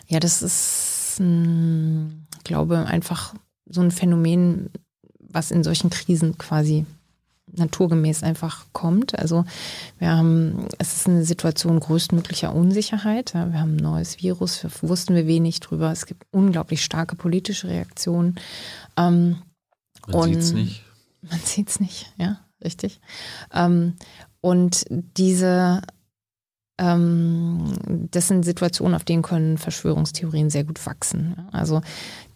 ja, 0.06 0.20
das 0.20 0.40
ist 0.40 0.89
ein, 1.18 2.26
ich 2.36 2.44
glaube, 2.44 2.86
einfach 2.86 3.34
so 3.66 3.80
ein 3.80 3.90
Phänomen, 3.90 4.70
was 5.18 5.50
in 5.50 5.64
solchen 5.64 5.90
Krisen 5.90 6.38
quasi 6.38 6.86
naturgemäß 7.52 8.22
einfach 8.22 8.66
kommt. 8.72 9.18
Also 9.18 9.44
wir 9.98 10.10
haben, 10.10 10.66
es 10.78 10.96
ist 10.96 11.08
eine 11.08 11.24
Situation 11.24 11.80
größtmöglicher 11.80 12.54
Unsicherheit. 12.54 13.34
Wir 13.34 13.60
haben 13.60 13.76
ein 13.76 13.82
neues 13.82 14.22
Virus, 14.22 14.66
wussten 14.82 15.14
wir 15.14 15.26
wenig 15.26 15.60
drüber. 15.60 15.90
Es 15.90 16.06
gibt 16.06 16.26
unglaublich 16.30 16.84
starke 16.84 17.16
politische 17.16 17.68
Reaktionen. 17.68 18.36
Ähm, 18.96 19.42
man 20.06 20.24
sieht 20.24 20.38
es 20.38 20.52
nicht. 20.52 20.84
Man 21.22 21.40
sieht 21.40 21.68
es 21.68 21.80
nicht, 21.80 22.12
ja, 22.16 22.40
richtig. 22.64 23.00
Ähm, 23.52 23.96
und 24.40 24.86
diese 24.88 25.82
das 26.82 28.28
sind 28.28 28.44
Situationen, 28.44 28.94
auf 28.94 29.04
denen 29.04 29.22
können 29.22 29.58
Verschwörungstheorien 29.58 30.48
sehr 30.48 30.64
gut 30.64 30.84
wachsen. 30.86 31.36
Also 31.52 31.82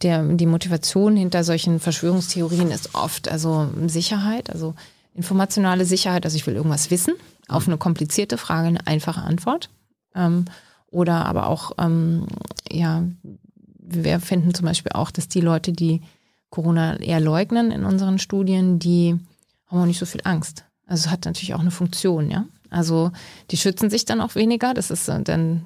der, 0.03 0.23
die 0.23 0.45
Motivation 0.45 1.17
hinter 1.17 1.45
solchen 1.45 1.81
Verschwörungstheorien 1.81 2.71
ist 2.71 2.95
oft 2.95 3.29
also 3.29 3.71
Sicherheit, 3.87 4.51
also 4.51 4.75
informationale 5.15 5.87
Sicherheit, 5.87 6.27
also 6.27 6.37
ich 6.37 6.47
will 6.47 6.57
irgendwas 6.57 6.91
wissen, 6.91 7.15
auf 7.49 7.67
eine 7.67 7.79
komplizierte 7.79 8.37
Frage 8.37 8.69
eine 8.69 8.87
einfache 8.87 9.23
Antwort. 9.23 9.71
Ähm, 10.15 10.45
oder 10.91 11.25
aber 11.25 11.49
auch, 11.49 11.73
ähm, 11.79 12.27
ja, 12.71 13.03
wir 13.79 14.21
finden 14.21 14.53
zum 14.53 14.67
Beispiel 14.67 14.93
auch, 14.93 15.11
dass 15.11 15.27
die 15.29 15.41
Leute, 15.41 15.73
die 15.73 16.03
Corona 16.51 16.99
eher 16.99 17.21
leugnen 17.21 17.71
in 17.71 17.85
unseren 17.85 18.19
Studien, 18.19 18.79
die 18.79 19.19
haben 19.67 19.81
auch 19.81 19.87
nicht 19.87 19.99
so 19.99 20.07
viel 20.07 20.21
Angst. 20.25 20.65
Also 20.87 21.07
es 21.07 21.11
hat 21.11 21.25
natürlich 21.25 21.55
auch 21.55 21.61
eine 21.61 21.71
Funktion, 21.71 22.31
ja. 22.31 22.45
Also 22.75 23.13
die 23.53 23.57
schützen 23.57 23.89
sich 23.89 24.05
dann 24.05 24.21
auch 24.21 24.35
weniger, 24.35 24.75
das 24.75 24.91
ist 24.91 25.07
dann 25.07 25.25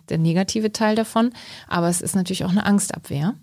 der 0.09 0.19
negative 0.19 0.73
Teil 0.73 0.95
davon, 0.95 1.33
aber 1.67 1.89
es 1.89 2.03
ist 2.03 2.15
natürlich 2.15 2.45
auch 2.45 2.51
eine 2.51 2.67
Angstabwehr. 2.67 3.35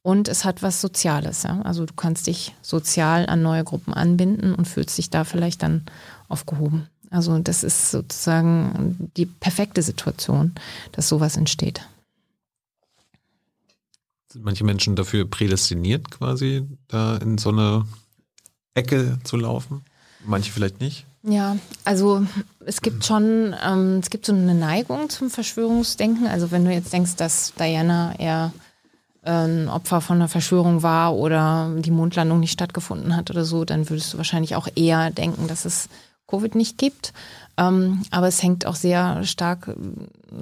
Und 0.00 0.28
es 0.28 0.46
hat 0.46 0.62
was 0.62 0.80
Soziales. 0.80 1.42
Ja? 1.42 1.60
Also 1.60 1.84
du 1.84 1.92
kannst 1.94 2.26
dich 2.26 2.54
sozial 2.62 3.26
an 3.26 3.42
neue 3.42 3.64
Gruppen 3.64 3.92
anbinden 3.92 4.54
und 4.54 4.66
fühlst 4.66 4.96
dich 4.96 5.10
da 5.10 5.24
vielleicht 5.24 5.62
dann 5.62 5.84
aufgehoben. 6.28 6.88
Also 7.10 7.38
das 7.38 7.62
ist 7.62 7.90
sozusagen 7.90 9.10
die 9.18 9.26
perfekte 9.26 9.82
Situation, 9.82 10.54
dass 10.92 11.08
sowas 11.08 11.36
entsteht. 11.36 11.82
Sind 14.32 14.42
manche 14.42 14.64
Menschen 14.64 14.96
dafür 14.96 15.28
prädestiniert, 15.28 16.10
quasi 16.10 16.66
da 16.88 17.18
in 17.18 17.36
so 17.36 17.50
eine 17.50 17.84
Ecke 18.72 19.18
zu 19.22 19.36
laufen? 19.36 19.84
Manche 20.24 20.50
vielleicht 20.50 20.80
nicht? 20.80 21.04
Ja, 21.24 21.56
also 21.84 22.26
es 22.66 22.80
gibt 22.80 23.04
schon, 23.04 23.54
ähm, 23.64 24.00
es 24.02 24.10
gibt 24.10 24.26
so 24.26 24.32
eine 24.32 24.54
Neigung 24.54 25.08
zum 25.08 25.30
Verschwörungsdenken. 25.30 26.26
Also 26.26 26.50
wenn 26.50 26.64
du 26.64 26.72
jetzt 26.72 26.92
denkst, 26.92 27.16
dass 27.16 27.52
Diana 27.58 28.14
eher 28.18 28.52
ein 29.22 29.68
Opfer 29.68 30.00
von 30.00 30.16
einer 30.16 30.28
Verschwörung 30.28 30.82
war 30.82 31.14
oder 31.14 31.72
die 31.78 31.92
Mondlandung 31.92 32.40
nicht 32.40 32.52
stattgefunden 32.52 33.16
hat 33.16 33.30
oder 33.30 33.44
so, 33.44 33.64
dann 33.64 33.88
würdest 33.88 34.12
du 34.12 34.16
wahrscheinlich 34.16 34.56
auch 34.56 34.68
eher 34.74 35.10
denken, 35.10 35.46
dass 35.46 35.64
es 35.64 35.88
Covid 36.26 36.54
nicht 36.54 36.78
gibt. 36.78 37.12
Ähm, 37.56 38.02
aber 38.10 38.28
es 38.28 38.42
hängt 38.42 38.66
auch 38.66 38.74
sehr 38.74 39.22
stark 39.24 39.68
äh, 39.68 39.74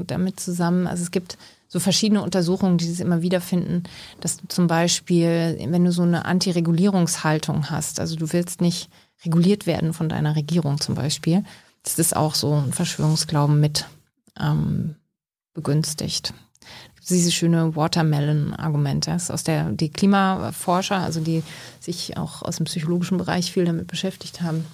damit 0.07 0.41
zusammen. 0.41 0.87
Also 0.87 1.03
es 1.03 1.11
gibt 1.11 1.37
so 1.69 1.79
verschiedene 1.79 2.23
Untersuchungen, 2.23 2.79
die 2.79 2.91
es 2.91 3.01
immer 3.01 3.23
wieder 3.23 3.41
finden, 3.41 3.85
dass 4.21 4.39
du 4.39 4.49
zum 4.49 4.67
Beispiel, 4.67 5.59
wenn 5.69 5.85
du 5.85 5.93
so 5.93 6.03
eine 6.03 6.25
Antiregulierungshaltung 6.25 7.71
hast, 7.71 8.01
also 8.01 8.17
du 8.17 8.33
willst 8.33 8.61
nicht 8.61 8.89
reguliert 9.25 9.67
werden 9.67 9.93
von 9.93 10.09
deiner 10.09 10.35
Regierung 10.35 10.81
zum 10.81 10.95
Beispiel, 10.95 11.45
das 11.83 11.99
ist 11.99 12.17
auch 12.17 12.35
so 12.35 12.55
ein 12.55 12.73
Verschwörungsglauben 12.73 13.59
mit 13.59 13.87
ähm, 14.39 14.97
begünstigt 15.55 16.35
diese 17.09 17.33
schöne 17.33 17.75
Watermelon-Argument. 17.77 19.07
Das 19.07 19.25
ist 19.25 19.31
aus 19.31 19.45
der, 19.45 19.71
die 19.71 19.91
Klimaforscher, 19.91 20.99
also 20.99 21.21
die 21.21 21.43
sich 21.81 22.17
auch 22.17 22.43
aus 22.43 22.57
dem 22.57 22.67
psychologischen 22.67 23.19
Bereich 23.19 23.53
viel 23.53 23.65
damit 23.65 23.87
beschäftigt 23.87 24.43
haben, 24.43 24.65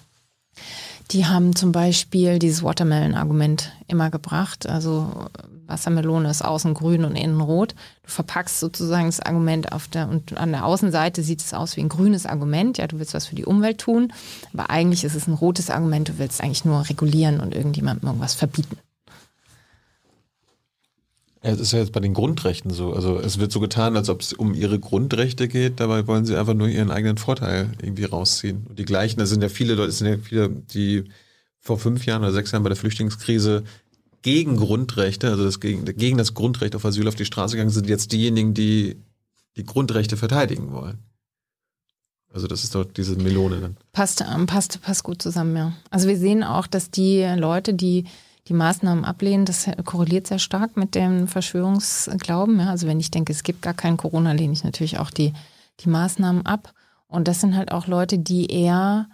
die 1.11 1.27
haben 1.27 1.55
zum 1.55 1.73
Beispiel 1.73 2.39
dieses 2.39 2.63
Watermelon-Argument 2.63 3.73
immer 3.87 4.11
gebracht. 4.11 4.67
Also 4.67 5.29
Wassermelone 5.67 6.31
ist 6.31 6.45
außen 6.45 6.75
grün 6.75 7.05
und 7.05 7.17
innen 7.17 7.41
rot. 7.41 7.75
Du 8.03 8.11
verpackst 8.11 8.61
sozusagen 8.61 9.07
das 9.07 9.21
Argument 9.21 9.73
auf 9.73 9.89
der 9.89 10.09
und 10.09 10.37
an 10.37 10.53
der 10.53 10.65
Außenseite 10.65 11.23
sieht 11.23 11.41
es 11.41 11.55
aus 11.55 11.77
wie 11.77 11.81
ein 11.81 11.89
grünes 11.89 12.27
Argument. 12.27 12.79
Ja, 12.79 12.87
du 12.87 12.99
willst 12.99 13.15
was 13.15 13.27
für 13.27 13.35
die 13.35 13.45
Umwelt 13.45 13.79
tun, 13.79 14.13
aber 14.53 14.71
eigentlich 14.71 15.05
ist 15.05 15.15
es 15.15 15.27
ein 15.27 15.35
rotes 15.35 15.71
Argument. 15.71 16.09
Du 16.09 16.19
willst 16.19 16.43
eigentlich 16.43 16.65
nur 16.65 16.89
regulieren 16.89 17.41
und 17.41 17.55
irgendjemandem 17.55 18.09
irgendwas 18.09 18.35
verbieten. 18.35 18.79
Es 21.43 21.61
ist 21.61 21.73
ja 21.73 21.79
jetzt 21.79 21.93
bei 21.93 22.01
den 22.01 22.15
Grundrechten 22.15 22.73
so. 22.73 22.93
Also 22.93 23.21
es 23.21 23.39
wird 23.39 23.53
so 23.53 23.61
getan, 23.61 23.97
als 23.97 24.09
ob 24.09 24.21
es 24.21 24.33
um 24.33 24.53
ihre 24.53 24.81
Grundrechte 24.81 25.47
geht. 25.47 25.79
Dabei 25.79 26.07
wollen 26.09 26.25
sie 26.25 26.37
einfach 26.37 26.55
nur 26.55 26.67
ihren 26.67 26.91
eigenen 26.91 27.19
Vorteil 27.19 27.71
irgendwie 27.81 28.05
rausziehen. 28.05 28.67
Und 28.69 28.81
die 28.81 28.85
gleichen, 28.85 29.21
da 29.21 29.27
sind 29.27 29.43
ja 29.43 29.49
viele 29.49 29.75
Leute, 29.75 29.93
sind 29.93 30.09
ja 30.09 30.17
viele, 30.19 30.49
die 30.49 31.05
vor 31.61 31.79
fünf 31.79 32.05
Jahren 32.05 32.23
oder 32.23 32.33
sechs 32.33 32.51
Jahren 32.51 32.65
bei 32.65 32.69
der 32.69 32.77
Flüchtlingskrise 32.77 33.63
gegen 34.27 34.57
Grundrechte, 34.57 35.29
also 35.29 35.45
das 35.45 35.61
gegen, 35.61 35.85
gegen 35.85 36.19
das 36.19 36.35
Grundrecht 36.35 36.75
auf 36.75 36.85
Asyl 36.85 37.07
auf 37.07 37.15
die 37.15 37.25
Straße 37.25 37.55
gegangen 37.55 37.71
sind, 37.71 37.89
jetzt 37.89 38.11
diejenigen, 38.11 38.55
die 38.55 38.97
die 39.57 39.65
Grundrechte 39.65 40.17
verteidigen 40.17 40.73
wollen. 40.73 40.99
Also 42.35 42.49
das 42.49 42.65
ist 42.65 42.75
doch 42.75 42.85
diese 42.85 43.15
Melone 43.15 43.61
dann. 43.61 43.77
Passt, 43.93 44.23
ähm, 44.23 44.47
passt, 44.47 44.83
passt 44.83 45.05
gut 45.05 45.23
zusammen, 45.23 45.57
ja. 45.57 45.73
Also 45.91 46.09
wir 46.09 46.19
sehen 46.19 46.43
auch, 46.43 46.67
dass 46.67 46.91
die 46.91 47.23
Leute, 47.37 47.73
die 47.73 48.07
die 48.49 48.53
Maßnahmen 48.53 49.05
ablehnen, 49.05 49.45
das 49.45 49.71
korreliert 49.85 50.27
sehr 50.27 50.41
stark 50.41 50.77
mit 50.77 50.97
dem 50.97 51.29
Verschwörungsglauben. 51.29 52.59
Ja. 52.59 52.71
Also 52.71 52.89
wenn 52.89 52.99
ich 52.99 53.13
denke, 53.13 53.33
es 53.33 53.45
gibt 53.45 53.63
gar 53.63 53.75
kein 53.75 53.97
Corona, 53.97 54.33
lehne 54.33 54.55
ich 54.55 54.65
natürlich 54.65 54.99
auch 54.99 55.13
die, 55.13 55.35
die 55.79 55.89
Maßnahmen 55.89 56.47
ab. 56.47 56.73
Und 57.07 57.29
das 57.29 57.41
sind 57.41 57.57
halt 57.57 57.71
auch 57.71 57.87
Leute, 57.87 58.19
die 58.19 58.47
eher 58.47 59.09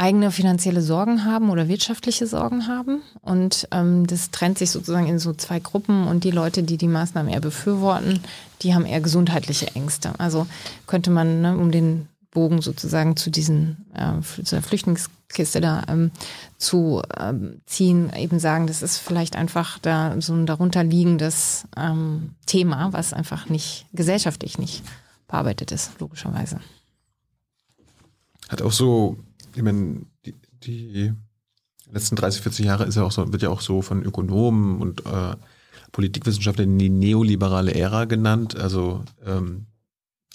eigene 0.00 0.30
finanzielle 0.30 0.80
Sorgen 0.80 1.26
haben 1.26 1.50
oder 1.50 1.68
wirtschaftliche 1.68 2.26
Sorgen 2.26 2.66
haben. 2.66 3.02
Und 3.20 3.68
ähm, 3.70 4.06
das 4.06 4.30
trennt 4.30 4.58
sich 4.58 4.70
sozusagen 4.70 5.06
in 5.06 5.18
so 5.18 5.34
zwei 5.34 5.60
Gruppen. 5.60 6.08
Und 6.08 6.24
die 6.24 6.30
Leute, 6.30 6.62
die 6.62 6.78
die 6.78 6.88
Maßnahmen 6.88 7.30
eher 7.30 7.40
befürworten, 7.40 8.20
die 8.62 8.74
haben 8.74 8.86
eher 8.86 9.02
gesundheitliche 9.02 9.68
Ängste. 9.74 10.12
Also 10.18 10.46
könnte 10.86 11.10
man, 11.10 11.42
ne, 11.42 11.56
um 11.56 11.70
den 11.70 12.08
Bogen 12.30 12.62
sozusagen 12.62 13.16
zu 13.16 13.30
diesen 13.30 13.84
äh, 13.94 14.22
zu 14.22 14.54
der 14.54 14.62
Flüchtlingskiste 14.62 15.60
da 15.60 15.82
ähm, 15.88 16.12
zu 16.56 17.02
ähm, 17.18 17.60
ziehen, 17.66 18.10
eben 18.16 18.38
sagen, 18.38 18.68
das 18.68 18.82
ist 18.82 18.98
vielleicht 18.98 19.36
einfach 19.36 19.78
da 19.80 20.14
so 20.20 20.32
ein 20.32 20.46
darunter 20.46 20.84
liegendes 20.84 21.64
ähm, 21.76 22.36
Thema, 22.46 22.92
was 22.92 23.12
einfach 23.12 23.48
nicht 23.48 23.86
gesellschaftlich 23.92 24.58
nicht 24.58 24.82
bearbeitet 25.26 25.72
ist, 25.72 25.92
logischerweise. 25.98 26.60
Hat 28.48 28.62
auch 28.62 28.72
so, 28.72 29.16
ich 29.54 29.62
meine, 29.62 30.02
die, 30.24 30.34
die 30.62 31.12
letzten 31.92 32.16
30, 32.16 32.42
40 32.42 32.66
Jahre 32.66 32.84
ist 32.84 32.96
ja 32.96 33.02
auch 33.02 33.12
so, 33.12 33.32
wird 33.32 33.42
ja 33.42 33.50
auch 33.50 33.60
so 33.60 33.82
von 33.82 34.02
Ökonomen 34.02 34.80
und 34.80 35.04
äh, 35.06 35.36
Politikwissenschaftlern 35.92 36.78
die 36.78 36.88
neoliberale 36.88 37.74
Ära 37.74 38.04
genannt. 38.04 38.56
Also 38.56 39.04
ähm, 39.24 39.66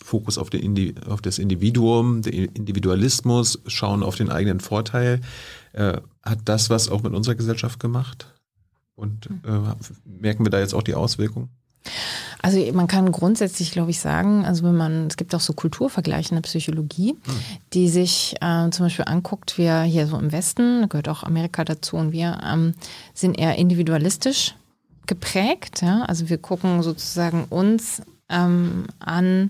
Fokus 0.02 0.38
auf, 0.38 0.50
den, 0.50 1.02
auf 1.06 1.22
das 1.22 1.40
Individuum, 1.40 2.22
den 2.22 2.50
Individualismus, 2.54 3.62
schauen 3.68 4.04
auf 4.04 4.16
den 4.16 4.30
eigenen 4.30 4.60
Vorteil. 4.60 5.22
Äh, 5.72 6.02
hat 6.22 6.40
das 6.46 6.70
was 6.70 6.90
auch 6.90 7.04
mit 7.04 7.14
unserer 7.14 7.36
Gesellschaft 7.36 7.80
gemacht? 7.80 8.34
Und 8.96 9.28
äh, 9.28 9.60
merken 10.06 10.46
wir 10.46 10.50
da 10.50 10.60
jetzt 10.60 10.74
auch 10.74 10.84
die 10.84 10.96
Auswirkungen? 10.96 11.50
Also 12.46 12.60
man 12.74 12.86
kann 12.86 13.12
grundsätzlich, 13.12 13.72
glaube 13.72 13.90
ich, 13.90 14.00
sagen, 14.00 14.46
also 14.46 14.64
wenn 14.64 14.76
man, 14.76 15.08
es 15.08 15.18
gibt 15.18 15.34
auch 15.34 15.40
so 15.40 15.54
Kulturvergleiche 15.54 16.30
in 16.30 16.36
der 16.36 16.44
Psychologie, 16.44 17.18
hm. 17.26 17.40
die 17.74 17.90
sich 17.90 18.36
äh, 18.40 18.70
zum 18.70 18.86
Beispiel 18.86 19.06
anguckt, 19.08 19.58
wir 19.58 19.82
hier 19.82 20.06
so 20.06 20.16
im 20.20 20.32
Westen, 20.32 20.82
da 20.82 20.88
gehört 20.88 21.10
auch 21.10 21.24
Amerika 21.24 21.64
dazu 21.64 21.96
und 21.98 22.12
wir 22.12 22.40
ähm, 22.46 22.76
sind 23.16 23.40
eher 23.40 23.56
individualistisch 23.56 24.54
geprägt. 25.08 25.82
Ja? 25.82 26.04
Also 26.04 26.30
wir 26.30 26.38
gucken 26.38 26.84
sozusagen 26.84 27.46
uns 27.50 28.04
ähm, 28.30 28.86
an, 29.00 29.50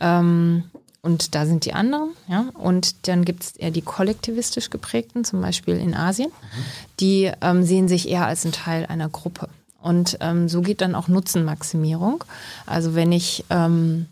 ähm, 0.00 0.64
und 1.02 1.34
da 1.34 1.44
sind 1.44 1.66
die 1.66 1.72
anderen, 1.72 2.10
ja. 2.28 2.46
Und 2.54 3.08
dann 3.08 3.24
gibt 3.24 3.42
es 3.42 3.56
eher 3.56 3.70
die 3.70 3.80
kollektivistisch 3.80 4.68
geprägten, 4.68 5.24
zum 5.24 5.40
Beispiel 5.40 5.76
in 5.76 5.94
Asien. 5.94 6.28
Mhm. 6.28 6.64
Die 7.00 7.32
ähm, 7.40 7.62
sehen 7.62 7.88
sich 7.88 8.08
eher 8.08 8.26
als 8.26 8.44
ein 8.44 8.52
Teil 8.52 8.84
einer 8.84 9.08
Gruppe. 9.08 9.48
Und 9.82 10.18
ähm, 10.20 10.48
so 10.48 10.60
geht 10.60 10.80
dann 10.80 10.94
auch 10.94 11.08
Nutzenmaximierung. 11.08 12.24
Also 12.66 12.94
wenn 12.94 13.12
ich, 13.12 13.44
ähm, 13.50 14.06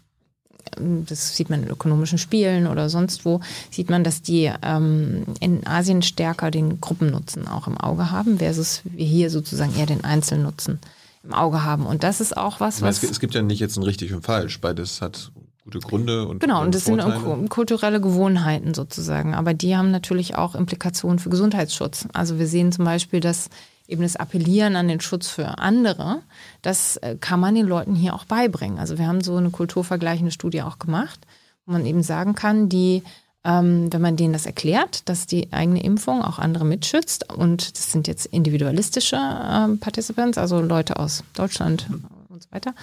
das 0.77 1.37
sieht 1.37 1.51
man 1.51 1.63
in 1.63 1.69
ökonomischen 1.69 2.19
Spielen 2.19 2.67
oder 2.67 2.89
sonst 2.89 3.25
wo, 3.25 3.41
sieht 3.71 3.91
man, 3.91 4.03
dass 4.05 4.23
die 4.23 4.51
ähm, 4.63 5.25
in 5.41 5.67
Asien 5.67 6.03
stärker 6.03 6.51
den 6.51 6.81
Gruppennutzen 6.81 7.49
auch 7.49 7.67
im 7.67 7.79
Auge 7.79 8.11
haben, 8.11 8.39
versus 8.39 8.83
wir 8.85 9.07
hier 9.07 9.31
sozusagen 9.31 9.77
eher 9.77 9.87
den 9.87 10.05
Einzelnutzen 10.05 10.79
im 11.23 11.35
Auge 11.35 11.65
haben. 11.65 11.87
Und 11.87 12.03
das 12.03 12.21
ist 12.21 12.37
auch 12.37 12.61
was, 12.61 12.81
was. 12.81 13.03
Es 13.03 13.21
gibt 13.21 13.35
ja 13.35 13.43
nicht 13.43 13.61
jetzt 13.61 13.77
ein 13.77 13.83
richtig 13.83 14.15
und 14.15 14.25
falsch. 14.25 14.61
Beides 14.61 15.03
hat 15.03 15.31
gute 15.65 15.81
Gründe 15.81 16.27
und 16.27 16.41
genau 16.41 16.63
und 16.63 16.75
das 16.75 16.85
Vorteile. 16.85 17.21
sind 17.21 17.51
kulturelle 17.51 18.01
Gewohnheiten 18.01 18.73
sozusagen 18.73 19.35
aber 19.35 19.53
die 19.53 19.77
haben 19.77 19.91
natürlich 19.91 20.35
auch 20.35 20.55
Implikationen 20.55 21.19
für 21.19 21.29
Gesundheitsschutz 21.29 22.09
also 22.15 22.39
wir 22.39 22.47
sehen 22.47 22.73
zum 22.73 22.87
Beispiel 22.87 23.21
dass 23.21 23.51
eben 23.89 24.03
das 24.03 24.17
Appellieren 24.17 24.77
an 24.77 24.87
den 24.87 25.01
Schutz 25.01 25.29
für 25.29 25.59
andere 25.59 26.21
das 26.63 26.97
äh, 26.99 27.17
kann 27.21 27.41
man 27.41 27.55
den 27.55 27.67
Leuten 27.67 27.95
hier 27.95 28.15
auch 28.15 28.25
beibringen 28.25 28.79
also 28.79 28.99
wir 28.99 29.07
haben 29.07 29.23
so 29.23 29.37
eine 29.37 29.51
kulturvergleichende 29.51 30.31
Studie 30.33 30.63
auch 30.63 30.79
gemacht 30.79 31.21
wo 31.67 31.73
man 31.73 31.85
eben 31.85 32.03
sagen 32.03 32.35
kann 32.35 32.69
die 32.69 33.03
ähm, 33.45 33.93
wenn 33.93 34.03
man 34.03 34.17
denen 34.17 34.33
das 34.33 34.47
erklärt, 34.47 35.09
dass 35.09 35.27
die 35.27 35.53
eigene 35.53 35.83
Impfung 35.83 36.23
auch 36.23 36.39
andere 36.39 36.65
mitschützt 36.65 37.33
und 37.33 37.79
das 37.79 37.93
sind 37.93 38.09
jetzt 38.09 38.27
individualistische 38.27 39.17
ähm, 39.17 39.79
Participants, 39.79 40.39
also 40.39 40.61
Leute 40.61 40.99
aus 40.99 41.23
Deutschland 41.35 41.87
und 42.29 42.43
so 42.43 42.51
weiter, 42.51 42.75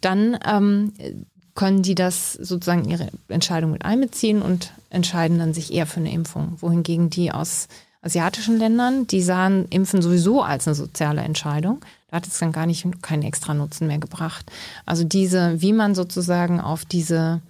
dann 0.00 0.38
ähm, 0.44 0.92
können 1.54 1.82
die 1.82 1.94
das 1.94 2.32
sozusagen 2.32 2.88
ihre 2.88 3.08
Entscheidung 3.28 3.72
mit 3.72 3.84
einbeziehen 3.84 4.42
und 4.42 4.72
entscheiden 4.90 5.38
dann 5.38 5.54
sich 5.54 5.72
eher 5.72 5.86
für 5.86 6.00
eine 6.00 6.12
Impfung. 6.12 6.56
Wohingegen 6.60 7.10
die 7.10 7.32
aus 7.32 7.68
asiatischen 8.00 8.58
Ländern, 8.58 9.06
die 9.06 9.22
sahen 9.22 9.66
Impfen 9.70 10.02
sowieso 10.02 10.42
als 10.42 10.66
eine 10.66 10.74
soziale 10.74 11.22
Entscheidung. 11.22 11.80
Da 12.08 12.16
hat 12.16 12.26
es 12.26 12.38
dann 12.38 12.52
gar 12.52 12.66
nicht 12.66 12.86
keinen 13.02 13.22
extra 13.22 13.54
Nutzen 13.54 13.86
mehr 13.86 13.98
gebracht. 13.98 14.50
Also 14.86 15.04
diese, 15.04 15.60
wie 15.60 15.72
man 15.72 15.94
sozusagen 15.94 16.60
auf 16.60 16.84
diese, 16.84 17.40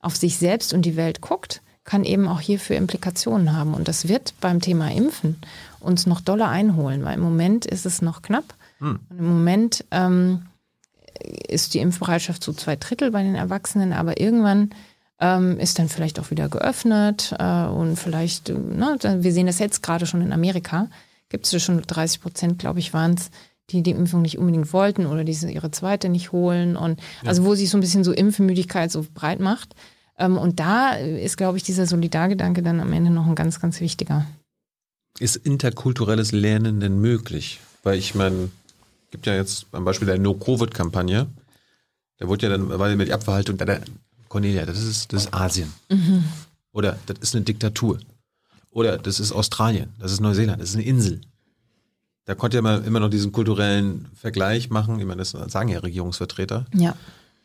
auf 0.00 0.16
sich 0.16 0.38
selbst 0.38 0.72
und 0.72 0.82
die 0.82 0.96
Welt 0.96 1.20
guckt, 1.20 1.62
kann 1.84 2.04
eben 2.04 2.28
auch 2.28 2.40
hierfür 2.40 2.76
Implikationen 2.76 3.56
haben. 3.56 3.74
Und 3.74 3.88
das 3.88 4.08
wird 4.08 4.34
beim 4.40 4.60
Thema 4.60 4.90
Impfen 4.90 5.36
uns 5.80 6.06
noch 6.06 6.20
doller 6.20 6.48
einholen, 6.48 7.04
weil 7.04 7.14
im 7.14 7.20
Moment 7.20 7.64
ist 7.64 7.86
es 7.86 8.02
noch 8.02 8.22
knapp. 8.22 8.54
Hm. 8.78 8.98
Und 9.08 9.18
im 9.18 9.26
Moment 9.26 9.84
ähm, 9.92 10.46
ist 11.48 11.74
die 11.74 11.78
Impfbereitschaft 11.78 12.42
zu 12.42 12.52
zwei 12.52 12.76
Drittel 12.76 13.10
bei 13.10 13.22
den 13.22 13.36
Erwachsenen, 13.36 13.92
aber 13.92 14.20
irgendwann 14.20 14.70
ähm, 15.18 15.58
ist 15.58 15.78
dann 15.78 15.88
vielleicht 15.88 16.20
auch 16.20 16.30
wieder 16.30 16.48
geöffnet 16.48 17.34
äh, 17.38 17.66
und 17.66 17.96
vielleicht, 17.96 18.48
ne, 18.48 18.98
wir 19.00 19.32
sehen 19.32 19.46
das 19.46 19.58
jetzt 19.58 19.82
gerade 19.82 20.06
schon 20.06 20.20
in 20.20 20.32
Amerika, 20.32 20.88
gibt 21.28 21.50
es 21.50 21.62
schon 21.62 21.80
30 21.82 22.20
Prozent, 22.20 22.58
glaube 22.58 22.78
ich, 22.78 22.92
waren 22.92 23.14
es, 23.14 23.30
die 23.70 23.82
die 23.82 23.92
Impfung 23.92 24.22
nicht 24.22 24.38
unbedingt 24.38 24.72
wollten 24.72 25.06
oder 25.06 25.24
die 25.24 25.32
ihre 25.32 25.70
zweite 25.70 26.08
nicht 26.08 26.32
holen 26.32 26.76
und 26.76 27.00
also 27.24 27.44
wo 27.44 27.54
sich 27.54 27.70
so 27.70 27.76
ein 27.76 27.80
bisschen 27.80 28.04
so 28.04 28.12
Impfmüdigkeit 28.12 28.92
so 28.92 29.04
breit 29.12 29.40
macht. 29.40 29.74
Ähm, 30.18 30.38
und 30.38 30.60
da 30.60 30.90
ist, 30.92 31.36
glaube 31.36 31.56
ich, 31.58 31.64
dieser 31.64 31.86
Solidargedanke 31.86 32.62
dann 32.62 32.80
am 32.80 32.92
Ende 32.92 33.10
noch 33.10 33.26
ein 33.26 33.34
ganz, 33.34 33.60
ganz 33.60 33.80
wichtiger. 33.80 34.26
Ist 35.18 35.36
interkulturelles 35.36 36.32
Lernen 36.32 36.80
denn 36.80 37.00
möglich? 37.00 37.60
Weil 37.82 37.98
ich 37.98 38.14
meine, 38.14 38.50
gibt 39.10 39.26
ja 39.26 39.34
jetzt 39.34 39.66
am 39.72 39.84
Beispiel 39.84 40.06
der 40.06 40.18
No-Covid-Kampagne, 40.18 41.26
da 42.18 42.28
wurde 42.28 42.46
ja 42.46 42.56
dann, 42.56 42.78
weil 42.78 42.96
mit 42.96 43.08
die 43.08 43.12
Abverhaltung, 43.12 43.58
da 43.58 43.64
der, 43.64 43.82
Cornelia, 44.28 44.66
das 44.66 44.82
ist, 44.82 45.12
das 45.12 45.24
ist 45.24 45.34
Asien. 45.34 45.72
Oder 46.72 46.98
das 47.06 47.18
ist 47.20 47.34
eine 47.34 47.44
Diktatur. 47.44 47.98
Oder 48.70 48.98
das 48.98 49.20
ist 49.20 49.32
Australien, 49.32 49.88
das 49.98 50.12
ist 50.12 50.20
Neuseeland, 50.20 50.60
das 50.60 50.70
ist 50.70 50.74
eine 50.76 50.84
Insel. 50.84 51.20
Da 52.26 52.34
konnte 52.34 52.58
ja 52.60 52.76
immer, 52.78 53.00
noch 53.00 53.08
diesen 53.08 53.30
kulturellen 53.32 54.08
Vergleich 54.14 54.68
machen. 54.68 54.98
Ich 54.98 55.06
meine, 55.06 55.18
das 55.18 55.30
sagen 55.30 55.68
ja 55.68 55.78
Regierungsvertreter. 55.78 56.66
Ja. 56.74 56.94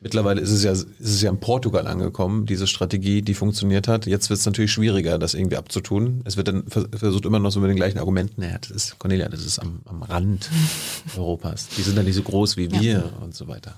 Mittlerweile 0.04 0.42
ist 0.42 0.50
es 0.50 0.64
ja, 0.64 0.72
ist 0.72 0.88
es 1.00 1.22
ja 1.22 1.30
in 1.30 1.40
Portugal 1.40 1.86
angekommen, 1.86 2.48
diese 2.48 2.66
Strategie, 2.66 3.22
die 3.22 3.36
funktioniert 3.36 3.88
hat. 3.88 4.08
Jetzt 4.08 4.32
wird 4.32 4.40
es 4.40 4.46
natürlich 4.48 4.72
schwieriger, 4.72 5.20
das 5.20 5.36
irgendwie 5.36 5.58
abzutun. 5.58 6.22
Es 6.26 6.36
wird 6.38 6.48
dann 6.48 6.64
vers- 6.68 6.88
versucht 6.92 7.26
immer 7.26 7.38
noch 7.38 7.52
so 7.52 7.60
mit 7.60 7.70
den 7.70 7.76
gleichen 7.76 8.00
Argumenten, 8.00 8.42
naja, 8.42 8.58
das 8.60 8.72
ist, 8.72 8.98
Cornelia, 8.98 9.30
das 9.30 9.46
ist 9.46 9.60
am, 9.60 9.82
am 9.86 10.02
Rand 10.02 10.50
Europas. 11.16 11.68
Die 11.78 11.84
sind 11.84 11.96
dann 11.96 12.06
nicht 12.06 12.16
so 12.16 12.24
groß 12.24 12.58
wie 12.58 12.72
wir 12.72 13.14
und 13.22 13.36
so 13.36 13.48
weiter. 13.48 13.78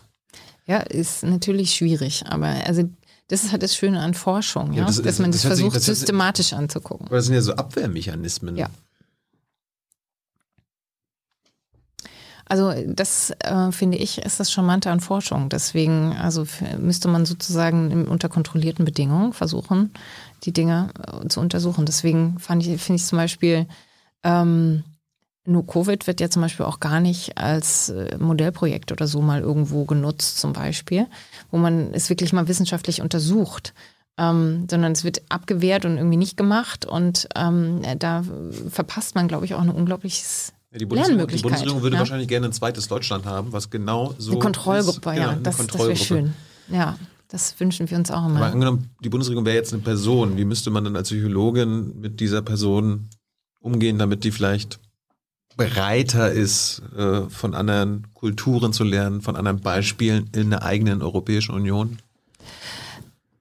Ja, 0.65 0.77
ist 0.80 1.23
natürlich 1.23 1.73
schwierig, 1.73 2.23
aber 2.27 2.48
also 2.65 2.90
das 3.27 3.44
ist 3.44 3.52
halt 3.52 3.64
das 3.64 3.76
Schöne 3.76 3.99
an 3.99 4.14
Forschung, 4.14 4.73
ja, 4.73 4.85
das- 4.85 5.02
dass 5.02 5.19
man 5.19 5.31
das, 5.31 5.41
das 5.41 5.48
versucht 5.48 5.76
sich- 5.81 5.85
systematisch 5.98 6.53
anzugucken. 6.53 7.07
Aber 7.07 7.18
das 7.18 7.26
sind 7.26 7.35
ja 7.35 7.41
so 7.41 7.53
Abwehrmechanismen. 7.56 8.56
Ja. 8.56 8.69
Also 12.45 12.73
das 12.88 13.31
äh, 13.40 13.72
finde 13.72 13.98
ich 13.98 14.18
ist 14.19 14.40
das 14.40 14.52
Charmante 14.52 14.91
an 14.91 14.99
Forschung. 14.99 15.49
Deswegen 15.49 16.14
also 16.14 16.45
müsste 16.77 17.07
man 17.07 17.26
sozusagen 17.26 18.06
unter 18.07 18.27
kontrollierten 18.30 18.84
Bedingungen 18.85 19.34
versuchen, 19.34 19.91
die 20.44 20.52
Dinge 20.52 20.90
äh, 21.23 21.27
zu 21.30 21.40
untersuchen. 21.40 21.85
Deswegen 21.85 22.38
fand 22.40 22.65
ich 22.65 22.81
finde 22.81 22.98
ich 23.02 23.06
zum 23.06 23.18
Beispiel 23.18 23.65
ähm, 24.23 24.84
nur 25.45 25.68
Covid 25.68 26.07
wird 26.07 26.22
ja 26.22 26.30
zum 26.30 26.41
Beispiel 26.41 26.65
auch 26.65 26.80
gar 26.80 26.99
nicht 26.99 27.38
als 27.38 27.90
äh, 27.90 28.18
Modellprojekt 28.18 28.91
oder 28.91 29.07
so 29.07 29.22
mal 29.22 29.41
irgendwo 29.41 29.84
genutzt, 29.86 30.40
zum 30.40 30.53
Beispiel, 30.53 31.07
wo 31.52 31.57
man 31.57 31.94
es 31.94 32.10
wirklich 32.10 32.32
mal 32.34 32.48
wissenschaftlich 32.48 33.02
untersucht. 33.02 33.74
Ähm, 34.15 34.68
sondern 34.70 34.91
es 34.91 35.03
wird 35.03 35.24
abgewehrt 35.30 35.86
und 35.86 35.98
irgendwie 35.98 36.18
nicht 36.18 36.38
gemacht 36.38 36.86
und 36.86 37.28
ähm, 37.36 37.82
da 37.98 38.24
verpasst 38.70 39.15
man, 39.15 39.28
glaube 39.28 39.45
ich, 39.45 39.56
auch 39.56 39.61
ein 39.61 39.72
unglaubliches 39.72 40.53
Ja, 40.72 40.78
die, 40.78 40.86
Bundesregierung, 40.86 41.28
die. 41.30 41.41
Bundesregierung 41.41 41.82
würde 41.82 41.95
ja. 41.95 41.99
wahrscheinlich 41.99 42.28
gerne 42.28 42.45
ein 42.45 42.53
zweites 42.53 42.88
Deutschland 42.88 43.26
haben, 43.26 43.53
was 43.53 43.72
genau 43.72 44.14
so 44.20 44.34
eine 44.34 44.40
Kontrollgruppe, 44.40 45.10
ist. 45.10 45.18
ja, 45.18 45.30
Genau, 45.32 45.41
das, 45.41 45.57
das 45.57 45.80
wäre 45.80 45.95
schön. 45.95 46.34
Ja, 46.70 46.95
das 47.28 47.60
wünschen 47.60 47.90
wir 47.90 47.98
uns 47.98 48.11
auch 48.11 48.22
Aber 48.22 48.36
immer. 48.36 48.45
angenommen, 48.45 48.91
die 49.03 49.10
Bundesregierung 49.10 49.48
wäre 49.48 49.56
jetzt 49.56 49.74
eine 49.74 49.82
Person, 49.82 50.38
wie 50.38 50.45
müsste 50.45 50.70
man 50.70 50.84
dann 50.84 50.95
als 50.95 51.10
Psychologin 51.10 51.99
mit 51.99 52.20
dieser 52.20 52.44
Person 52.44 53.10
umgehen, 53.61 53.98
damit 53.98 54.24
die 54.24 54.32
vielleicht 54.32 54.80
bereiter 55.57 56.31
ist, 56.31 56.81
äh, 56.97 57.30
von 57.30 57.53
anderen 57.53 58.07
Kulturen 58.13 58.73
zu 58.73 58.84
lernen, 58.84 59.21
von 59.21 59.35
anderen 59.35 59.61
Beispielen 59.61 60.30
in 60.35 60.49
der 60.49 60.63
eigenen 60.63 61.01
Europäischen 61.01 61.53
Union? 61.53 61.99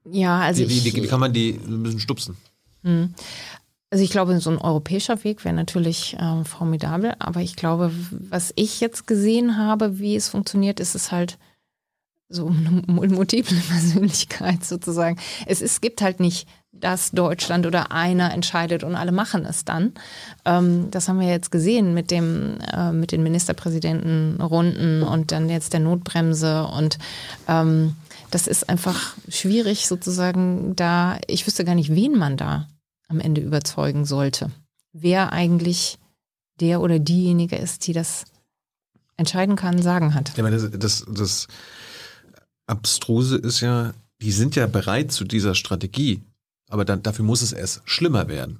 Ja, 0.09 0.39
also 0.41 0.61
Wie, 0.63 0.69
wie, 0.69 0.77
ich, 0.89 0.95
wie, 0.95 1.07
kann 1.07 1.19
man 1.19 1.33
die 1.33 1.59
ein 1.65 1.83
bisschen 1.83 1.99
stupsen? 1.99 2.37
Also 2.83 4.03
ich 4.03 4.11
glaube, 4.11 4.39
so 4.39 4.49
ein 4.49 4.57
europäischer 4.57 5.23
Weg 5.23 5.45
wäre 5.45 5.55
natürlich 5.55 6.17
ähm, 6.19 6.45
formidabel, 6.45 7.15
aber 7.19 7.41
ich 7.41 7.55
glaube, 7.55 7.91
was 8.29 8.51
ich 8.55 8.81
jetzt 8.81 9.07
gesehen 9.07 9.57
habe, 9.57 9.99
wie 9.99 10.15
es 10.15 10.27
funktioniert, 10.27 10.79
ist 10.79 10.95
es 10.95 11.11
halt 11.11 11.37
so 12.27 12.47
eine 12.47 12.81
mul- 12.87 13.13
multiple 13.13 13.57
Persönlichkeit 13.57 14.65
sozusagen. 14.65 15.17
Es, 15.45 15.61
ist, 15.61 15.73
es 15.73 15.81
gibt 15.81 16.01
halt 16.01 16.19
nicht 16.19 16.47
das 16.83 17.11
Deutschland 17.11 17.65
oder 17.65 17.91
einer 17.91 18.33
entscheidet 18.33 18.83
und 18.83 18.95
alle 18.95 19.11
machen 19.11 19.45
es 19.45 19.65
dann. 19.65 19.93
Ähm, 20.45 20.89
das 20.91 21.07
haben 21.07 21.19
wir 21.19 21.27
jetzt 21.27 21.51
gesehen 21.51 21.93
mit 21.93 22.11
dem 22.11 22.57
äh, 22.71 22.91
mit 22.91 23.11
den 23.11 23.23
Ministerpräsidentenrunden 23.23 25.03
und 25.03 25.31
dann 25.31 25.49
jetzt 25.49 25.73
der 25.73 25.79
Notbremse 25.79 26.65
und 26.65 26.97
ähm, 27.47 27.95
das 28.31 28.47
ist 28.47 28.67
einfach 28.67 29.15
schwierig 29.29 29.87
sozusagen 29.87 30.75
da. 30.75 31.19
Ich 31.27 31.45
wüsste 31.45 31.65
gar 31.65 31.75
nicht, 31.75 31.93
wen 31.93 32.17
man 32.17 32.35
da 32.35 32.67
am 33.07 33.19
Ende 33.19 33.41
überzeugen 33.41 34.05
sollte. 34.05 34.51
Wer 34.91 35.31
eigentlich 35.31 35.99
der 36.59 36.81
oder 36.81 36.99
diejenige 36.99 37.55
ist, 37.55 37.87
die 37.87 37.93
das 37.93 38.25
entscheiden 39.17 39.55
kann, 39.55 39.81
sagen 39.81 40.13
hat. 40.13 40.35
Meine, 40.37 40.57
das, 40.57 40.71
das, 40.71 41.05
das 41.07 41.47
Abstruse 42.65 43.37
ist 43.37 43.61
ja, 43.61 43.93
die 44.21 44.31
sind 44.31 44.55
ja 44.55 44.67
bereit 44.67 45.11
zu 45.11 45.25
dieser 45.25 45.55
Strategie, 45.55 46.23
aber 46.73 46.85
dann, 46.85 47.03
dafür 47.03 47.23
muss 47.23 47.43
es 47.43 47.53
erst 47.53 47.81
schlimmer 47.85 48.27
werden. 48.27 48.59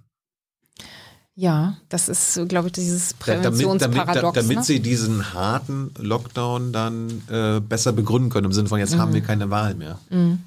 Ja, 1.36 1.78
das 1.90 2.10
ist, 2.10 2.48
glaube 2.48 2.68
ich, 2.68 2.74
dieses 2.74 3.16
Da- 3.18 3.42
damit, 3.42 3.46
damit, 3.46 3.60
Präventionsparadox. 3.66 4.36
da- 4.36 4.42
damit 4.42 4.58
ne? 4.58 4.64
sie 4.64 4.80
diesen 4.80 5.34
harten 5.34 5.92
Lockdown 5.98 6.72
dann 6.72 7.24
äh, 7.28 7.60
besser 7.60 7.92
begründen 7.92 8.30
können, 8.30 8.46
im 8.46 8.54
Sinne 8.54 8.70
von, 8.70 8.78
jetzt 8.80 8.96
haben 8.98 9.14
wir 9.16 9.22
keine 9.22 9.50
Wahl 9.50 9.74
mehr. 9.74 9.98
Mhm. 10.12 10.44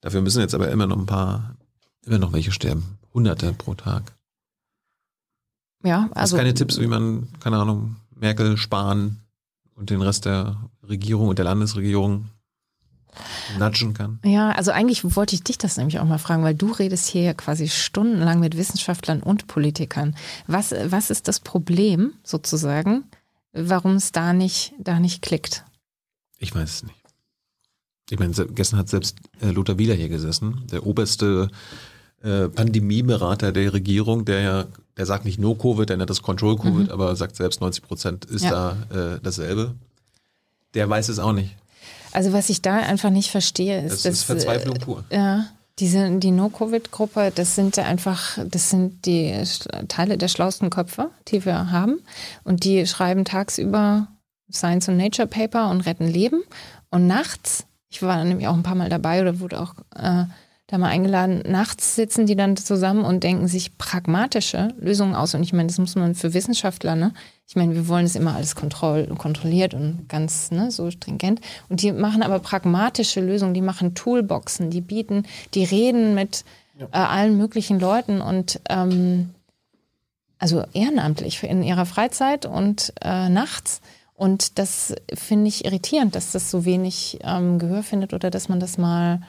Dafür 0.00 0.22
müssen 0.22 0.40
jetzt 0.40 0.54
aber 0.54 0.70
immer 0.72 0.88
noch 0.88 0.98
ein 0.98 1.06
paar, 1.06 1.54
immer 2.04 2.18
noch 2.18 2.32
welche 2.32 2.50
sterben. 2.50 2.98
Hunderte 3.14 3.52
pro 3.52 3.74
Tag. 3.74 4.12
Ja, 5.84 6.08
Hast 6.10 6.16
also 6.16 6.36
keine 6.36 6.52
Tipps, 6.54 6.80
wie 6.80 6.86
man, 6.88 7.28
keine 7.38 7.58
Ahnung, 7.58 7.94
Merkel, 8.16 8.56
Spahn 8.56 9.20
und 9.76 9.90
den 9.90 10.02
Rest 10.02 10.24
der 10.24 10.56
Regierung 10.82 11.28
und 11.28 11.38
der 11.38 11.44
Landesregierung 11.44 12.26
nudgen 13.58 13.94
kann? 13.94 14.18
Ja, 14.24 14.50
also 14.52 14.70
eigentlich 14.70 15.16
wollte 15.16 15.34
ich 15.34 15.42
dich 15.42 15.58
das 15.58 15.76
nämlich 15.76 15.98
auch 15.98 16.04
mal 16.04 16.18
fragen, 16.18 16.42
weil 16.42 16.54
du 16.54 16.70
redest 16.72 17.08
hier 17.08 17.22
ja 17.22 17.34
quasi 17.34 17.68
stundenlang 17.68 18.40
mit 18.40 18.56
Wissenschaftlern 18.56 19.22
und 19.22 19.46
Politikern. 19.46 20.14
Was, 20.46 20.72
was 20.86 21.10
ist 21.10 21.28
das 21.28 21.40
Problem 21.40 22.12
sozusagen, 22.24 23.04
warum 23.52 23.96
es 23.96 24.12
da 24.12 24.32
nicht, 24.32 24.72
da 24.78 25.00
nicht 25.00 25.22
klickt? 25.22 25.64
Ich 26.38 26.54
weiß 26.54 26.70
es 26.70 26.82
nicht. 26.84 26.96
Ich 28.10 28.18
meine, 28.18 28.32
gestern 28.32 28.78
hat 28.78 28.88
selbst 28.88 29.18
äh, 29.40 29.50
Lothar 29.50 29.78
Wieler 29.78 29.94
hier 29.94 30.08
gesessen, 30.08 30.64
der 30.72 30.84
oberste 30.84 31.48
äh, 32.22 32.48
Pandemieberater 32.48 33.52
der 33.52 33.72
Regierung, 33.72 34.24
der 34.24 34.40
ja, 34.40 34.66
der 34.96 35.06
sagt 35.06 35.24
nicht 35.24 35.38
No 35.38 35.54
Covid, 35.54 35.88
der 35.88 35.96
nennt 35.96 36.10
das 36.10 36.20
Control 36.20 36.56
Covid, 36.58 36.90
aber 36.90 37.14
sagt 37.16 37.36
selbst 37.36 37.60
90 37.60 37.84
Prozent 37.84 38.24
ist 38.24 38.42
Ja. 38.44 38.76
da 38.90 39.14
äh, 39.14 39.20
dasselbe. 39.22 39.74
Der 40.74 40.88
weiß 40.90 41.08
es 41.08 41.18
auch 41.18 41.32
nicht. 41.32 41.56
Also 42.12 42.32
was 42.32 42.50
ich 42.50 42.62
da 42.62 42.76
einfach 42.76 43.10
nicht 43.10 43.30
verstehe, 43.30 43.84
ist, 43.84 44.04
Das 44.04 44.12
ist 44.14 44.22
Verzweiflung 44.24 44.78
pur. 44.78 45.04
Äh, 45.10 45.16
ja, 45.16 45.46
diese, 45.78 46.10
die 46.18 46.30
No-Covid-Gruppe, 46.30 47.32
das 47.34 47.54
sind 47.54 47.76
ja 47.76 47.84
einfach, 47.84 48.38
das 48.44 48.70
sind 48.70 49.06
die 49.06 49.34
Teile 49.88 50.18
der 50.18 50.28
schlauesten 50.28 50.70
Köpfe, 50.70 51.10
die 51.28 51.44
wir 51.44 51.70
haben. 51.70 52.00
Und 52.44 52.64
die 52.64 52.86
schreiben 52.86 53.24
tagsüber 53.24 54.08
Science 54.52 54.88
und 54.88 54.96
Nature 54.96 55.28
Paper 55.28 55.70
und 55.70 55.82
retten 55.82 56.06
Leben. 56.06 56.42
Und 56.90 57.06
nachts, 57.06 57.64
ich 57.88 58.02
war 58.02 58.22
nämlich 58.24 58.46
auch 58.46 58.54
ein 58.54 58.62
paar 58.62 58.74
Mal 58.74 58.88
dabei 58.88 59.22
oder 59.22 59.40
wurde 59.40 59.60
auch 59.60 59.74
äh, 59.94 60.24
da 60.66 60.78
mal 60.78 60.88
eingeladen, 60.88 61.42
nachts 61.48 61.96
sitzen 61.96 62.26
die 62.26 62.36
dann 62.36 62.56
zusammen 62.56 63.04
und 63.04 63.24
denken 63.24 63.48
sich 63.48 63.76
pragmatische 63.76 64.72
Lösungen 64.78 65.14
aus. 65.16 65.34
Und 65.34 65.42
ich 65.42 65.52
meine, 65.52 65.66
das 65.66 65.78
muss 65.78 65.96
man 65.96 66.14
für 66.14 66.32
Wissenschaftler, 66.32 66.94
ne? 66.94 67.12
Ich 67.50 67.56
meine, 67.56 67.74
wir 67.74 67.88
wollen 67.88 68.06
es 68.06 68.14
immer 68.14 68.36
alles 68.36 68.54
kontroll 68.54 69.08
kontrolliert 69.18 69.74
und 69.74 70.08
ganz 70.08 70.52
ne, 70.52 70.70
so 70.70 70.88
stringent. 70.88 71.40
Und 71.68 71.82
die 71.82 71.90
machen 71.90 72.22
aber 72.22 72.38
pragmatische 72.38 73.20
Lösungen, 73.20 73.54
die 73.54 73.60
machen 73.60 73.96
Toolboxen, 73.96 74.70
die 74.70 74.80
bieten, 74.80 75.26
die 75.54 75.64
reden 75.64 76.14
mit 76.14 76.44
äh, 76.78 76.96
allen 76.96 77.36
möglichen 77.36 77.80
Leuten 77.80 78.20
und 78.20 78.60
ähm, 78.68 79.30
also 80.38 80.62
ehrenamtlich 80.74 81.42
in 81.42 81.64
ihrer 81.64 81.86
Freizeit 81.86 82.46
und 82.46 82.92
äh, 83.02 83.28
nachts. 83.28 83.80
Und 84.14 84.60
das 84.60 84.94
finde 85.12 85.48
ich 85.48 85.64
irritierend, 85.64 86.14
dass 86.14 86.30
das 86.30 86.52
so 86.52 86.64
wenig 86.64 87.18
ähm, 87.24 87.58
Gehör 87.58 87.82
findet 87.82 88.14
oder 88.14 88.30
dass 88.30 88.48
man 88.48 88.60
das 88.60 88.78
mal 88.78 89.22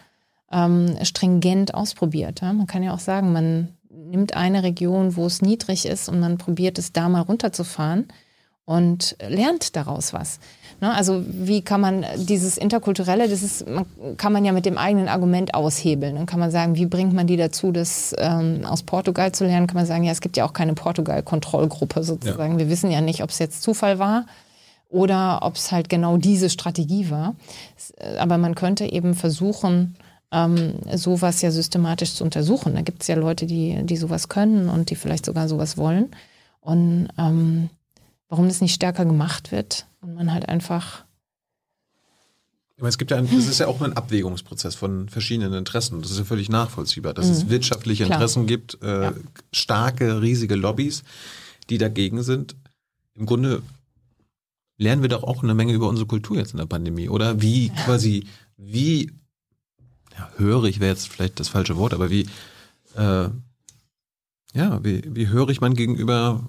ähm, 0.51 0.95
stringent 1.01 1.73
ausprobiert. 1.73 2.41
Ja? 2.41 2.53
Man 2.53 2.67
kann 2.67 2.83
ja 2.83 2.93
auch 2.93 2.99
sagen, 2.99 3.33
man 3.33 3.69
nimmt 4.11 4.35
eine 4.35 4.63
Region, 4.63 5.15
wo 5.15 5.25
es 5.25 5.41
niedrig 5.41 5.85
ist 5.85 6.09
und 6.09 6.19
man 6.19 6.37
probiert 6.37 6.77
es 6.77 6.91
da 6.91 7.07
mal 7.09 7.21
runterzufahren 7.21 8.09
und 8.65 9.15
lernt 9.27 9.75
daraus 9.75 10.13
was. 10.13 10.39
Ne? 10.81 10.93
Also 10.93 11.23
wie 11.25 11.61
kann 11.61 11.81
man 11.81 12.05
dieses 12.17 12.57
Interkulturelle, 12.57 13.27
das 13.27 13.41
ist, 13.41 13.67
man, 13.67 13.85
kann 14.17 14.33
man 14.33 14.45
ja 14.45 14.51
mit 14.51 14.65
dem 14.65 14.77
eigenen 14.77 15.07
Argument 15.07 15.53
aushebeln. 15.53 16.15
Dann 16.15 16.25
kann 16.25 16.39
man 16.39 16.51
sagen, 16.51 16.75
wie 16.75 16.85
bringt 16.85 17.13
man 17.13 17.25
die 17.25 17.37
dazu, 17.37 17.71
das 17.71 18.13
ähm, 18.17 18.65
aus 18.65 18.83
Portugal 18.83 19.31
zu 19.31 19.45
lernen? 19.45 19.67
Kann 19.67 19.77
man 19.77 19.85
sagen, 19.85 20.03
ja, 20.03 20.11
es 20.11 20.21
gibt 20.21 20.37
ja 20.37 20.45
auch 20.45 20.53
keine 20.53 20.73
Portugal-Kontrollgruppe 20.73 22.03
sozusagen. 22.03 22.57
Wir 22.59 22.69
wissen 22.69 22.91
ja 22.91 23.01
nicht, 23.01 23.23
ob 23.23 23.29
es 23.29 23.39
jetzt 23.39 23.63
Zufall 23.63 23.97
war 23.97 24.25
oder 24.89 25.39
ob 25.41 25.55
es 25.55 25.71
halt 25.71 25.89
genau 25.89 26.17
diese 26.17 26.49
Strategie 26.49 27.09
war. 27.09 27.35
Äh, 27.97 28.17
Aber 28.17 28.37
man 28.37 28.55
könnte 28.55 28.85
eben 28.85 29.15
versuchen, 29.15 29.95
ähm, 30.31 30.75
sowas 30.95 31.41
ja 31.41 31.51
systematisch 31.51 32.13
zu 32.15 32.23
untersuchen. 32.23 32.73
Da 32.75 32.81
gibt 32.81 33.01
es 33.01 33.07
ja 33.07 33.15
Leute, 33.15 33.45
die, 33.45 33.79
die 33.83 33.97
sowas 33.97 34.29
können 34.29 34.69
und 34.69 34.89
die 34.89 34.95
vielleicht 34.95 35.25
sogar 35.25 35.47
sowas 35.49 35.77
wollen. 35.77 36.09
Und 36.61 37.09
ähm, 37.17 37.69
warum 38.29 38.47
das 38.47 38.61
nicht 38.61 38.73
stärker 38.73 39.05
gemacht 39.05 39.51
wird 39.51 39.85
und 40.01 40.13
man 40.13 40.31
halt 40.33 40.47
einfach 40.47 41.03
Aber 42.79 42.87
es 42.87 42.97
gibt 42.97 43.11
ja, 43.11 43.17
ein, 43.17 43.29
das 43.29 43.47
ist 43.47 43.59
ja 43.59 43.67
auch 43.67 43.81
ein 43.81 43.93
Abwägungsprozess 43.93 44.75
von 44.75 45.09
verschiedenen 45.09 45.53
Interessen. 45.53 46.01
Das 46.01 46.11
ist 46.11 46.17
ja 46.17 46.23
völlig 46.23 46.49
nachvollziehbar, 46.49 47.13
dass 47.13 47.27
es 47.27 47.49
wirtschaftliche 47.49 48.03
Mhm. 48.03 48.07
Klar. 48.07 48.17
Interessen 48.19 48.47
gibt, 48.47 48.77
äh, 48.81 49.03
Ja. 49.03 49.13
starke, 49.51 50.21
riesige 50.21 50.55
Lobbys, 50.55 51.03
die 51.69 51.77
dagegen 51.77 52.23
sind. 52.23 52.55
Im 53.13 53.25
Grunde 53.25 53.61
lernen 54.77 55.01
wir 55.03 55.09
doch 55.09 55.23
auch 55.23 55.43
eine 55.43 55.53
Menge 55.53 55.73
über 55.73 55.89
unsere 55.89 56.07
Kultur 56.07 56.37
jetzt 56.37 56.53
in 56.53 56.57
der 56.57 56.65
Pandemie, 56.65 57.09
oder? 57.09 57.41
Wie 57.41 57.69
quasi, 57.85 58.25
wie 58.57 59.11
ja, 60.17 60.29
hörig 60.37 60.79
wäre 60.79 60.91
jetzt 60.91 61.09
vielleicht 61.09 61.39
das 61.39 61.49
falsche 61.49 61.77
Wort, 61.77 61.93
aber 61.93 62.09
wie, 62.09 62.27
äh, 62.95 63.29
ja, 64.53 64.83
wie, 64.83 65.03
wie 65.07 65.27
hörig 65.29 65.61
man 65.61 65.73
gegenüber 65.73 66.43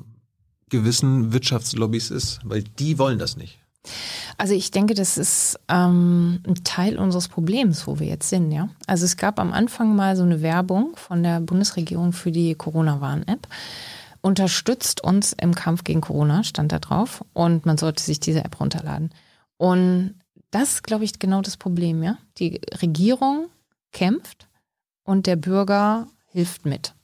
gewissen 0.68 1.32
Wirtschaftslobbys 1.32 2.10
ist, 2.10 2.40
weil 2.44 2.62
die 2.62 2.98
wollen 2.98 3.18
das 3.18 3.36
nicht. 3.36 3.58
Also 4.38 4.54
ich 4.54 4.70
denke, 4.70 4.94
das 4.94 5.18
ist 5.18 5.58
ähm, 5.68 6.40
ein 6.46 6.64
Teil 6.64 6.98
unseres 6.98 7.28
Problems, 7.28 7.86
wo 7.86 7.98
wir 7.98 8.06
jetzt 8.06 8.28
sind, 8.28 8.50
ja. 8.52 8.68
Also 8.86 9.04
es 9.04 9.16
gab 9.16 9.38
am 9.38 9.52
Anfang 9.52 9.94
mal 9.94 10.16
so 10.16 10.22
eine 10.22 10.40
Werbung 10.40 10.96
von 10.96 11.22
der 11.22 11.40
Bundesregierung 11.40 12.12
für 12.12 12.32
die 12.32 12.54
Corona-Warn-App. 12.54 13.46
Unterstützt 14.20 15.02
uns 15.02 15.32
im 15.32 15.54
Kampf 15.54 15.84
gegen 15.84 16.00
Corona, 16.00 16.44
stand 16.44 16.70
da 16.70 16.78
drauf. 16.78 17.24
Und 17.32 17.66
man 17.66 17.76
sollte 17.76 18.02
sich 18.02 18.20
diese 18.20 18.44
App 18.44 18.60
runterladen. 18.60 19.10
Und 19.56 20.14
das 20.52 20.74
ist, 20.74 20.82
glaube 20.84 21.04
ich, 21.04 21.18
genau 21.18 21.40
das 21.40 21.56
Problem, 21.56 22.02
ja. 22.02 22.18
Die 22.38 22.60
Regierung 22.80 23.48
kämpft 23.90 24.48
und 25.02 25.26
der 25.26 25.36
Bürger 25.36 26.06
hilft 26.28 26.64
mit. 26.64 26.94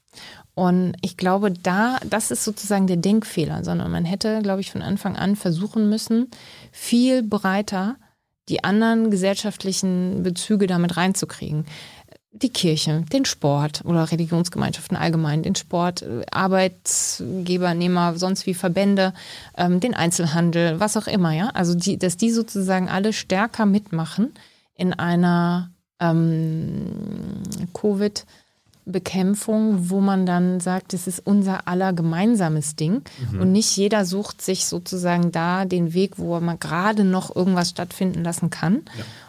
Und 0.55 0.95
ich 1.03 1.17
glaube, 1.17 1.51
da, 1.51 1.99
das 2.05 2.31
ist 2.31 2.45
sozusagen 2.45 2.87
der 2.87 2.97
Denkfehler, 2.97 3.65
sondern 3.65 3.91
man 3.91 4.05
hätte, 4.05 4.41
glaube 4.43 4.61
ich, 4.61 4.71
von 4.71 4.83
Anfang 4.83 5.17
an 5.17 5.37
versuchen 5.37 5.89
müssen, 5.89 6.31
viel 6.73 7.23
breiter 7.23 7.97
die 8.49 8.65
anderen 8.65 9.11
gesellschaftlichen 9.11 10.23
Bezüge 10.23 10.67
damit 10.67 10.97
reinzukriegen. 10.97 11.65
Die 12.33 12.51
Kirche, 12.51 13.05
den 13.13 13.25
Sport 13.25 13.83
oder 13.85 14.13
Religionsgemeinschaften 14.13 14.97
allgemein, 14.97 15.43
den 15.43 15.55
Sport, 15.55 16.03
äh, 16.03 16.25
Arbeitgebernehmer, 16.31 18.19
sonst 18.19 18.47
wie 18.47 18.55
Verbände, 18.55 19.15
ähm, 19.57 19.81
den 19.81 19.95
Einzelhandel, 19.95 20.79
was 20.79 20.97
auch 20.97 21.07
immer, 21.07 21.33
ja. 21.33 21.49
Also 21.55 21.75
die, 21.75 21.99
dass 21.99 22.17
die 22.17 22.31
sozusagen 22.31 22.89
alle 22.89 23.13
stärker 23.13 23.65
mitmachen 23.65 24.33
in 24.75 24.93
einer 24.93 25.71
ähm, 26.01 27.43
Covid- 27.73 28.25
Bekämpfung, 28.91 29.91
wo 29.91 30.01
man 30.01 30.25
dann 30.25 30.61
sagt, 30.61 30.95
es 30.95 31.07
ist 31.07 31.21
unser 31.27 31.69
aller 31.69 31.93
gemeinsames 31.93 32.75
Ding 32.75 33.03
und 33.39 33.53
nicht 33.53 33.77
jeder 33.77 34.07
sucht 34.07 34.41
sich 34.41 34.65
sozusagen 34.65 35.31
da 35.31 35.67
den 35.67 35.93
Weg, 35.93 36.15
wo 36.17 36.41
man 36.41 36.59
gerade 36.59 37.05
noch 37.05 37.37
irgendwas 37.37 37.69
stattfinden 37.69 38.25
lassen 38.25 38.49
kann. 38.49 38.83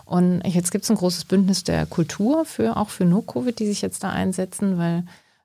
Und 0.10 0.42
jetzt 0.44 0.72
gibt 0.72 0.86
es 0.86 0.90
ein 0.90 0.98
großes 0.98 1.26
Bündnis 1.26 1.64
der 1.64 1.86
Kultur 1.86 2.44
für 2.44 2.78
auch 2.78 2.90
für 2.90 3.06
No-Covid, 3.06 3.58
die 3.60 3.68
sich 3.68 3.84
jetzt 3.84 4.04
da 4.04 4.10
einsetzen, 4.10 4.80
weil 4.80 5.04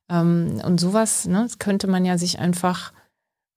ähm, 0.08 0.58
und 0.64 0.80
sowas 0.80 1.26
ne, 1.26 1.42
das 1.42 1.58
könnte 1.58 1.86
man 1.86 2.06
ja 2.06 2.16
sich 2.16 2.38
einfach 2.38 2.94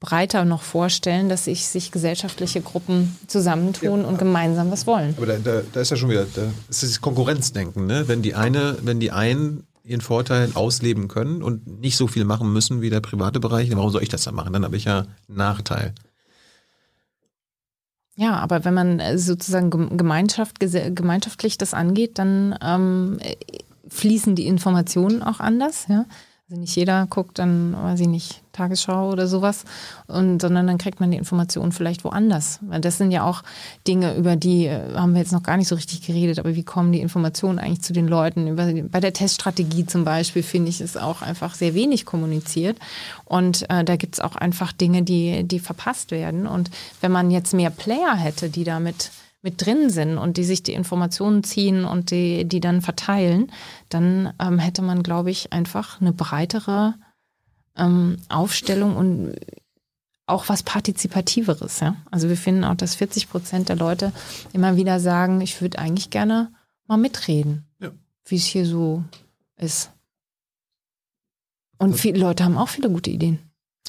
breiter 0.02 0.44
noch 0.44 0.64
vorstellen, 0.64 1.30
dass 1.30 1.46
sich, 1.46 1.66
sich 1.68 1.92
gesellschaftliche 1.92 2.60
Gruppen 2.60 3.16
zusammentun 3.28 4.04
und 4.04 4.20
gemeinsam 4.20 4.70
was 4.70 4.86
wollen. 4.86 5.14
Aber 5.16 5.28
da, 5.28 5.38
da, 5.38 5.62
da 5.72 5.80
ist 5.80 5.92
ja 5.92 5.96
schon 5.96 6.10
wieder, 6.10 6.26
da 6.36 6.52
ist 6.70 6.84
das 6.84 7.00
Konkurrenzdenken, 7.00 7.88
ne? 7.88 8.10
Wenn 8.10 8.22
die 8.22 8.36
eine, 8.36 8.78
wenn 8.82 9.00
die 9.00 9.12
einen 9.12 9.66
ihren 9.86 10.02
Vorteil 10.02 10.52
ausleben 10.56 11.08
können 11.08 11.42
und 11.42 11.80
nicht 11.80 11.96
so 11.96 12.08
viel 12.08 12.26
machen 12.26 12.52
müssen 12.52 12.82
wie 12.82 12.90
der 12.90 13.00
private 13.00 13.40
Bereich, 13.40 13.74
warum 13.74 13.92
soll 13.92 14.04
ich 14.04 14.10
das 14.10 14.26
dann 14.26 14.36
machen? 14.36 14.52
Dann 14.52 14.66
habe 14.66 14.76
ich 14.76 14.84
ja 14.84 15.06
einen 15.30 15.38
Nachteil. 15.38 15.94
Ja, 18.20 18.38
aber 18.38 18.66
wenn 18.66 18.74
man 18.74 19.00
äh, 19.00 19.18
sozusagen 19.20 19.70
gem- 19.70 19.96
Gemeinschaft, 19.96 20.60
gemeinschaftlich 20.60 21.58
das 21.60 21.76
angeht, 21.76 22.18
dann 22.18 22.58
ähm, 22.64 23.20
äh, 23.22 23.36
fließen 23.90 24.36
die 24.36 24.48
Informationen 24.48 25.22
auch 25.22 25.40
anders. 25.40 25.86
Ja? 25.88 26.06
Also 26.50 26.62
nicht 26.62 26.78
jeder 26.78 27.08
guckt 27.08 27.40
dann, 27.40 27.74
weiß 27.74 28.00
ich 28.00 28.08
nicht, 28.08 28.42
Tagesschau 28.54 29.12
oder 29.12 29.28
sowas, 29.28 29.66
und, 30.08 30.42
sondern 30.42 30.66
dann 30.66 30.78
kriegt 30.78 31.02
man 31.02 31.12
die 31.12 31.18
Informationen 31.18 31.74
vielleicht 31.74 32.06
woanders. 32.06 32.60
Weil 32.62 32.80
das 32.80 32.98
sind 32.98 33.12
ja 33.12 33.26
auch 33.26 33.44
Dinge, 33.86 34.16
über 34.16 34.38
die 34.38 34.68
äh, 34.68 34.96
haben 34.96 35.12
wir 35.12 35.20
jetzt 35.20 35.34
noch 35.34 35.44
gar 35.44 35.58
nicht 35.58 35.68
so 35.68 35.76
richtig 35.76 36.04
geredet, 36.08 36.40
aber 36.40 36.56
wie 36.56 36.64
kommen 36.64 36.94
die 36.94 37.02
Informationen 37.02 37.60
eigentlich 37.60 37.82
zu 37.82 37.92
den 37.92 38.08
Leuten? 38.08 38.48
Über, 38.48 38.72
bei 38.90 39.02
der 39.02 39.12
Teststrategie 39.12 39.88
zum 39.88 40.06
Beispiel, 40.06 40.42
finde 40.42 40.70
ich, 40.70 40.80
ist 40.80 40.98
auch 40.98 41.22
einfach 41.22 41.54
sehr 41.54 41.74
wenig 41.74 42.06
kommuniziert. 42.06 42.78
Und 43.26 43.70
äh, 43.70 43.84
da 43.84 43.98
gibt 43.98 44.14
es 44.14 44.22
auch 44.22 44.38
einfach 44.38 44.72
Dinge, 44.72 45.04
die, 45.04 45.44
die 45.44 45.60
verpasst 45.60 46.12
werden. 46.12 46.48
Und 46.48 46.72
wenn 47.02 47.12
man 47.12 47.30
jetzt 47.30 47.54
mehr 47.54 47.72
Player 47.72 48.16
hätte, 48.16 48.50
die 48.50 48.64
damit 48.64 49.12
mit 49.42 49.66
drin 49.66 49.90
sind 49.90 50.18
und 50.18 50.38
die 50.38 50.44
sich 50.44 50.64
die 50.64 50.74
Informationen 50.74 51.44
ziehen 51.44 51.86
und 51.86 52.12
die, 52.12 52.46
die 52.46 52.60
dann 52.60 52.82
verteilen, 52.82 53.52
dann 53.90 54.34
ähm, 54.40 54.60
hätte 54.60 54.82
man, 54.82 55.04
glaube 55.04 55.30
ich, 55.32 55.54
einfach 55.54 56.02
eine 56.02 56.12
breitere 56.12 56.96
ähm, 57.76 58.18
Aufstellung 58.30 58.96
und 58.96 59.36
auch 60.26 60.50
was 60.50 60.64
Partizipativeres. 60.64 61.80
Ja? 61.80 61.96
Also 62.12 62.28
wir 62.30 62.36
finden 62.38 62.64
auch, 62.66 62.76
dass 62.76 62.96
40 62.96 63.30
Prozent 63.30 63.70
der 63.70 63.76
Leute 63.78 64.12
immer 64.54 64.76
wieder 64.76 65.00
sagen, 65.00 65.40
ich 65.40 65.62
würde 65.62 65.80
eigentlich 65.80 66.10
gerne 66.10 66.52
mal 66.88 66.98
mitreden, 66.98 67.66
Ja. 67.80 67.92
wie 68.26 68.36
es 68.36 68.46
hier 68.46 68.66
so 68.66 69.04
ist. 69.58 69.92
Und 71.78 71.94
viele 71.96 72.20
Leute 72.20 72.44
haben 72.44 72.58
auch 72.58 72.70
viele 72.70 72.90
gute 72.90 73.12
Ideen. 73.12 73.40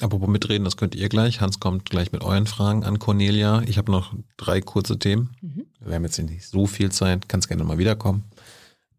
Apropos 0.01 0.29
mitreden, 0.29 0.63
das 0.65 0.77
könnt 0.77 0.95
ihr 0.95 1.09
gleich. 1.09 1.41
Hans 1.41 1.59
kommt 1.59 1.89
gleich 1.89 2.11
mit 2.11 2.23
euren 2.23 2.47
Fragen 2.47 2.83
an 2.83 2.99
Cornelia. 2.99 3.61
Ich 3.67 3.77
habe 3.77 3.91
noch 3.91 4.13
drei 4.37 4.61
kurze 4.61 4.97
Themen. 4.99 5.29
Wir 5.83 5.95
haben 5.95 6.03
jetzt 6.03 6.17
nicht 6.19 6.45
so 6.47 6.67
viel 6.67 6.91
Zeit. 6.91 7.27
Kannst 7.27 7.47
gerne 7.47 7.63
mal 7.63 7.77
wiederkommen, 7.77 8.23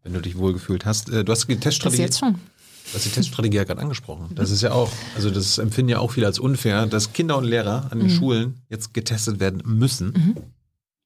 wenn 0.03 0.13
du 0.13 0.21
dich 0.21 0.37
wohlgefühlt 0.37 0.85
hast. 0.85 1.09
Äh, 1.09 1.23
Du 1.23 1.31
hast 1.31 1.47
die 1.47 1.55
Das 1.55 1.63
Teststrategie. 1.63 2.01
jetzt 2.03 2.19
schon. 2.19 2.33
Du 2.35 2.95
hast 2.97 3.05
die 3.05 3.09
Teststrategie 3.09 3.57
ja 3.57 3.63
gerade 3.63 3.81
angesprochen. 3.81 4.29
Das 4.35 4.51
ist 4.51 4.61
ja 4.61 4.71
auch, 4.73 4.91
also 5.15 5.29
das 5.29 5.57
empfinden 5.59 5.89
ja 5.89 5.99
auch 5.99 6.11
viele 6.11 6.25
als 6.27 6.39
unfair, 6.39 6.85
dass 6.87 7.13
Kinder 7.13 7.37
und 7.37 7.45
Lehrer 7.45 7.87
an 7.91 7.99
den 7.99 8.09
Schulen 8.09 8.61
jetzt 8.69 8.93
getestet 8.93 9.39
werden 9.39 9.61
müssen. 9.65 10.35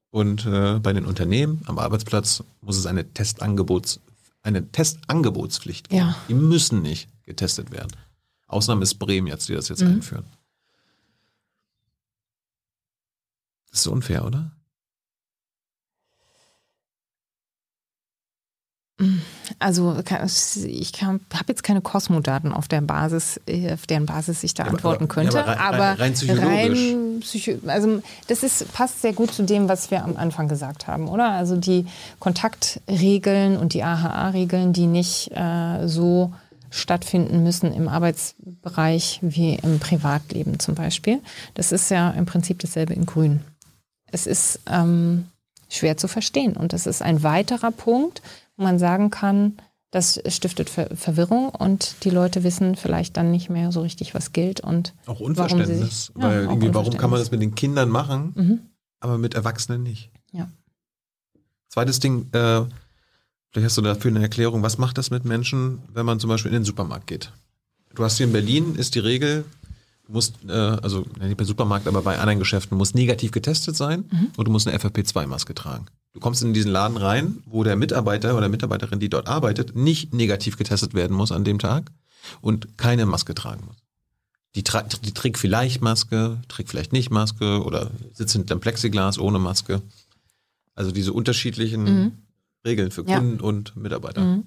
Und 0.09 0.45
äh, 0.45 0.79
bei 0.79 0.93
den 0.93 1.05
Unternehmen 1.05 1.61
am 1.65 1.77
Arbeitsplatz 1.77 2.43
muss 2.61 2.77
es 2.77 2.85
eine 2.85 3.13
Testangebots, 3.13 3.99
eine 4.41 4.71
Testangebotspflicht 4.71 5.89
geben. 5.89 5.99
Ja. 6.01 6.15
Die 6.29 6.33
müssen 6.33 6.81
nicht 6.81 7.09
getestet 7.25 7.71
werden. 7.71 7.91
Ausnahme 8.47 8.83
ist 8.83 8.95
Bremen 8.95 9.27
jetzt, 9.27 9.49
die 9.49 9.53
das 9.53 9.69
jetzt 9.69 9.81
einführen. 9.83 10.25
Das 13.71 13.81
ist 13.81 13.87
unfair, 13.87 14.23
oder? 14.25 14.51
Also 19.59 19.97
ich 20.65 20.93
habe 21.03 21.19
jetzt 21.49 21.63
keine 21.63 21.81
Kosmodaten 21.81 22.53
auf 22.53 22.69
der 22.69 22.79
Basis, 22.79 23.41
äh, 23.45 23.73
auf 23.73 23.85
deren 23.87 24.05
Basis 24.05 24.41
ich 24.43 24.53
da 24.53 24.63
aber- 24.63 24.71
antworten 24.73 25.09
könnte. 25.09 25.35
ja, 25.35 25.43
aber 25.43 25.51
rein- 25.51 25.59
aber 25.59 25.99
rein 25.99 26.13
psychologisch. 26.13 26.79
rein 26.79 27.19
psycho 27.19 27.67
also 27.67 28.01
das 28.27 28.43
ist, 28.43 28.71
passt 28.73 29.01
sehr 29.01 29.11
gut 29.11 29.33
zu 29.33 29.43
dem, 29.43 29.67
was 29.67 29.91
wir 29.91 30.01
am 30.03 30.15
Anfang 30.15 30.47
gesagt 30.47 30.87
haben, 30.87 31.09
oder? 31.09 31.29
Also 31.31 31.57
die 31.57 31.85
Kontaktregeln 32.19 33.57
und 33.57 33.73
die 33.73 33.83
AHA-Regeln, 33.83 34.71
die 34.71 34.87
nicht 34.87 35.29
äh, 35.33 35.87
so 35.87 36.33
stattfinden 36.75 37.43
müssen 37.43 37.73
im 37.73 37.87
Arbeitsbereich 37.87 39.19
wie 39.21 39.55
im 39.55 39.79
Privatleben 39.79 40.59
zum 40.59 40.75
Beispiel. 40.75 41.21
Das 41.53 41.71
ist 41.71 41.89
ja 41.89 42.11
im 42.11 42.25
Prinzip 42.25 42.59
dasselbe 42.59 42.93
in 42.93 43.05
Grün. 43.05 43.41
Es 44.07 44.27
ist 44.27 44.59
ähm, 44.69 45.25
schwer 45.69 45.97
zu 45.97 46.07
verstehen 46.07 46.53
und 46.55 46.73
das 46.73 46.85
ist 46.85 47.01
ein 47.01 47.23
weiterer 47.23 47.71
Punkt, 47.71 48.21
wo 48.57 48.63
man 48.63 48.79
sagen 48.79 49.09
kann, 49.09 49.53
das 49.91 50.21
stiftet 50.27 50.69
Ver 50.69 50.89
Verwirrung 50.95 51.49
und 51.49 52.03
die 52.03 52.09
Leute 52.09 52.43
wissen 52.43 52.75
vielleicht 52.75 53.15
dann 53.15 53.31
nicht 53.31 53.49
mehr 53.49 53.71
so 53.71 53.81
richtig, 53.81 54.13
was 54.13 54.33
gilt 54.33 54.59
und 54.59 54.93
Auch 55.05 55.19
warum 55.19 55.19
sie 55.19 55.41
Unverständnis. 55.41 56.05
sich, 56.07 56.15
ja, 56.15 56.21
weil 56.23 56.45
auch 56.47 56.51
irgendwie, 56.51 56.73
warum 56.73 56.97
kann 56.97 57.09
man 57.09 57.19
das 57.19 57.31
mit 57.31 57.41
den 57.41 57.55
Kindern 57.55 57.89
machen, 57.89 58.33
Mhm. 58.35 58.59
aber 58.99 59.17
mit 59.17 59.33
Erwachsenen 59.35 59.83
nicht? 59.83 60.11
Ja. 60.33 60.49
Zweites 61.69 61.99
Ding, 61.99 62.27
äh, 62.33 62.63
vielleicht 63.55 63.67
hast 63.69 63.77
du 63.77 63.81
dafür 63.81 64.11
eine 64.11 64.21
Erklärung, 64.21 64.61
was 64.63 64.77
macht 64.77 64.97
das 64.97 65.11
mit 65.11 65.23
Menschen, 65.23 65.79
wenn 65.93 66.05
man 66.05 66.19
zum 66.19 66.29
Beispiel 66.29 66.49
in 66.51 66.55
den 66.59 66.65
Supermarkt 66.65 67.07
geht? 67.07 67.31
Du 67.95 68.03
hast 68.03 68.17
hier 68.17 68.25
in 68.25 68.33
Berlin, 68.33 68.75
ist 68.75 68.95
die 68.95 68.99
Regel, 68.99 69.45
du 70.05 70.11
musst, 70.11 70.33
äh, 70.45 70.51
also 70.51 71.05
nicht 71.21 71.37
bei 71.37 71.45
Supermarkt, 71.45 71.87
aber 71.87 72.01
bei 72.01 72.19
anderen 72.19 72.39
Geschäften, 72.39 72.77
musst 72.77 72.95
negativ 72.95 73.31
getestet 73.31 73.77
sein 73.77 74.03
Mhm. 74.11 74.27
und 74.35 74.45
du 74.45 74.51
musst 74.51 74.67
eine 74.67 74.77
FFP2-Maske 74.77 75.55
tragen. 75.55 75.85
Du 76.11 76.19
kommst 76.19 76.43
in 76.43 76.53
diesen 76.53 76.69
Laden 76.71 76.97
rein, 76.97 77.37
wo 77.45 77.63
der 77.63 77.77
Mitarbeiter 77.77 78.37
oder 78.37 78.49
Mitarbeiterin, 78.49 78.99
die 78.99 79.07
dort 79.09 79.27
arbeitet, 79.29 79.73
nicht 79.73 80.13
negativ 80.13 80.57
getestet 80.57 80.93
werden 80.93 81.15
muss 81.15 81.31
an 81.31 81.45
dem 81.45 81.57
Tag 81.59 81.91
und 82.41 82.77
keine 82.77 83.05
Maske 83.05 83.35
tragen 83.35 83.63
muss. 83.65 83.77
Die, 84.55 84.63
tra 84.63 84.81
die 84.83 85.13
trägt 85.13 85.37
vielleicht 85.37 85.81
Maske, 85.81 86.37
trägt 86.49 86.69
vielleicht 86.69 86.91
nicht 86.93 87.09
Maske 87.09 87.63
oder 87.63 87.91
sitzt 88.13 88.33
hinterm 88.33 88.59
Plexiglas 88.59 89.17
ohne 89.17 89.39
Maske. 89.39 89.81
Also 90.75 90.91
diese 90.91 91.13
unterschiedlichen 91.13 91.83
Mhm. 91.83 92.11
Regeln 92.65 92.91
für 92.91 93.05
Ja. 93.07 93.17
Kunden 93.17 93.39
und 93.39 93.75
Mitarbeiter. 93.75 94.21
Mhm. 94.21 94.43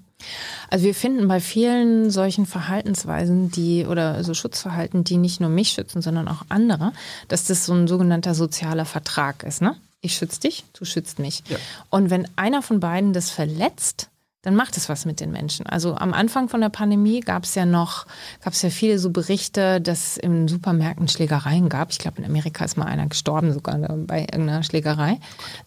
Also 0.69 0.85
wir 0.85 0.93
finden 0.93 1.27
bei 1.27 1.39
vielen 1.39 2.09
solchen 2.09 2.45
Verhaltensweisen, 2.45 3.51
die 3.51 3.85
oder 3.85 4.23
so 4.23 4.33
Schutzverhalten, 4.33 5.03
die 5.03 5.17
nicht 5.17 5.39
nur 5.39 5.49
mich 5.49 5.69
schützen, 5.69 6.01
sondern 6.01 6.27
auch 6.27 6.43
andere, 6.49 6.91
dass 7.27 7.45
das 7.45 7.65
so 7.65 7.73
ein 7.73 7.87
sogenannter 7.87 8.35
sozialer 8.35 8.85
Vertrag 8.85 9.43
ist. 9.43 9.61
Ne? 9.61 9.75
Ich 10.01 10.15
schütze 10.15 10.41
dich, 10.41 10.65
du 10.73 10.85
schützt 10.85 11.19
mich. 11.19 11.43
Ja. 11.49 11.57
Und 11.89 12.09
wenn 12.09 12.27
einer 12.35 12.61
von 12.61 12.79
beiden 12.79 13.13
das 13.13 13.31
verletzt, 13.31 14.09
dann 14.41 14.55
macht 14.55 14.77
es 14.77 14.87
was 14.87 15.05
mit 15.05 15.19
den 15.19 15.31
Menschen. 15.31 15.65
Also 15.65 15.95
am 15.95 16.13
Anfang 16.13 16.47
von 16.47 16.61
der 16.61 16.69
Pandemie 16.69 17.19
gab 17.19 17.43
es 17.43 17.55
ja 17.55 17.65
noch, 17.65 18.05
gab 18.41 18.53
es 18.53 18.61
ja 18.61 18.69
viele 18.69 18.97
so 18.97 19.09
Berichte, 19.09 19.81
dass 19.81 20.15
in 20.15 20.47
Supermärkten 20.47 21.09
Schlägereien 21.09 21.67
gab. 21.67 21.91
Ich 21.91 21.99
glaube, 21.99 22.19
in 22.19 22.25
Amerika 22.25 22.63
ist 22.63 22.77
mal 22.77 22.85
einer 22.85 23.07
gestorben 23.07 23.51
sogar 23.51 23.77
bei 23.77 24.21
irgendeiner 24.21 24.63
Schlägerei, 24.63 25.19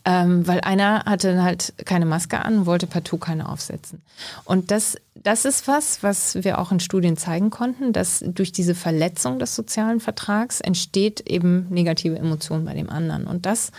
ähm, 0.06 0.46
weil 0.46 0.60
einer 0.60 1.04
hatte 1.04 1.42
halt 1.42 1.74
keine 1.84 2.06
Maske 2.06 2.42
an 2.42 2.64
wollte 2.64 2.86
partout 2.86 3.18
keine 3.18 3.48
aufsetzen. 3.48 4.00
Und 4.44 4.70
das, 4.70 4.96
das 5.14 5.44
ist 5.44 5.68
was, 5.68 6.02
was 6.02 6.36
wir 6.36 6.58
auch 6.58 6.72
in 6.72 6.80
Studien 6.80 7.18
zeigen 7.18 7.50
konnten, 7.50 7.92
dass 7.92 8.24
durch 8.26 8.52
diese 8.52 8.74
Verletzung 8.74 9.38
des 9.38 9.54
sozialen 9.54 10.00
Vertrags 10.00 10.60
entsteht 10.60 11.20
eben 11.28 11.66
negative 11.68 12.18
Emotionen 12.18 12.64
bei 12.64 12.72
dem 12.72 12.88
anderen. 12.88 13.26
Und 13.26 13.44
das 13.44 13.70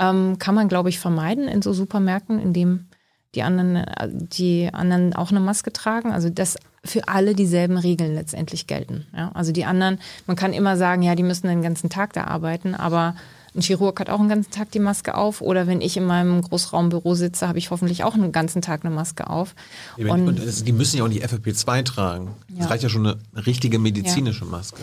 ähm, 0.00 0.38
kann 0.38 0.56
man, 0.56 0.68
glaube 0.68 0.88
ich, 0.88 0.98
vermeiden 0.98 1.46
in 1.46 1.62
so 1.62 1.72
Supermärkten, 1.72 2.40
indem 2.40 2.86
die 3.34 3.42
anderen, 3.42 3.76
äh, 3.76 4.08
die 4.10 4.70
anderen 4.72 5.14
auch 5.14 5.30
eine 5.30 5.40
Maske 5.40 5.72
tragen. 5.72 6.12
Also 6.12 6.30
dass 6.30 6.56
für 6.84 7.08
alle 7.08 7.34
dieselben 7.34 7.76
Regeln 7.76 8.14
letztendlich 8.14 8.66
gelten. 8.66 9.06
Ja? 9.14 9.30
Also 9.34 9.52
die 9.52 9.64
anderen, 9.64 9.98
man 10.26 10.36
kann 10.36 10.52
immer 10.52 10.76
sagen, 10.76 11.02
ja, 11.02 11.14
die 11.14 11.22
müssen 11.22 11.46
den 11.48 11.62
ganzen 11.62 11.90
Tag 11.90 12.12
da 12.14 12.24
arbeiten, 12.24 12.74
aber 12.74 13.14
ein 13.54 13.62
Chirurg 13.62 13.98
hat 13.98 14.08
auch 14.10 14.18
den 14.18 14.28
ganzen 14.28 14.52
Tag 14.52 14.70
die 14.70 14.78
Maske 14.78 15.16
auf. 15.16 15.40
Oder 15.40 15.66
wenn 15.66 15.80
ich 15.80 15.96
in 15.96 16.06
meinem 16.06 16.40
Großraumbüro 16.40 17.14
sitze, 17.16 17.48
habe 17.48 17.58
ich 17.58 17.70
hoffentlich 17.70 18.04
auch 18.04 18.14
einen 18.14 18.30
ganzen 18.32 18.62
Tag 18.62 18.84
eine 18.84 18.94
Maske 18.94 19.28
auf. 19.28 19.54
Und, 19.98 20.08
und 20.08 20.66
die 20.66 20.72
müssen 20.72 20.98
ja 20.98 21.04
auch 21.04 21.08
die 21.08 21.24
FFP2 21.24 21.84
tragen. 21.84 22.30
Es 22.52 22.60
Ja. 22.60 22.66
reicht 22.70 22.84
ja 22.84 22.88
schon 22.88 23.06
eine 23.06 23.18
richtige 23.46 23.78
medizinische 23.80 24.44
Maske. 24.44 24.80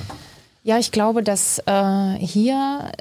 Ja, 0.64 0.78
ich 0.80 0.92
glaube, 0.92 1.24
dass 1.24 1.60
äh, 1.66 2.14
hier 2.20 2.92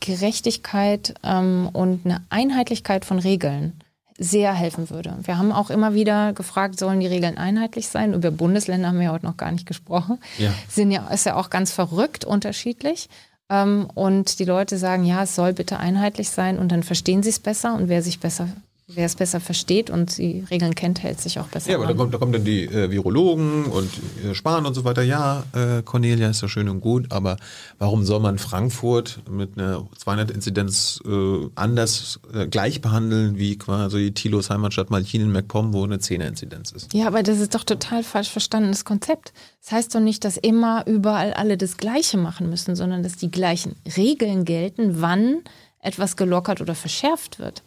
Gerechtigkeit 0.00 1.14
ähm, 1.22 1.68
und 1.72 2.04
eine 2.04 2.22
Einheitlichkeit 2.28 3.04
von 3.04 3.18
Regeln 3.18 3.72
sehr 4.18 4.52
helfen 4.54 4.90
würde. 4.90 5.16
Wir 5.22 5.38
haben 5.38 5.52
auch 5.52 5.70
immer 5.70 5.94
wieder 5.94 6.32
gefragt, 6.32 6.78
sollen 6.78 7.00
die 7.00 7.06
Regeln 7.06 7.36
einheitlich 7.36 7.88
sein? 7.88 8.14
Über 8.14 8.30
Bundesländer 8.30 8.88
haben 8.88 9.00
wir 9.00 9.12
heute 9.12 9.26
noch 9.26 9.36
gar 9.36 9.52
nicht 9.52 9.66
gesprochen. 9.66 10.18
Ja. 10.38 10.52
Sind 10.68 10.90
ja, 10.90 11.06
ist 11.08 11.26
ja 11.26 11.36
auch 11.36 11.50
ganz 11.50 11.72
verrückt 11.72 12.24
unterschiedlich. 12.24 13.08
Ähm, 13.50 13.88
und 13.94 14.38
die 14.38 14.44
Leute 14.44 14.78
sagen, 14.78 15.04
ja, 15.04 15.22
es 15.22 15.34
soll 15.34 15.52
bitte 15.52 15.78
einheitlich 15.78 16.30
sein 16.30 16.58
und 16.58 16.72
dann 16.72 16.82
verstehen 16.82 17.22
sie 17.22 17.30
es 17.30 17.38
besser 17.38 17.74
und 17.74 17.88
wer 17.88 18.02
sich 18.02 18.18
besser, 18.18 18.48
wer 18.88 19.06
es 19.06 19.16
besser 19.16 19.40
versteht 19.40 19.90
und 19.90 20.16
die 20.16 20.44
Regeln 20.48 20.74
kennt, 20.74 21.02
hält 21.02 21.20
sich 21.20 21.40
auch 21.40 21.48
besser 21.48 21.70
Ja, 21.70 21.76
aber 21.76 21.86
da 21.88 21.94
kommt, 21.94 22.14
da 22.14 22.18
kommen 22.18 22.32
dann 22.32 22.44
die 22.44 22.64
äh, 22.64 22.90
Virologen 22.90 23.64
und 23.64 23.90
äh, 24.24 24.34
Spahn 24.34 24.64
und 24.64 24.74
so 24.74 24.84
weiter. 24.84 25.02
Ja, 25.02 25.42
äh, 25.52 25.82
Cornelia 25.82 26.30
ist 26.30 26.42
ja 26.42 26.48
schön 26.48 26.68
und 26.68 26.80
gut, 26.80 27.10
aber 27.10 27.36
warum 27.78 28.04
soll 28.04 28.20
man 28.20 28.38
Frankfurt 28.38 29.20
mit 29.28 29.58
einer 29.58 29.88
200-Inzidenz 30.04 31.00
äh, 31.04 31.48
anders 31.56 32.20
äh, 32.32 32.46
gleich 32.46 32.80
behandeln 32.80 33.38
wie 33.38 33.58
quasi 33.58 34.12
Thilos 34.12 34.50
Heimatstadt 34.50 34.90
Malchin 34.90 35.22
in 35.22 35.32
MacPom, 35.32 35.72
wo 35.72 35.82
eine 35.82 35.96
10er-Inzidenz 35.96 36.72
ist? 36.72 36.94
Ja, 36.94 37.08
aber 37.08 37.24
das 37.24 37.40
ist 37.40 37.56
doch 37.56 37.64
total 37.64 38.04
falsch 38.04 38.30
verstandenes 38.30 38.84
Konzept. 38.84 39.32
Das 39.62 39.72
heißt 39.72 39.94
doch 39.96 40.00
nicht, 40.00 40.24
dass 40.24 40.36
immer 40.36 40.86
überall 40.86 41.32
alle 41.32 41.56
das 41.56 41.76
Gleiche 41.76 42.18
machen 42.18 42.48
müssen, 42.48 42.76
sondern 42.76 43.02
dass 43.02 43.16
die 43.16 43.32
gleichen 43.32 43.74
Regeln 43.96 44.44
gelten, 44.44 45.00
wann 45.00 45.38
etwas 45.80 46.16
gelockert 46.16 46.60
oder 46.60 46.76
verschärft 46.76 47.40
wird. 47.40 47.64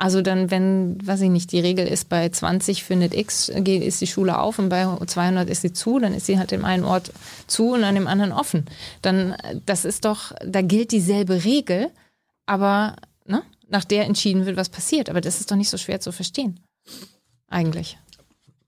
Also 0.00 0.22
dann, 0.22 0.48
wenn, 0.52 0.96
weiß 1.04 1.22
ich 1.22 1.28
nicht, 1.30 1.50
die 1.50 1.58
Regel 1.58 1.84
ist, 1.86 2.08
bei 2.08 2.28
20 2.28 2.84
findet 2.84 3.14
X, 3.14 3.50
geht- 3.56 3.82
ist 3.82 4.00
die 4.00 4.06
Schule 4.06 4.38
auf 4.38 4.60
und 4.60 4.68
bei 4.68 4.86
200 5.04 5.50
ist 5.50 5.62
sie 5.62 5.72
zu, 5.72 5.98
dann 5.98 6.14
ist 6.14 6.26
sie 6.26 6.38
halt 6.38 6.52
im 6.52 6.64
einen 6.64 6.84
Ort 6.84 7.12
zu 7.48 7.72
und 7.72 7.82
an 7.82 7.96
dem 7.96 8.06
anderen 8.06 8.30
offen. 8.32 8.64
Dann, 9.02 9.34
das 9.66 9.84
ist 9.84 10.04
doch, 10.04 10.30
da 10.46 10.62
gilt 10.62 10.92
dieselbe 10.92 11.42
Regel, 11.44 11.90
aber 12.46 12.94
ne, 13.26 13.42
nach 13.68 13.82
der 13.84 14.04
entschieden 14.06 14.46
wird, 14.46 14.56
was 14.56 14.68
passiert. 14.68 15.10
Aber 15.10 15.20
das 15.20 15.40
ist 15.40 15.50
doch 15.50 15.56
nicht 15.56 15.68
so 15.68 15.76
schwer 15.78 15.98
zu 16.00 16.12
verstehen. 16.12 16.60
Eigentlich. 17.48 17.98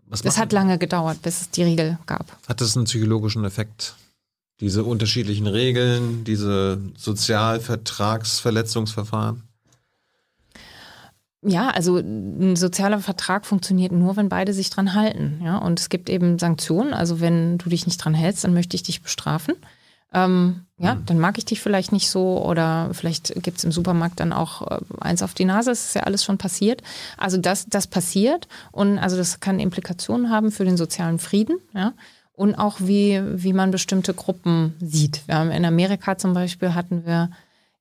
Was 0.07 0.23
Das 0.23 0.35
macht- 0.35 0.43
hat 0.47 0.53
lange 0.53 0.79
gedauert, 0.79 1.23
bis 1.23 1.43
es 1.43 1.51
die 1.51 1.63
Regel 1.63 1.97
gab. 2.07 2.37
Hat 2.49 2.61
das 2.61 2.77
einen 2.77 2.87
psychologischen 2.87 3.45
Effekt? 3.45 3.95
Diese 4.59 4.83
unterschiedlichen 4.83 5.47
Regeln, 5.47 6.25
diese 6.25 6.81
Sozialvertragsverletzungsverfahren? 6.99 9.45
Ja, 11.43 11.71
also 11.71 11.97
ein 11.97 12.55
sozialer 12.57 12.99
Vertrag 12.99 13.47
funktioniert 13.47 13.93
nur, 13.93 14.17
wenn 14.17 14.29
beide 14.29 14.53
sich 14.53 14.69
dran 14.69 14.95
halten. 14.95 15.41
Ja? 15.43 15.57
Und 15.57 15.81
es 15.81 15.89
gibt 15.89 16.11
eben 16.11 16.39
Sanktionen. 16.39 16.93
Also 16.93 17.21
wenn 17.21 17.57
du 17.57 17.71
dich 17.71 17.87
nicht 17.87 17.97
dran 17.97 18.15
hältst, 18.15 18.45
dann 18.45 18.53
möchte 18.53 18.77
ich 18.77 18.83
dich 18.83 19.03
bestrafen. 19.03 19.55
Ähm, 20.13 20.67
ja, 20.77 20.97
dann 21.07 21.21
mag 21.21 21.39
ich 21.39 21.45
dich 21.45 21.61
vielleicht 21.61 21.93
nicht 21.93 22.11
so 22.11 22.45
oder 22.45 22.91
vielleicht 22.93 23.33
gibt's 23.43 23.63
im 23.63 23.71
Supermarkt 23.71 24.19
dann 24.19 24.33
auch 24.33 24.67
äh, 24.67 24.81
eins 25.01 25.23
auf 25.23 25.35
die 25.35 25.45
Nase. 25.45 25.71
Das 25.71 25.87
ist 25.87 25.95
ja 25.95 26.03
alles 26.03 26.25
schon 26.25 26.37
passiert. 26.37 26.83
Also 27.17 27.37
das, 27.37 27.67
das 27.67 27.87
passiert 27.87 28.49
und 28.73 28.99
also 28.99 29.17
das 29.17 29.41
kann 29.41 29.61
Implikationen 29.61 30.31
haben 30.31 30.51
für 30.51 30.65
den 30.65 30.77
sozialen 30.77 31.19
Frieden. 31.21 31.59
Ja? 31.75 31.93
Und 32.33 32.57
auch 32.57 32.79
wie, 32.81 33.21
wie 33.35 33.53
man 33.53 33.71
bestimmte 33.71 34.13
Gruppen 34.15 34.75
sieht. 34.81 35.23
Wir 35.27 35.37
haben 35.37 35.51
in 35.53 35.65
Amerika 35.65 36.19
zum 36.19 36.33
Beispiel 36.35 36.75
hatten 36.75 37.07
wir 37.07 37.31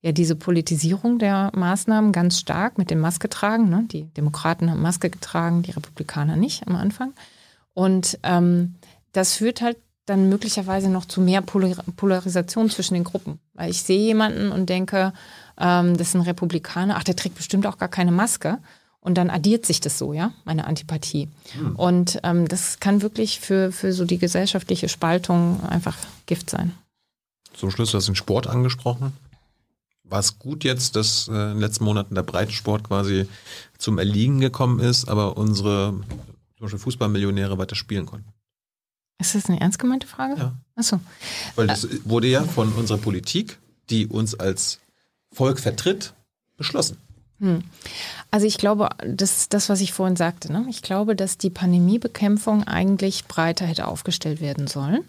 ja 0.02 0.12
diese 0.12 0.36
Politisierung 0.36 1.20
der 1.20 1.52
Maßnahmen 1.54 2.12
ganz 2.12 2.40
stark 2.40 2.78
mit 2.78 2.90
dem 2.90 3.00
Maske 3.00 3.30
tragen. 3.30 3.70
Ne? 3.70 3.86
Die 3.92 4.06
Demokraten 4.06 4.72
haben 4.72 4.82
Maske 4.82 5.10
getragen, 5.10 5.64
die 5.64 5.72
Republikaner 5.72 6.36
nicht 6.36 6.68
am 6.68 6.76
Anfang. 6.76 7.14
Und 7.74 8.18
ähm, 8.24 8.76
das 9.12 9.36
führt 9.36 9.62
halt 9.62 9.78
dann 10.06 10.30
möglicherweise 10.30 10.90
noch 10.90 11.06
zu 11.06 11.22
mehr 11.22 11.42
Polar 11.42 11.84
Polarisation 11.96 12.70
zwischen 12.70 12.96
den 12.96 13.04
Gruppen. 13.04 13.40
Weil 13.54 13.70
ich 13.70 13.84
sehe 13.84 14.00
jemanden 14.00 14.52
und 14.52 14.70
denke, 14.70 15.14
ähm, 15.60 15.98
das 15.98 16.10
ist 16.10 16.16
ein 16.16 16.22
Republikaner, 16.22 16.96
ach, 16.98 17.04
der 17.04 17.16
trägt 17.16 17.36
bestimmt 17.36 17.68
auch 17.68 17.78
gar 17.78 17.90
keine 17.90 18.12
Maske. 18.12 18.58
Und 19.02 19.18
dann 19.18 19.30
addiert 19.30 19.66
sich 19.66 19.80
das 19.80 19.98
so, 19.98 20.12
ja, 20.12 20.34
meine 20.44 20.68
Antipathie. 20.68 21.30
Und 21.76 22.20
ähm, 22.24 22.48
das 22.50 22.82
kann 22.82 23.02
wirklich 23.02 23.40
für, 23.40 23.72
für 23.72 23.94
so 23.94 24.04
die 24.04 24.18
gesellschaftliche 24.18 24.90
Spaltung 24.90 25.64
einfach 25.64 25.96
Gift 26.26 26.50
sein. 26.50 26.74
Zum 27.54 27.72
Schluss, 27.72 27.92
du 27.92 27.98
hast 27.98 28.08
den 28.08 28.16
Sport 28.16 28.48
angesprochen. 28.48 29.14
War 30.10 30.20
es 30.20 30.40
gut 30.40 30.64
jetzt, 30.64 30.96
dass 30.96 31.28
äh, 31.28 31.32
in 31.32 31.38
den 31.38 31.60
letzten 31.60 31.84
Monaten 31.84 32.16
der 32.16 32.24
Breitensport 32.24 32.84
quasi 32.84 33.28
zum 33.78 33.98
Erliegen 33.98 34.40
gekommen 34.40 34.80
ist, 34.80 35.08
aber 35.08 35.38
unsere 35.38 35.92
zum 36.58 36.66
Beispiel 36.66 36.80
Fußballmillionäre 36.80 37.58
weiter 37.58 37.76
spielen 37.76 38.06
konnten? 38.06 38.34
Ist 39.20 39.36
das 39.36 39.48
eine 39.48 39.60
ernst 39.60 39.80
gemeinte 39.80 40.08
Frage? 40.08 40.36
Ja. 40.38 40.54
Achso. 40.76 41.00
Weil 41.56 41.68
das 41.68 41.88
wurde 42.06 42.28
ja 42.28 42.44
von 42.44 42.72
unserer 42.74 42.98
Politik, 42.98 43.60
die 43.90 44.08
uns 44.08 44.36
als 44.36 44.80
Volk 45.32 45.60
vertritt, 45.60 46.14
beschlossen. 46.58 46.98
Also 48.32 48.46
ich 48.46 48.58
glaube, 48.58 48.90
das 49.06 49.38
ist 49.38 49.54
das, 49.54 49.70
was 49.70 49.80
ich 49.80 49.94
vorhin 49.94 50.18
sagte. 50.18 50.52
Ne? 50.52 50.66
Ich 50.70 50.82
glaube, 50.82 51.16
dass 51.16 51.38
die 51.38 51.50
Pandemiebekämpfung 51.50 52.66
eigentlich 52.66 53.26
breiter 53.26 53.66
hätte 53.66 53.88
aufgestellt 53.88 54.42
werden 54.42 54.68
sollen. 54.68 55.06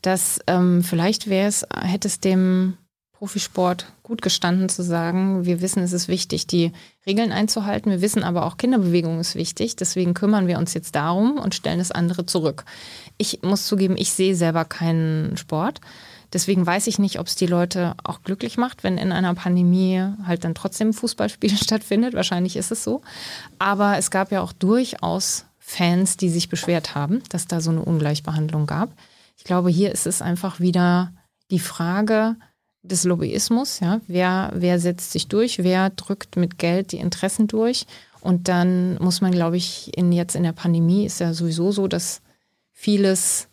Dass 0.00 0.40
ähm, 0.46 0.82
vielleicht 0.82 1.28
wäre 1.28 1.48
es, 1.48 1.66
hätte 1.78 2.08
es 2.08 2.20
dem 2.20 2.78
Profisport 3.24 3.86
gut 4.02 4.20
gestanden 4.20 4.68
zu 4.68 4.82
sagen, 4.82 5.46
wir 5.46 5.62
wissen, 5.62 5.82
es 5.82 5.94
ist 5.94 6.08
wichtig, 6.08 6.46
die 6.46 6.72
Regeln 7.06 7.32
einzuhalten. 7.32 7.90
Wir 7.90 8.02
wissen 8.02 8.22
aber 8.22 8.44
auch, 8.44 8.58
Kinderbewegung 8.58 9.18
ist 9.18 9.34
wichtig. 9.34 9.76
Deswegen 9.76 10.12
kümmern 10.12 10.46
wir 10.46 10.58
uns 10.58 10.74
jetzt 10.74 10.94
darum 10.94 11.38
und 11.38 11.54
stellen 11.54 11.78
das 11.78 11.90
andere 11.90 12.26
zurück. 12.26 12.66
Ich 13.16 13.40
muss 13.40 13.66
zugeben, 13.66 13.96
ich 13.96 14.12
sehe 14.12 14.36
selber 14.36 14.66
keinen 14.66 15.38
Sport. 15.38 15.80
Deswegen 16.34 16.66
weiß 16.66 16.86
ich 16.86 16.98
nicht, 16.98 17.18
ob 17.18 17.28
es 17.28 17.34
die 17.34 17.46
Leute 17.46 17.94
auch 18.04 18.20
glücklich 18.22 18.58
macht, 18.58 18.84
wenn 18.84 18.98
in 18.98 19.10
einer 19.10 19.34
Pandemie 19.34 20.04
halt 20.26 20.44
dann 20.44 20.54
trotzdem 20.54 20.88
ein 20.88 20.92
Fußballspiel 20.92 21.56
stattfindet. 21.56 22.12
Wahrscheinlich 22.12 22.56
ist 22.56 22.72
es 22.72 22.84
so. 22.84 23.00
Aber 23.58 23.96
es 23.96 24.10
gab 24.10 24.32
ja 24.32 24.42
auch 24.42 24.52
durchaus 24.52 25.46
Fans, 25.58 26.18
die 26.18 26.28
sich 26.28 26.50
beschwert 26.50 26.94
haben, 26.94 27.22
dass 27.30 27.46
da 27.46 27.62
so 27.62 27.70
eine 27.70 27.80
Ungleichbehandlung 27.80 28.66
gab. 28.66 28.90
Ich 29.38 29.44
glaube, 29.44 29.70
hier 29.70 29.92
ist 29.92 30.06
es 30.06 30.20
einfach 30.20 30.60
wieder 30.60 31.14
die 31.50 31.58
Frage 31.58 32.36
des 32.84 33.04
Lobbyismus. 33.04 33.80
Ja? 33.80 34.00
Wer, 34.06 34.52
wer 34.54 34.78
setzt 34.78 35.12
sich 35.12 35.28
durch? 35.28 35.62
Wer 35.62 35.90
drückt 35.90 36.36
mit 36.36 36.58
Geld 36.58 36.92
die 36.92 36.98
Interessen 36.98 37.48
durch? 37.48 37.86
Und 38.20 38.48
dann 38.48 38.96
muss 38.96 39.20
man, 39.20 39.32
glaube 39.32 39.56
ich, 39.56 39.96
in, 39.96 40.12
jetzt 40.12 40.36
in 40.36 40.44
der 40.44 40.52
Pandemie 40.52 41.04
ist 41.04 41.20
ja 41.20 41.34
sowieso 41.34 41.72
so, 41.72 41.88
dass 41.88 42.22
vieles 42.72 43.48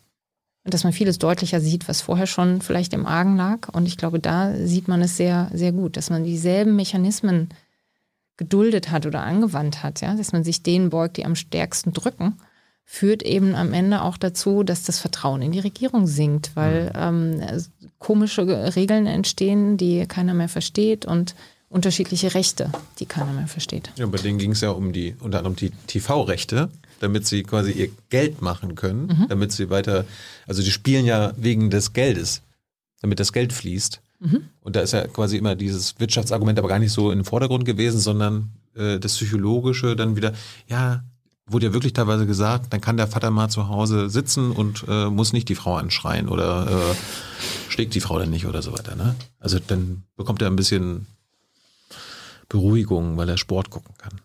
dass 0.64 0.84
man 0.84 0.92
vieles 0.92 1.18
deutlicher 1.18 1.60
sieht, 1.60 1.88
was 1.88 2.02
vorher 2.02 2.26
schon 2.26 2.62
vielleicht 2.62 2.92
im 2.92 3.06
Argen 3.06 3.36
lag. 3.36 3.68
Und 3.72 3.86
ich 3.86 3.96
glaube, 3.96 4.20
da 4.20 4.54
sieht 4.54 4.86
man 4.86 5.02
es 5.02 5.16
sehr, 5.16 5.50
sehr 5.52 5.72
gut, 5.72 5.96
dass 5.96 6.08
man 6.08 6.24
dieselben 6.24 6.76
Mechanismen 6.76 7.48
geduldet 8.36 8.90
hat 8.90 9.04
oder 9.04 9.22
angewandt 9.22 9.82
hat, 9.82 10.00
ja, 10.00 10.14
dass 10.14 10.32
man 10.32 10.44
sich 10.44 10.62
denen 10.62 10.90
beugt, 10.90 11.16
die 11.16 11.24
am 11.24 11.34
stärksten 11.34 11.92
drücken, 11.92 12.38
führt 12.94 13.22
eben 13.22 13.54
am 13.54 13.72
Ende 13.72 14.02
auch 14.02 14.18
dazu, 14.18 14.64
dass 14.64 14.82
das 14.82 14.98
Vertrauen 14.98 15.40
in 15.40 15.50
die 15.50 15.60
Regierung 15.60 16.06
sinkt, 16.06 16.50
weil 16.54 16.92
ähm, 16.94 17.40
komische 17.98 18.76
Regeln 18.76 19.06
entstehen, 19.06 19.78
die 19.78 20.04
keiner 20.06 20.34
mehr 20.34 20.50
versteht 20.50 21.06
und 21.06 21.34
unterschiedliche 21.70 22.34
Rechte, 22.34 22.70
die 22.98 23.06
keiner 23.06 23.32
mehr 23.32 23.46
versteht. 23.46 23.90
Ja, 23.96 24.04
bei 24.04 24.18
denen 24.18 24.36
ging 24.38 24.52
es 24.52 24.60
ja 24.60 24.72
um 24.72 24.92
die, 24.92 25.16
unter 25.20 25.38
anderem 25.38 25.56
die 25.56 25.70
TV-Rechte, 25.86 26.68
damit 27.00 27.26
sie 27.26 27.44
quasi 27.44 27.72
ihr 27.72 27.88
Geld 28.10 28.42
machen 28.42 28.74
können, 28.74 29.06
Mhm. 29.06 29.26
damit 29.30 29.52
sie 29.52 29.70
weiter, 29.70 30.04
also 30.46 30.62
die 30.62 30.70
spielen 30.70 31.06
ja 31.06 31.32
wegen 31.38 31.70
des 31.70 31.94
Geldes, 31.94 32.42
damit 33.00 33.20
das 33.20 33.32
Geld 33.32 33.54
fließt. 33.54 34.02
Mhm. 34.20 34.42
Und 34.60 34.76
da 34.76 34.82
ist 34.82 34.92
ja 34.92 35.06
quasi 35.06 35.38
immer 35.38 35.54
dieses 35.54 35.98
Wirtschaftsargument 35.98 36.58
aber 36.58 36.68
gar 36.68 36.78
nicht 36.78 36.92
so 36.92 37.10
in 37.10 37.20
den 37.20 37.24
Vordergrund 37.24 37.64
gewesen, 37.64 38.00
sondern 38.00 38.50
äh, 38.76 38.98
das 38.98 39.14
Psychologische 39.16 39.96
dann 39.96 40.14
wieder, 40.14 40.34
ja, 40.68 41.04
wurde 41.52 41.66
ja 41.66 41.72
wirklich 41.72 41.92
teilweise 41.92 42.26
gesagt, 42.26 42.72
dann 42.72 42.80
kann 42.80 42.96
der 42.96 43.06
Vater 43.06 43.30
mal 43.30 43.48
zu 43.48 43.68
Hause 43.68 44.08
sitzen 44.10 44.52
und 44.52 44.84
äh, 44.88 45.06
muss 45.06 45.32
nicht 45.32 45.48
die 45.48 45.54
Frau 45.54 45.76
anschreien 45.76 46.28
oder 46.28 46.66
äh, 46.68 46.94
schlägt 47.68 47.94
die 47.94 48.00
Frau 48.00 48.18
dann 48.18 48.30
nicht 48.30 48.46
oder 48.46 48.62
so 48.62 48.72
weiter. 48.72 48.96
Ne? 48.96 49.14
Also 49.38 49.58
dann 49.58 50.04
bekommt 50.16 50.42
er 50.42 50.48
ein 50.48 50.56
bisschen 50.56 51.06
Beruhigung, 52.48 53.16
weil 53.16 53.28
er 53.28 53.38
Sport 53.38 53.70
gucken 53.70 53.94
kann. 53.98 54.20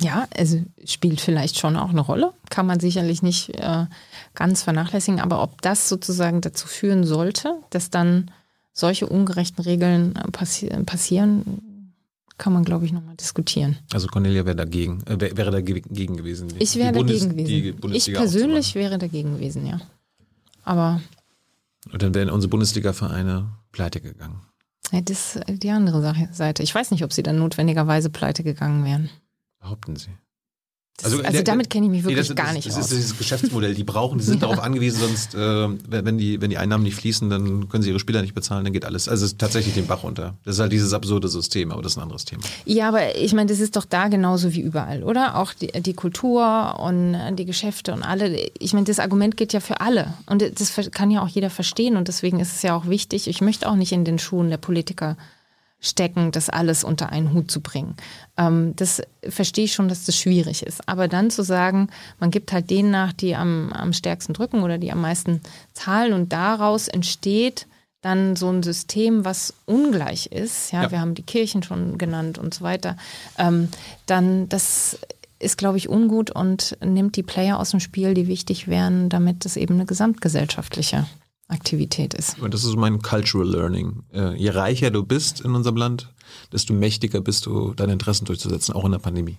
Ja, 0.00 0.26
also 0.36 0.60
spielt 0.84 1.20
vielleicht 1.20 1.58
schon 1.58 1.76
auch 1.76 1.90
eine 1.90 2.00
Rolle, 2.00 2.32
kann 2.50 2.66
man 2.66 2.80
sicherlich 2.80 3.22
nicht 3.22 3.50
äh, 3.50 3.86
ganz 4.34 4.62
vernachlässigen, 4.62 5.20
aber 5.20 5.40
ob 5.40 5.62
das 5.62 5.88
sozusagen 5.88 6.40
dazu 6.40 6.66
führen 6.66 7.04
sollte, 7.04 7.56
dass 7.70 7.90
dann 7.90 8.30
solche 8.72 9.06
ungerechten 9.06 9.62
Regeln 9.62 10.16
äh, 10.16 10.30
passi 10.32 10.66
passieren, 10.84 11.73
kann 12.38 12.52
man, 12.52 12.64
glaube 12.64 12.84
ich, 12.84 12.92
nochmal 12.92 13.16
diskutieren. 13.16 13.76
Also 13.92 14.08
Cornelia 14.08 14.44
wäre 14.44 14.56
dagegen, 14.56 15.02
äh, 15.06 15.20
wär- 15.20 15.36
wäre 15.36 15.50
dagegen 15.50 16.16
gewesen. 16.16 16.48
die- 16.48 16.62
Ich 16.62 16.74
wäre 16.76 16.92
dagegen 16.92 17.30
gewesen. 17.30 17.92
Ich 17.92 18.12
persönlich 18.12 18.74
wäre 18.74 18.98
dagegen 18.98 19.34
gewesen, 19.34 19.66
ja. 19.66 19.80
Aber. 20.64 21.00
Und 21.92 22.02
dann 22.02 22.14
wären 22.14 22.30
unsere 22.30 22.48
Bundesliga-Vereine 22.50 23.50
pleite 23.72 24.00
gegangen. 24.00 24.40
ja, 24.92 25.00
das 25.00 25.36
ist 25.36 25.62
die 25.62 25.70
andere 25.70 26.14
Seite. 26.32 26.62
Ich 26.62 26.74
weiß 26.74 26.90
nicht, 26.90 27.04
ob 27.04 27.12
sie 27.12 27.22
dann 27.22 27.38
notwendigerweise 27.38 28.10
pleite 28.10 28.42
gegangen 28.42 28.84
wären. 28.84 29.10
Behaupten 29.60 29.96
sie. 29.96 30.10
Das, 30.96 31.06
Also, 31.06 31.18
also, 31.24 31.32
der- 31.32 31.42
damit 31.42 31.70
kenne 31.70 31.86
ich 31.86 31.90
mich 31.90 32.04
wirklich 32.04 32.16
Nee, 32.16 32.28
das, 32.28 32.36
gar 32.36 32.46
das, 32.46 32.54
nicht 32.54 32.68
das 32.68 32.76
aus. 32.76 32.84
ist 32.84 32.92
dieses 32.92 33.18
Geschäftsmodell. 33.18 33.74
Die 33.74 33.82
brauchen, 33.82 34.18
die 34.18 34.24
sind 34.24 34.42
darauf 34.44 34.58
angewiesen, 34.62 35.00
sonst, 35.00 35.34
äh, 35.34 35.68
wenn 35.88 36.18
die, 36.18 36.40
wenn 36.40 36.50
die 36.50 36.56
Einnahmen 36.58 36.84
nicht 36.84 36.94
fließen, 36.94 37.28
dann 37.30 37.68
können 37.68 37.82
sie 37.82 37.90
ihre 37.90 37.98
Spieler 37.98 38.22
nicht 38.22 38.34
bezahlen, 38.34 38.62
dann 38.62 38.72
geht 38.72 38.84
alles. 38.84 39.08
Also 39.08 39.24
es 39.24 39.32
ist 39.32 39.40
tatsächlich 39.40 39.74
den 39.74 39.86
Bach 39.88 40.04
runter. 40.04 40.34
Das 40.44 40.54
ist 40.54 40.60
halt 40.60 40.70
dieses 40.70 40.92
absurde 40.92 41.26
System, 41.26 41.72
aber 41.72 41.82
das 41.82 41.92
ist 41.92 41.98
ein 41.98 42.02
anderes 42.02 42.24
Thema. 42.24 42.42
Ja, 42.64 42.86
aber 42.88 43.16
ich 43.16 43.32
meine, 43.32 43.50
das 43.50 43.58
ist 43.58 43.74
doch 43.74 43.84
da 43.86 44.06
genauso 44.06 44.54
wie 44.54 44.60
überall, 44.60 45.02
oder? 45.02 45.36
Auch 45.36 45.52
die, 45.52 45.66
die 45.82 45.94
Kultur 45.94 46.78
und 46.78 47.14
äh, 47.14 47.32
die 47.34 47.44
Geschäfte 47.44 47.92
und 47.92 48.04
alle. 48.04 48.48
Ich 48.60 48.72
meine, 48.72 48.86
das 48.86 49.00
Argument 49.00 49.36
geht 49.36 49.52
ja 49.52 49.58
für 49.58 49.80
alle. 49.80 50.14
Und 50.26 50.42
das 50.60 50.78
kann 50.92 51.10
ja 51.10 51.22
auch 51.22 51.28
jeder 51.28 51.50
verstehen. 51.50 51.96
Und 51.96 52.06
deswegen 52.06 52.38
ist 52.38 52.54
es 52.54 52.62
ja 52.62 52.76
auch 52.76 52.86
wichtig, 52.88 53.26
ich 53.26 53.40
möchte 53.40 53.68
auch 53.68 53.74
nicht 53.76 53.90
in 53.90 54.04
den 54.04 54.20
Schuhen 54.20 54.48
der 54.48 54.58
Politiker 54.58 55.16
stecken, 55.84 56.32
das 56.32 56.48
alles 56.48 56.82
unter 56.84 57.10
einen 57.10 57.32
Hut 57.32 57.50
zu 57.50 57.60
bringen. 57.60 57.94
Ähm, 58.36 58.74
das 58.76 59.02
verstehe 59.28 59.64
ich 59.66 59.72
schon, 59.74 59.88
dass 59.88 60.04
das 60.04 60.16
schwierig 60.16 60.64
ist. 60.64 60.88
Aber 60.88 61.06
dann 61.08 61.30
zu 61.30 61.42
sagen, 61.42 61.88
man 62.18 62.30
gibt 62.30 62.52
halt 62.52 62.70
denen 62.70 62.90
nach, 62.90 63.12
die 63.12 63.36
am, 63.36 63.72
am 63.72 63.92
stärksten 63.92 64.32
drücken 64.34 64.62
oder 64.62 64.78
die 64.78 64.90
am 64.92 65.00
meisten 65.00 65.40
zahlen 65.72 66.12
und 66.12 66.32
daraus 66.32 66.88
entsteht 66.88 67.66
dann 68.00 68.36
so 68.36 68.50
ein 68.50 68.62
System, 68.62 69.24
was 69.24 69.54
ungleich 69.64 70.26
ist, 70.26 70.72
ja, 70.72 70.82
Ja. 70.82 70.90
wir 70.90 71.00
haben 71.00 71.14
die 71.14 71.22
Kirchen 71.22 71.62
schon 71.62 71.96
genannt 71.96 72.36
und 72.36 72.52
so 72.52 72.62
weiter, 72.62 72.96
ähm, 73.38 73.68
dann 74.06 74.46
das 74.50 74.98
ist, 75.38 75.56
glaube 75.58 75.78
ich, 75.78 75.88
ungut 75.88 76.30
und 76.30 76.76
nimmt 76.84 77.16
die 77.16 77.22
Player 77.22 77.58
aus 77.58 77.70
dem 77.70 77.80
Spiel, 77.80 78.14
die 78.14 78.28
wichtig 78.28 78.68
wären, 78.68 79.08
damit 79.08 79.44
das 79.44 79.56
eben 79.56 79.74
eine 79.74 79.84
gesamtgesellschaftliche 79.86 81.06
Aktivität 81.48 82.14
ist. 82.14 82.38
Und 82.38 82.54
das 82.54 82.64
ist 82.64 82.76
mein 82.76 83.02
Cultural 83.02 83.48
Learning. 83.48 84.02
Äh, 84.12 84.34
je 84.36 84.50
reicher 84.50 84.90
du 84.90 85.04
bist 85.04 85.40
in 85.40 85.54
unserem 85.54 85.76
Land, 85.76 86.12
desto 86.52 86.72
mächtiger 86.72 87.20
bist 87.20 87.46
du, 87.46 87.74
deine 87.74 87.92
Interessen 87.92 88.24
durchzusetzen, 88.24 88.74
auch 88.74 88.84
in 88.84 88.92
der 88.92 88.98
Pandemie. 88.98 89.36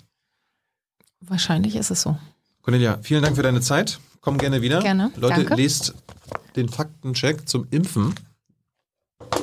Wahrscheinlich 1.22 1.76
ist 1.76 1.90
es 1.90 2.02
so. 2.02 2.18
Cornelia, 2.62 3.00
vielen 3.02 3.24
Dank 3.24 3.36
für 3.36 3.44
deine 3.44 3.62
Zeit. 3.62 4.00
Komm 4.22 4.38
gerne 4.38 4.62
wieder. 4.62 4.82
Gerne. 4.82 5.12
Leute, 5.16 5.44
Danke. 5.44 5.56
lest 5.56 5.94
den 6.56 6.70
Faktencheck 6.70 7.48
zum 7.48 7.68
Impfen 7.72 8.14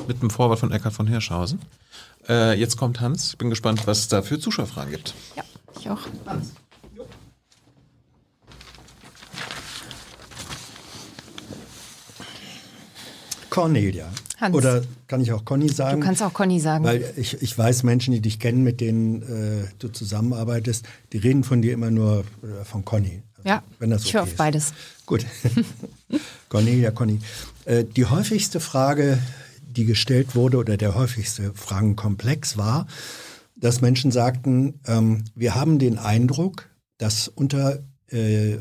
mit 0.07 0.21
dem 0.21 0.29
Vorwort 0.29 0.59
von 0.59 0.71
Eckhard 0.71 0.93
von 0.93 1.07
Hirschhausen. 1.07 1.59
Äh, 2.27 2.59
jetzt 2.59 2.77
kommt 2.77 3.01
Hans. 3.01 3.31
Ich 3.31 3.37
bin 3.37 3.49
gespannt, 3.49 3.85
was 3.87 3.99
es 3.99 4.07
da 4.07 4.21
für 4.21 4.39
Zuschauerfragen 4.39 4.91
gibt. 4.91 5.13
Ja, 5.35 5.43
ich 5.79 5.89
auch. 5.89 6.01
Cornelia. 13.53 14.11
Hans. 14.39 14.55
Oder 14.55 14.81
kann 15.07 15.21
ich 15.21 15.31
auch 15.31 15.45
Conny 15.45 15.69
sagen? 15.69 16.01
Du 16.01 16.07
kannst 16.07 16.23
auch 16.23 16.33
Conny 16.33 16.59
sagen. 16.59 16.83
Weil 16.83 17.13
ich, 17.17 17.39
ich 17.39 17.55
weiß, 17.55 17.83
Menschen, 17.83 18.11
die 18.11 18.19
dich 18.19 18.39
kennen, 18.39 18.63
mit 18.63 18.81
denen 18.81 19.21
äh, 19.21 19.67
du 19.77 19.89
zusammenarbeitest, 19.89 20.87
die 21.11 21.19
reden 21.19 21.43
von 21.43 21.61
dir 21.61 21.73
immer 21.73 21.91
nur 21.91 22.21
äh, 22.41 22.65
von 22.65 22.83
Conny. 22.83 23.21
Also, 23.37 23.49
ja, 23.49 23.63
wenn 23.77 23.91
das 23.91 24.05
ich 24.05 24.15
höre 24.15 24.21
okay 24.21 24.27
auf 24.27 24.31
ist. 24.31 24.37
beides. 24.37 24.73
Gut. 25.05 25.25
Cornelia, 26.49 26.89
Conny. 26.89 27.19
Äh, 27.65 27.83
die 27.83 28.05
häufigste 28.05 28.59
Frage, 28.59 29.19
die 29.61 29.85
gestellt 29.85 30.35
wurde, 30.35 30.57
oder 30.57 30.75
der 30.75 30.95
häufigste 30.95 31.53
Fragenkomplex 31.53 32.57
war, 32.57 32.87
dass 33.55 33.81
Menschen 33.81 34.11
sagten, 34.11 34.79
ähm, 34.87 35.25
wir 35.35 35.53
haben 35.53 35.77
den 35.77 35.99
Eindruck, 35.99 36.69
dass 36.97 37.27
unter 37.27 37.83
äh, 38.07 38.57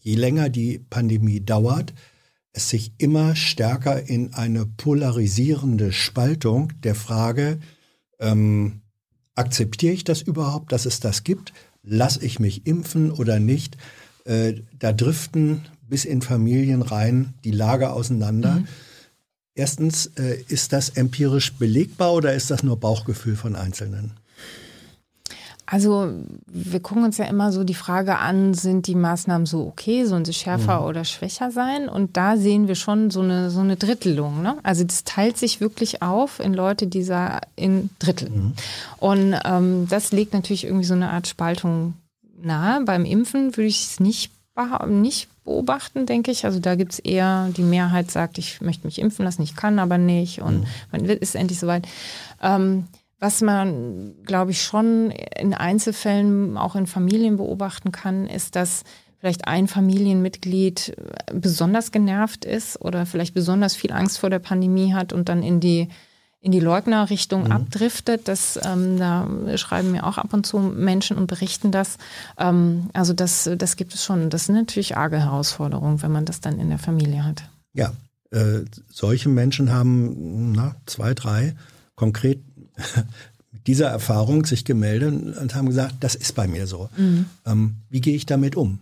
je 0.00 0.14
länger 0.16 0.48
die 0.48 0.80
Pandemie 0.80 1.38
dauert, 1.38 1.94
es 2.52 2.68
sich 2.68 2.92
immer 2.98 3.34
stärker 3.34 4.08
in 4.08 4.34
eine 4.34 4.66
polarisierende 4.66 5.92
Spaltung 5.92 6.72
der 6.82 6.94
Frage, 6.94 7.58
ähm, 8.20 8.82
akzeptiere 9.34 9.94
ich 9.94 10.04
das 10.04 10.22
überhaupt, 10.22 10.72
dass 10.72 10.86
es 10.86 11.00
das 11.00 11.24
gibt? 11.24 11.52
Lass 11.82 12.18
ich 12.18 12.38
mich 12.38 12.66
impfen 12.66 13.10
oder 13.10 13.40
nicht? 13.40 13.76
Äh, 14.24 14.54
da 14.78 14.92
driften 14.92 15.62
bis 15.88 16.04
in 16.04 16.22
Familien 16.22 16.82
rein 16.82 17.34
die 17.44 17.50
Lager 17.50 17.94
auseinander. 17.94 18.62
Erstens, 19.54 20.06
äh, 20.16 20.42
ist 20.48 20.72
das 20.72 20.90
empirisch 20.90 21.52
belegbar 21.54 22.14
oder 22.14 22.34
ist 22.34 22.50
das 22.50 22.62
nur 22.62 22.78
Bauchgefühl 22.78 23.36
von 23.36 23.56
Einzelnen? 23.56 24.12
Also 25.72 26.12
wir 26.46 26.80
gucken 26.80 27.02
uns 27.02 27.16
ja 27.16 27.24
immer 27.24 27.50
so 27.50 27.64
die 27.64 27.72
Frage 27.72 28.18
an, 28.18 28.52
sind 28.52 28.86
die 28.86 28.94
Maßnahmen 28.94 29.46
so 29.46 29.66
okay, 29.66 30.04
sollen 30.04 30.26
sie 30.26 30.34
schärfer 30.34 30.86
oder 30.86 31.06
schwächer 31.06 31.50
sein? 31.50 31.88
Und 31.88 32.18
da 32.18 32.36
sehen 32.36 32.68
wir 32.68 32.74
schon 32.74 33.10
so 33.10 33.22
eine, 33.22 33.50
so 33.50 33.60
eine 33.60 33.76
Drittelung. 33.76 34.42
Ne? 34.42 34.58
Also 34.64 34.84
das 34.84 35.04
teilt 35.04 35.38
sich 35.38 35.62
wirklich 35.62 36.02
auf 36.02 36.40
in 36.40 36.52
Leute 36.52 36.88
dieser 36.88 37.40
in 37.56 37.88
Drittel. 38.00 38.52
Und 38.98 39.34
ähm, 39.46 39.86
das 39.88 40.12
legt 40.12 40.34
natürlich 40.34 40.64
irgendwie 40.64 40.84
so 40.84 40.92
eine 40.92 41.08
Art 41.08 41.26
Spaltung 41.26 41.94
nahe. 42.38 42.84
Beim 42.84 43.06
Impfen 43.06 43.56
würde 43.56 43.68
ich 43.68 43.82
es 43.82 43.98
nicht, 43.98 44.30
nicht 44.88 45.30
beobachten, 45.42 46.04
denke 46.04 46.32
ich. 46.32 46.44
Also 46.44 46.60
da 46.60 46.74
gibt 46.74 46.92
es 46.92 46.98
eher, 46.98 47.48
die 47.56 47.62
Mehrheit 47.62 48.10
sagt, 48.10 48.36
ich 48.36 48.60
möchte 48.60 48.86
mich 48.86 48.98
impfen 48.98 49.24
lassen, 49.24 49.40
ich 49.40 49.56
kann 49.56 49.78
aber 49.78 49.96
nicht 49.96 50.42
und 50.42 50.66
man 50.90 51.08
wird, 51.08 51.22
ist 51.22 51.34
endlich 51.34 51.58
soweit. 51.58 51.88
Ähm, 52.42 52.88
was 53.22 53.40
man, 53.40 54.14
glaube 54.24 54.50
ich, 54.50 54.62
schon 54.62 55.12
in 55.12 55.54
Einzelfällen 55.54 56.56
auch 56.58 56.74
in 56.74 56.88
Familien 56.88 57.36
beobachten 57.36 57.92
kann, 57.92 58.26
ist, 58.26 58.56
dass 58.56 58.82
vielleicht 59.20 59.46
ein 59.46 59.68
Familienmitglied 59.68 60.96
besonders 61.32 61.92
genervt 61.92 62.44
ist 62.44 62.80
oder 62.80 63.06
vielleicht 63.06 63.32
besonders 63.32 63.76
viel 63.76 63.92
Angst 63.92 64.18
vor 64.18 64.28
der 64.28 64.40
Pandemie 64.40 64.92
hat 64.92 65.12
und 65.12 65.28
dann 65.28 65.44
in 65.44 65.60
die 65.60 65.88
in 66.40 66.50
die 66.50 66.58
Leugnerrichtung 66.58 67.52
abdriftet. 67.52 68.26
Das, 68.26 68.58
ähm, 68.64 68.98
da 68.98 69.28
schreiben 69.56 69.92
mir 69.92 70.04
auch 70.04 70.18
ab 70.18 70.34
und 70.34 70.44
zu 70.44 70.58
Menschen 70.58 71.16
und 71.16 71.28
berichten 71.28 71.70
das. 71.70 71.98
Ähm, 72.36 72.90
also 72.94 73.12
das, 73.12 73.48
das 73.56 73.76
gibt 73.76 73.94
es 73.94 74.04
schon. 74.04 74.28
Das 74.30 74.46
sind 74.46 74.56
natürlich 74.56 74.96
arge 74.96 75.20
Herausforderungen, 75.20 76.02
wenn 76.02 76.10
man 76.10 76.24
das 76.24 76.40
dann 76.40 76.58
in 76.58 76.68
der 76.68 76.80
Familie 76.80 77.24
hat. 77.24 77.44
Ja, 77.74 77.92
äh, 78.32 78.62
solche 78.90 79.28
Menschen 79.28 79.70
haben 79.70 80.50
na, 80.50 80.74
zwei, 80.86 81.14
drei 81.14 81.54
konkret 81.94 82.40
mit 83.52 83.66
dieser 83.66 83.88
Erfahrung 83.88 84.44
sich 84.46 84.64
gemeldet 84.64 85.36
und 85.38 85.54
haben 85.54 85.66
gesagt, 85.66 85.96
das 86.00 86.14
ist 86.14 86.34
bei 86.34 86.46
mir 86.46 86.66
so. 86.66 86.88
Ähm, 87.46 87.76
wie 87.90 88.00
gehe 88.00 88.16
ich 88.16 88.26
damit 88.26 88.56
um? 88.56 88.80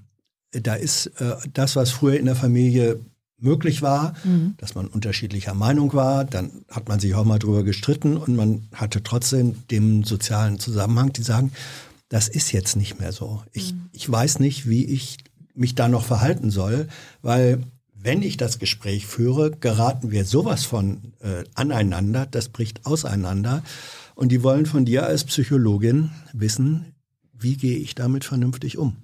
Da 0.52 0.74
ist 0.74 1.06
äh, 1.18 1.36
das, 1.52 1.76
was 1.76 1.90
früher 1.90 2.18
in 2.18 2.26
der 2.26 2.36
Familie 2.36 3.00
möglich 3.40 3.82
war, 3.82 4.14
dass 4.58 4.74
man 4.74 4.86
unterschiedlicher 4.86 5.54
Meinung 5.54 5.94
war, 5.94 6.24
dann 6.24 6.50
hat 6.70 6.88
man 6.88 7.00
sich 7.00 7.14
auch 7.14 7.24
mal 7.24 7.38
drüber 7.38 7.62
gestritten 7.62 8.16
und 8.16 8.36
man 8.36 8.68
hatte 8.74 9.02
trotzdem 9.02 9.66
den 9.70 10.04
sozialen 10.04 10.58
Zusammenhang, 10.58 11.12
die 11.12 11.22
sagen, 11.22 11.50
das 12.10 12.28
ist 12.28 12.52
jetzt 12.52 12.76
nicht 12.76 13.00
mehr 13.00 13.12
so. 13.12 13.42
Ich, 13.52 13.74
ich 13.92 14.10
weiß 14.10 14.40
nicht, 14.40 14.68
wie 14.68 14.84
ich 14.84 15.18
mich 15.54 15.74
da 15.74 15.88
noch 15.88 16.04
verhalten 16.04 16.50
soll, 16.50 16.88
weil 17.22 17.62
wenn 18.02 18.22
ich 18.22 18.36
das 18.36 18.58
Gespräch 18.58 19.06
führe, 19.06 19.50
geraten 19.50 20.10
wir 20.10 20.24
sowas 20.24 20.64
von 20.64 21.12
äh, 21.20 21.44
aneinander, 21.54 22.26
das 22.26 22.48
bricht 22.48 22.86
auseinander. 22.86 23.62
Und 24.14 24.32
die 24.32 24.42
wollen 24.42 24.66
von 24.66 24.84
dir 24.84 25.06
als 25.06 25.24
Psychologin 25.24 26.10
wissen, 26.32 26.94
wie 27.32 27.56
gehe 27.56 27.76
ich 27.78 27.94
damit 27.94 28.24
vernünftig 28.24 28.78
um? 28.78 28.96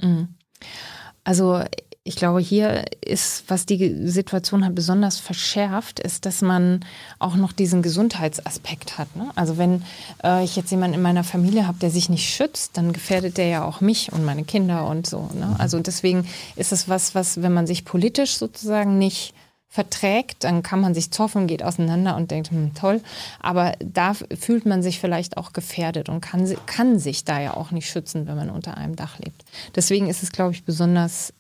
Also 1.25 1.63
ich 2.07 2.15
glaube, 2.15 2.39
hier 2.39 2.85
ist, 3.05 3.45
was 3.49 3.67
die 3.67 4.07
Situation 4.07 4.65
halt 4.65 4.77
besonders 4.77 5.19
verschärft, 5.19 5.99
ist, 5.99 6.25
dass 6.25 6.41
man 6.41 6.85
auch 7.19 7.35
noch 7.35 7.53
diesen 7.53 7.83
Gesundheitsaspekt 7.83 8.97
hat. 8.97 9.15
Ne? 9.17 9.29
Also 9.35 9.59
wenn 9.59 9.83
äh, 10.23 10.45
ich 10.45 10.55
jetzt 10.55 10.71
jemanden 10.71 10.95
in 10.95 11.03
meiner 11.03 11.25
Familie 11.25 11.67
habe, 11.67 11.79
der 11.79 11.91
sich 11.91 12.09
nicht 12.09 12.29
schützt, 12.29 12.77
dann 12.77 12.93
gefährdet 12.93 13.37
der 13.39 13.49
ja 13.49 13.65
auch 13.65 13.81
mich 13.81 14.13
und 14.13 14.25
meine 14.25 14.45
Kinder 14.45 14.87
und 14.87 15.09
so. 15.09 15.29
Ne? 15.35 15.57
Also 15.59 15.81
deswegen 15.81 16.29
ist 16.55 16.73
es 16.73 16.89
was, 16.89 17.17
was, 17.17 17.43
wenn 17.43 17.53
man 17.53 17.67
sich 17.67 17.85
politisch 17.85 18.37
sozusagen 18.37 18.99
nicht 18.99 19.35
verträgt, 19.69 20.45
dann 20.45 20.63
kann 20.63 20.81
man 20.81 20.95
sich 20.95 21.11
zoffen, 21.11 21.49
geht 21.49 21.65
auseinander 21.65 22.15
und 22.17 22.31
denkt, 22.31 22.51
hm, 22.51 22.73
toll. 22.75 23.01
Aber 23.41 23.73
da 23.81 24.15
fühlt 24.15 24.65
man 24.65 24.81
sich 24.83 25.01
vielleicht 25.01 25.37
auch 25.37 25.53
gefährdet 25.53 26.09
und 26.09 26.21
kann, 26.21 26.49
kann 26.67 27.01
sich 27.01 27.25
da 27.25 27.41
ja 27.41 27.55
auch 27.55 27.73
nicht 27.73 27.91
schützen, 27.91 28.29
wenn 28.29 28.37
man 28.37 28.49
unter 28.49 28.77
einem 28.77 28.95
Dach 28.95 29.19
lebt. 29.19 29.45
Deswegen 29.75 30.09
ist 30.09 30.23
es, 30.23 30.31
glaube 30.31 30.53
ich, 30.53 30.65
besonders 30.65 31.33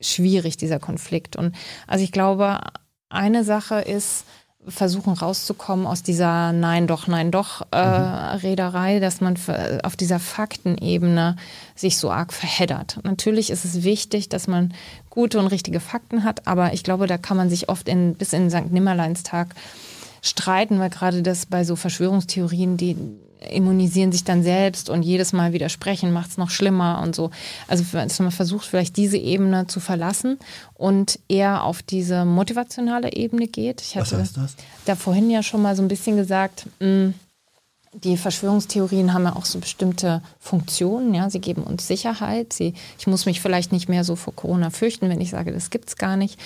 schwierig, 0.00 0.56
dieser 0.56 0.78
Konflikt. 0.78 1.36
Und 1.36 1.54
also 1.86 2.04
ich 2.04 2.12
glaube, 2.12 2.60
eine 3.08 3.44
Sache 3.44 3.80
ist, 3.80 4.24
versuchen 4.66 5.12
rauszukommen 5.12 5.86
aus 5.86 6.02
dieser 6.02 6.52
Nein 6.52 6.86
doch, 6.86 7.06
Nein 7.06 7.30
doch 7.30 7.62
äh, 7.70 7.98
mhm. 7.98 8.38
Rederei, 8.38 8.98
dass 8.98 9.20
man 9.20 9.36
auf 9.82 9.96
dieser 9.96 10.18
Faktenebene 10.18 11.36
sich 11.74 11.98
so 11.98 12.10
arg 12.10 12.32
verheddert. 12.32 12.98
Natürlich 13.04 13.50
ist 13.50 13.64
es 13.64 13.82
wichtig, 13.84 14.28
dass 14.28 14.46
man 14.46 14.72
gute 15.10 15.38
und 15.38 15.48
richtige 15.48 15.80
Fakten 15.80 16.24
hat, 16.24 16.46
aber 16.46 16.72
ich 16.72 16.82
glaube, 16.82 17.06
da 17.06 17.18
kann 17.18 17.36
man 17.36 17.50
sich 17.50 17.68
oft 17.68 17.88
in, 17.88 18.14
bis 18.14 18.32
in 18.32 18.50
St. 18.50 18.70
Nimmerleinstag 18.70 19.54
streiten, 20.22 20.78
weil 20.78 20.90
gerade 20.90 21.22
das 21.22 21.46
bei 21.46 21.64
so 21.64 21.76
Verschwörungstheorien, 21.76 22.76
die 22.78 22.96
immunisieren 23.50 24.12
sich 24.12 24.24
dann 24.24 24.42
selbst 24.42 24.90
und 24.90 25.02
jedes 25.02 25.32
Mal 25.32 25.52
widersprechen 25.52 26.12
macht 26.12 26.30
es 26.30 26.38
noch 26.38 26.50
schlimmer 26.50 27.00
und 27.02 27.14
so. 27.14 27.30
Also 27.68 27.84
dass 27.92 28.20
man 28.20 28.30
versucht 28.30 28.66
vielleicht 28.66 28.96
diese 28.96 29.16
Ebene 29.16 29.66
zu 29.66 29.80
verlassen 29.80 30.38
und 30.74 31.18
eher 31.28 31.64
auf 31.64 31.82
diese 31.82 32.24
motivationale 32.24 33.12
Ebene 33.12 33.46
geht. 33.48 33.80
Ich 33.80 33.96
hatte 33.96 34.12
Was 34.12 34.20
heißt 34.20 34.36
das? 34.36 34.56
da 34.84 34.96
vorhin 34.96 35.30
ja 35.30 35.42
schon 35.42 35.62
mal 35.62 35.76
so 35.76 35.82
ein 35.82 35.88
bisschen 35.88 36.16
gesagt, 36.16 36.66
mh, 36.80 36.88
mm, 36.88 37.14
die 38.02 38.16
Verschwörungstheorien 38.16 39.14
haben 39.14 39.24
ja 39.24 39.36
auch 39.36 39.44
so 39.44 39.58
bestimmte 39.58 40.22
Funktionen. 40.40 41.14
Ja, 41.14 41.30
sie 41.30 41.40
geben 41.40 41.62
uns 41.62 41.86
Sicherheit. 41.86 42.52
Sie, 42.52 42.74
ich 42.98 43.06
muss 43.06 43.26
mich 43.26 43.40
vielleicht 43.40 43.72
nicht 43.72 43.88
mehr 43.88 44.04
so 44.04 44.16
vor 44.16 44.34
Corona 44.34 44.70
fürchten, 44.70 45.08
wenn 45.08 45.20
ich 45.20 45.30
sage, 45.30 45.52
das 45.52 45.70
gibt 45.70 45.88
es 45.88 45.96
gar 45.96 46.16
nicht. 46.16 46.38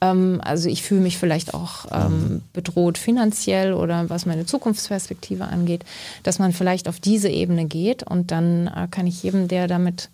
Ähm, 0.00 0.40
also 0.42 0.68
ich 0.68 0.82
fühle 0.82 1.00
mich 1.00 1.18
vielleicht 1.18 1.54
auch 1.54 1.86
ähm, 1.92 2.42
bedroht 2.52 2.98
finanziell 2.98 3.74
oder 3.74 4.08
was 4.08 4.26
meine 4.26 4.46
Zukunftsperspektive 4.46 5.44
angeht, 5.44 5.84
dass 6.22 6.38
man 6.38 6.52
vielleicht 6.52 6.88
auf 6.88 7.00
diese 7.00 7.28
Ebene 7.28 7.66
geht 7.66 8.02
und 8.02 8.30
dann 8.30 8.68
äh, 8.68 8.88
kann 8.90 9.06
ich 9.06 9.22
jedem, 9.22 9.48
der 9.48 9.68
damit 9.68 10.10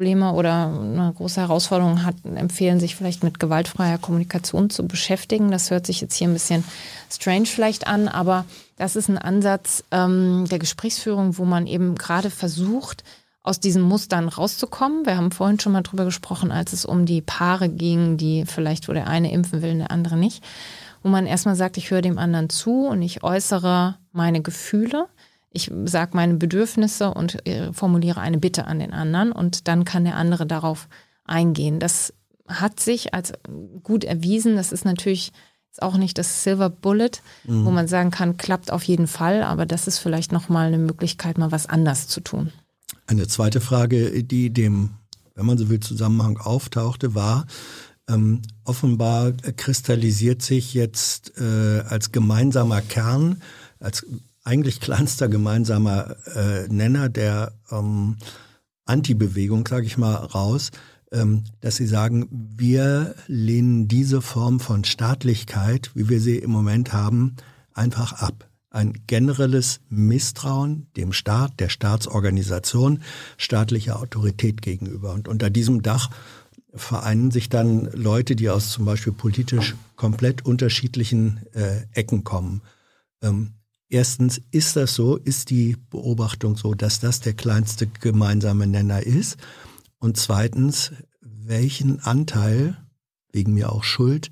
Probleme 0.00 0.32
oder 0.32 0.68
eine 0.68 1.12
große 1.14 1.42
Herausforderung 1.42 2.06
hat, 2.06 2.14
empfehlen, 2.24 2.80
sich 2.80 2.96
vielleicht 2.96 3.22
mit 3.22 3.38
gewaltfreier 3.38 3.98
Kommunikation 3.98 4.70
zu 4.70 4.88
beschäftigen. 4.88 5.50
Das 5.50 5.70
hört 5.70 5.84
sich 5.84 6.00
jetzt 6.00 6.14
hier 6.14 6.26
ein 6.26 6.32
bisschen 6.32 6.64
strange 7.12 7.44
vielleicht 7.44 7.86
an, 7.86 8.08
aber 8.08 8.46
das 8.78 8.96
ist 8.96 9.10
ein 9.10 9.18
Ansatz 9.18 9.84
ähm, 9.90 10.46
der 10.50 10.58
Gesprächsführung, 10.58 11.36
wo 11.36 11.44
man 11.44 11.66
eben 11.66 11.96
gerade 11.96 12.30
versucht, 12.30 13.04
aus 13.42 13.60
diesen 13.60 13.82
Mustern 13.82 14.30
rauszukommen. 14.30 15.04
Wir 15.04 15.18
haben 15.18 15.32
vorhin 15.32 15.60
schon 15.60 15.72
mal 15.72 15.82
drüber 15.82 16.06
gesprochen, 16.06 16.50
als 16.50 16.72
es 16.72 16.86
um 16.86 17.04
die 17.04 17.20
Paare 17.20 17.68
ging, 17.68 18.16
die 18.16 18.46
vielleicht, 18.46 18.88
wo 18.88 18.94
der 18.94 19.06
eine 19.06 19.30
impfen 19.30 19.60
will 19.60 19.72
und 19.72 19.78
der 19.80 19.90
andere 19.90 20.16
nicht. 20.16 20.42
Wo 21.02 21.10
man 21.10 21.26
erstmal 21.26 21.56
sagt, 21.56 21.76
ich 21.76 21.90
höre 21.90 22.00
dem 22.00 22.16
anderen 22.16 22.48
zu 22.48 22.86
und 22.86 23.02
ich 23.02 23.22
äußere 23.22 23.98
meine 24.12 24.40
Gefühle. 24.40 25.08
Ich 25.52 25.70
sage 25.84 26.12
meine 26.14 26.34
Bedürfnisse 26.34 27.12
und 27.12 27.46
äh, 27.46 27.72
formuliere 27.72 28.20
eine 28.20 28.38
Bitte 28.38 28.66
an 28.66 28.78
den 28.78 28.92
anderen 28.92 29.32
und 29.32 29.66
dann 29.66 29.84
kann 29.84 30.04
der 30.04 30.16
andere 30.16 30.46
darauf 30.46 30.88
eingehen. 31.24 31.80
Das 31.80 32.12
hat 32.46 32.80
sich 32.80 33.14
als 33.14 33.32
gut 33.82 34.04
erwiesen. 34.04 34.56
Das 34.56 34.72
ist 34.72 34.84
natürlich 34.84 35.32
ist 35.72 35.82
auch 35.82 35.96
nicht 35.96 36.18
das 36.18 36.42
Silver 36.42 36.68
Bullet, 36.68 37.10
mhm. 37.44 37.64
wo 37.64 37.70
man 37.70 37.86
sagen 37.86 38.10
kann, 38.10 38.36
klappt 38.36 38.72
auf 38.72 38.82
jeden 38.82 39.06
Fall, 39.06 39.42
aber 39.42 39.66
das 39.66 39.86
ist 39.86 39.98
vielleicht 39.98 40.32
nochmal 40.32 40.66
eine 40.66 40.78
Möglichkeit, 40.78 41.38
mal 41.38 41.52
was 41.52 41.66
anders 41.66 42.08
zu 42.08 42.20
tun. 42.20 42.52
Eine 43.06 43.28
zweite 43.28 43.60
Frage, 43.60 44.24
die 44.24 44.50
dem, 44.50 44.90
wenn 45.34 45.46
man 45.46 45.58
so 45.58 45.68
will, 45.68 45.80
Zusammenhang 45.80 46.38
auftauchte, 46.38 47.14
war, 47.14 47.46
ähm, 48.08 48.42
offenbar 48.64 49.32
kristallisiert 49.32 50.42
sich 50.42 50.74
jetzt 50.74 51.40
äh, 51.40 51.82
als 51.88 52.10
gemeinsamer 52.10 52.80
Kern, 52.80 53.40
als 53.78 54.04
eigentlich 54.44 54.80
kleinster 54.80 55.28
gemeinsamer 55.28 56.16
äh, 56.34 56.68
Nenner 56.68 57.08
der 57.08 57.52
ähm, 57.70 58.16
Anti-Bewegung, 58.84 59.66
sage 59.66 59.86
ich 59.86 59.98
mal, 59.98 60.14
raus, 60.14 60.70
ähm, 61.12 61.44
dass 61.60 61.76
sie 61.76 61.86
sagen, 61.86 62.28
wir 62.30 63.14
lehnen 63.26 63.88
diese 63.88 64.22
Form 64.22 64.60
von 64.60 64.84
Staatlichkeit, 64.84 65.90
wie 65.94 66.08
wir 66.08 66.20
sie 66.20 66.38
im 66.38 66.50
Moment 66.50 66.92
haben, 66.92 67.36
einfach 67.72 68.14
ab. 68.14 68.48
Ein 68.70 68.92
generelles 69.08 69.80
Misstrauen 69.88 70.86
dem 70.96 71.12
Staat, 71.12 71.58
der 71.58 71.68
Staatsorganisation, 71.68 73.02
staatlicher 73.36 73.98
Autorität 73.98 74.62
gegenüber. 74.62 75.12
Und 75.12 75.26
unter 75.26 75.50
diesem 75.50 75.82
Dach 75.82 76.10
vereinen 76.72 77.32
sich 77.32 77.48
dann 77.48 77.90
Leute, 77.92 78.36
die 78.36 78.48
aus 78.48 78.70
zum 78.70 78.84
Beispiel 78.84 79.12
politisch 79.12 79.74
komplett 79.96 80.46
unterschiedlichen 80.46 81.40
äh, 81.52 81.82
Ecken 81.92 82.22
kommen. 82.22 82.62
Ähm, 83.22 83.54
erstens, 83.90 84.40
ist 84.50 84.76
das 84.76 84.94
so? 84.94 85.16
Ist 85.16 85.50
die 85.50 85.76
Beobachtung 85.90 86.56
so, 86.56 86.74
dass 86.74 87.00
das 87.00 87.20
der 87.20 87.34
kleinste 87.34 87.86
gemeinsame 87.86 88.66
Nenner 88.66 89.02
ist? 89.02 89.36
Und 89.98 90.16
zweitens, 90.16 90.92
welchen 91.20 92.00
Anteil, 92.00 92.76
wegen 93.32 93.52
mir 93.52 93.70
auch 93.72 93.84
Schuld, 93.84 94.30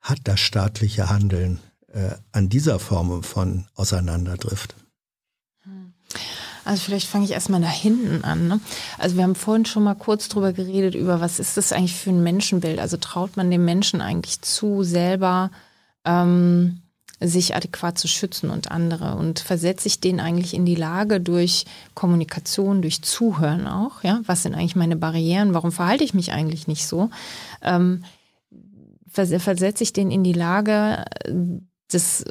hat 0.00 0.18
das 0.24 0.40
staatliche 0.40 1.08
Handeln 1.08 1.60
äh, 1.92 2.16
an 2.32 2.48
dieser 2.48 2.78
Form 2.78 3.22
von 3.22 3.66
Auseinanderdrift? 3.74 4.74
Also 6.64 6.82
vielleicht 6.82 7.08
fange 7.08 7.26
ich 7.26 7.32
erstmal 7.32 7.60
da 7.60 7.68
hinten 7.68 8.24
an. 8.24 8.48
Ne? 8.48 8.60
Also 8.98 9.16
wir 9.16 9.24
haben 9.24 9.34
vorhin 9.34 9.66
schon 9.66 9.84
mal 9.84 9.94
kurz 9.94 10.28
drüber 10.28 10.52
geredet, 10.52 10.94
über 10.94 11.20
was 11.20 11.38
ist 11.38 11.56
das 11.56 11.72
eigentlich 11.72 11.94
für 11.94 12.10
ein 12.10 12.22
Menschenbild? 12.22 12.78
Also 12.78 12.96
traut 12.96 13.36
man 13.36 13.50
dem 13.50 13.64
Menschen 13.64 14.00
eigentlich 14.00 14.40
zu, 14.40 14.82
selber 14.82 15.50
ähm, 16.04 16.80
sich 17.20 17.54
adäquat 17.54 17.98
zu 17.98 18.08
schützen 18.08 18.50
und 18.50 18.70
andere. 18.70 19.16
Und 19.16 19.38
versetze 19.38 19.88
ich 19.88 20.00
den 20.00 20.20
eigentlich 20.20 20.54
in 20.54 20.66
die 20.66 20.74
Lage 20.74 21.20
durch 21.20 21.64
Kommunikation, 21.94 22.82
durch 22.82 23.02
Zuhören 23.02 23.66
auch, 23.66 24.02
ja, 24.02 24.20
was 24.26 24.42
sind 24.42 24.54
eigentlich 24.54 24.76
meine 24.76 24.96
Barrieren, 24.96 25.54
warum 25.54 25.72
verhalte 25.72 26.04
ich 26.04 26.14
mich 26.14 26.32
eigentlich 26.32 26.66
nicht 26.66 26.86
so, 26.86 27.10
ähm, 27.62 28.04
versetze 29.10 29.84
ich 29.84 29.92
den 29.92 30.10
in 30.10 30.24
die 30.24 30.32
Lage, 30.32 31.04
das 31.88 32.24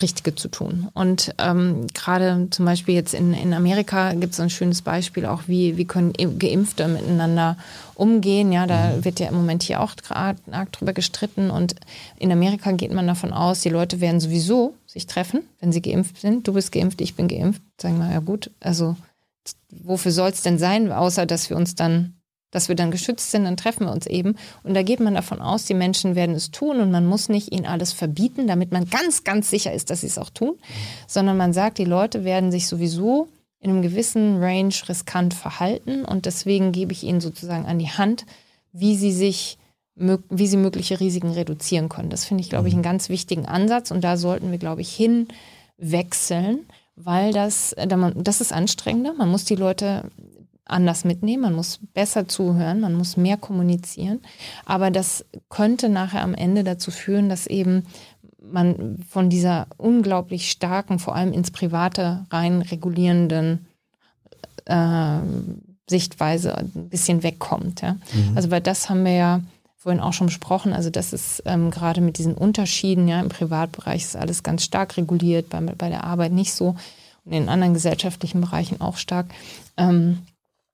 Richtige 0.00 0.34
zu 0.34 0.48
tun. 0.48 0.88
Und 0.94 1.34
ähm, 1.38 1.86
gerade 1.94 2.48
zum 2.50 2.64
Beispiel 2.64 2.94
jetzt 2.94 3.14
in, 3.14 3.34
in 3.34 3.52
Amerika 3.52 4.14
gibt 4.14 4.32
es 4.32 4.40
ein 4.40 4.50
schönes 4.50 4.82
Beispiel 4.82 5.26
auch, 5.26 5.42
wie, 5.46 5.76
wie 5.76 5.84
können 5.84 6.12
Geimpfte 6.12 6.88
miteinander 6.88 7.56
umgehen. 7.94 8.52
Ja, 8.52 8.66
da 8.66 8.96
mhm. 8.96 9.04
wird 9.04 9.20
ja 9.20 9.28
im 9.28 9.34
Moment 9.34 9.62
hier 9.62 9.80
auch 9.80 9.94
arg 10.08 10.72
drüber 10.72 10.92
gestritten. 10.92 11.50
Und 11.50 11.74
in 12.18 12.32
Amerika 12.32 12.72
geht 12.72 12.92
man 12.92 13.06
davon 13.06 13.32
aus, 13.32 13.60
die 13.60 13.68
Leute 13.68 14.00
werden 14.00 14.20
sowieso 14.20 14.74
sich 14.86 15.06
treffen, 15.06 15.42
wenn 15.60 15.72
sie 15.72 15.82
geimpft 15.82 16.20
sind. 16.20 16.48
Du 16.48 16.54
bist 16.54 16.72
geimpft, 16.72 17.00
ich 17.00 17.14
bin 17.14 17.28
geimpft. 17.28 17.62
Sagen 17.80 17.98
wir, 17.98 18.10
ja 18.10 18.20
gut, 18.20 18.50
also 18.60 18.96
wofür 19.70 20.12
soll 20.12 20.30
es 20.30 20.42
denn 20.42 20.58
sein, 20.58 20.90
außer 20.90 21.26
dass 21.26 21.50
wir 21.50 21.56
uns 21.56 21.74
dann 21.74 22.14
dass 22.52 22.68
wir 22.68 22.76
dann 22.76 22.92
geschützt 22.92 23.32
sind, 23.32 23.44
dann 23.44 23.56
treffen 23.56 23.86
wir 23.86 23.92
uns 23.92 24.06
eben. 24.06 24.36
Und 24.62 24.74
da 24.74 24.84
geht 24.84 25.00
man 25.00 25.14
davon 25.14 25.40
aus, 25.40 25.64
die 25.64 25.74
Menschen 25.74 26.14
werden 26.14 26.36
es 26.36 26.52
tun 26.52 26.80
und 26.80 26.92
man 26.92 27.04
muss 27.04 27.28
nicht 27.28 27.50
ihnen 27.50 27.66
alles 27.66 27.92
verbieten, 27.92 28.46
damit 28.46 28.70
man 28.70 28.88
ganz, 28.88 29.24
ganz 29.24 29.50
sicher 29.50 29.72
ist, 29.72 29.90
dass 29.90 30.02
sie 30.02 30.06
es 30.06 30.18
auch 30.18 30.30
tun, 30.30 30.54
sondern 31.08 31.36
man 31.36 31.52
sagt, 31.52 31.78
die 31.78 31.84
Leute 31.84 32.24
werden 32.24 32.52
sich 32.52 32.68
sowieso 32.68 33.26
in 33.58 33.70
einem 33.70 33.82
gewissen 33.82 34.42
Range 34.42 34.74
riskant 34.88 35.34
verhalten 35.34 36.04
und 36.04 36.26
deswegen 36.26 36.72
gebe 36.72 36.92
ich 36.92 37.02
ihnen 37.02 37.20
sozusagen 37.20 37.64
an 37.64 37.78
die 37.78 37.90
Hand, 37.90 38.26
wie 38.72 38.96
sie 38.96 39.12
sich 39.12 39.58
wie 39.94 40.46
sie 40.46 40.56
mögliche 40.56 41.00
Risiken 41.00 41.32
reduzieren 41.32 41.90
können. 41.90 42.08
Das 42.08 42.24
finde 42.24 42.42
ich, 42.42 42.48
glaube 42.48 42.66
ich, 42.66 42.74
einen 42.74 42.82
ganz 42.82 43.10
wichtigen 43.10 43.44
Ansatz 43.44 43.90
und 43.90 44.02
da 44.02 44.16
sollten 44.16 44.50
wir, 44.50 44.56
glaube 44.56 44.80
ich, 44.80 44.96
hinwechseln, 44.96 46.60
weil 46.96 47.32
das, 47.34 47.76
das 47.76 48.40
ist 48.40 48.54
anstrengender. 48.54 49.12
Man 49.12 49.30
muss 49.30 49.44
die 49.44 49.54
Leute 49.54 50.10
anders 50.64 51.04
mitnehmen, 51.04 51.42
man 51.42 51.54
muss 51.54 51.80
besser 51.92 52.28
zuhören, 52.28 52.80
man 52.80 52.94
muss 52.94 53.16
mehr 53.16 53.36
kommunizieren. 53.36 54.20
Aber 54.64 54.90
das 54.90 55.24
könnte 55.48 55.88
nachher 55.88 56.22
am 56.22 56.34
Ende 56.34 56.64
dazu 56.64 56.90
führen, 56.90 57.28
dass 57.28 57.46
eben 57.46 57.84
man 58.38 58.98
von 59.08 59.30
dieser 59.30 59.66
unglaublich 59.76 60.50
starken, 60.50 60.98
vor 60.98 61.14
allem 61.14 61.32
ins 61.32 61.50
Private 61.50 62.26
rein 62.30 62.62
regulierenden 62.62 63.66
äh, 64.64 65.18
Sichtweise 65.88 66.56
ein 66.56 66.88
bisschen 66.88 67.22
wegkommt. 67.22 67.82
Ja? 67.82 67.94
Mhm. 68.12 68.32
Also 68.36 68.50
weil 68.50 68.60
das 68.60 68.88
haben 68.88 69.04
wir 69.04 69.12
ja 69.12 69.40
vorhin 69.76 70.00
auch 70.00 70.12
schon 70.12 70.28
besprochen. 70.28 70.72
Also 70.72 70.90
das 70.90 71.12
ist 71.12 71.42
ähm, 71.44 71.70
gerade 71.70 72.00
mit 72.00 72.18
diesen 72.18 72.34
Unterschieden, 72.34 73.08
ja, 73.08 73.20
im 73.20 73.28
Privatbereich 73.28 74.02
ist 74.02 74.16
alles 74.16 74.44
ganz 74.44 74.62
stark 74.62 74.96
reguliert, 74.96 75.50
bei, 75.50 75.60
bei 75.60 75.88
der 75.88 76.04
Arbeit 76.04 76.32
nicht 76.32 76.52
so 76.52 76.76
und 77.24 77.32
in 77.32 77.48
anderen 77.48 77.74
gesellschaftlichen 77.74 78.40
Bereichen 78.40 78.80
auch 78.80 78.96
stark. 78.96 79.26
Ähm, 79.76 80.18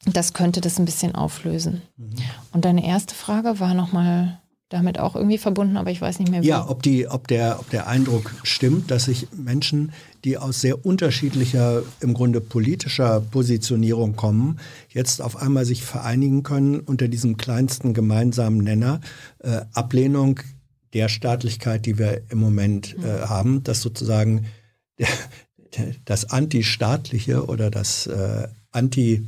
das 0.05 0.33
könnte 0.33 0.61
das 0.61 0.79
ein 0.79 0.85
bisschen 0.85 1.15
auflösen. 1.15 1.83
Und 2.53 2.65
deine 2.65 2.87
erste 2.87 3.15
Frage 3.15 3.61
war 3.61 3.75
nochmal 3.75 4.39
damit 4.69 4.99
auch 4.99 5.16
irgendwie 5.16 5.39
verbunden, 5.39 5.79
aber 5.79 5.91
ich 5.91 6.01
weiß 6.01 6.19
nicht 6.19 6.31
mehr 6.31 6.43
wie. 6.43 6.47
Ja, 6.47 6.69
ob, 6.69 6.83
die, 6.83 7.09
ob, 7.09 7.27
der, 7.27 7.59
ob 7.59 7.70
der 7.70 7.87
Eindruck 7.87 8.35
stimmt, 8.43 8.91
dass 8.91 9.05
sich 9.05 9.29
Menschen, 9.33 9.93
die 10.25 10.37
aus 10.37 10.61
sehr 10.61 10.85
unterschiedlicher, 10.85 11.83
im 12.01 12.12
Grunde 12.12 12.41
politischer 12.43 13.20
Positionierung 13.20 14.15
kommen, 14.15 14.61
jetzt 14.91 15.23
auf 15.23 15.37
einmal 15.37 15.65
sich 15.65 15.83
vereinigen 15.83 16.43
können 16.43 16.81
unter 16.81 17.09
diesem 17.09 17.39
kleinsten 17.39 17.95
gemeinsamen 17.95 18.59
Nenner, 18.59 19.01
äh, 19.39 19.62
Ablehnung 19.73 20.41
der 20.93 21.09
Staatlichkeit, 21.09 21.87
die 21.87 21.99
wir 21.99 22.23
im 22.29 22.39
Moment 22.39 22.95
äh, 22.99 23.27
haben, 23.27 23.62
dass 23.62 23.81
sozusagen 23.81 24.47
das 26.05 26.31
Antistaatliche 26.31 27.47
oder 27.47 27.70
das 27.70 28.07
äh, 28.07 28.49
Anti- 28.70 29.27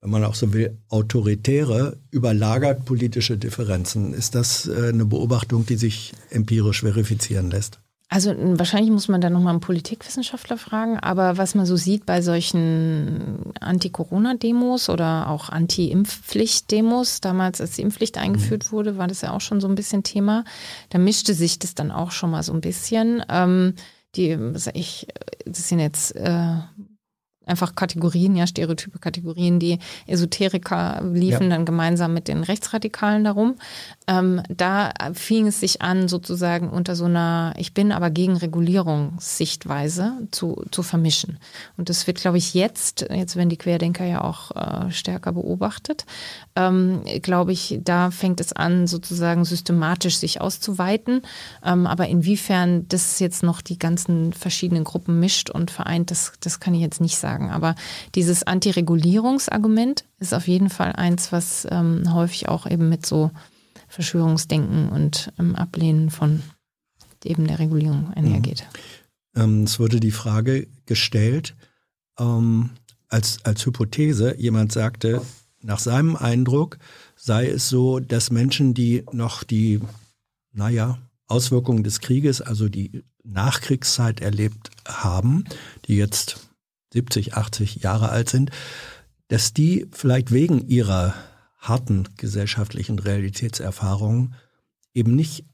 wenn 0.00 0.10
man 0.10 0.24
auch 0.24 0.34
so 0.34 0.52
will, 0.52 0.78
autoritäre 0.88 1.98
überlagert 2.10 2.84
politische 2.84 3.36
Differenzen. 3.36 4.14
Ist 4.14 4.34
das 4.34 4.66
äh, 4.66 4.90
eine 4.90 5.04
Beobachtung, 5.04 5.66
die 5.66 5.76
sich 5.76 6.12
empirisch 6.30 6.80
verifizieren 6.80 7.50
lässt? 7.50 7.80
Also 8.08 8.32
wahrscheinlich 8.36 8.92
muss 8.92 9.08
man 9.08 9.20
da 9.20 9.30
nochmal 9.30 9.54
einen 9.54 9.60
Politikwissenschaftler 9.60 10.58
fragen, 10.58 10.96
aber 11.00 11.38
was 11.38 11.56
man 11.56 11.66
so 11.66 11.74
sieht 11.74 12.06
bei 12.06 12.22
solchen 12.22 13.52
Anti-Corona-Demos 13.58 14.88
oder 14.90 15.28
auch 15.28 15.48
Anti-Impfpflicht-Demos, 15.48 17.20
damals 17.20 17.60
als 17.60 17.72
die 17.72 17.82
Impfpflicht 17.82 18.16
eingeführt 18.16 18.66
mhm. 18.66 18.72
wurde, 18.72 18.96
war 18.96 19.08
das 19.08 19.22
ja 19.22 19.32
auch 19.32 19.40
schon 19.40 19.60
so 19.60 19.66
ein 19.66 19.74
bisschen 19.74 20.04
Thema. 20.04 20.44
Da 20.90 20.98
mischte 20.98 21.34
sich 21.34 21.58
das 21.58 21.74
dann 21.74 21.90
auch 21.90 22.12
schon 22.12 22.30
mal 22.30 22.44
so 22.44 22.52
ein 22.52 22.60
bisschen. 22.60 23.24
Ähm, 23.28 23.74
die, 24.14 24.38
ich, 24.74 25.08
das 25.44 25.68
sind 25.68 25.80
jetzt 25.80 26.14
äh, 26.14 26.58
einfach 27.46 27.74
Kategorien, 27.74 28.36
ja, 28.36 28.46
stereotype 28.46 28.98
Kategorien. 28.98 29.58
Die 29.58 29.78
Esoteriker 30.06 31.00
liefen 31.04 31.44
ja. 31.44 31.50
dann 31.50 31.64
gemeinsam 31.64 32.12
mit 32.12 32.28
den 32.28 32.42
Rechtsradikalen 32.42 33.24
darum. 33.24 33.56
Ähm, 34.08 34.42
da 34.48 34.92
fing 35.14 35.46
es 35.46 35.60
sich 35.60 35.80
an, 35.80 36.08
sozusagen 36.08 36.68
unter 36.68 36.96
so 36.96 37.04
einer 37.04 37.54
Ich 37.56 37.72
bin 37.72 37.92
aber 37.92 38.10
gegen 38.10 38.36
Regulierungssichtweise 38.36 40.12
zu, 40.32 40.64
zu 40.70 40.82
vermischen. 40.82 41.38
Und 41.76 41.88
das 41.88 42.06
wird, 42.06 42.20
glaube 42.20 42.38
ich, 42.38 42.54
jetzt, 42.54 43.06
jetzt 43.10 43.36
werden 43.36 43.48
die 43.48 43.56
Querdenker 43.56 44.04
ja 44.04 44.22
auch 44.22 44.50
äh, 44.50 44.90
stärker 44.90 45.32
beobachtet, 45.32 46.04
ähm, 46.56 47.02
glaube 47.22 47.52
ich, 47.52 47.78
da 47.84 48.10
fängt 48.10 48.40
es 48.40 48.52
an, 48.52 48.86
sozusagen 48.86 49.44
systematisch 49.44 50.16
sich 50.16 50.40
auszuweiten. 50.40 51.22
Ähm, 51.64 51.86
aber 51.86 52.08
inwiefern 52.08 52.88
das 52.88 53.20
jetzt 53.20 53.42
noch 53.42 53.60
die 53.60 53.78
ganzen 53.78 54.32
verschiedenen 54.32 54.84
Gruppen 54.84 55.20
mischt 55.20 55.50
und 55.50 55.70
vereint, 55.70 56.10
das, 56.10 56.32
das 56.40 56.58
kann 56.58 56.74
ich 56.74 56.80
jetzt 56.80 57.00
nicht 57.00 57.18
sagen 57.18 57.35
sagen. 57.36 57.50
Aber 57.50 57.74
dieses 58.14 58.42
Antiregulierungsargument 58.42 60.04
ist 60.18 60.34
auf 60.34 60.48
jeden 60.48 60.70
Fall 60.70 60.92
eins, 60.92 61.32
was 61.32 61.66
ähm, 61.70 62.12
häufig 62.12 62.48
auch 62.48 62.68
eben 62.68 62.88
mit 62.88 63.04
so 63.04 63.30
Verschwörungsdenken 63.88 64.88
und 64.88 65.32
ähm, 65.38 65.54
Ablehnen 65.54 66.10
von 66.10 66.42
eben 67.24 67.46
der 67.46 67.58
Regulierung 67.58 68.12
einhergeht. 68.14 68.66
Mhm. 69.34 69.42
Ähm, 69.42 69.62
es 69.64 69.78
wurde 69.80 70.00
die 70.00 70.12
Frage 70.12 70.68
gestellt, 70.86 71.56
ähm, 72.18 72.70
als, 73.08 73.44
als 73.44 73.64
Hypothese, 73.66 74.36
jemand 74.38 74.72
sagte, 74.72 75.22
nach 75.60 75.78
seinem 75.78 76.16
Eindruck 76.16 76.78
sei 77.16 77.48
es 77.48 77.68
so, 77.68 77.98
dass 77.98 78.30
Menschen, 78.30 78.74
die 78.74 79.04
noch 79.12 79.42
die, 79.42 79.80
naja, 80.52 80.98
Auswirkungen 81.26 81.82
des 81.82 82.00
Krieges, 82.00 82.40
also 82.40 82.68
die 82.68 83.02
Nachkriegszeit 83.24 84.20
erlebt 84.20 84.70
haben, 84.86 85.44
die 85.86 85.96
jetzt 85.96 86.45
70, 86.96 87.34
80 87.34 87.76
Jahre 87.76 88.08
alt 88.08 88.30
sind, 88.30 88.50
dass 89.28 89.52
die 89.52 89.86
vielleicht 89.92 90.32
wegen 90.32 90.66
ihrer 90.66 91.14
harten 91.58 92.08
gesellschaftlichen 92.16 92.98
Realitätserfahrungen 92.98 94.34
eben 94.94 95.14
nicht 95.14 95.44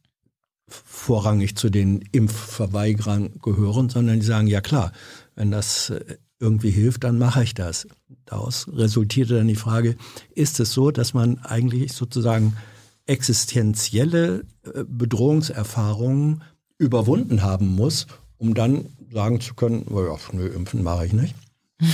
vorrangig 0.68 1.56
zu 1.56 1.68
den 1.68 2.00
Impfverweigerern 2.12 3.40
gehören, 3.42 3.88
sondern 3.88 4.20
die 4.20 4.26
sagen, 4.26 4.46
ja 4.46 4.60
klar, 4.60 4.92
wenn 5.34 5.50
das 5.50 5.90
äh, 5.90 6.16
irgendwie 6.38 6.70
hilft, 6.70 7.04
dann 7.04 7.18
mache 7.18 7.42
ich 7.42 7.54
das. 7.54 7.86
Daraus 8.24 8.68
resultierte 8.72 9.36
dann 9.36 9.48
die 9.48 9.56
Frage, 9.56 9.96
ist 10.34 10.60
es 10.60 10.72
so, 10.72 10.90
dass 10.90 11.12
man 11.12 11.38
eigentlich 11.40 11.92
sozusagen 11.92 12.56
existenzielle 13.06 14.44
äh, 14.64 14.84
Bedrohungserfahrungen 14.86 16.42
überwunden 16.78 17.42
haben 17.42 17.74
muss, 17.74 18.06
um 18.38 18.54
dann 18.54 18.86
sagen 19.12 19.40
zu 19.40 19.54
können, 19.54 19.86
oh 19.90 20.02
ja, 20.02 20.16
nö, 20.32 20.46
impfen 20.46 20.82
mache 20.82 21.06
ich 21.06 21.12
nicht? 21.12 21.34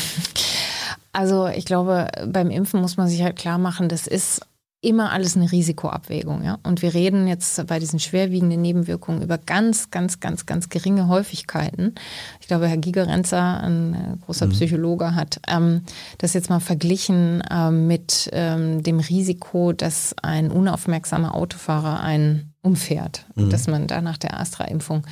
Also 1.11 1.49
ich 1.49 1.65
glaube, 1.65 2.07
beim 2.29 2.51
Impfen 2.51 2.81
muss 2.81 2.97
man 2.97 3.09
sich 3.09 3.23
halt 3.23 3.35
klar 3.35 3.59
machen, 3.59 3.89
das 3.89 4.07
ist 4.07 4.41
immer 4.81 5.11
alles 5.11 5.37
eine 5.37 5.51
Risikoabwägung. 5.51 6.45
Ja? 6.45 6.59
Und 6.63 6.83
wir 6.83 6.95
reden 6.95 7.27
jetzt 7.27 7.67
bei 7.67 7.81
diesen 7.81 7.99
schwerwiegenden 7.99 8.61
Nebenwirkungen 8.61 9.23
über 9.23 9.37
ganz, 9.37 9.91
ganz, 9.91 10.21
ganz, 10.21 10.47
ganz 10.47 10.69
geringe 10.69 11.09
Häufigkeiten. 11.09 11.95
Ich 12.41 12.47
glaube, 12.47 12.69
Herr 12.69 12.77
Gigerenzer, 12.77 13.61
ein 13.61 13.95
äh, 13.95 14.25
großer 14.25 14.47
mhm. 14.47 14.51
Psychologe, 14.53 15.17
hat 15.17 15.41
ähm, 15.49 15.83
das 16.19 16.35
jetzt 16.35 16.51
mal 16.51 16.61
verglichen 16.61 17.43
ähm, 17.51 17.89
mit 17.89 18.31
ähm, 18.33 18.85
dem 18.85 19.01
Risiko, 19.01 19.73
dass 19.73 20.15
ein 20.23 20.53
unaufmerksamer 20.53 21.35
Autofahrer 21.35 22.01
einen 22.01 22.55
umfährt, 22.63 23.27
mhm. 23.35 23.51
dass 23.51 23.67
man 23.67 23.89
da 23.89 24.01
nach 24.01 24.19
der 24.19 24.39
Astra-Impfung 24.39 25.03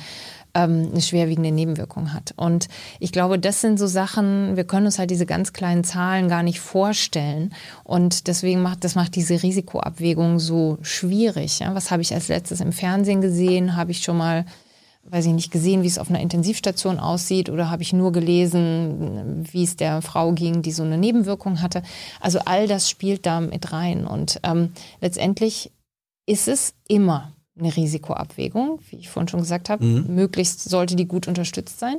ähm, 0.57 0.89
eine 0.91 1.01
schwerwiegende 1.01 1.51
Nebenwirkung 1.51 2.13
hat. 2.13 2.33
Und 2.35 2.67
ich 2.99 3.11
glaube, 3.11 3.37
das 3.37 3.61
sind 3.61 3.77
so 3.77 3.85
Sachen, 3.85 4.57
wir 4.57 4.63
können 4.63 4.87
uns 4.87 4.97
halt 4.97 5.11
diese 5.11 5.27
ganz 5.27 5.53
kleinen 5.53 5.83
Zahlen 5.83 6.27
gar 6.27 6.41
nicht 6.41 6.59
vorstellen. 6.59 7.53
Und 7.83 8.27
deswegen 8.27 8.61
macht 8.61 8.83
das 8.83 8.95
macht 8.95 9.15
diese 9.15 9.43
Risikoabwägung 9.43 10.39
so 10.39 10.79
schwierig. 10.81 11.59
Ja? 11.59 11.75
Was 11.75 11.91
habe 11.91 12.01
ich 12.01 12.13
als 12.13 12.27
letztes 12.27 12.59
im 12.59 12.71
Fernsehen 12.71 13.21
gesehen? 13.21 13.75
Habe 13.75 13.91
ich 13.91 14.03
schon 14.03 14.17
mal 14.17 14.45
weiß 15.09 15.25
ich 15.27 15.31
nicht, 15.31 15.51
gesehen, 15.51 15.83
wie 15.83 15.87
es 15.87 15.99
auf 15.99 16.09
einer 16.09 16.19
Intensivstation 16.19 16.99
aussieht 16.99 17.49
oder 17.49 17.71
habe 17.71 17.81
ich 17.81 17.93
nur 17.93 18.11
gelesen, 18.11 19.47
wie 19.49 19.63
es 19.63 19.77
der 19.77 20.01
Frau 20.01 20.33
ging, 20.33 20.61
die 20.63 20.73
so 20.73 20.83
eine 20.83 20.97
Nebenwirkung 20.97 21.61
hatte. 21.61 21.81
Also 22.19 22.39
all 22.43 22.67
das 22.67 22.89
spielt 22.89 23.25
da 23.25 23.39
mit 23.39 23.71
rein 23.71 24.05
und 24.05 24.41
ähm, 24.43 24.73
letztendlich 24.99 25.71
ist 26.25 26.49
es 26.49 26.73
immer 26.89 27.31
eine 27.59 27.75
Risikoabwägung, 27.75 28.79
wie 28.89 28.97
ich 28.97 29.09
vorhin 29.09 29.27
schon 29.27 29.39
gesagt 29.39 29.69
habe. 29.69 29.83
Mhm. 29.83 30.15
Möglichst 30.15 30.69
sollte 30.69 30.95
die 30.95 31.07
gut 31.07 31.27
unterstützt 31.27 31.79
sein. 31.79 31.97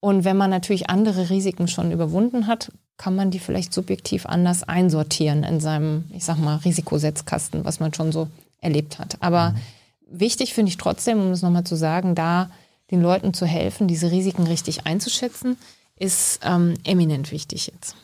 Und 0.00 0.24
wenn 0.24 0.36
man 0.36 0.50
natürlich 0.50 0.90
andere 0.90 1.30
Risiken 1.30 1.68
schon 1.68 1.92
überwunden 1.92 2.46
hat, 2.46 2.72
kann 2.96 3.14
man 3.14 3.30
die 3.30 3.38
vielleicht 3.38 3.72
subjektiv 3.72 4.26
anders 4.26 4.62
einsortieren 4.62 5.44
in 5.44 5.60
seinem, 5.60 6.04
ich 6.12 6.24
sag 6.24 6.38
mal, 6.38 6.56
Risikosetzkasten, 6.56 7.64
was 7.64 7.80
man 7.80 7.94
schon 7.94 8.12
so 8.12 8.28
erlebt 8.60 8.98
hat. 8.98 9.16
Aber 9.20 9.50
mhm. 9.50 10.20
wichtig 10.20 10.54
finde 10.54 10.70
ich 10.70 10.76
trotzdem, 10.76 11.20
um 11.20 11.30
es 11.30 11.42
nochmal 11.42 11.64
zu 11.64 11.76
sagen, 11.76 12.14
da 12.14 12.50
den 12.90 13.00
Leuten 13.00 13.32
zu 13.32 13.46
helfen, 13.46 13.88
diese 13.88 14.10
Risiken 14.10 14.46
richtig 14.46 14.86
einzuschätzen, 14.86 15.56
ist 15.98 16.40
ähm, 16.44 16.74
eminent 16.84 17.32
wichtig 17.32 17.68
jetzt. 17.72 17.96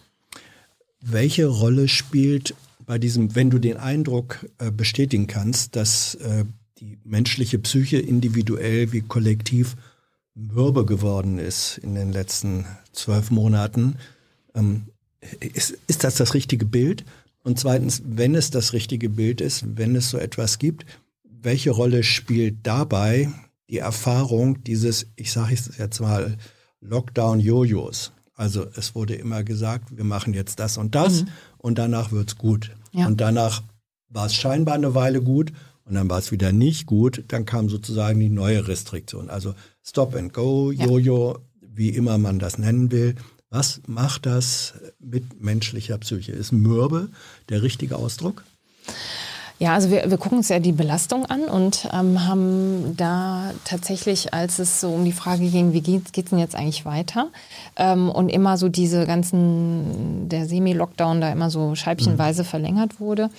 Welche 1.00 1.46
Rolle 1.46 1.88
spielt 1.88 2.54
bei 2.86 2.98
diesem, 2.98 3.34
wenn 3.34 3.50
du 3.50 3.58
den 3.58 3.76
Eindruck 3.76 4.46
äh, 4.58 4.70
bestätigen 4.70 5.26
kannst, 5.26 5.76
dass 5.76 6.14
äh, 6.16 6.44
die 6.80 6.98
menschliche 7.04 7.58
Psyche 7.58 7.98
individuell 7.98 8.92
wie 8.92 9.00
kollektiv 9.00 9.76
mürbe 10.34 10.86
geworden 10.86 11.38
ist 11.38 11.78
in 11.78 11.94
den 11.94 12.12
letzten 12.12 12.66
zwölf 12.92 13.30
Monaten. 13.30 13.96
Ähm, 14.54 14.86
ist, 15.40 15.76
ist 15.88 16.04
das 16.04 16.16
das 16.16 16.34
richtige 16.34 16.64
Bild? 16.64 17.04
Und 17.42 17.58
zweitens, 17.58 18.02
wenn 18.04 18.34
es 18.34 18.50
das 18.50 18.72
richtige 18.72 19.08
Bild 19.08 19.40
ist, 19.40 19.64
wenn 19.76 19.96
es 19.96 20.10
so 20.10 20.18
etwas 20.18 20.58
gibt, 20.58 20.86
welche 21.24 21.70
Rolle 21.70 22.02
spielt 22.02 22.58
dabei 22.62 23.30
die 23.68 23.78
Erfahrung 23.78 24.62
dieses, 24.64 25.06
ich 25.16 25.32
sage 25.32 25.54
es 25.54 25.76
jetzt 25.78 26.00
mal, 26.00 26.36
Lockdown-Jojos? 26.80 28.12
Also 28.34 28.66
es 28.76 28.94
wurde 28.94 29.14
immer 29.14 29.42
gesagt, 29.42 29.96
wir 29.96 30.04
machen 30.04 30.32
jetzt 30.34 30.60
das 30.60 30.78
und 30.78 30.94
das 30.94 31.22
mhm. 31.22 31.28
und 31.58 31.78
danach 31.78 32.12
wird 32.12 32.28
es 32.28 32.38
gut. 32.38 32.70
Ja. 32.92 33.06
Und 33.06 33.20
danach 33.20 33.62
war 34.08 34.26
es 34.26 34.34
scheinbar 34.34 34.76
eine 34.76 34.94
Weile 34.94 35.20
gut 35.20 35.52
und 35.88 35.94
dann 35.94 36.10
war 36.10 36.18
es 36.18 36.32
wieder 36.32 36.52
nicht 36.52 36.86
gut, 36.86 37.24
dann 37.28 37.44
kam 37.44 37.68
sozusagen 37.68 38.20
die 38.20 38.28
neue 38.28 38.68
Restriktion. 38.68 39.30
Also 39.30 39.54
Stop 39.82 40.14
and 40.14 40.32
Go, 40.32 40.70
Jojo, 40.70 41.32
ja. 41.32 41.38
wie 41.60 41.88
immer 41.90 42.18
man 42.18 42.38
das 42.38 42.58
nennen 42.58 42.90
will. 42.90 43.14
Was 43.50 43.80
macht 43.86 44.26
das 44.26 44.74
mit 44.98 45.40
menschlicher 45.40 45.96
Psyche? 45.98 46.32
Ist 46.32 46.52
Mürbe 46.52 47.08
der 47.48 47.62
richtige 47.62 47.96
Ausdruck? 47.96 48.44
Ja, 49.60 49.74
also 49.74 49.90
wir, 49.90 50.08
wir 50.08 50.18
gucken 50.18 50.38
uns 50.38 50.48
ja 50.50 50.60
die 50.60 50.72
Belastung 50.72 51.26
an 51.26 51.42
und 51.42 51.88
ähm, 51.92 52.28
haben 52.28 52.96
da 52.96 53.50
tatsächlich, 53.64 54.32
als 54.32 54.60
es 54.60 54.80
so 54.80 54.90
um 54.90 55.04
die 55.04 55.12
Frage 55.12 55.48
ging, 55.48 55.72
wie 55.72 55.80
geht 55.80 56.06
es 56.14 56.30
denn 56.30 56.38
jetzt 56.38 56.54
eigentlich 56.54 56.84
weiter? 56.84 57.30
Ähm, 57.74 58.08
und 58.08 58.28
immer 58.28 58.56
so 58.56 58.68
diese 58.68 59.04
ganzen, 59.04 60.28
der 60.28 60.46
Semi-Lockdown 60.46 61.20
da 61.20 61.32
immer 61.32 61.50
so 61.50 61.74
scheibchenweise 61.74 62.44
mhm. 62.44 62.46
verlängert 62.46 63.00
wurde, 63.00 63.30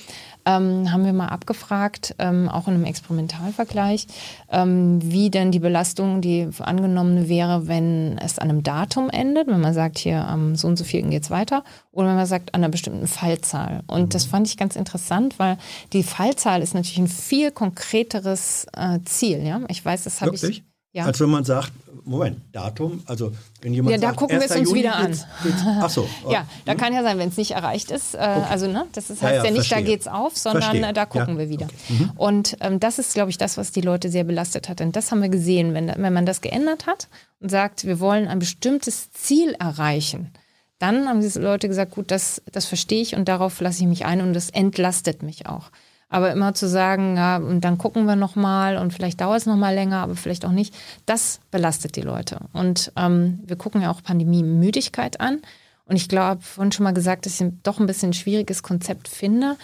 ähm, 0.49 0.91
haben 0.91 1.05
wir 1.05 1.13
mal 1.13 1.27
abgefragt, 1.27 2.15
ähm, 2.17 2.49
auch 2.49 2.67
in 2.67 2.73
einem 2.73 2.85
Experimentalvergleich, 2.85 4.07
ähm, 4.51 4.99
wie 5.03 5.29
denn 5.29 5.51
die 5.51 5.59
Belastung, 5.59 6.21
die 6.21 6.49
angenommen 6.59 7.29
wäre, 7.29 7.67
wenn 7.67 8.17
es 8.17 8.39
an 8.39 8.49
einem 8.49 8.63
Datum 8.63 9.09
endet, 9.09 9.47
wenn 9.47 9.61
man 9.61 9.73
sagt, 9.73 9.99
hier 9.99 10.25
am 10.25 10.55
so 10.55 10.67
und 10.67 10.77
so 10.77 10.83
vielen 10.83 11.11
geht's 11.11 11.29
weiter, 11.29 11.63
oder 11.91 12.07
wenn 12.09 12.15
man 12.15 12.25
sagt, 12.25 12.55
an 12.55 12.61
einer 12.63 12.71
bestimmten 12.71 13.07
Fallzahl. 13.07 13.83
Und 13.87 14.03
mhm. 14.03 14.09
das 14.09 14.25
fand 14.25 14.47
ich 14.47 14.57
ganz 14.57 14.75
interessant, 14.75 15.37
weil 15.37 15.57
die 15.93 16.03
Fallzahl 16.03 16.61
ist 16.61 16.73
natürlich 16.73 16.99
ein 16.99 17.07
viel 17.07 17.51
konkreteres 17.51 18.65
äh, 18.75 18.99
Ziel. 19.05 19.43
Ja? 19.43 19.61
Ich 19.67 19.83
weiß, 19.83 20.03
das 20.05 20.21
habe 20.21 20.35
ich. 20.35 20.63
Ja. 20.91 21.05
Als 21.05 21.19
wenn 21.19 21.29
man 21.29 21.43
sagt, 21.43 21.71
Moment, 22.03 22.41
Datum, 22.51 23.03
also 23.05 23.31
wenn 23.61 23.73
jemand 23.75 23.91
ja, 23.91 23.97
da 23.99 24.07
sagt, 24.07 24.17
gucken 24.17 24.39
wir 24.39 24.45
es 24.45 24.55
uns 24.55 24.67
Juni 24.67 24.79
wieder 24.79 24.95
an. 24.95 25.07
Geht's, 25.07 25.25
geht's, 25.43 25.61
ach 25.65 25.89
so. 25.89 26.09
Ja, 26.29 26.47
da 26.65 26.73
kann 26.73 26.93
ja 26.93 27.03
sein, 27.03 27.19
wenn 27.19 27.29
es 27.29 27.37
nicht 27.37 27.51
erreicht 27.51 27.91
ist, 27.91 28.15
äh, 28.15 28.17
okay. 28.17 28.43
also 28.49 28.65
ne, 28.65 28.87
das 28.93 29.11
ist, 29.11 29.21
heißt 29.21 29.35
ja, 29.35 29.37
ja, 29.37 29.43
ja 29.43 29.51
nicht, 29.51 29.67
verstehe. 29.67 29.77
da 29.77 29.85
geht's 29.85 30.07
auf, 30.07 30.35
sondern 30.35 30.63
verstehe. 30.63 30.93
da 30.93 31.05
gucken 31.05 31.37
wir 31.37 31.49
wieder. 31.49 31.67
Okay. 31.67 31.93
Mhm. 31.93 32.11
Und 32.15 32.57
ähm, 32.61 32.79
das 32.79 32.97
ist, 32.97 33.13
glaube 33.13 33.29
ich, 33.29 33.37
das, 33.37 33.57
was 33.57 33.71
die 33.71 33.81
Leute 33.81 34.09
sehr 34.09 34.23
belastet 34.23 34.67
hat. 34.67 34.79
Denn 34.79 34.91
das 34.91 35.11
haben 35.11 35.21
wir 35.21 35.29
gesehen, 35.29 35.75
wenn, 35.75 35.93
wenn 35.95 36.13
man 36.13 36.25
das 36.25 36.41
geändert 36.41 36.87
hat 36.87 37.07
und 37.39 37.49
sagt, 37.49 37.85
wir 37.85 37.99
wollen 37.99 38.27
ein 38.27 38.39
bestimmtes 38.39 39.11
Ziel 39.11 39.55
erreichen, 39.59 40.31
dann 40.79 41.07
haben 41.07 41.21
diese 41.21 41.41
Leute 41.41 41.67
gesagt, 41.67 41.91
gut, 41.91 42.09
das, 42.09 42.41
das 42.51 42.65
verstehe 42.65 43.01
ich 43.01 43.13
und 43.13 43.27
darauf 43.27 43.61
lasse 43.61 43.81
ich 43.81 43.87
mich 43.87 44.05
ein 44.05 44.21
und 44.21 44.33
das 44.33 44.49
entlastet 44.49 45.21
mich 45.21 45.45
auch. 45.45 45.69
Aber 46.09 46.31
immer 46.31 46.55
zu 46.55 46.67
sagen, 46.67 47.17
ja, 47.17 47.37
und 47.37 47.61
dann 47.61 47.77
gucken 47.77 48.05
wir 48.05 48.15
nochmal 48.15 48.77
und 48.77 48.93
vielleicht 48.93 49.21
dauert 49.21 49.37
es 49.37 49.45
nochmal 49.45 49.75
länger, 49.75 49.97
aber 49.97 50.15
vielleicht 50.15 50.43
auch 50.43 50.51
nicht, 50.51 50.73
das 51.05 51.39
belastet 51.51 51.95
die 51.95 52.01
Leute. 52.01 52.39
Und 52.51 52.91
ähm, 52.95 53.39
wir 53.45 53.55
gucken 53.55 53.81
ja 53.81 53.91
auch 53.91 54.01
Pandemie-Müdigkeit 54.01 55.21
an. 55.21 55.41
Und 55.85 55.95
ich 55.95 56.09
glaube, 56.09 56.41
vorhin 56.41 56.71
schon 56.71 56.83
mal 56.83 56.93
gesagt, 56.93 57.25
dass 57.25 57.39
ich 57.39 57.47
doch 57.63 57.79
ein 57.79 57.87
bisschen 57.87 58.09
ein 58.09 58.13
schwieriges 58.13 58.63
Konzept 58.63 59.07
finde. 59.07 59.55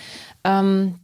Ähm, 0.44 0.96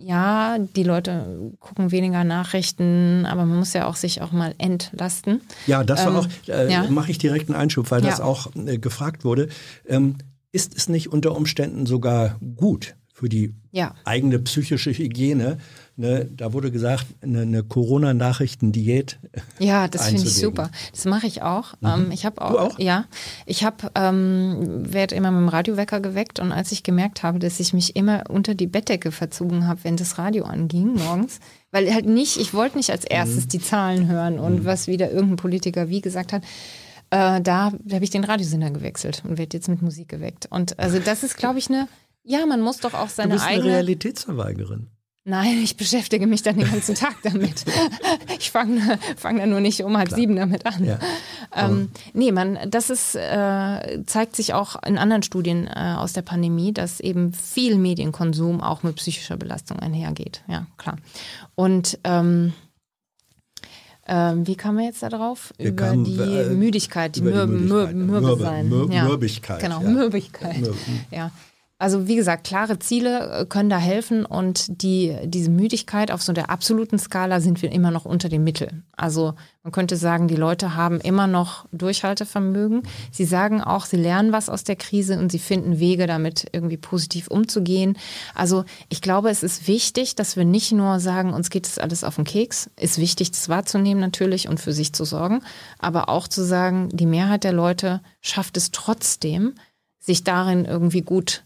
ja, 0.00 0.58
die 0.58 0.84
Leute 0.84 1.52
gucken 1.58 1.90
weniger 1.90 2.24
Nachrichten, 2.24 3.26
aber 3.26 3.44
man 3.44 3.58
muss 3.58 3.72
ja 3.72 3.86
auch 3.86 3.96
sich 3.96 4.22
auch 4.22 4.32
mal 4.32 4.54
entlasten. 4.58 5.40
Ja, 5.66 5.84
das 5.84 6.04
war 6.04 6.12
ähm, 6.12 6.16
auch, 6.18 6.28
äh, 6.48 6.72
ja. 6.72 6.84
mache 6.88 7.10
ich 7.10 7.18
direkt 7.18 7.48
einen 7.48 7.58
Einschub, 7.58 7.90
weil 7.90 8.02
ja. 8.02 8.10
das 8.10 8.20
auch 8.20 8.54
äh, 8.54 8.78
gefragt 8.78 9.24
wurde. 9.24 9.48
Ähm, 9.86 10.16
ist 10.52 10.76
es 10.76 10.88
nicht 10.88 11.12
unter 11.12 11.36
Umständen 11.36 11.86
sogar 11.86 12.36
gut, 12.56 12.96
für 13.18 13.28
die 13.28 13.52
ja. 13.72 13.94
eigene 14.04 14.38
psychische 14.38 14.92
Hygiene. 14.92 15.58
Ne, 15.96 16.28
da 16.30 16.52
wurde 16.52 16.70
gesagt, 16.70 17.06
eine, 17.20 17.40
eine 17.40 17.64
Corona-Nachrichten-Diät. 17.64 19.18
Ja, 19.58 19.88
das 19.88 20.06
finde 20.06 20.22
ich 20.22 20.34
super. 20.36 20.70
Das 20.92 21.04
mache 21.06 21.26
ich 21.26 21.42
auch. 21.42 21.74
Mhm. 21.80 21.88
Ähm, 21.88 22.10
ich 22.12 22.24
habe 22.24 22.40
auch, 22.40 22.54
auch, 22.54 22.78
ja, 22.78 23.06
ich 23.46 23.64
habe 23.64 23.90
ähm, 23.96 24.84
werde 24.92 25.16
immer 25.16 25.32
mit 25.32 25.40
dem 25.40 25.48
Radiowecker 25.48 25.98
geweckt 25.98 26.38
und 26.38 26.52
als 26.52 26.70
ich 26.70 26.84
gemerkt 26.84 27.24
habe, 27.24 27.40
dass 27.40 27.58
ich 27.58 27.72
mich 27.72 27.96
immer 27.96 28.22
unter 28.28 28.54
die 28.54 28.68
Bettdecke 28.68 29.10
verzogen 29.10 29.66
habe, 29.66 29.82
wenn 29.82 29.96
das 29.96 30.18
Radio 30.18 30.44
anging 30.44 30.94
morgens, 30.94 31.40
weil 31.72 31.92
halt 31.92 32.06
nicht, 32.06 32.36
ich 32.36 32.54
wollte 32.54 32.76
nicht 32.76 32.90
als 32.90 33.04
erstes 33.04 33.46
mhm. 33.46 33.48
die 33.48 33.60
Zahlen 33.60 34.06
hören 34.06 34.38
und 34.38 34.60
mhm. 34.60 34.64
was 34.64 34.86
wieder 34.86 35.10
irgendein 35.10 35.36
Politiker 35.36 35.88
wie 35.88 36.00
gesagt 36.00 36.32
hat. 36.32 36.44
Äh, 37.10 37.40
da 37.40 37.72
habe 37.90 38.04
ich 38.04 38.10
den 38.10 38.22
Radiosender 38.22 38.70
gewechselt 38.70 39.24
und 39.26 39.36
werde 39.36 39.56
jetzt 39.56 39.68
mit 39.68 39.82
Musik 39.82 40.08
geweckt. 40.08 40.46
Und 40.50 40.78
also 40.78 41.00
das 41.00 41.24
ist, 41.24 41.36
glaube 41.36 41.58
ich, 41.58 41.68
eine 41.68 41.88
ja, 42.28 42.44
man 42.46 42.60
muss 42.60 42.78
doch 42.78 42.94
auch 42.94 43.08
seine 43.08 43.30
du 43.30 43.34
bist 43.36 43.46
eigene. 43.46 43.64
Eine 43.64 43.72
Realitätsverweigerin. 43.74 44.88
Nein, 45.24 45.58
ich 45.62 45.76
beschäftige 45.76 46.26
mich 46.26 46.42
dann 46.42 46.58
den 46.58 46.70
ganzen 46.70 46.94
Tag 46.94 47.16
damit. 47.22 47.64
ich 48.38 48.50
fange 48.50 48.98
fang 49.16 49.38
dann 49.38 49.50
nur 49.50 49.60
nicht 49.60 49.82
um 49.82 49.96
halb 49.96 50.08
Klar. 50.08 50.20
sieben 50.20 50.36
damit 50.36 50.64
an. 50.66 50.84
Ja. 50.84 50.98
Ähm, 51.54 51.90
nee, 52.12 52.32
man, 52.32 52.58
das 52.68 52.90
ist, 52.90 53.14
äh, 53.14 54.04
zeigt 54.06 54.36
sich 54.36 54.54
auch 54.54 54.82
in 54.84 54.98
anderen 54.98 55.22
Studien 55.22 55.66
äh, 55.66 55.94
aus 55.96 56.12
der 56.12 56.22
Pandemie, 56.22 56.72
dass 56.72 57.00
eben 57.00 57.32
viel 57.32 57.76
Medienkonsum 57.76 58.60
auch 58.60 58.82
mit 58.82 58.96
psychischer 58.96 59.36
Belastung 59.36 59.78
einhergeht. 59.78 60.42
Ja, 60.48 60.66
klar. 60.76 60.96
Und 61.54 61.98
ähm, 62.04 62.52
ähm, 64.06 64.46
wie 64.46 64.56
kam 64.56 64.76
man 64.76 64.84
jetzt 64.84 65.02
da 65.02 65.08
drauf? 65.08 65.52
Wir 65.58 65.70
über 65.70 65.88
kamen, 65.88 66.04
die 66.04 66.18
äh, 66.18 66.50
Müdigkeit, 66.50 67.16
die, 67.16 67.22
Mürbe, 67.22 67.46
Mürbe, 67.52 67.94
Mürbe, 67.94 68.42
sein. 68.42 68.68
Mürbe, 68.68 68.94
ja. 68.94 69.04
Mürbigkeit. 69.04 69.60
Genau, 69.60 69.82
ja. 69.82 69.88
Mürbigkeit. 69.88 70.58
Mürbe. 70.58 70.78
Ja. 71.10 71.30
Also 71.80 72.08
wie 72.08 72.16
gesagt, 72.16 72.44
klare 72.44 72.80
Ziele 72.80 73.30
äh, 73.30 73.46
können 73.46 73.70
da 73.70 73.78
helfen 73.78 74.26
und 74.26 74.82
die, 74.82 75.16
diese 75.24 75.48
Müdigkeit 75.48 76.10
auf 76.10 76.22
so 76.22 76.32
der 76.32 76.50
absoluten 76.50 76.98
Skala 76.98 77.40
sind 77.40 77.62
wir 77.62 77.70
immer 77.70 77.92
noch 77.92 78.04
unter 78.04 78.28
dem 78.28 78.42
Mittel. 78.42 78.82
Also 78.96 79.34
man 79.62 79.70
könnte 79.70 79.96
sagen, 79.96 80.26
die 80.26 80.34
Leute 80.34 80.74
haben 80.74 81.00
immer 81.00 81.28
noch 81.28 81.66
Durchhaltevermögen. 81.70 82.82
Sie 83.12 83.24
sagen 83.24 83.62
auch, 83.62 83.86
sie 83.86 83.96
lernen 83.96 84.32
was 84.32 84.48
aus 84.48 84.64
der 84.64 84.74
Krise 84.74 85.20
und 85.20 85.30
sie 85.30 85.38
finden 85.38 85.78
Wege, 85.78 86.08
damit 86.08 86.46
irgendwie 86.52 86.78
positiv 86.78 87.28
umzugehen. 87.28 87.96
Also 88.34 88.64
ich 88.88 89.00
glaube, 89.00 89.30
es 89.30 89.44
ist 89.44 89.68
wichtig, 89.68 90.16
dass 90.16 90.36
wir 90.36 90.44
nicht 90.44 90.72
nur 90.72 90.98
sagen, 90.98 91.32
uns 91.32 91.48
geht 91.48 91.66
das 91.66 91.78
alles 91.78 92.02
auf 92.02 92.16
den 92.16 92.24
Keks. 92.24 92.70
Ist 92.76 92.98
wichtig, 92.98 93.30
das 93.30 93.48
wahrzunehmen 93.48 94.00
natürlich 94.00 94.48
und 94.48 94.58
für 94.58 94.72
sich 94.72 94.94
zu 94.94 95.04
sorgen, 95.04 95.42
aber 95.78 96.08
auch 96.08 96.26
zu 96.26 96.42
sagen, 96.42 96.88
die 96.92 97.06
Mehrheit 97.06 97.44
der 97.44 97.52
Leute 97.52 98.00
schafft 98.20 98.56
es 98.56 98.72
trotzdem, 98.72 99.54
sich 100.00 100.24
darin 100.24 100.64
irgendwie 100.64 101.02
gut 101.02 101.44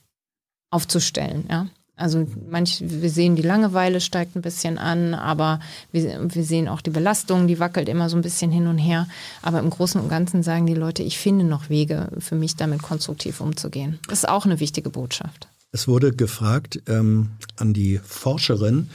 aufzustellen. 0.72 1.44
Ja? 1.48 1.68
Also 1.94 2.26
manch, 2.50 2.82
wir 2.84 3.10
sehen, 3.10 3.36
die 3.36 3.42
Langeweile 3.42 4.00
steigt 4.00 4.34
ein 4.34 4.42
bisschen 4.42 4.78
an, 4.78 5.14
aber 5.14 5.60
wir, 5.92 6.34
wir 6.34 6.42
sehen 6.42 6.66
auch 6.66 6.80
die 6.80 6.90
Belastung, 6.90 7.46
die 7.46 7.60
wackelt 7.60 7.88
immer 7.88 8.08
so 8.08 8.16
ein 8.16 8.22
bisschen 8.22 8.50
hin 8.50 8.66
und 8.66 8.78
her. 8.78 9.06
Aber 9.42 9.60
im 9.60 9.70
Großen 9.70 10.00
und 10.00 10.08
Ganzen 10.08 10.42
sagen 10.42 10.66
die 10.66 10.74
Leute, 10.74 11.02
ich 11.02 11.18
finde 11.18 11.44
noch 11.44 11.68
Wege 11.68 12.08
für 12.18 12.34
mich, 12.34 12.56
damit 12.56 12.82
konstruktiv 12.82 13.40
umzugehen. 13.40 13.98
Das 14.08 14.20
ist 14.20 14.28
auch 14.28 14.46
eine 14.46 14.58
wichtige 14.58 14.90
Botschaft. 14.90 15.48
Es 15.70 15.86
wurde 15.86 16.12
gefragt 16.12 16.82
ähm, 16.88 17.30
an 17.56 17.72
die 17.72 18.00
Forscherin, 18.02 18.90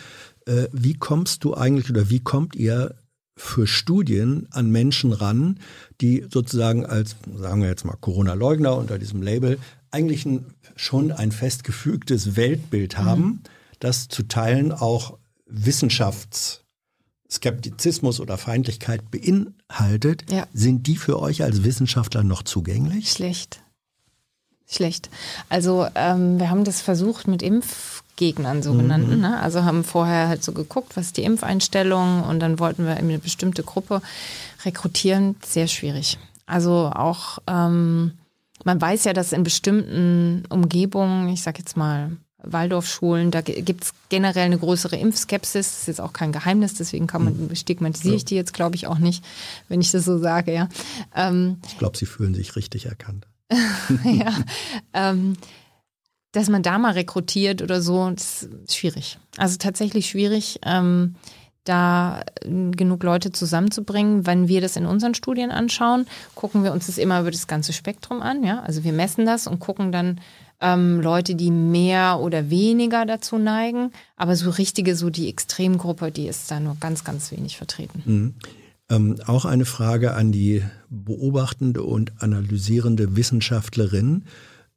äh, 0.45 0.67
wie 0.71 0.95
kommst 0.95 1.43
du 1.43 1.53
eigentlich 1.53 1.89
oder 1.89 2.09
wie 2.09 2.19
kommt 2.19 2.55
ihr 2.55 2.95
für 3.37 3.67
Studien 3.67 4.47
an 4.51 4.71
Menschen 4.71 5.13
ran, 5.13 5.59
die 6.01 6.25
sozusagen 6.29 6.85
als, 6.85 7.15
sagen 7.35 7.61
wir 7.61 7.69
jetzt 7.69 7.85
mal, 7.85 7.95
Corona-Leugner 7.99 8.75
unter 8.75 8.97
diesem 8.97 9.21
Label 9.21 9.59
eigentlich 9.91 10.25
ein, 10.25 10.45
schon 10.77 11.11
ein 11.11 11.33
festgefügtes 11.33 12.35
Weltbild 12.35 12.97
haben, 12.97 13.23
mhm. 13.23 13.39
das 13.79 14.07
zu 14.07 14.23
Teilen 14.23 14.71
auch 14.71 15.19
Wissenschaftsskeptizismus 15.45 18.19
oder 18.19 18.37
Feindlichkeit 18.37 19.11
beinhaltet. 19.11 20.31
Ja. 20.31 20.47
Sind 20.53 20.87
die 20.87 20.95
für 20.95 21.19
euch 21.19 21.43
als 21.43 21.63
Wissenschaftler 21.63 22.23
noch 22.23 22.41
zugänglich? 22.43 23.11
Schlecht. 23.11 23.61
Schlecht. 24.69 25.09
Also 25.49 25.87
ähm, 25.95 26.39
wir 26.39 26.49
haben 26.49 26.65
das 26.65 26.81
versucht 26.81 27.25
mit 27.27 27.41
Impfgegnern 27.41 28.61
sogenannten. 28.61 29.15
Mhm. 29.15 29.21
Ne? 29.21 29.39
Also 29.39 29.63
haben 29.63 29.85
vorher 29.85 30.27
halt 30.27 30.43
so 30.43 30.51
geguckt, 30.51 30.97
was 30.97 31.13
die 31.13 31.23
Impfeinstellung 31.23 32.23
und 32.23 32.41
dann 32.41 32.59
wollten 32.59 32.85
wir 32.85 32.97
eine 32.97 33.17
bestimmte 33.17 33.63
Gruppe 33.63 34.01
rekrutieren. 34.65 35.37
Sehr 35.45 35.67
schwierig. 35.67 36.19
Also 36.45 36.91
auch 36.93 37.39
ähm, 37.47 38.11
man 38.63 38.81
weiß 38.81 39.05
ja, 39.05 39.13
dass 39.13 39.33
in 39.33 39.43
bestimmten 39.43 40.43
Umgebungen, 40.49 41.29
ich 41.29 41.41
sag 41.41 41.59
jetzt 41.59 41.77
mal 41.77 42.11
Waldorfschulen, 42.39 43.31
da 43.31 43.41
gibt 43.41 43.83
es 43.83 43.93
generell 44.09 44.45
eine 44.45 44.57
größere 44.57 44.95
Impfskepsis. 44.95 45.67
Das 45.67 45.79
ist 45.81 45.87
jetzt 45.87 46.01
auch 46.01 46.13
kein 46.13 46.31
Geheimnis, 46.31 46.75
deswegen 46.75 47.07
kann 47.07 47.23
man, 47.23 47.33
hm. 47.33 47.55
stigmatisiere 47.55 48.15
ich 48.15 48.25
die 48.25 48.35
jetzt, 48.35 48.53
glaube 48.53 48.75
ich, 48.75 48.87
auch 48.87 48.99
nicht, 48.99 49.23
wenn 49.67 49.81
ich 49.81 49.91
das 49.91 50.05
so 50.05 50.17
sage, 50.17 50.53
ja. 50.53 50.69
Ähm, 51.15 51.57
ich 51.67 51.77
glaube, 51.77 51.97
sie 51.97 52.05
fühlen 52.05 52.33
sich 52.33 52.55
richtig 52.55 52.85
erkannt. 52.85 53.27
ja. 54.03 54.33
Ähm, 54.93 55.37
dass 56.31 56.49
man 56.49 56.61
da 56.61 56.77
mal 56.77 56.91
rekrutiert 56.91 57.61
oder 57.61 57.81
so, 57.81 58.09
das 58.11 58.43
ist 58.43 58.75
schwierig. 58.75 59.17
Also 59.37 59.57
tatsächlich 59.57 60.07
schwierig. 60.07 60.59
Ähm, 60.63 61.15
da 61.67 62.21
äh, 62.41 62.71
genug 62.71 63.03
Leute 63.03 63.31
zusammenzubringen. 63.31 64.25
Wenn 64.25 64.47
wir 64.47 64.61
das 64.61 64.75
in 64.75 64.85
unseren 64.85 65.15
Studien 65.15 65.51
anschauen, 65.51 66.07
gucken 66.35 66.63
wir 66.63 66.71
uns 66.71 66.87
das 66.87 66.97
immer 66.97 67.19
über 67.21 67.31
das 67.31 67.47
ganze 67.47 67.73
Spektrum 67.73 68.21
an. 68.21 68.43
Ja? 68.43 68.61
Also 68.61 68.83
wir 68.83 68.93
messen 68.93 69.25
das 69.25 69.47
und 69.47 69.59
gucken 69.59 69.91
dann 69.91 70.19
ähm, 70.59 71.01
Leute, 71.01 71.35
die 71.35 71.51
mehr 71.51 72.19
oder 72.19 72.49
weniger 72.49 73.05
dazu 73.05 73.37
neigen. 73.37 73.91
Aber 74.15 74.35
so 74.35 74.49
richtige, 74.49 74.95
so 74.95 75.09
die 75.09 75.29
Extremgruppe, 75.29 76.11
die 76.11 76.27
ist 76.27 76.49
da 76.49 76.59
nur 76.59 76.77
ganz, 76.79 77.03
ganz 77.03 77.31
wenig 77.31 77.57
vertreten. 77.57 78.01
Mhm. 78.05 78.33
Ähm, 78.89 79.17
auch 79.25 79.43
eine 79.45 79.65
Frage 79.65 80.13
an 80.13 80.31
die 80.31 80.63
beobachtende 80.89 81.83
und 81.83 82.21
analysierende 82.21 83.17
Wissenschaftlerin. 83.17 84.23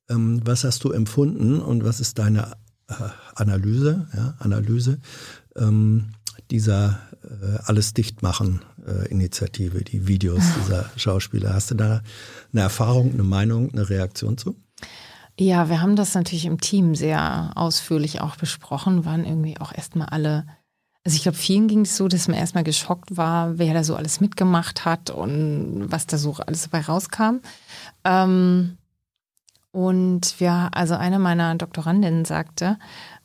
Ähm, 0.08 0.40
was 0.44 0.64
hast 0.64 0.82
du 0.84 0.90
empfunden 0.90 1.60
und 1.60 1.84
was 1.84 2.00
ist 2.00 2.18
deine 2.18 2.56
äh, 2.88 2.94
Analyse? 3.36 4.08
Ja, 4.14 4.34
Analyse. 4.40 4.98
Dieser 6.50 7.00
äh, 7.22 7.58
Alles 7.64 7.94
dichtmachen 7.94 8.62
äh, 8.86 9.08
Initiative, 9.08 9.82
die 9.84 10.08
Videos 10.08 10.42
dieser 10.60 10.90
Schauspieler. 10.96 11.54
Hast 11.54 11.70
du 11.70 11.74
da 11.74 12.02
eine 12.52 12.62
Erfahrung, 12.62 13.12
eine 13.12 13.22
Meinung, 13.22 13.70
eine 13.72 13.88
Reaktion 13.88 14.38
zu? 14.38 14.56
Ja, 15.38 15.70
wir 15.70 15.80
haben 15.80 15.96
das 15.96 16.14
natürlich 16.14 16.44
im 16.44 16.60
Team 16.60 16.94
sehr 16.94 17.52
ausführlich 17.54 18.20
auch 18.20 18.36
besprochen, 18.36 19.04
waren 19.04 19.24
irgendwie 19.24 19.58
auch 19.58 19.72
erstmal 19.72 20.08
alle, 20.08 20.44
also 21.02 21.16
ich 21.16 21.22
glaube, 21.22 21.38
vielen 21.38 21.66
ging 21.66 21.80
es 21.82 21.96
so, 21.96 22.08
dass 22.08 22.28
man 22.28 22.36
erstmal 22.36 22.64
geschockt 22.64 23.16
war, 23.16 23.58
wer 23.58 23.72
da 23.72 23.82
so 23.82 23.96
alles 23.96 24.20
mitgemacht 24.20 24.84
hat 24.84 25.08
und 25.08 25.86
was 25.88 26.06
da 26.06 26.18
so 26.18 26.34
alles 26.34 26.64
dabei 26.64 26.82
rauskam. 26.82 27.38
Ähm, 28.04 28.76
und 29.72 30.40
ja, 30.40 30.68
also 30.72 30.94
eine 30.94 31.18
meiner 31.18 31.54
Doktorandinnen 31.54 32.24
sagte, 32.24 32.76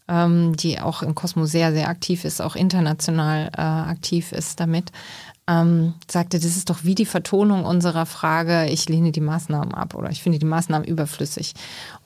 ähm, 0.07 0.55
die 0.55 0.79
auch 0.79 1.01
im 1.01 1.15
Kosmos 1.15 1.51
sehr, 1.51 1.71
sehr 1.71 1.89
aktiv 1.89 2.25
ist, 2.25 2.41
auch 2.41 2.55
international 2.55 3.49
äh, 3.55 3.61
aktiv 3.61 4.31
ist 4.31 4.59
damit, 4.59 4.91
ähm, 5.47 5.93
sagte, 6.09 6.39
das 6.39 6.57
ist 6.57 6.69
doch 6.69 6.83
wie 6.83 6.95
die 6.95 7.05
Vertonung 7.05 7.65
unserer 7.65 8.05
Frage, 8.05 8.65
ich 8.65 8.89
lehne 8.89 9.11
die 9.11 9.21
Maßnahmen 9.21 9.73
ab 9.73 9.93
oder 9.93 10.09
ich 10.09 10.23
finde 10.23 10.39
die 10.39 10.45
Maßnahmen 10.45 10.87
überflüssig. 10.87 11.53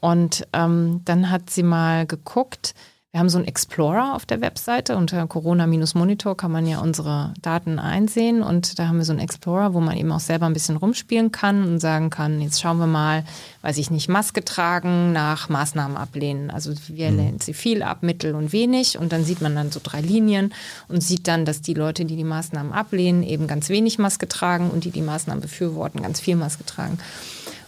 Und 0.02 0.46
ähm, 0.54 1.02
dann 1.06 1.30
hat 1.30 1.50
sie 1.50 1.64
mal 1.64 2.06
geguckt, 2.06 2.74
wir 3.11 3.19
haben 3.19 3.30
so 3.30 3.40
einen 3.40 3.48
Explorer 3.48 4.14
auf 4.14 4.27
der 4.27 4.40
Webseite. 4.40 4.95
Unter 4.95 5.26
Corona-Monitor 5.26 6.38
kann 6.38 6.52
man 6.52 6.68
ja 6.68 6.80
unsere 6.80 7.34
Daten 7.41 7.80
einsehen. 7.80 8.44
Und 8.44 8.77
da 8.77 8.88
haben 8.88 8.99
wir 8.99 9.06
so 9.06 9.14
einen 9.14 9.22
Explorer, 9.22 9.73
wo 9.73 9.80
man 9.80 9.98
eben 9.98 10.11
auch 10.11 10.19
selber 10.19 10.45
ein 10.45 10.53
bisschen 10.53 10.77
rumspielen 10.77 11.31
kann 11.31 11.64
und 11.64 11.80
sagen 11.80 12.11
kann, 12.11 12.40
jetzt 12.40 12.61
schauen 12.61 12.77
wir 12.77 12.86
mal, 12.86 13.23
weiß 13.64 13.80
ich 13.80 13.90
nicht, 13.90 14.10
Maske 14.10 14.45
tragen 14.45 15.11
nach 15.11 15.49
Maßnahmen 15.49 15.98
ablehnen. 15.98 16.52
Also 16.52 16.72
wir 16.88 17.10
mhm. 17.10 17.18
lehnen 17.18 17.40
sie 17.40 17.56
viel 17.56 17.81
ab, 17.81 18.03
mittel 18.03 18.36
und 18.36 18.53
wenig. 18.53 18.99
Und 18.99 19.11
dann 19.11 19.23
sieht 19.23 19.41
man 19.41 19.56
dann 19.56 19.72
so 19.72 19.80
drei 19.81 20.02
Linien 20.02 20.53
und 20.88 21.02
sieht 21.02 21.27
dann, 21.27 21.45
dass 21.45 21.64
die 21.64 21.73
Leute, 21.73 22.06
die 22.06 22.15
die 22.15 22.23
Maßnahmen 22.23 22.72
ablehnen, 22.72 23.23
eben 23.23 23.48
ganz 23.48 23.69
wenig 23.69 23.98
Maske 23.98 24.27
tragen 24.27 24.69
und 24.69 24.84
die 24.84 24.91
die 24.91 25.02
Maßnahmen 25.02 25.41
befürworten, 25.41 26.03
ganz 26.03 26.19
viel 26.19 26.36
Maske 26.36 26.64
tragen. 26.64 26.99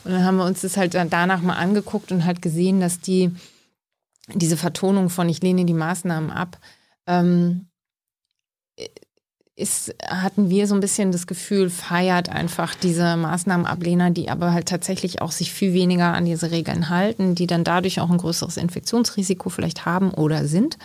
Und 0.04 0.12
dann 0.12 0.24
haben 0.24 0.38
wir 0.38 0.46
uns 0.46 0.62
das 0.62 0.78
halt 0.78 0.94
danach 0.94 1.42
mal 1.42 1.56
angeguckt 1.56 2.12
und 2.12 2.26
halt 2.26 2.44
gesehen, 2.44 2.80
dass 2.80 3.00
die 3.00 3.32
diese 4.34 4.58
Vertonung 4.58 5.10
von 5.10 5.30
ich 5.30 5.42
lehne 5.42 5.66
die 5.66 5.74
Maßnahmen 5.74 6.32
ab, 6.32 6.60
ähm, 7.08 7.68
ist, 9.56 9.94
hatten 10.08 10.50
wir 10.50 10.66
so 10.66 10.74
ein 10.74 10.80
bisschen 10.80 11.12
das 11.12 11.28
Gefühl, 11.28 11.70
feiert 11.70 12.30
einfach 12.30 12.74
diese 12.74 13.16
Maßnahmenablehner, 13.16 14.10
die 14.10 14.30
aber 14.30 14.54
halt 14.54 14.68
tatsächlich 14.68 15.22
auch 15.22 15.32
sich 15.32 15.52
viel 15.52 15.74
weniger 15.74 16.14
an 16.14 16.26
diese 16.26 16.52
Regeln 16.52 16.90
halten, 16.90 17.36
die 17.36 17.48
dann 17.48 17.64
dadurch 17.64 18.00
auch 18.00 18.10
ein 18.10 18.18
größeres 18.18 18.58
Infektionsrisiko 18.58 19.50
vielleicht 19.50 19.86
haben 19.86 20.12
oder 20.12 20.48
sind. 20.48 20.78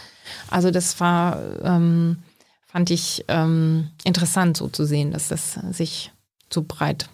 Also 0.51 0.71
das 0.71 1.01
war, 1.01 1.41
ähm, 1.63 2.19
fand 2.67 2.91
ich 2.91 3.25
ähm, 3.29 3.89
interessant 4.05 4.57
so 4.57 4.69
zu 4.69 4.85
sehen, 4.85 5.13
dass 5.13 5.29
das 5.29 5.59
sich 5.71 6.13
so 6.53 6.63
breit 6.67 7.09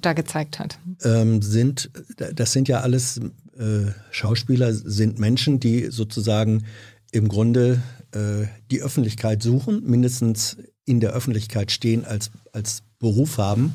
da 0.00 0.14
gezeigt 0.14 0.58
hat. 0.58 0.78
Ähm, 1.02 1.42
sind, 1.42 1.90
das 2.16 2.52
sind 2.52 2.68
ja 2.68 2.80
alles 2.80 3.20
äh, 3.60 3.92
Schauspieler 4.10 4.72
sind 4.72 5.18
Menschen, 5.18 5.60
die 5.60 5.90
sozusagen 5.90 6.64
im 7.12 7.28
Grunde 7.28 7.82
äh, 8.12 8.46
die 8.70 8.82
Öffentlichkeit 8.82 9.42
suchen, 9.42 9.82
mindestens 9.84 10.56
in 10.84 11.00
der 11.00 11.12
Öffentlichkeit 11.12 11.70
stehen 11.70 12.04
als, 12.04 12.30
als 12.52 12.82
Beruf 12.98 13.38
haben. 13.38 13.74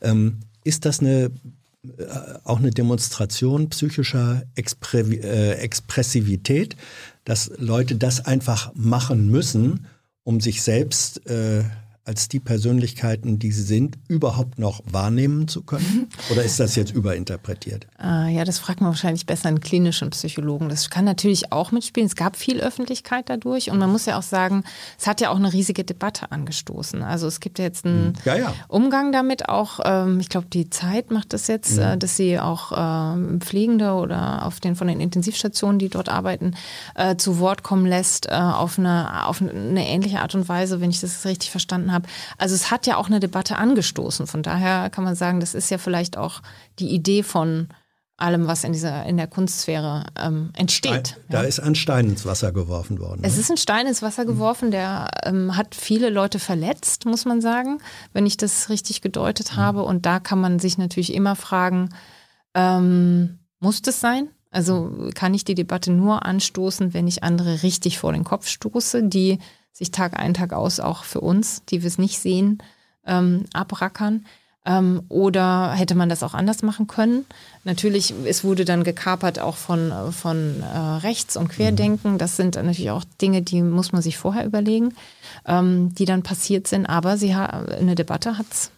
Ähm, 0.00 0.40
ist 0.64 0.84
das 0.84 1.00
eine, 1.00 1.30
äh, 1.98 2.04
auch 2.44 2.58
eine 2.58 2.70
Demonstration 2.70 3.68
psychischer 3.70 4.42
Expre 4.54 5.00
äh, 5.00 5.52
Expressivität, 5.54 6.76
dass 7.24 7.50
Leute 7.56 7.96
das 7.96 8.24
einfach 8.24 8.72
machen 8.74 9.28
müssen, 9.30 9.86
um 10.24 10.40
sich 10.40 10.62
selbst 10.62 11.26
äh, 11.26 11.64
als 12.04 12.28
die 12.28 12.40
Persönlichkeiten, 12.40 13.38
die 13.38 13.52
sie 13.52 13.62
sind, 13.62 13.96
überhaupt 14.08 14.58
noch 14.58 14.80
wahrnehmen 14.84 15.46
zu 15.46 15.62
können? 15.62 16.08
Oder 16.32 16.42
ist 16.42 16.58
das 16.58 16.74
jetzt 16.74 16.92
überinterpretiert? 16.92 17.86
Äh, 18.02 18.34
ja, 18.34 18.44
das 18.44 18.58
fragt 18.58 18.80
man 18.80 18.90
wahrscheinlich 18.90 19.24
besser 19.24 19.48
einen 19.48 19.60
klinischen 19.60 20.10
Psychologen. 20.10 20.68
Das 20.68 20.90
kann 20.90 21.04
natürlich 21.04 21.52
auch 21.52 21.70
mitspielen. 21.70 22.08
Es 22.08 22.16
gab 22.16 22.36
viel 22.36 22.60
Öffentlichkeit 22.60 23.28
dadurch 23.28 23.70
und 23.70 23.78
man 23.78 23.90
muss 23.90 24.06
ja 24.06 24.18
auch 24.18 24.22
sagen, 24.22 24.64
es 24.98 25.06
hat 25.06 25.20
ja 25.20 25.30
auch 25.30 25.36
eine 25.36 25.52
riesige 25.52 25.84
Debatte 25.84 26.32
angestoßen. 26.32 27.02
Also 27.02 27.28
es 27.28 27.38
gibt 27.38 27.60
ja 27.60 27.66
jetzt 27.66 27.86
einen 27.86 28.06
hm. 28.06 28.12
ja, 28.24 28.36
ja. 28.36 28.54
Umgang 28.66 29.12
damit 29.12 29.48
auch. 29.48 29.78
Ähm, 29.84 30.18
ich 30.18 30.28
glaube, 30.28 30.48
die 30.52 30.70
Zeit 30.70 31.12
macht 31.12 31.32
das 31.32 31.46
jetzt, 31.46 31.78
mhm. 31.78 32.00
dass 32.00 32.16
sie 32.16 32.40
auch 32.40 32.72
ähm, 32.74 33.40
Pflegende 33.40 33.92
oder 33.92 34.44
auf 34.44 34.58
den 34.58 34.74
von 34.74 34.88
den 34.88 35.00
Intensivstationen, 35.00 35.78
die 35.78 35.88
dort 35.88 36.08
arbeiten, 36.08 36.54
äh, 36.96 37.16
zu 37.16 37.38
Wort 37.38 37.62
kommen 37.62 37.86
lässt 37.86 38.26
äh, 38.26 38.32
auf 38.32 38.78
eine 38.78 39.26
auf 39.26 39.40
eine 39.40 39.86
ähnliche 39.86 40.20
Art 40.20 40.34
und 40.34 40.48
Weise, 40.48 40.80
wenn 40.80 40.90
ich 40.90 41.00
das 41.00 41.24
richtig 41.24 41.50
verstanden 41.50 41.91
habe. 41.92 42.08
Also 42.38 42.54
es 42.54 42.70
hat 42.70 42.86
ja 42.86 42.96
auch 42.96 43.06
eine 43.06 43.20
Debatte 43.20 43.56
angestoßen. 43.56 44.26
Von 44.26 44.42
daher 44.42 44.90
kann 44.90 45.04
man 45.04 45.14
sagen, 45.14 45.40
das 45.40 45.54
ist 45.54 45.70
ja 45.70 45.78
vielleicht 45.78 46.16
auch 46.16 46.42
die 46.78 46.88
Idee 46.88 47.22
von 47.22 47.68
allem, 48.16 48.46
was 48.46 48.64
in 48.64 48.72
dieser 48.72 49.04
in 49.04 49.16
der 49.16 49.26
Kunstsphäre 49.26 50.04
ähm, 50.16 50.50
entsteht. 50.54 51.16
Da 51.28 51.42
ja. 51.42 51.48
ist 51.48 51.60
ein 51.60 51.74
Stein 51.74 52.08
ins 52.08 52.24
Wasser 52.24 52.52
geworfen 52.52 53.00
worden. 53.00 53.22
Es 53.24 53.34
ne? 53.34 53.40
ist 53.40 53.50
ein 53.50 53.56
Stein 53.56 53.86
ins 53.86 54.00
Wasser 54.02 54.24
geworfen, 54.24 54.70
der 54.70 55.10
ähm, 55.24 55.56
hat 55.56 55.74
viele 55.74 56.08
Leute 56.08 56.38
verletzt, 56.38 57.04
muss 57.04 57.24
man 57.24 57.40
sagen, 57.40 57.78
wenn 58.12 58.26
ich 58.26 58.36
das 58.36 58.68
richtig 58.68 59.00
gedeutet 59.00 59.52
mhm. 59.52 59.56
habe. 59.56 59.82
Und 59.82 60.06
da 60.06 60.20
kann 60.20 60.40
man 60.40 60.58
sich 60.58 60.78
natürlich 60.78 61.14
immer 61.14 61.36
fragen, 61.36 61.88
ähm, 62.54 63.40
muss 63.58 63.82
das 63.82 64.00
sein? 64.00 64.28
Also 64.50 65.10
kann 65.14 65.32
ich 65.34 65.44
die 65.44 65.54
Debatte 65.54 65.90
nur 65.90 66.26
anstoßen, 66.26 66.92
wenn 66.92 67.08
ich 67.08 67.24
andere 67.24 67.62
richtig 67.62 67.98
vor 67.98 68.12
den 68.12 68.24
Kopf 68.24 68.48
stoße, 68.48 69.02
die 69.04 69.38
sich 69.72 69.90
Tag 69.90 70.18
ein, 70.18 70.34
Tag 70.34 70.52
aus 70.52 70.80
auch 70.80 71.04
für 71.04 71.20
uns, 71.20 71.64
die 71.64 71.82
wir 71.82 71.88
es 71.88 71.98
nicht 71.98 72.18
sehen, 72.18 72.58
ähm, 73.06 73.44
abrackern. 73.52 74.26
Ähm, 74.64 75.02
oder 75.08 75.72
hätte 75.72 75.96
man 75.96 76.08
das 76.08 76.22
auch 76.22 76.34
anders 76.34 76.62
machen 76.62 76.86
können? 76.86 77.24
Natürlich, 77.64 78.14
es 78.24 78.44
wurde 78.44 78.64
dann 78.64 78.84
gekapert 78.84 79.40
auch 79.40 79.56
von, 79.56 79.92
von 80.12 80.62
äh, 80.62 80.78
Rechts- 80.78 81.36
und 81.36 81.48
Querdenken. 81.48 82.16
Das 82.18 82.36
sind 82.36 82.54
natürlich 82.54 82.92
auch 82.92 83.02
Dinge, 83.20 83.42
die 83.42 83.60
muss 83.60 83.90
man 83.90 84.02
sich 84.02 84.18
vorher 84.18 84.46
überlegen, 84.46 84.94
ähm, 85.46 85.92
die 85.94 86.04
dann 86.04 86.22
passiert 86.22 86.68
sind. 86.68 86.86
Aber 86.86 87.16
sie 87.16 87.34
eine 87.34 87.96
Debatte 87.96 88.38
hat 88.38 88.46
es 88.52 88.70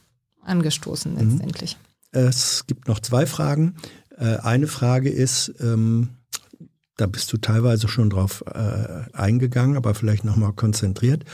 angestoßen 0.42 1.12
mhm. 1.12 1.18
letztendlich. 1.18 1.76
Es 2.12 2.66
gibt 2.66 2.88
noch 2.88 3.00
zwei 3.00 3.26
Fragen. 3.26 3.76
Äh, 4.16 4.36
eine 4.38 4.68
Frage 4.68 5.10
ist, 5.10 5.52
ähm, 5.60 6.10
da 6.96 7.06
bist 7.06 7.32
du 7.32 7.38
teilweise 7.38 7.88
schon 7.88 8.10
drauf 8.10 8.44
äh, 8.46 9.12
eingegangen, 9.12 9.76
aber 9.76 9.94
vielleicht 9.94 10.24
nochmal 10.24 10.52
konzentriert. 10.52 11.24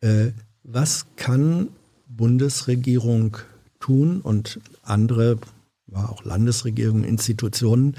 Äh, 0.00 0.32
was 0.62 1.06
kann 1.16 1.68
Bundesregierung 2.06 3.38
tun 3.80 4.20
und 4.20 4.60
andere, 4.82 5.38
ja, 5.90 6.08
auch 6.08 6.24
Landesregierungen, 6.24 7.04
Institutionen, 7.04 7.96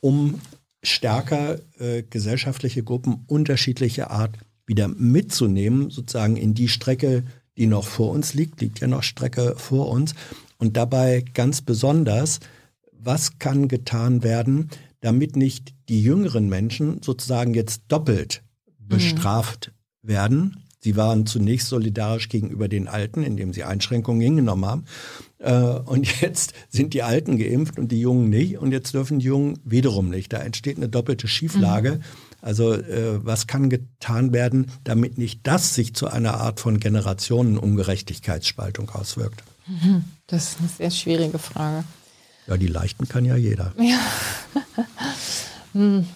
um 0.00 0.40
stärker 0.82 1.58
äh, 1.78 2.02
gesellschaftliche 2.02 2.82
Gruppen 2.82 3.24
unterschiedlicher 3.26 4.10
Art 4.10 4.38
wieder 4.66 4.88
mitzunehmen, 4.88 5.90
sozusagen 5.90 6.36
in 6.36 6.54
die 6.54 6.68
Strecke, 6.68 7.24
die 7.56 7.66
noch 7.66 7.86
vor 7.86 8.10
uns 8.10 8.34
liegt, 8.34 8.60
liegt 8.60 8.80
ja 8.80 8.86
noch 8.86 9.02
Strecke 9.02 9.54
vor 9.56 9.88
uns. 9.88 10.14
Und 10.58 10.76
dabei 10.76 11.24
ganz 11.34 11.60
besonders, 11.62 12.40
was 12.92 13.38
kann 13.38 13.68
getan 13.68 14.22
werden, 14.22 14.70
damit 15.00 15.36
nicht 15.36 15.74
die 15.88 16.02
jüngeren 16.02 16.48
Menschen 16.48 17.02
sozusagen 17.02 17.54
jetzt 17.54 17.82
doppelt 17.88 18.42
mhm. 18.66 18.88
bestraft 18.88 19.72
mhm. 20.02 20.08
werden. 20.08 20.64
Sie 20.80 20.96
waren 20.96 21.26
zunächst 21.26 21.68
solidarisch 21.68 22.28
gegenüber 22.28 22.68
den 22.68 22.86
Alten, 22.86 23.24
indem 23.24 23.52
sie 23.52 23.64
Einschränkungen 23.64 24.20
hingenommen 24.20 24.64
haben. 24.64 24.84
Äh, 25.38 25.52
und 25.52 26.20
jetzt 26.20 26.52
sind 26.68 26.94
die 26.94 27.02
Alten 27.02 27.36
geimpft 27.36 27.76
und 27.78 27.90
die 27.90 28.00
Jungen 28.00 28.30
nicht. 28.30 28.58
Und 28.58 28.70
jetzt 28.72 28.94
dürfen 28.94 29.18
die 29.18 29.26
Jungen 29.26 29.58
wiederum 29.64 30.08
nicht. 30.08 30.32
Da 30.32 30.38
entsteht 30.38 30.76
eine 30.76 30.88
doppelte 30.88 31.26
Schieflage. 31.26 31.96
Mhm. 31.96 32.02
Also 32.40 32.74
äh, 32.74 33.18
was 33.24 33.48
kann 33.48 33.68
getan 33.68 34.32
werden, 34.32 34.70
damit 34.84 35.18
nicht 35.18 35.40
das 35.42 35.74
sich 35.74 35.94
zu 35.94 36.06
einer 36.06 36.34
Art 36.34 36.60
von 36.60 36.78
Generationenungerechtigkeitsspaltung 36.78 38.88
auswirkt? 38.90 39.42
Mhm. 39.66 40.04
Das 40.28 40.50
ist 40.50 40.60
eine 40.60 40.68
sehr 40.68 40.92
schwierige 40.92 41.40
Frage. 41.40 41.82
Ja, 42.46 42.56
die 42.56 42.68
leichten 42.68 43.08
kann 43.08 43.24
ja 43.24 43.34
jeder. 43.34 43.72
Ja. 43.78 43.98
hm. 45.78 46.06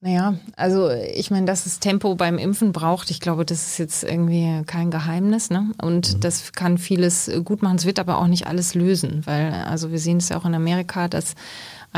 Naja, 0.00 0.34
also 0.54 0.90
ich 0.90 1.32
meine, 1.32 1.46
dass 1.46 1.66
es 1.66 1.80
Tempo 1.80 2.14
beim 2.14 2.38
Impfen 2.38 2.70
braucht, 2.70 3.10
ich 3.10 3.18
glaube, 3.18 3.44
das 3.44 3.66
ist 3.66 3.78
jetzt 3.78 4.04
irgendwie 4.04 4.62
kein 4.64 4.92
Geheimnis. 4.92 5.50
Ne? 5.50 5.72
Und 5.82 6.14
mhm. 6.14 6.20
das 6.20 6.52
kann 6.52 6.78
vieles 6.78 7.28
gut 7.44 7.62
machen. 7.62 7.76
Es 7.76 7.84
wird 7.84 7.98
aber 7.98 8.18
auch 8.18 8.28
nicht 8.28 8.46
alles 8.46 8.74
lösen, 8.74 9.22
weil 9.24 9.52
also 9.52 9.90
wir 9.90 9.98
sehen 9.98 10.18
es 10.18 10.28
ja 10.28 10.38
auch 10.38 10.44
in 10.44 10.54
Amerika, 10.54 11.08
dass 11.08 11.34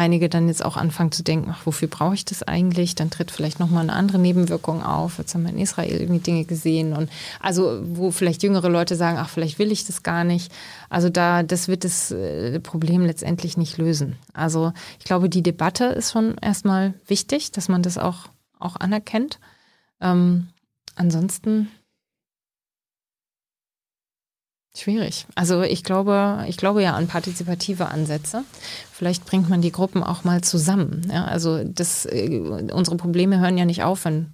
einige 0.00 0.30
dann 0.30 0.48
jetzt 0.48 0.64
auch 0.64 0.78
anfangen 0.78 1.12
zu 1.12 1.22
denken, 1.22 1.50
ach, 1.52 1.66
wofür 1.66 1.86
brauche 1.86 2.14
ich 2.14 2.24
das 2.24 2.42
eigentlich? 2.42 2.94
Dann 2.94 3.10
tritt 3.10 3.30
vielleicht 3.30 3.60
nochmal 3.60 3.82
eine 3.82 3.92
andere 3.92 4.18
Nebenwirkung 4.18 4.82
auf. 4.82 5.18
Jetzt 5.18 5.34
haben 5.34 5.42
wir 5.42 5.50
in 5.50 5.58
Israel 5.58 6.00
irgendwie 6.00 6.20
Dinge 6.20 6.46
gesehen 6.46 6.94
und 6.94 7.10
also, 7.38 7.80
wo 7.82 8.10
vielleicht 8.10 8.42
jüngere 8.42 8.70
Leute 8.70 8.96
sagen, 8.96 9.18
ach, 9.20 9.28
vielleicht 9.28 9.58
will 9.58 9.70
ich 9.70 9.84
das 9.84 10.02
gar 10.02 10.24
nicht. 10.24 10.50
Also 10.88 11.10
da, 11.10 11.42
das 11.42 11.68
wird 11.68 11.84
das 11.84 12.10
äh, 12.12 12.60
Problem 12.60 13.04
letztendlich 13.04 13.58
nicht 13.58 13.76
lösen. 13.76 14.16
Also 14.32 14.72
ich 14.98 15.04
glaube, 15.04 15.28
die 15.28 15.42
Debatte 15.42 15.84
ist 15.84 16.12
schon 16.12 16.38
erstmal 16.38 16.94
wichtig, 17.06 17.52
dass 17.52 17.68
man 17.68 17.82
das 17.82 17.98
auch, 17.98 18.30
auch 18.58 18.76
anerkennt. 18.76 19.38
Ähm, 20.00 20.48
ansonsten 20.94 21.68
Schwierig. 24.80 25.26
Also 25.34 25.60
ich 25.62 25.84
glaube, 25.84 26.44
ich 26.48 26.56
glaube 26.56 26.82
ja 26.82 26.94
an 26.94 27.06
partizipative 27.06 27.88
Ansätze. 27.88 28.44
Vielleicht 28.90 29.26
bringt 29.26 29.50
man 29.50 29.60
die 29.60 29.72
Gruppen 29.72 30.02
auch 30.02 30.24
mal 30.24 30.40
zusammen. 30.40 31.06
Ja, 31.12 31.26
also 31.26 31.62
das, 31.64 32.06
äh, 32.06 32.40
unsere 32.72 32.96
Probleme 32.96 33.40
hören 33.40 33.58
ja 33.58 33.66
nicht 33.66 33.82
auf, 33.82 34.06
wenn 34.06 34.32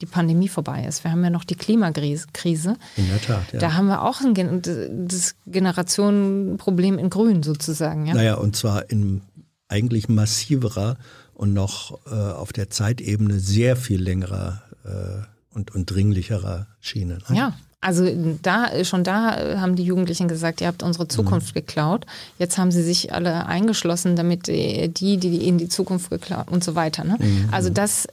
die 0.00 0.06
Pandemie 0.06 0.46
vorbei 0.46 0.84
ist. 0.84 1.02
Wir 1.02 1.10
haben 1.10 1.24
ja 1.24 1.30
noch 1.30 1.42
die 1.42 1.56
Klimakrise. 1.56 2.76
In 2.96 3.08
der 3.08 3.20
Tat. 3.20 3.52
Ja. 3.52 3.58
Da 3.58 3.72
haben 3.74 3.88
wir 3.88 4.02
auch 4.02 4.20
ein, 4.20 4.62
das 5.08 5.34
Generationenproblem 5.46 6.96
in 6.96 7.10
Grün 7.10 7.42
sozusagen. 7.42 8.06
Ja? 8.06 8.14
Naja, 8.14 8.34
und 8.34 8.54
zwar 8.54 8.88
in 8.90 9.22
eigentlich 9.66 10.08
massiverer 10.08 10.96
und 11.34 11.52
noch 11.52 12.06
äh, 12.06 12.14
auf 12.14 12.52
der 12.52 12.70
Zeitebene 12.70 13.40
sehr 13.40 13.74
viel 13.74 14.00
längerer 14.00 14.62
äh, 14.84 15.56
und, 15.56 15.74
und 15.74 15.86
dringlicherer 15.86 16.68
Schiene. 16.78 17.18
Ne? 17.28 17.36
Ja, 17.36 17.54
also 17.80 18.08
da, 18.42 18.84
schon 18.84 19.04
da 19.04 19.60
haben 19.60 19.76
die 19.76 19.84
Jugendlichen 19.84 20.26
gesagt, 20.26 20.60
ihr 20.60 20.66
habt 20.66 20.82
unsere 20.82 21.06
Zukunft 21.06 21.54
mhm. 21.54 21.60
geklaut. 21.60 22.06
Jetzt 22.38 22.58
haben 22.58 22.72
sie 22.72 22.82
sich 22.82 23.12
alle 23.12 23.46
eingeschlossen, 23.46 24.16
damit 24.16 24.48
die, 24.48 24.88
die 24.92 25.28
ihnen 25.38 25.58
die 25.58 25.68
Zukunft 25.68 26.10
geklaut 26.10 26.48
und 26.50 26.64
so 26.64 26.74
weiter. 26.74 27.04
Ne? 27.04 27.16
Mhm. 27.20 27.48
Also 27.52 27.70
das, 27.70 28.08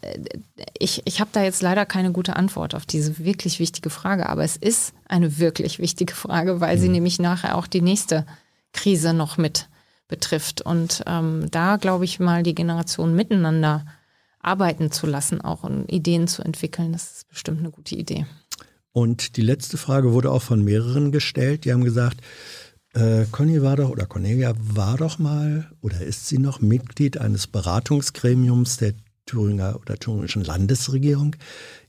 ich, 0.77 1.01
ich 1.05 1.19
habe 1.19 1.31
da 1.33 1.41
jetzt 1.41 1.63
leider 1.63 1.87
keine 1.87 2.11
gute 2.11 2.35
Antwort 2.35 2.75
auf 2.75 2.85
diese 2.85 3.17
wirklich 3.17 3.59
wichtige 3.59 3.89
Frage, 3.89 4.29
aber 4.29 4.43
es 4.43 4.55
ist 4.55 4.93
eine 5.07 5.39
wirklich 5.39 5.79
wichtige 5.79 6.13
Frage, 6.13 6.61
weil 6.61 6.77
mhm. 6.77 6.81
sie 6.81 6.89
nämlich 6.89 7.17
nachher 7.17 7.57
auch 7.57 7.65
die 7.65 7.81
nächste 7.81 8.25
Krise 8.71 9.13
noch 9.13 9.37
mit 9.37 9.67
betrifft. 10.07 10.61
Und 10.61 11.03
ähm, 11.07 11.47
da 11.49 11.77
glaube 11.77 12.05
ich 12.05 12.19
mal, 12.19 12.43
die 12.43 12.53
Generation 12.53 13.15
miteinander 13.15 13.85
arbeiten 14.45 14.91
zu 14.91 15.07
lassen, 15.07 15.41
auch 15.41 15.63
und 15.63 15.91
Ideen 15.91 16.27
zu 16.27 16.43
entwickeln, 16.43 16.93
das 16.93 17.17
ist 17.17 17.29
bestimmt 17.29 17.59
eine 17.59 17.71
gute 17.71 17.95
Idee. 17.95 18.27
Und 18.95 19.35
die 19.35 19.41
letzte 19.41 19.75
Frage 19.75 20.13
wurde 20.13 20.31
auch 20.31 20.41
von 20.41 20.63
mehreren 20.63 21.11
gestellt. 21.11 21.65
Die 21.65 21.73
haben 21.73 21.83
gesagt, 21.83 22.21
äh, 22.93 23.25
Conny 23.29 23.61
war 23.61 23.75
doch 23.75 23.89
oder 23.89 24.05
Cornelia 24.05 24.53
war 24.57 24.95
doch 24.95 25.19
mal 25.19 25.69
oder 25.81 25.99
ist 25.99 26.27
sie 26.27 26.37
noch 26.37 26.61
Mitglied 26.61 27.17
eines 27.17 27.45
Beratungsgremiums 27.45 28.77
der 28.77 28.93
Thüringer 29.25 29.77
oder 29.81 29.97
thüringischen 29.97 30.45
Landesregierung. 30.45 31.35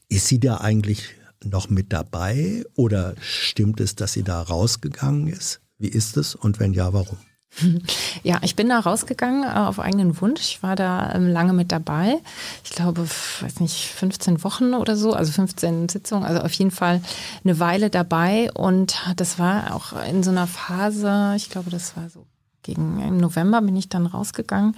Ist 0.09 0.27
sie 0.27 0.41
da 0.41 0.57
eigentlich 0.57 1.05
noch 1.45 1.71
mit 1.71 1.93
dabei 1.93 2.65
oder 2.75 3.15
stimmt 3.21 3.81
es, 3.81 3.95
dass 3.95 4.13
sie 4.13 4.25
da 4.25 4.43
rausgegangen 4.43 5.29
ist? 5.29 5.61
Wie 5.79 5.87
ist 5.87 6.17
es 6.17 6.35
und 6.35 6.59
wenn 6.59 6.73
ja, 6.73 6.93
warum? 6.93 7.19
Ja, 8.23 8.39
ich 8.43 8.57
bin 8.57 8.69
da 8.69 8.81
rausgegangen 8.81 9.45
äh, 9.45 9.59
auf 9.59 9.79
eigenen 9.79 10.21
Wunsch. 10.21 10.41
Ich 10.41 10.63
war 10.63 10.77
da 10.77 11.13
ähm, 11.15 11.29
lange 11.29 11.53
mit 11.53 11.73
dabei. 11.73 12.19
Ich 12.65 12.71
glaube, 12.71 13.07
weiß 13.41 13.61
nicht, 13.61 13.87
15 13.89 14.43
Wochen 14.43 14.75
oder 14.75 14.97
so, 14.97 15.13
also 15.13 15.33
15 15.33 15.89
Sitzungen, 15.89 16.25
also 16.25 16.41
auf 16.41 16.53
jeden 16.53 16.71
Fall 16.71 17.01
eine 17.45 17.59
Weile 17.61 17.91
dabei. 17.91 18.51
Und 18.53 18.97
das 19.17 19.39
war 19.39 19.75
auch 19.75 19.93
in 20.09 20.23
so 20.23 20.31
einer 20.31 20.47
Phase, 20.47 21.35
ich 21.37 21.51
glaube, 21.51 21.71
das 21.71 21.97
war 21.97 22.09
so 22.11 22.27
gegen 22.63 23.01
im 23.01 23.19
November 23.19 23.63
bin 23.63 23.77
ich 23.77 23.89
dann 23.89 24.07
rausgegangen. 24.07 24.77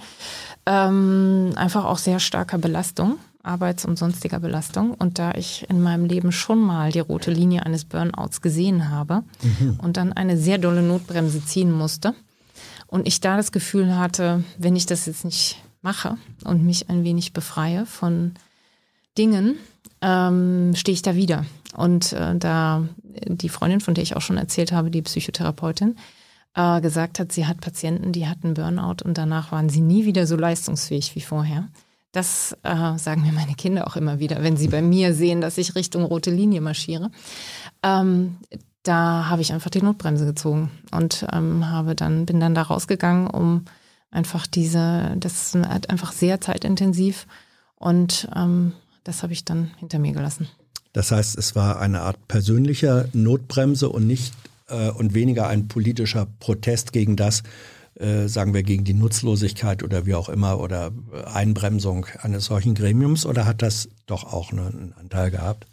Ähm, 0.67 1.53
einfach 1.55 1.85
auch 1.85 1.97
sehr 1.97 2.19
starker 2.19 2.59
Belastung. 2.59 3.17
Arbeits- 3.41 3.85
und 3.85 3.97
sonstiger 3.97 4.39
Belastung. 4.39 4.93
Und 4.93 5.17
da 5.17 5.33
ich 5.33 5.65
in 5.69 5.81
meinem 5.81 6.05
Leben 6.05 6.31
schon 6.31 6.59
mal 6.59 6.91
die 6.91 6.99
rote 6.99 7.31
Linie 7.31 7.65
eines 7.65 7.85
Burnouts 7.85 8.41
gesehen 8.41 8.89
habe 8.89 9.23
mhm. 9.41 9.79
und 9.81 9.97
dann 9.97 10.13
eine 10.13 10.37
sehr 10.37 10.57
dolle 10.57 10.83
Notbremse 10.83 11.43
ziehen 11.43 11.71
musste, 11.71 12.13
und 12.89 13.07
ich 13.07 13.21
da 13.21 13.37
das 13.37 13.51
Gefühl 13.51 13.95
hatte, 13.95 14.43
wenn 14.57 14.75
ich 14.75 14.85
das 14.85 15.05
jetzt 15.05 15.25
nicht 15.25 15.61
mache 15.81 16.17
und 16.43 16.65
mich 16.65 16.89
ein 16.89 17.03
wenig 17.03 17.33
befreie 17.33 17.85
von 17.85 18.33
Dingen, 19.17 19.55
ähm, 20.01 20.73
stehe 20.75 20.93
ich 20.93 21.01
da 21.01 21.15
wieder. 21.15 21.45
Und 21.75 22.13
äh, 22.13 22.35
da 22.35 22.87
die 23.27 23.49
Freundin, 23.49 23.81
von 23.81 23.93
der 23.93 24.03
ich 24.03 24.15
auch 24.15 24.21
schon 24.21 24.37
erzählt 24.37 24.71
habe, 24.71 24.89
die 24.89 25.01
Psychotherapeutin, 25.01 25.97
äh, 26.55 26.81
gesagt 26.81 27.19
hat, 27.19 27.31
sie 27.31 27.45
hat 27.45 27.61
Patienten, 27.61 28.11
die 28.11 28.27
hatten 28.27 28.55
Burnout 28.55 29.03
und 29.03 29.17
danach 29.17 29.51
waren 29.51 29.69
sie 29.69 29.81
nie 29.81 30.05
wieder 30.05 30.25
so 30.25 30.35
leistungsfähig 30.35 31.15
wie 31.15 31.21
vorher. 31.21 31.67
Das 32.11 32.57
äh, 32.63 32.97
sagen 32.97 33.21
mir 33.21 33.31
meine 33.33 33.53
Kinder 33.53 33.85
auch 33.87 33.95
immer 33.95 34.17
wieder, 34.17 34.41
wenn 34.41 34.57
sie 34.57 34.67
bei 34.67 34.81
mir 34.81 35.13
sehen, 35.13 35.41
dass 35.41 35.59
ich 35.59 35.75
Richtung 35.75 36.03
rote 36.03 36.31
Linie 36.31 36.59
marschiere. 36.59 37.11
Ähm, 37.83 38.37
da 38.89 39.29
habe 39.29 39.43
ich 39.43 39.53
einfach 39.53 39.69
die 39.69 39.83
Notbremse 39.83 40.25
gezogen 40.25 40.71
und 40.91 41.25
ähm, 41.31 41.69
habe 41.69 41.93
dann, 41.93 42.25
bin 42.25 42.39
dann 42.39 42.55
da 42.55 42.63
rausgegangen, 42.63 43.27
um 43.27 43.65
einfach 44.09 44.47
diese, 44.47 45.15
das 45.17 45.53
ist 45.53 45.55
einfach 45.55 46.11
sehr 46.11 46.41
zeitintensiv 46.41 47.27
und 47.75 48.27
ähm, 48.35 48.73
das 49.03 49.21
habe 49.21 49.33
ich 49.33 49.45
dann 49.45 49.69
hinter 49.77 49.99
mir 49.99 50.13
gelassen. 50.13 50.49
Das 50.91 51.11
heißt, 51.11 51.37
es 51.37 51.55
war 51.55 51.79
eine 51.79 52.01
Art 52.01 52.27
persönlicher 52.27 53.05
Notbremse 53.13 53.89
und 53.89 54.07
nicht 54.07 54.33
äh, 54.67 54.89
und 54.89 55.13
weniger 55.13 55.47
ein 55.47 55.67
politischer 55.67 56.25
Protest 56.39 56.91
gegen 56.91 57.15
das, 57.15 57.43
äh, 57.99 58.27
sagen 58.29 58.53
wir, 58.53 58.63
gegen 58.63 58.85
die 58.85 58.93
Nutzlosigkeit 58.93 59.83
oder 59.83 60.05
wie 60.05 60.15
auch 60.15 60.29
immer 60.29 60.59
oder 60.59 60.91
Einbremsung 61.25 62.05
eines 62.21 62.45
solchen 62.45 62.73
Gremiums 62.73 63.25
oder 63.25 63.45
hat 63.45 63.61
das 63.61 63.89
doch 64.05 64.23
auch 64.23 64.53
einen 64.53 64.93
Anteil 64.97 65.31
gehabt? 65.31 65.67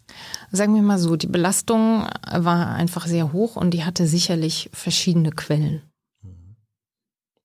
Sagen 0.50 0.74
wir 0.74 0.82
mal 0.82 0.98
so, 0.98 1.14
die 1.14 1.28
Belastung 1.28 2.04
war 2.28 2.74
einfach 2.74 3.06
sehr 3.06 3.32
hoch 3.32 3.54
und 3.54 3.70
die 3.70 3.84
hatte 3.84 4.08
sicherlich 4.08 4.70
verschiedene 4.72 5.30
Quellen. 5.30 5.82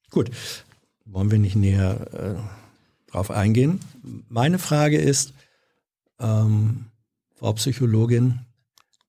Gut, 0.10 0.32
wollen 1.06 1.30
wir 1.30 1.38
nicht 1.38 1.56
näher 1.56 2.08
äh, 2.14 3.12
drauf 3.12 3.30
eingehen. 3.30 3.80
Meine 4.30 4.58
Frage 4.58 4.98
ist, 4.98 5.34
ähm, 6.20 6.86
Frau 7.36 7.54
Psychologin, 7.54 8.40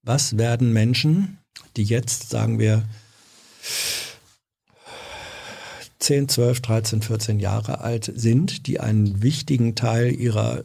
was 0.03 0.37
werden 0.37 0.71
Menschen, 0.71 1.39
die 1.77 1.83
jetzt, 1.83 2.29
sagen 2.29 2.59
wir, 2.59 2.83
10, 6.03 6.27
12, 6.27 6.61
13, 6.61 7.01
14 7.01 7.39
Jahre 7.39 7.81
alt 7.81 8.11
sind, 8.13 8.67
die 8.67 8.79
einen 8.79 9.23
wichtigen 9.23 9.75
Teil 9.75 10.13
ihrer 10.13 10.63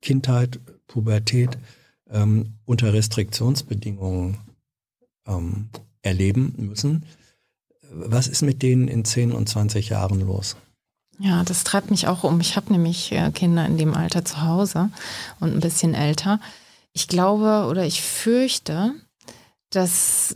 Kindheit 0.00 0.60
Pubertät 0.86 1.58
ähm, 2.08 2.54
unter 2.64 2.92
Restriktionsbedingungen 2.92 4.38
ähm, 5.26 5.70
erleben 6.02 6.54
müssen. 6.56 7.04
Was 7.90 8.28
ist 8.28 8.42
mit 8.42 8.62
denen 8.62 8.86
in 8.86 9.04
10 9.04 9.32
und 9.32 9.48
20 9.48 9.88
Jahren 9.88 10.20
los? 10.20 10.56
Ja, 11.18 11.42
das 11.42 11.64
treibt 11.64 11.90
mich 11.90 12.06
auch 12.06 12.22
um. 12.22 12.40
Ich 12.40 12.56
habe 12.56 12.72
nämlich 12.72 13.10
äh, 13.10 13.30
Kinder 13.32 13.66
in 13.66 13.76
dem 13.76 13.94
Alter 13.94 14.24
zu 14.24 14.42
Hause 14.42 14.90
und 15.40 15.52
ein 15.52 15.60
bisschen 15.60 15.94
älter. 15.94 16.40
Ich 16.92 17.08
glaube 17.08 17.66
oder 17.68 17.84
ich 17.84 18.02
fürchte, 18.02 18.92
dass 19.70 20.34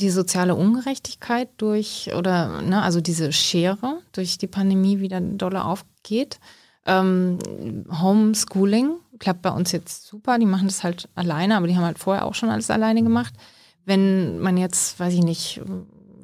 die 0.00 0.10
soziale 0.10 0.54
Ungerechtigkeit 0.54 1.48
durch 1.56 2.10
oder 2.16 2.62
ne, 2.62 2.82
also 2.82 3.00
diese 3.00 3.32
Schere 3.32 4.00
durch 4.12 4.38
die 4.38 4.46
Pandemie 4.46 5.00
wieder 5.00 5.20
doller 5.20 5.66
aufgeht. 5.66 6.38
Ähm, 6.86 7.38
Homeschooling 8.00 8.92
klappt 9.18 9.42
bei 9.42 9.50
uns 9.50 9.72
jetzt 9.72 10.06
super. 10.06 10.38
Die 10.38 10.46
machen 10.46 10.68
das 10.68 10.82
halt 10.82 11.08
alleine, 11.14 11.56
aber 11.56 11.66
die 11.66 11.76
haben 11.76 11.84
halt 11.84 11.98
vorher 11.98 12.24
auch 12.24 12.34
schon 12.34 12.50
alles 12.50 12.70
alleine 12.70 13.02
gemacht. 13.02 13.34
Wenn 13.84 14.38
man 14.38 14.56
jetzt, 14.56 14.98
weiß 15.00 15.14
ich 15.14 15.22
nicht, 15.22 15.60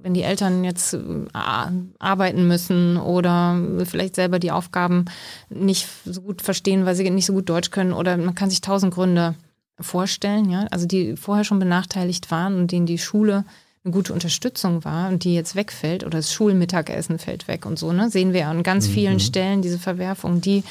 wenn 0.03 0.15
die 0.15 0.23
Eltern 0.23 0.65
jetzt 0.65 0.95
äh, 0.95 0.99
arbeiten 1.33 2.47
müssen 2.47 2.99
oder 2.99 3.59
vielleicht 3.85 4.15
selber 4.15 4.39
die 4.39 4.53
Aufgaben 4.53 5.07
nicht 5.49 5.89
so 6.05 6.21
gut 6.21 6.43
verstehen, 6.43 6.85
weil 6.85 6.95
sie 6.95 7.09
nicht 7.11 7.27
so 7.27 7.33
gut 7.33 7.49
Deutsch 7.49 7.71
können 7.71 7.93
oder 7.93 8.17
man 8.17 8.35
kann 8.35 8.51
sich 8.51 8.61
tausend 8.61 8.95
Gründe 8.95 9.35
vorstellen, 9.81 10.51
ja, 10.51 10.67
also 10.71 10.87
die 10.87 11.17
vorher 11.17 11.45
schon 11.45 11.59
benachteiligt 11.59 12.31
waren 12.31 12.57
und 12.57 12.71
denen 12.71 12.87
die 12.87 12.99
Schule 12.99 13.45
eine 13.85 13.93
gute 13.93 14.13
Unterstützung 14.13 14.85
war 14.85 15.09
und 15.09 15.25
die 15.25 15.35
jetzt 15.35 15.57
wegfällt 15.57 16.05
oder 16.05 16.19
das 16.19 16.33
Schulmittagessen 16.33 17.19
fällt 17.19 17.49
weg 17.49 17.67
und 17.67 17.79
so, 17.79 17.93
ne, 17.93 18.09
sehen 18.11 18.33
wir 18.33 18.49
an 18.49 18.63
ganz 18.63 18.87
vielen 18.87 19.15
mhm. 19.15 19.21
Stellen 19.21 19.63
diese 19.63 19.79
Verwerfung, 19.79 20.41
die 20.41 20.65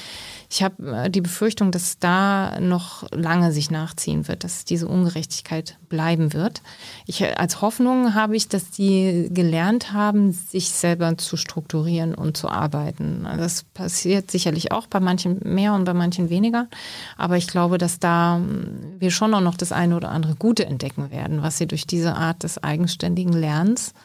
ich 0.54 0.62
habe 0.62 1.06
äh, 1.06 1.10
die 1.10 1.22
Befürchtung, 1.22 1.72
dass 1.72 1.98
da 1.98 2.60
noch 2.60 3.10
lange 3.12 3.52
sich 3.52 3.72
nachziehen 3.72 4.28
wird, 4.28 4.44
dass 4.44 4.66
diese 4.66 4.88
Ungerechtigkeit 4.88 5.80
bleiben 5.90 6.32
wird. 6.34 6.62
Ich, 7.08 7.22
äh, 7.22 7.34
als 7.34 7.62
Hoffnung 7.62 8.14
habe 8.14 8.36
ich, 8.36 8.50
dass 8.50 8.70
die 8.70 9.30
gelernt 9.32 9.94
haben, 9.94 10.32
sich 10.32 10.70
selber 10.70 11.18
zu 11.18 11.38
strukturieren 11.38 12.14
und 12.14 12.38
zu 12.38 12.50
arbeiten. 12.50 13.24
Das 13.38 13.64
passiert 13.64 14.30
sicherlich 14.30 14.72
auch 14.72 14.86
bei 14.86 15.00
manchen 15.00 15.40
mehr 15.44 15.74
und 15.74 15.86
bei 15.86 15.96
manchen 15.96 16.30
weniger. 16.30 16.68
Aber 17.18 17.36
ich 17.38 17.48
glaube, 17.48 17.80
dass 17.80 17.98
da 17.98 18.36
hm, 18.36 19.00
wir 19.00 19.10
schon 19.10 19.34
auch 19.34 19.42
noch 19.42 19.58
das 19.58 19.72
eine 19.72 19.96
oder 19.96 20.12
andere 20.12 20.36
Gute 20.36 20.68
entdecken 20.68 21.10
werden, 21.10 21.42
was 21.42 21.58
sie 21.58 21.66
durch 21.66 21.88
diese 21.88 22.14
Art 22.14 22.44
des 22.44 22.64
eigenständigen 22.64 23.34
Lernens 23.34 23.96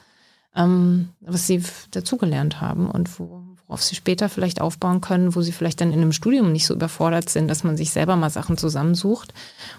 ähm, 0.57 1.11
was 1.21 1.47
sie 1.47 1.63
dazugelernt 1.91 2.61
haben 2.61 2.91
und 2.91 3.21
wo, 3.21 3.43
worauf 3.69 3.83
sie 3.83 3.95
später 3.95 4.29
vielleicht 4.29 4.61
aufbauen 4.61 5.01
können, 5.01 5.35
wo 5.35 5.43
sie 5.43 5.53
vielleicht 5.53 5.81
dann 5.81 5.93
in 5.93 6.01
einem 6.01 6.13
Studium 6.13 6.53
nicht 6.53 6.67
so 6.67 6.75
überfordert 6.75 7.29
sind, 7.29 7.49
dass 7.49 7.65
man 7.65 7.77
sich 7.77 7.91
selber 7.91 8.17
mal 8.17 8.31
Sachen 8.31 8.57
zusammensucht 8.57 9.35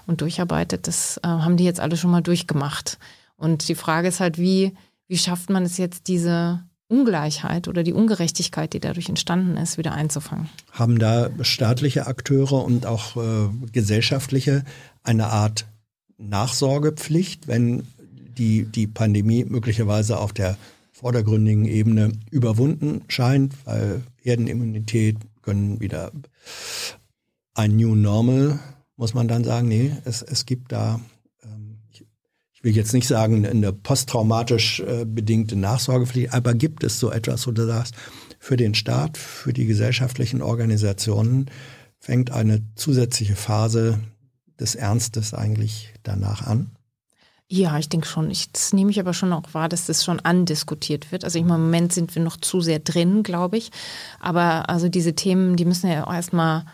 und 0.05 0.21
durcharbeitet. 0.21 0.87
Das 0.87 1.17
äh, 1.17 1.27
haben 1.27 1.57
die 1.57 1.65
jetzt 1.65 1.79
alle 1.79 1.97
schon 1.97 2.11
mal 2.11 2.21
durchgemacht. 2.21 2.99
Und 3.35 3.67
die 3.67 3.75
Frage 3.75 4.07
ist 4.07 4.19
halt, 4.19 4.37
wie, 4.37 4.73
wie 5.07 5.17
schafft 5.17 5.49
man 5.49 5.63
es 5.63 5.77
jetzt, 5.77 6.07
diese 6.07 6.63
Ungleichheit 6.87 7.67
oder 7.67 7.83
die 7.83 7.93
Ungerechtigkeit, 7.93 8.73
die 8.73 8.79
dadurch 8.79 9.09
entstanden 9.09 9.57
ist, 9.57 9.77
wieder 9.77 9.93
einzufangen. 9.93 10.49
Haben 10.71 10.99
da 10.99 11.29
staatliche 11.41 12.07
Akteure 12.07 12.63
und 12.63 12.85
auch 12.85 13.15
äh, 13.15 13.49
gesellschaftliche 13.71 14.63
eine 15.03 15.27
Art 15.27 15.65
Nachsorgepflicht, 16.17 17.47
wenn 17.47 17.87
die, 18.37 18.65
die 18.65 18.87
Pandemie 18.87 19.45
möglicherweise 19.45 20.19
auf 20.19 20.33
der 20.33 20.57
vordergründigen 20.99 21.63
Ebene 21.63 22.11
überwunden 22.29 23.03
scheint, 23.07 23.53
weil 23.63 24.03
Herdenimmunität 24.21 25.15
können 25.41 25.79
wieder 25.79 26.11
ein 27.53 27.77
New 27.77 27.95
Normal, 27.95 28.59
muss 28.97 29.13
man 29.13 29.29
dann 29.29 29.45
sagen. 29.45 29.69
Nee, 29.69 29.93
es, 30.03 30.21
es 30.21 30.45
gibt 30.45 30.73
da, 30.73 30.99
ähm, 31.41 31.77
ich, 31.89 32.05
ich 32.51 32.63
will 32.65 32.75
jetzt 32.75 32.93
nicht 32.93 33.07
sagen, 33.07 33.45
eine 33.45 33.71
posttraumatisch 33.71 34.81
äh, 34.81 35.05
bedingte 35.05 35.55
Nachsorgepflicht, 35.55 36.33
aber 36.33 36.53
gibt 36.53 36.83
es 36.83 36.99
so 36.99 37.09
etwas, 37.11 37.47
wo 37.47 37.51
du 37.51 37.65
sagst, 37.65 37.95
für 38.37 38.57
den 38.57 38.75
Staat, 38.75 39.17
für 39.17 39.53
die 39.53 39.67
gesellschaftlichen 39.67 40.41
Organisationen 40.41 41.49
fängt 41.97 42.31
eine 42.31 42.61
zusätzliche 42.75 43.37
Phase 43.37 44.01
des 44.59 44.75
Ernstes 44.75 45.33
eigentlich 45.33 45.93
danach 46.03 46.45
an? 46.45 46.71
Ja, 47.51 47.79
ich 47.79 47.89
denke 47.89 48.05
schon. 48.05 48.29
Ich, 48.29 48.51
das 48.51 48.73
nehme 48.73 48.91
ich 48.91 48.99
aber 48.99 49.13
schon 49.13 49.33
auch 49.33 49.53
wahr, 49.53 49.69
dass 49.69 49.87
das 49.87 50.03
schon 50.03 50.19
andiskutiert 50.19 51.11
wird. 51.11 51.23
Also 51.23 51.39
im 51.39 51.47
Moment 51.47 51.91
sind 51.91 52.13
wir 52.13 52.21
noch 52.21 52.37
zu 52.37 52.61
sehr 52.61 52.77
drin, 52.77 53.23
glaube 53.23 53.57
ich. 53.57 53.71
Aber 54.19 54.69
also 54.69 54.87
diese 54.87 55.15
Themen, 55.15 55.55
die 55.55 55.65
müssen 55.65 55.89
ja 55.89 56.05
auch 56.05 56.13
erstmal 56.13 56.65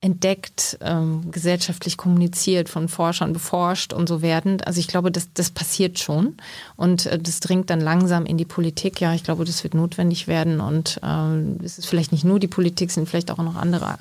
entdeckt, 0.00 0.78
ähm, 0.82 1.30
gesellschaftlich 1.30 1.96
kommuniziert, 1.98 2.68
von 2.70 2.88
Forschern 2.88 3.34
beforscht 3.34 3.92
und 3.92 4.08
so 4.08 4.22
werden. 4.22 4.60
Also 4.62 4.80
ich 4.80 4.88
glaube, 4.88 5.10
das, 5.10 5.32
das 5.32 5.50
passiert 5.50 5.98
schon 5.98 6.36
und 6.76 7.06
äh, 7.06 7.18
das 7.18 7.40
dringt 7.40 7.70
dann 7.70 7.80
langsam 7.80 8.26
in 8.26 8.36
die 8.36 8.44
Politik. 8.44 9.00
Ja, 9.00 9.14
ich 9.14 9.24
glaube, 9.24 9.46
das 9.46 9.62
wird 9.62 9.72
notwendig 9.72 10.26
werden 10.26 10.60
und 10.60 11.00
ähm, 11.02 11.58
es 11.62 11.78
ist 11.78 11.86
vielleicht 11.86 12.12
nicht 12.12 12.24
nur 12.24 12.38
die 12.38 12.48
Politik, 12.48 12.90
es 12.90 12.96
sind 12.96 13.08
vielleicht 13.08 13.30
auch 13.30 13.38
noch 13.38 13.56
andere 13.56 13.96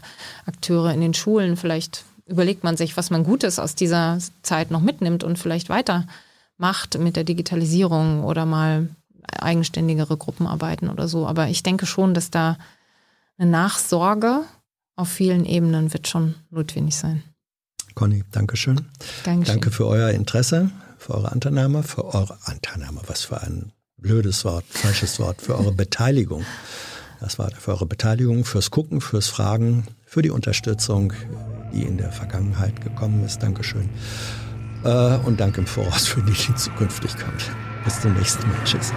Akteure 0.45 0.93
in 0.93 0.99
den 0.99 1.13
Schulen. 1.13 1.55
Vielleicht 1.55 2.03
überlegt 2.25 2.63
man 2.63 2.77
sich, 2.77 2.95
was 2.97 3.09
man 3.09 3.23
Gutes 3.23 3.59
aus 3.59 3.75
dieser 3.75 4.17
Zeit 4.41 4.71
noch 4.71 4.81
mitnimmt 4.81 5.23
und 5.23 5.37
vielleicht 5.37 5.69
weiter 5.69 6.07
macht 6.57 6.97
mit 6.97 7.15
der 7.15 7.23
Digitalisierung 7.23 8.23
oder 8.23 8.45
mal 8.45 8.89
eigenständigere 9.27 10.17
Gruppenarbeiten 10.17 10.89
oder 10.89 11.07
so. 11.07 11.27
Aber 11.27 11.47
ich 11.47 11.63
denke 11.63 11.85
schon, 11.85 12.13
dass 12.13 12.29
da 12.29 12.57
eine 13.37 13.49
Nachsorge 13.49 14.43
auf 14.95 15.09
vielen 15.09 15.45
Ebenen 15.45 15.91
wird 15.93 16.07
schon 16.07 16.35
notwendig 16.49 16.95
sein. 16.95 17.23
Conny, 17.95 18.23
Dankeschön. 18.31 18.85
Dankeschön. 19.23 19.55
Danke 19.55 19.71
für 19.71 19.87
euer 19.87 20.09
Interesse, 20.09 20.71
für 20.97 21.15
eure 21.15 21.31
Anteilnahme, 21.31 21.83
für 21.83 22.05
eure 22.05 22.37
Anteilnahme, 22.45 23.01
was 23.07 23.21
für 23.21 23.41
ein 23.41 23.71
blödes 23.97 24.45
Wort, 24.45 24.65
falsches 24.69 25.19
Wort, 25.19 25.41
für 25.41 25.57
eure 25.57 25.71
Beteiligung. 25.71 26.45
Das 27.19 27.39
war 27.39 27.51
für 27.51 27.71
eure 27.71 27.85
Beteiligung, 27.85 28.45
fürs 28.45 28.71
Gucken, 28.71 28.99
fürs 28.99 29.27
Fragen, 29.27 29.87
für 30.05 30.21
die 30.21 30.29
Unterstützung, 30.29 31.13
die 31.73 31.83
in 31.83 31.97
der 31.97 32.11
Vergangenheit 32.11 32.79
gekommen 32.81 33.23
ist. 33.25 33.43
Dankeschön. 33.43 33.89
Äh, 34.83 35.17
und 35.25 35.39
danke 35.39 35.61
im 35.61 35.67
Voraus 35.67 36.07
für 36.07 36.21
die, 36.21 36.33
die 36.33 36.55
zukünftig 36.55 37.11
kommt. 37.17 37.51
Bis 37.83 37.99
zum 37.99 38.13
nächsten 38.13 38.47
Mal. 38.47 38.57
Tschüss. 38.63 38.93